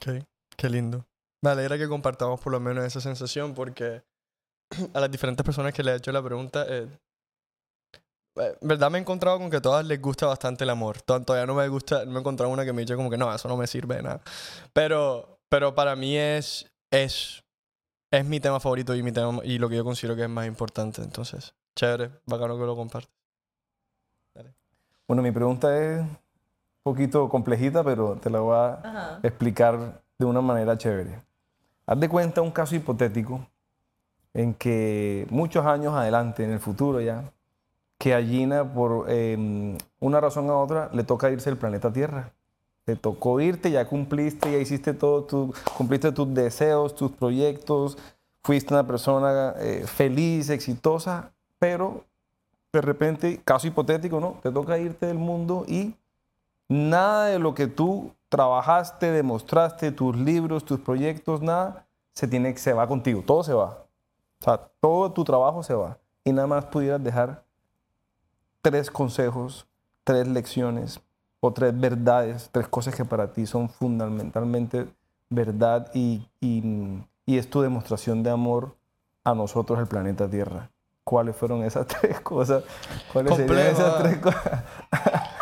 Ok, 0.00 0.24
Qué 0.56 0.68
lindo. 0.68 1.06
Me 1.44 1.50
alegra 1.50 1.78
que 1.78 1.86
compartamos 1.86 2.40
por 2.40 2.50
lo 2.50 2.58
menos 2.58 2.84
esa 2.84 3.00
sensación 3.00 3.54
porque 3.54 4.02
a 4.94 4.98
las 4.98 5.08
diferentes 5.08 5.44
personas 5.46 5.72
que 5.72 5.84
le 5.84 5.92
he 5.92 5.94
hecho 5.94 6.10
la 6.10 6.20
pregunta, 6.24 6.66
eh, 6.68 6.88
eh, 8.40 8.58
en 8.60 8.66
verdad 8.66 8.90
me 8.90 8.98
he 8.98 9.00
encontrado 9.00 9.38
con 9.38 9.48
que 9.48 9.58
a 9.58 9.62
todas 9.62 9.86
les 9.86 10.02
gusta 10.02 10.26
bastante 10.26 10.64
el 10.64 10.70
amor. 10.70 11.00
To- 11.02 11.22
Todavía 11.22 11.46
no 11.46 11.54
me 11.54 11.68
gusta, 11.68 12.04
no 12.04 12.16
he 12.16 12.18
encontrado 12.20 12.50
una 12.50 12.64
que 12.64 12.72
me 12.72 12.82
dice 12.82 12.96
como 12.96 13.10
que 13.10 13.16
no, 13.16 13.32
eso 13.32 13.46
no 13.46 13.56
me 13.56 13.68
sirve 13.68 13.94
de 13.94 14.02
nada. 14.02 14.20
Pero, 14.72 15.38
pero 15.48 15.72
para 15.76 15.94
mí 15.94 16.16
es, 16.16 16.66
es, 16.90 17.44
es 18.10 18.24
mi 18.24 18.40
tema 18.40 18.60
favorito 18.60 18.94
y, 18.94 19.02
mi 19.02 19.12
tema, 19.12 19.40
y 19.44 19.58
lo 19.58 19.68
que 19.68 19.76
yo 19.76 19.84
considero 19.84 20.16
que 20.16 20.22
es 20.22 20.28
más 20.28 20.46
importante. 20.46 21.02
Entonces, 21.02 21.54
chévere, 21.74 22.10
bacano 22.26 22.58
que 22.58 22.64
lo 22.64 22.76
compartas. 22.76 23.10
Bueno, 25.08 25.22
mi 25.22 25.30
pregunta 25.30 25.76
es 25.78 26.00
un 26.00 26.18
poquito 26.82 27.28
complejita, 27.28 27.84
pero 27.84 28.16
te 28.16 28.28
la 28.28 28.40
voy 28.40 28.56
a 28.56 28.72
Ajá. 28.74 29.20
explicar 29.22 30.02
de 30.18 30.24
una 30.24 30.40
manera 30.40 30.76
chévere. 30.76 31.22
Haz 31.86 32.00
de 32.00 32.08
cuenta 32.08 32.42
un 32.42 32.50
caso 32.50 32.74
hipotético 32.74 33.46
en 34.34 34.52
que 34.54 35.26
muchos 35.30 35.64
años 35.64 35.94
adelante, 35.94 36.44
en 36.44 36.50
el 36.50 36.58
futuro 36.58 37.00
ya, 37.00 37.32
que 37.98 38.14
a 38.14 38.22
Gina, 38.22 38.72
por 38.74 39.06
eh, 39.08 39.78
una 40.00 40.20
razón 40.20 40.50
u 40.50 40.54
otra, 40.54 40.90
le 40.92 41.04
toca 41.04 41.30
irse 41.30 41.50
del 41.50 41.58
planeta 41.58 41.92
Tierra. 41.92 42.32
Te 42.86 42.94
tocó 42.94 43.40
irte, 43.40 43.72
ya 43.72 43.88
cumpliste, 43.88 44.52
ya 44.52 44.58
hiciste 44.58 44.94
todo, 44.94 45.24
tu, 45.24 45.52
cumpliste 45.76 46.12
tus 46.12 46.32
deseos, 46.32 46.94
tus 46.94 47.10
proyectos, 47.10 47.98
fuiste 48.44 48.72
una 48.72 48.86
persona 48.86 49.54
eh, 49.58 49.84
feliz, 49.88 50.50
exitosa, 50.50 51.32
pero 51.58 52.04
de 52.72 52.80
repente, 52.80 53.40
caso 53.44 53.66
hipotético, 53.66 54.20
¿no? 54.20 54.38
Te 54.40 54.52
toca 54.52 54.78
irte 54.78 55.06
del 55.06 55.18
mundo 55.18 55.64
y 55.66 55.96
nada 56.68 57.26
de 57.26 57.40
lo 57.40 57.56
que 57.56 57.66
tú 57.66 58.12
trabajaste, 58.28 59.10
demostraste, 59.10 59.90
tus 59.90 60.16
libros, 60.16 60.64
tus 60.64 60.78
proyectos, 60.78 61.42
nada, 61.42 61.86
se, 62.12 62.28
tiene, 62.28 62.56
se 62.56 62.72
va 62.72 62.86
contigo, 62.86 63.20
todo 63.26 63.42
se 63.42 63.52
va. 63.52 63.84
O 64.40 64.44
sea, 64.44 64.58
todo 64.80 65.10
tu 65.10 65.24
trabajo 65.24 65.64
se 65.64 65.74
va. 65.74 65.98
Y 66.22 66.30
nada 66.30 66.46
más 66.46 66.66
pudieras 66.66 67.02
dejar 67.02 67.42
tres 68.62 68.92
consejos, 68.92 69.66
tres 70.04 70.28
lecciones 70.28 71.00
o 71.40 71.52
tres 71.52 71.78
verdades, 71.78 72.48
tres 72.52 72.68
cosas 72.68 72.94
que 72.94 73.04
para 73.04 73.32
ti 73.32 73.46
son 73.46 73.68
fundamentalmente 73.68 74.86
verdad 75.28 75.90
y, 75.94 76.26
y, 76.40 77.02
y 77.24 77.38
es 77.38 77.48
tu 77.48 77.60
demostración 77.60 78.22
de 78.22 78.30
amor 78.30 78.76
a 79.24 79.34
nosotros, 79.34 79.78
el 79.78 79.86
planeta 79.86 80.28
Tierra. 80.28 80.70
¿Cuáles 81.04 81.36
fueron 81.36 81.62
esas 81.62 81.86
tres 82.00 82.20
cosas? 82.20 82.64
¿Cuáles 83.12 83.36
serían 83.36 83.48
Complejo, 83.48 83.80
esas 83.80 83.94
ah. 83.94 84.02
tres 84.02 84.18
cosas? 84.18 84.62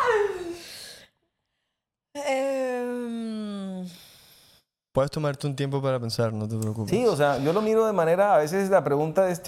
Puedes 4.95 5.11
tomarte 5.11 5.45
un 5.45 5.57
tiempo 5.57 5.81
para 5.81 5.99
pensar, 5.99 6.31
no 6.31 6.47
te 6.47 6.57
preocupes. 6.57 6.89
Sí, 6.89 7.05
o 7.05 7.17
sea, 7.17 7.37
yo 7.39 7.51
lo 7.51 7.61
miro 7.61 7.85
de 7.85 7.91
manera, 7.91 8.33
a 8.33 8.37
veces 8.37 8.69
la 8.69 8.81
pregunta 8.81 9.29
es, 9.29 9.41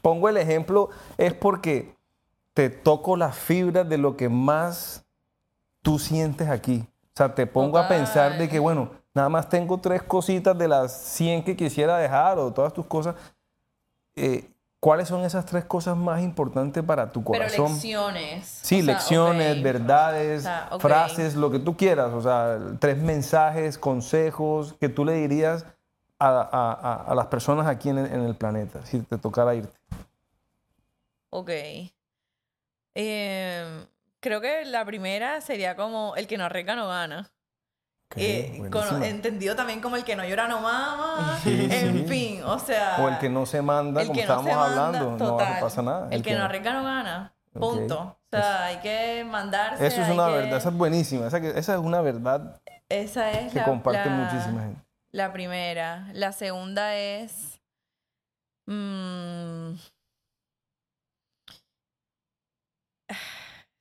pongo 0.00 0.30
el 0.30 0.38
ejemplo, 0.38 0.88
es 1.18 1.34
porque 1.34 1.94
te 2.54 2.70
toco 2.70 3.14
las 3.14 3.36
fibras 3.36 3.86
de 3.86 3.98
lo 3.98 4.16
que 4.16 4.30
más 4.30 5.04
tú 5.86 6.00
sientes 6.00 6.48
aquí. 6.48 6.84
O 6.84 7.16
sea, 7.16 7.32
te 7.32 7.46
pongo 7.46 7.78
a 7.78 7.86
pensar 7.86 8.36
de 8.36 8.48
que, 8.48 8.58
bueno, 8.58 8.90
nada 9.14 9.28
más 9.28 9.48
tengo 9.48 9.78
tres 9.78 10.02
cositas 10.02 10.58
de 10.58 10.66
las 10.66 10.92
100 10.92 11.44
que 11.44 11.54
quisiera 11.56 11.96
dejar 11.98 12.40
o 12.40 12.52
todas 12.52 12.72
tus 12.74 12.84
cosas. 12.86 13.14
Eh, 14.16 14.50
¿Cuáles 14.80 15.06
son 15.06 15.24
esas 15.24 15.46
tres 15.46 15.64
cosas 15.64 15.96
más 15.96 16.22
importantes 16.22 16.82
para 16.82 17.12
tu 17.12 17.22
pero 17.22 17.44
corazón? 17.44 17.66
lecciones. 17.72 18.46
Sí, 18.62 18.80
o 18.80 18.84
sea, 18.84 18.94
lecciones, 18.94 19.62
verdades, 19.62 20.40
O 20.40 20.42
sea, 20.42 20.68
ok. 20.72 20.80
frases, 20.82 21.36
lo 21.36 21.52
que 21.52 21.60
tú 21.60 21.76
quieras. 21.76 22.12
O 22.12 22.20
sea, 22.20 22.58
tres 22.80 22.98
mensajes, 22.98 23.78
consejos 23.78 24.74
que 24.80 24.88
tú 24.88 25.04
le 25.04 25.12
dirías 25.12 25.64
a, 26.18 26.28
a- 26.28 26.72
a- 26.72 27.02
a 27.12 27.14
las 27.14 27.26
personas 27.28 27.68
aquí 27.68 27.90
en 27.90 27.98
el, 27.98 28.06
en 28.12 28.22
el 28.24 28.34
planeta, 28.34 28.84
si 28.84 28.98
te 29.02 29.18
tocara 29.18 29.54
irte. 29.54 29.78
Ok. 31.30 31.50
Em, 32.94 33.86
creo 34.26 34.40
que 34.40 34.64
la 34.64 34.84
primera 34.84 35.40
sería 35.40 35.76
como 35.76 36.16
el 36.16 36.26
que 36.26 36.36
no 36.36 36.44
arriesga 36.44 36.74
no 36.76 36.88
gana. 36.88 37.30
Eh, 38.14 38.62
con- 38.70 39.02
entendido 39.02 39.56
también 39.56 39.80
como 39.80 39.96
el 39.96 40.04
que 40.04 40.14
no 40.16 40.24
llora 40.24 40.46
no 40.48 40.60
mama. 40.60 41.38
Sí, 41.44 41.68
en 41.70 41.98
sí. 41.98 42.04
fin, 42.08 42.42
o 42.44 42.58
sea. 42.58 42.96
O 43.00 43.08
el 43.08 43.18
que 43.18 43.28
no 43.28 43.46
se 43.46 43.62
manda, 43.62 44.00
el 44.00 44.06
como 44.08 44.20
que 44.20 44.26
no 44.26 44.32
estábamos 44.40 44.66
hablando, 44.70 45.16
no 45.16 45.36
pasa 45.36 45.82
nada. 45.82 46.08
El, 46.10 46.22
que, 46.22 46.34
no 46.34 46.44
arriesga 46.44 46.72
no 46.72 46.84
gana. 46.84 47.32
Punto. 47.52 48.00
O 48.00 48.36
sea, 48.36 48.66
hay 48.66 48.76
que 48.78 49.24
mandarse. 49.24 49.86
Eso 49.86 50.02
es 50.02 50.08
una 50.08 50.26
que- 50.26 50.32
verdad, 50.34 50.58
esa 50.58 50.68
es 50.68 50.74
buenísima. 50.76 51.26
Esa, 51.26 51.38
es 51.38 51.68
una 51.68 52.00
verdad 52.00 52.60
Esa 52.88 53.30
es 53.32 53.52
que 53.52 53.58
la, 53.60 53.64
comparte 53.64 54.08
la- 54.08 54.14
muchísima 54.16 54.60
gente. 54.62 54.80
La 55.10 55.32
primera. 55.32 56.08
La 56.12 56.32
segunda 56.32 56.94
es. 56.96 57.60
mm, 58.66 59.72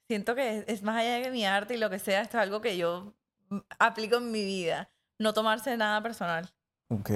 siento 0.07 0.35
que 0.35 0.59
es, 0.59 0.65
es 0.67 0.83
más 0.83 0.97
allá 0.97 1.19
de 1.19 1.31
mi 1.31 1.45
arte 1.45 1.75
y 1.75 1.77
lo 1.77 1.89
que 1.89 1.99
sea, 1.99 2.21
esto 2.21 2.37
es 2.37 2.43
algo 2.43 2.61
que 2.61 2.77
yo 2.77 3.13
aplico 3.79 4.17
en 4.17 4.31
mi 4.31 4.43
vida. 4.45 4.89
No 5.17 5.33
tomarse 5.33 5.75
nada 5.77 6.01
personal. 6.01 6.49
Ok, 6.89 7.09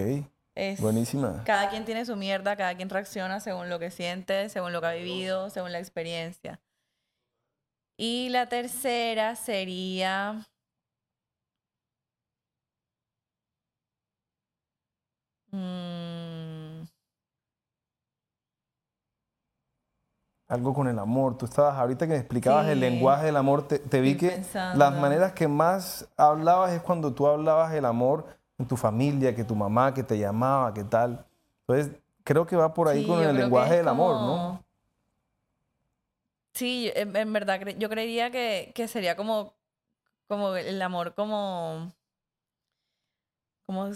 Es, 0.56 0.80
buenísima. 0.80 1.44
Cada 1.46 1.70
quien 1.70 1.86
tiene 1.86 2.06
su 2.06 2.16
mierda, 2.16 2.56
cada 2.56 2.76
quien 2.76 2.90
reacciona 2.90 3.40
según 3.40 3.70
lo 3.70 3.80
que 3.80 3.92
siente, 3.92 4.50
según 4.50 4.74
lo 4.74 4.82
que 4.82 4.88
ha 4.88 4.94
vivido, 4.94 5.50
según 5.50 5.72
la 5.72 5.80
experiencia. 5.80 6.60
Y 7.98 8.30
la 8.30 8.48
tercera 8.48 9.36
sería. 9.36 10.48
mm, 15.52 16.09
Algo 20.50 20.74
con 20.74 20.88
el 20.88 20.98
amor. 20.98 21.38
Tú 21.38 21.46
estabas, 21.46 21.78
ahorita 21.78 22.08
que 22.08 22.14
me 22.14 22.20
explicabas 22.20 22.68
el 22.68 22.80
lenguaje 22.80 23.28
del 23.28 23.38
amor, 23.38 23.68
te, 23.68 23.80
te 23.80 24.02
vi 24.02 24.12
Estoy 24.12 24.30
que 24.30 24.44
las 24.76 24.94
maneras 24.96 25.34
que 25.34 25.48
más 25.48 26.10
hablabas 26.18 26.72
es 26.72 26.82
cuando 26.82 27.14
tú 27.14 27.28
hablabas 27.28 27.72
el 27.74 27.86
amor 27.86 28.26
en 28.58 28.68
tu 28.68 28.76
familia, 28.76 29.36
que 29.36 29.44
tu 29.44 29.56
mamá, 29.56 29.94
que 29.94 30.04
te 30.04 30.18
llamaba, 30.18 30.74
que 30.74 30.84
tal. 30.84 31.24
Entonces, 31.62 31.96
creo 32.24 32.46
que 32.48 32.56
va 32.56 32.74
por 32.74 32.88
ahí 32.88 33.02
Sí, 33.02 33.08
con 33.08 33.24
el 33.24 33.36
lenguaje 33.36 33.78
del 33.78 33.88
amor, 33.88 34.16
¿no? 34.16 34.64
Sí, 36.54 36.92
en, 36.96 37.16
en 37.16 37.32
verdad 37.32 37.62
yo 37.78 37.90
creería 37.90 38.32
que, 38.32 38.72
que 38.76 38.88
sería 38.88 39.16
como, 39.16 39.54
como 40.28 40.56
el 40.56 40.82
amor 40.82 41.14
como, 41.14 41.94
como, 43.66 43.88
no 43.88 43.96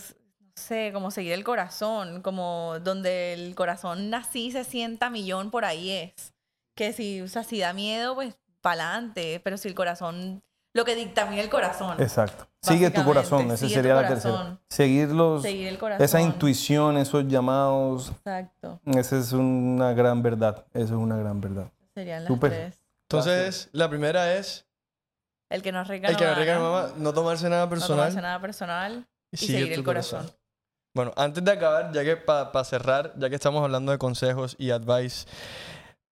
sé, 0.56 0.91
como 0.93 1.12
seguir 1.12 1.34
el 1.34 1.43
corazón, 1.43 2.22
como 2.22 2.76
donde 2.82 3.34
el 3.34 3.56
corazón 3.56 4.14
así 4.14 4.51
se 4.51 4.64
sienta 4.64 5.10
millón 5.10 5.51
por 5.51 5.66
ahí 5.66 5.89
es. 5.89 6.32
Que 6.76 6.93
si, 6.93 7.21
o 7.21 7.28
sea, 7.28 7.43
si 7.43 7.59
da 7.59 7.74
miedo, 7.74 8.15
pues 8.15 8.36
para 8.61 8.89
adelante, 8.89 9.41
pero 9.43 9.57
si 9.57 9.67
el 9.67 9.76
corazón, 9.76 10.41
lo 10.74 10.86
que 10.86 10.95
dictamina 10.95 11.41
el 11.41 11.49
corazón. 11.49 12.01
Exacto. 12.01 12.47
Sigue 12.61 12.89
tu 12.89 13.03
corazón, 13.03 13.47
esa 13.47 13.57
Sigue 13.57 13.69
tu 13.69 13.76
sería 13.76 13.95
la 13.95 14.07
corazón. 14.07 14.32
tercera. 14.32 14.61
Seguir 14.69 15.09
los, 15.09 15.41
Seguir 15.41 15.67
el 15.67 15.78
corazón. 15.78 16.03
esa 16.03 16.21
intuición, 16.21 16.97
esos 16.97 17.28
llamados, 17.28 18.09
Exacto. 18.09 18.80
esa 18.86 19.19
es 19.19 19.34
una 19.34 19.93
gran 19.93 20.24
verdad. 20.24 20.65
Eso 20.74 20.86
es 20.86 20.91
una 20.91 21.17
gran 21.17 21.41
verdad. 21.41 21.67
Serían 21.93 22.24
las 22.24 22.39
tres. 22.39 22.84
Entonces, 23.09 23.69
la 23.74 23.89
primera 23.89 24.34
es 24.34 24.65
El 25.49 25.61
que 25.61 25.71
nos 25.71 25.86
arriesga 25.86 26.09
el 26.09 26.15
que 26.15 26.24
no 26.24 26.30
no 26.30 26.36
arriesga 26.36 26.53
gana, 26.55 26.69
mamá, 26.69 26.93
no 26.97 27.13
tomarse 27.13 27.49
nada 27.49 27.65
no 27.65 27.69
personal 27.69 27.97
tomarse 27.97 28.21
nada 28.21 28.41
personal 28.41 29.07
y, 29.32 29.38
sigue 29.38 29.53
seguir 29.59 29.74
tu 29.74 29.80
el 29.82 29.86
corazón. 29.86 30.32
Bueno, 30.95 31.11
antes 31.15 31.43
de 31.43 31.51
acabar, 31.51 31.91
ya 31.91 32.03
que 32.03 32.15
para 32.17 32.63
cerrar, 32.63 33.13
ya 33.17 33.30
que 33.30 33.36
estamos 33.36 33.63
hablando 33.63 33.91
de 33.91 33.97
consejos 33.97 34.55
y 34.57 34.71
advice, 34.71 35.28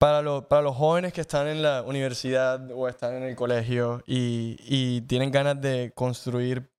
para, 0.02 0.24
lo- 0.24 0.48
para 0.48 0.64
los 0.64 0.76
jóvenes 0.76 1.14
que 1.14 1.22
están 1.22 1.48
en 1.48 1.62
la 1.62 1.84
universidad 1.84 2.72
o 2.72 2.88
están 2.88 3.14
en 3.18 3.24
el 3.24 3.36
colegio 3.36 4.02
y, 4.08 4.58
y 4.62 5.02
tienen 5.02 5.30
ganas 5.30 5.62
de 5.62 5.92
construir 5.94 6.72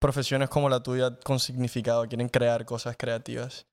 profesiones 0.00 0.48
como 0.48 0.68
la 0.68 0.82
tuya 0.82 1.16
con 1.24 1.38
significado, 1.38 2.08
quieren 2.08 2.28
crear 2.28 2.64
cosas 2.64 2.96
creativas, 2.98 3.66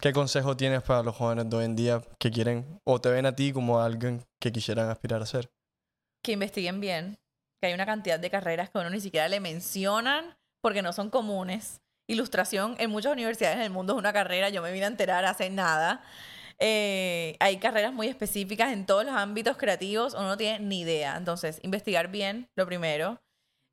¿qué 0.00 0.14
consejo 0.14 0.56
tienes 0.56 0.82
para 0.82 1.02
los 1.02 1.14
jóvenes 1.16 1.50
de 1.50 1.56
hoy 1.58 1.64
en 1.66 1.76
día 1.76 2.02
que 2.18 2.30
quieren 2.30 2.80
o 2.84 2.98
te 2.98 3.10
ven 3.10 3.26
a 3.26 3.36
ti 3.36 3.52
como 3.52 3.78
alguien 3.80 4.24
que 4.40 4.52
quisieran 4.52 4.88
aspirar 4.88 5.20
a 5.20 5.26
ser? 5.26 5.50
Que 6.24 6.32
investiguen 6.32 6.80
bien, 6.80 7.18
que 7.60 7.68
hay 7.68 7.74
una 7.74 7.84
cantidad 7.84 8.18
de 8.18 8.30
carreras 8.30 8.70
que 8.70 8.78
uno 8.78 8.88
ni 8.88 9.00
siquiera 9.00 9.28
le 9.28 9.38
mencionan 9.40 10.34
porque 10.62 10.80
no 10.80 10.94
son 10.94 11.10
comunes. 11.10 11.82
Ilustración 12.08 12.74
en 12.78 12.90
muchas 12.90 13.12
universidades 13.12 13.58
del 13.58 13.70
mundo 13.70 13.92
es 13.92 13.98
una 13.98 14.14
carrera, 14.14 14.48
yo 14.48 14.62
me 14.62 14.72
vine 14.72 14.86
a 14.86 14.88
enterar 14.88 15.26
hace 15.26 15.50
nada. 15.50 16.02
Eh, 16.60 17.36
hay 17.40 17.58
carreras 17.58 17.92
muy 17.92 18.08
específicas 18.08 18.72
en 18.72 18.86
todos 18.86 19.04
los 19.04 19.14
ámbitos 19.14 19.56
creativos, 19.56 20.14
uno 20.14 20.28
no 20.28 20.36
tiene 20.36 20.60
ni 20.60 20.80
idea. 20.80 21.16
Entonces, 21.16 21.60
investigar 21.62 22.08
bien, 22.08 22.48
lo 22.56 22.66
primero. 22.66 23.20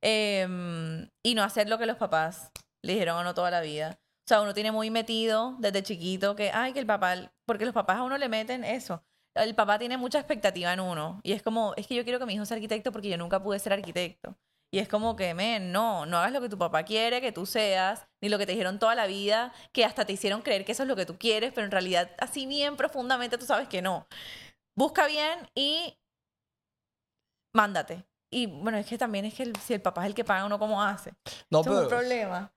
Em, 0.04 1.10
y 1.24 1.34
no 1.36 1.44
hacer 1.44 1.68
lo 1.68 1.78
que 1.78 1.88
los 1.88 1.98
papás 1.98 2.52
le 2.84 2.94
dijeron 2.94 3.18
a 3.18 3.22
uno 3.22 3.34
toda 3.34 3.50
la 3.50 3.62
vida. 3.62 4.00
O 4.26 4.28
sea, 4.28 4.42
uno 4.42 4.54
tiene 4.54 4.72
muy 4.72 4.90
metido 4.90 5.56
desde 5.60 5.84
chiquito 5.84 6.36
que, 6.36 6.52
ay, 6.52 6.74
que 6.74 6.80
el 6.80 6.86
papá, 6.86 7.32
porque 7.46 7.66
los 7.66 7.74
papás 7.74 7.98
a 7.98 8.04
uno 8.04 8.18
le 8.18 8.30
meten 8.30 8.64
eso. 8.64 9.04
El 9.36 9.56
papá 9.56 9.78
tiene 9.80 9.98
mucha 9.98 10.20
expectativa 10.20 10.72
en 10.74 10.80
uno. 10.80 11.20
Y 11.24 11.34
es 11.34 11.44
como, 11.44 11.74
es 11.78 11.88
que 11.88 11.96
yo 11.96 12.04
quiero 12.04 12.20
que 12.20 12.26
mi 12.26 12.34
hijo 12.36 12.46
sea 12.46 12.56
arquitecto 12.56 12.92
porque 12.92 13.10
yo 13.10 13.18
nunca 13.18 13.42
pude 13.42 13.60
ser 13.60 13.74
arquitecto. 13.74 14.38
Y 14.76 14.80
es 14.80 14.90
como 14.90 15.16
que, 15.16 15.34
men, 15.34 15.72
no, 15.72 16.06
no 16.06 16.18
hagas 16.18 16.34
lo 16.34 16.42
que 16.42 16.50
tu 16.50 16.58
papá 16.58 16.84
quiere 16.84 17.22
que 17.22 17.32
tú 17.32 17.46
seas, 17.46 18.10
ni 18.22 18.28
lo 18.28 18.38
que 18.38 18.46
te 18.46 18.52
dijeron 18.52 18.78
toda 18.78 18.94
la 18.94 19.08
vida, 19.08 19.54
que 19.72 19.86
hasta 19.86 20.04
te 20.04 20.12
hicieron 20.12 20.42
creer 20.42 20.66
que 20.66 20.74
eso 20.74 20.84
es 20.84 20.90
lo 20.90 20.98
que 20.98 21.06
tú 21.06 21.18
quieres, 21.18 21.54
pero 21.54 21.64
en 21.64 21.72
realidad 21.72 22.12
así 22.20 22.46
bien 22.46 22.76
profundamente 22.76 23.38
tú 23.38 23.46
sabes 23.46 23.70
que 23.70 23.82
no. 23.82 24.06
Busca 24.78 25.08
bien 25.08 25.50
y 25.56 25.98
mándate. 27.54 28.06
Y 28.30 28.48
bueno, 28.48 28.78
es 28.78 28.86
que 28.86 28.98
también 28.98 29.24
es 29.24 29.34
que 29.36 29.44
el- 29.44 29.56
si 29.62 29.74
el 29.74 29.82
papá 29.82 30.02
es 30.02 30.08
el 30.08 30.14
que 30.14 30.26
paga, 30.26 30.44
uno 30.46 30.60
cómo 30.60 30.84
hace. 30.84 31.14
No, 31.50 31.62
es 31.62 31.68
un 31.68 31.88
problema. 31.88 32.54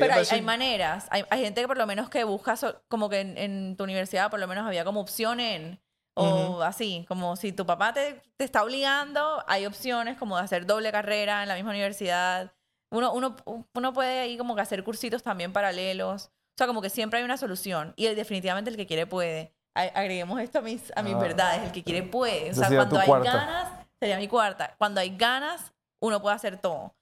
Pero 0.00 0.14
hay, 0.32 0.42
maneras. 0.42 1.06
Hay, 1.10 1.24
hay 1.30 1.44
gente 1.44 1.60
que 1.60 1.68
por 1.68 1.78
lo 1.78 1.86
menos 1.86 2.08
que 2.10 2.24
busca, 2.24 2.56
so- 2.56 2.82
como 2.88 3.08
que 3.08 3.20
en, 3.20 3.38
en 3.38 3.76
tu 3.76 3.84
universidad 3.84 4.28
por 4.28 4.40
lo 4.40 4.48
menos 4.48 4.66
había 4.66 4.84
como 4.84 5.00
opción 5.00 5.38
en, 5.38 5.80
o 6.16 6.62
así, 6.62 7.04
como 7.08 7.36
si 7.36 7.52
tu 7.52 7.66
papá 7.66 7.92
te, 7.92 8.22
te 8.36 8.44
está 8.44 8.62
obligando, 8.62 9.42
hay 9.46 9.66
opciones 9.66 10.16
como 10.16 10.36
de 10.36 10.42
hacer 10.44 10.64
doble 10.66 10.92
carrera 10.92 11.42
en 11.42 11.48
la 11.48 11.54
misma 11.56 11.70
universidad. 11.70 12.52
Uno, 12.92 13.12
uno, 13.12 13.34
uno 13.74 13.92
puede 13.92 14.20
ahí 14.20 14.38
como 14.38 14.54
que 14.54 14.60
hacer 14.60 14.84
cursitos 14.84 15.22
también 15.22 15.52
paralelos. 15.52 16.26
O 16.26 16.56
sea, 16.56 16.66
como 16.68 16.80
que 16.80 16.90
siempre 16.90 17.18
hay 17.18 17.24
una 17.24 17.36
solución. 17.36 17.92
Y 17.96 18.06
definitivamente 18.14 18.70
el 18.70 18.76
que 18.76 18.86
quiere 18.86 19.06
puede. 19.06 19.52
A- 19.74 19.82
Agreguemos 19.98 20.40
esto 20.40 20.60
a 20.60 20.62
mis, 20.62 20.92
a 20.94 21.02
mis 21.02 21.14
Ah. 21.14 21.18
verdades. 21.18 21.62
El 21.64 21.72
que 21.72 21.82
quiere 21.82 22.04
puede. 22.04 22.52
O 22.52 22.54
sea, 22.54 22.68
cuando 22.68 23.00
hay 23.00 23.06
cuarta. 23.08 23.32
ganas, 23.32 23.68
sería 23.98 24.16
mi 24.18 24.28
cuarta. 24.28 24.74
Cuando 24.78 25.00
hay 25.00 25.16
ganas, 25.16 25.72
uno 26.00 26.22
puede 26.22 26.36
hacer 26.36 26.60
todo. 26.60 26.94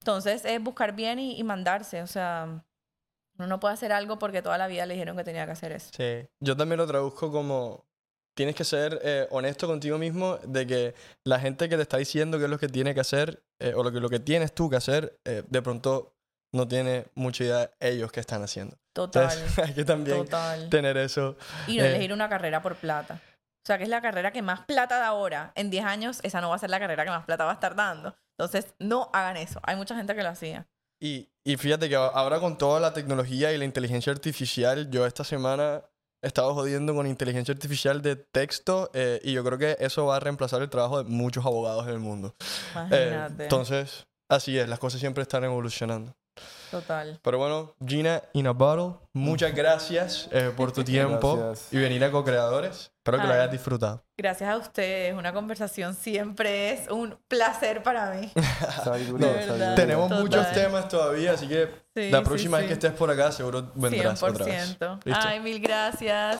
Entonces 0.00 0.44
es 0.44 0.62
buscar 0.62 0.92
bien 0.92 1.18
y, 1.18 1.38
y 1.38 1.42
mandarse. 1.44 2.02
O 2.02 2.06
sea, 2.06 2.62
uno 3.38 3.46
no 3.46 3.58
puede 3.60 3.72
hacer 3.72 3.92
algo 3.92 4.18
porque 4.18 4.42
toda 4.42 4.58
la 4.58 4.66
vida 4.66 4.84
le 4.84 4.92
dijeron 4.94 5.16
que 5.16 5.24
tenía 5.24 5.46
que 5.46 5.52
hacer 5.52 5.72
eso. 5.72 5.90
Sí, 5.96 6.28
yo 6.40 6.54
también 6.54 6.76
lo 6.76 6.86
traduzco 6.86 7.32
como 7.32 7.86
tienes 8.40 8.56
que 8.56 8.64
ser 8.64 8.98
eh, 9.04 9.26
honesto 9.32 9.66
contigo 9.66 9.98
mismo 9.98 10.38
de 10.38 10.66
que 10.66 10.94
la 11.26 11.38
gente 11.38 11.68
que 11.68 11.76
te 11.76 11.82
está 11.82 11.98
diciendo 11.98 12.38
qué 12.38 12.44
es 12.44 12.50
lo 12.50 12.58
que 12.58 12.68
tiene 12.68 12.94
que 12.94 13.00
hacer 13.00 13.42
eh, 13.58 13.74
o 13.76 13.82
lo 13.82 13.92
que, 13.92 14.00
lo 14.00 14.08
que 14.08 14.18
tienes 14.18 14.54
tú 14.54 14.70
que 14.70 14.76
hacer, 14.76 15.20
eh, 15.26 15.42
de 15.46 15.60
pronto 15.60 16.14
no 16.54 16.66
tiene 16.66 17.04
mucha 17.14 17.44
idea 17.44 17.70
ellos 17.80 18.10
qué 18.10 18.20
están 18.20 18.42
haciendo. 18.42 18.78
Total. 18.94 19.24
Entonces 19.24 19.58
hay 19.68 19.74
que 19.74 19.84
también 19.84 20.24
total. 20.24 20.70
tener 20.70 20.96
eso. 20.96 21.36
Y 21.66 21.76
no 21.76 21.84
elegir 21.84 22.14
una 22.14 22.30
carrera 22.30 22.62
por 22.62 22.76
plata. 22.76 23.20
O 23.36 23.66
sea, 23.66 23.76
que 23.76 23.84
es 23.84 23.90
la 23.90 24.00
carrera 24.00 24.32
que 24.32 24.40
más 24.40 24.60
plata 24.60 24.98
da 24.98 25.08
ahora. 25.08 25.52
En 25.54 25.68
10 25.68 25.84
años, 25.84 26.20
esa 26.22 26.40
no 26.40 26.48
va 26.48 26.56
a 26.56 26.58
ser 26.58 26.70
la 26.70 26.80
carrera 26.80 27.04
que 27.04 27.10
más 27.10 27.26
plata 27.26 27.44
va 27.44 27.50
a 27.50 27.54
estar 27.54 27.76
dando. 27.76 28.16
Entonces, 28.38 28.72
no 28.78 29.10
hagan 29.12 29.36
eso. 29.36 29.60
Hay 29.64 29.76
mucha 29.76 29.94
gente 29.94 30.14
que 30.14 30.22
lo 30.22 30.30
hacía. 30.30 30.66
Y, 30.98 31.28
y 31.44 31.58
fíjate 31.58 31.90
que 31.90 31.96
ahora 31.96 32.40
con 32.40 32.56
toda 32.56 32.80
la 32.80 32.94
tecnología 32.94 33.52
y 33.52 33.58
la 33.58 33.66
inteligencia 33.66 34.10
artificial, 34.14 34.90
yo 34.90 35.04
esta 35.04 35.24
semana 35.24 35.82
estado 36.22 36.54
jodiendo 36.54 36.94
con 36.94 37.06
inteligencia 37.06 37.52
artificial 37.52 38.02
de 38.02 38.16
texto 38.16 38.90
eh, 38.92 39.20
y 39.22 39.32
yo 39.32 39.44
creo 39.44 39.58
que 39.58 39.76
eso 39.80 40.06
va 40.06 40.16
a 40.16 40.20
reemplazar 40.20 40.62
el 40.62 40.70
trabajo 40.70 41.02
de 41.02 41.08
muchos 41.08 41.44
abogados 41.44 41.86
en 41.86 41.94
el 41.94 42.00
mundo. 42.00 42.34
Eh, 42.40 43.08
Imagínate. 43.10 43.42
entonces, 43.44 44.06
así 44.28 44.58
es, 44.58 44.68
las 44.68 44.78
cosas 44.78 45.00
siempre 45.00 45.22
están 45.22 45.44
evolucionando. 45.44 46.14
Total. 46.70 47.18
Pero 47.22 47.38
bueno, 47.38 47.74
Gina 47.84 48.22
in 48.32 48.46
a 48.46 48.52
Bottle, 48.52 49.00
muchas 49.12 49.52
gracias 49.54 50.28
eh, 50.30 50.52
por 50.56 50.70
tu 50.72 50.84
tiempo 50.84 51.36
Gracias. 51.36 51.72
y 51.72 51.78
venir 51.78 52.04
a 52.04 52.12
Co-Creadores. 52.12 52.92
Espero 52.98 53.18
que 53.18 53.26
lo 53.26 53.32
Ay. 53.32 53.40
hayas 53.40 53.50
disfrutado. 53.50 54.04
Gracias 54.16 54.48
a 54.50 54.56
ustedes. 54.56 55.14
Una 55.14 55.32
conversación 55.32 55.94
siempre 55.94 56.72
es 56.74 56.88
un 56.88 57.18
placer 57.26 57.82
para 57.82 58.12
mí. 58.12 58.30
Verdad. 58.34 58.84
sabiduría. 58.84 59.74
Tenemos 59.74 60.08
Total. 60.10 60.22
muchos 60.22 60.52
temas 60.52 60.88
todavía, 60.88 61.32
así 61.32 61.48
que 61.48 61.68
Sí, 61.96 62.08
la 62.08 62.18
sí, 62.18 62.24
próxima 62.24 62.58
vez 62.58 62.68
que 62.68 62.74
estés 62.74 62.92
por 62.92 63.10
acá 63.10 63.32
seguro 63.32 63.72
vendrás 63.74 64.22
otra 64.22 64.44
vez. 64.44 64.78
100%. 64.78 65.00
¿Listo? 65.04 65.20
Ay, 65.26 65.40
mil 65.40 65.60
gracias. 65.60 66.14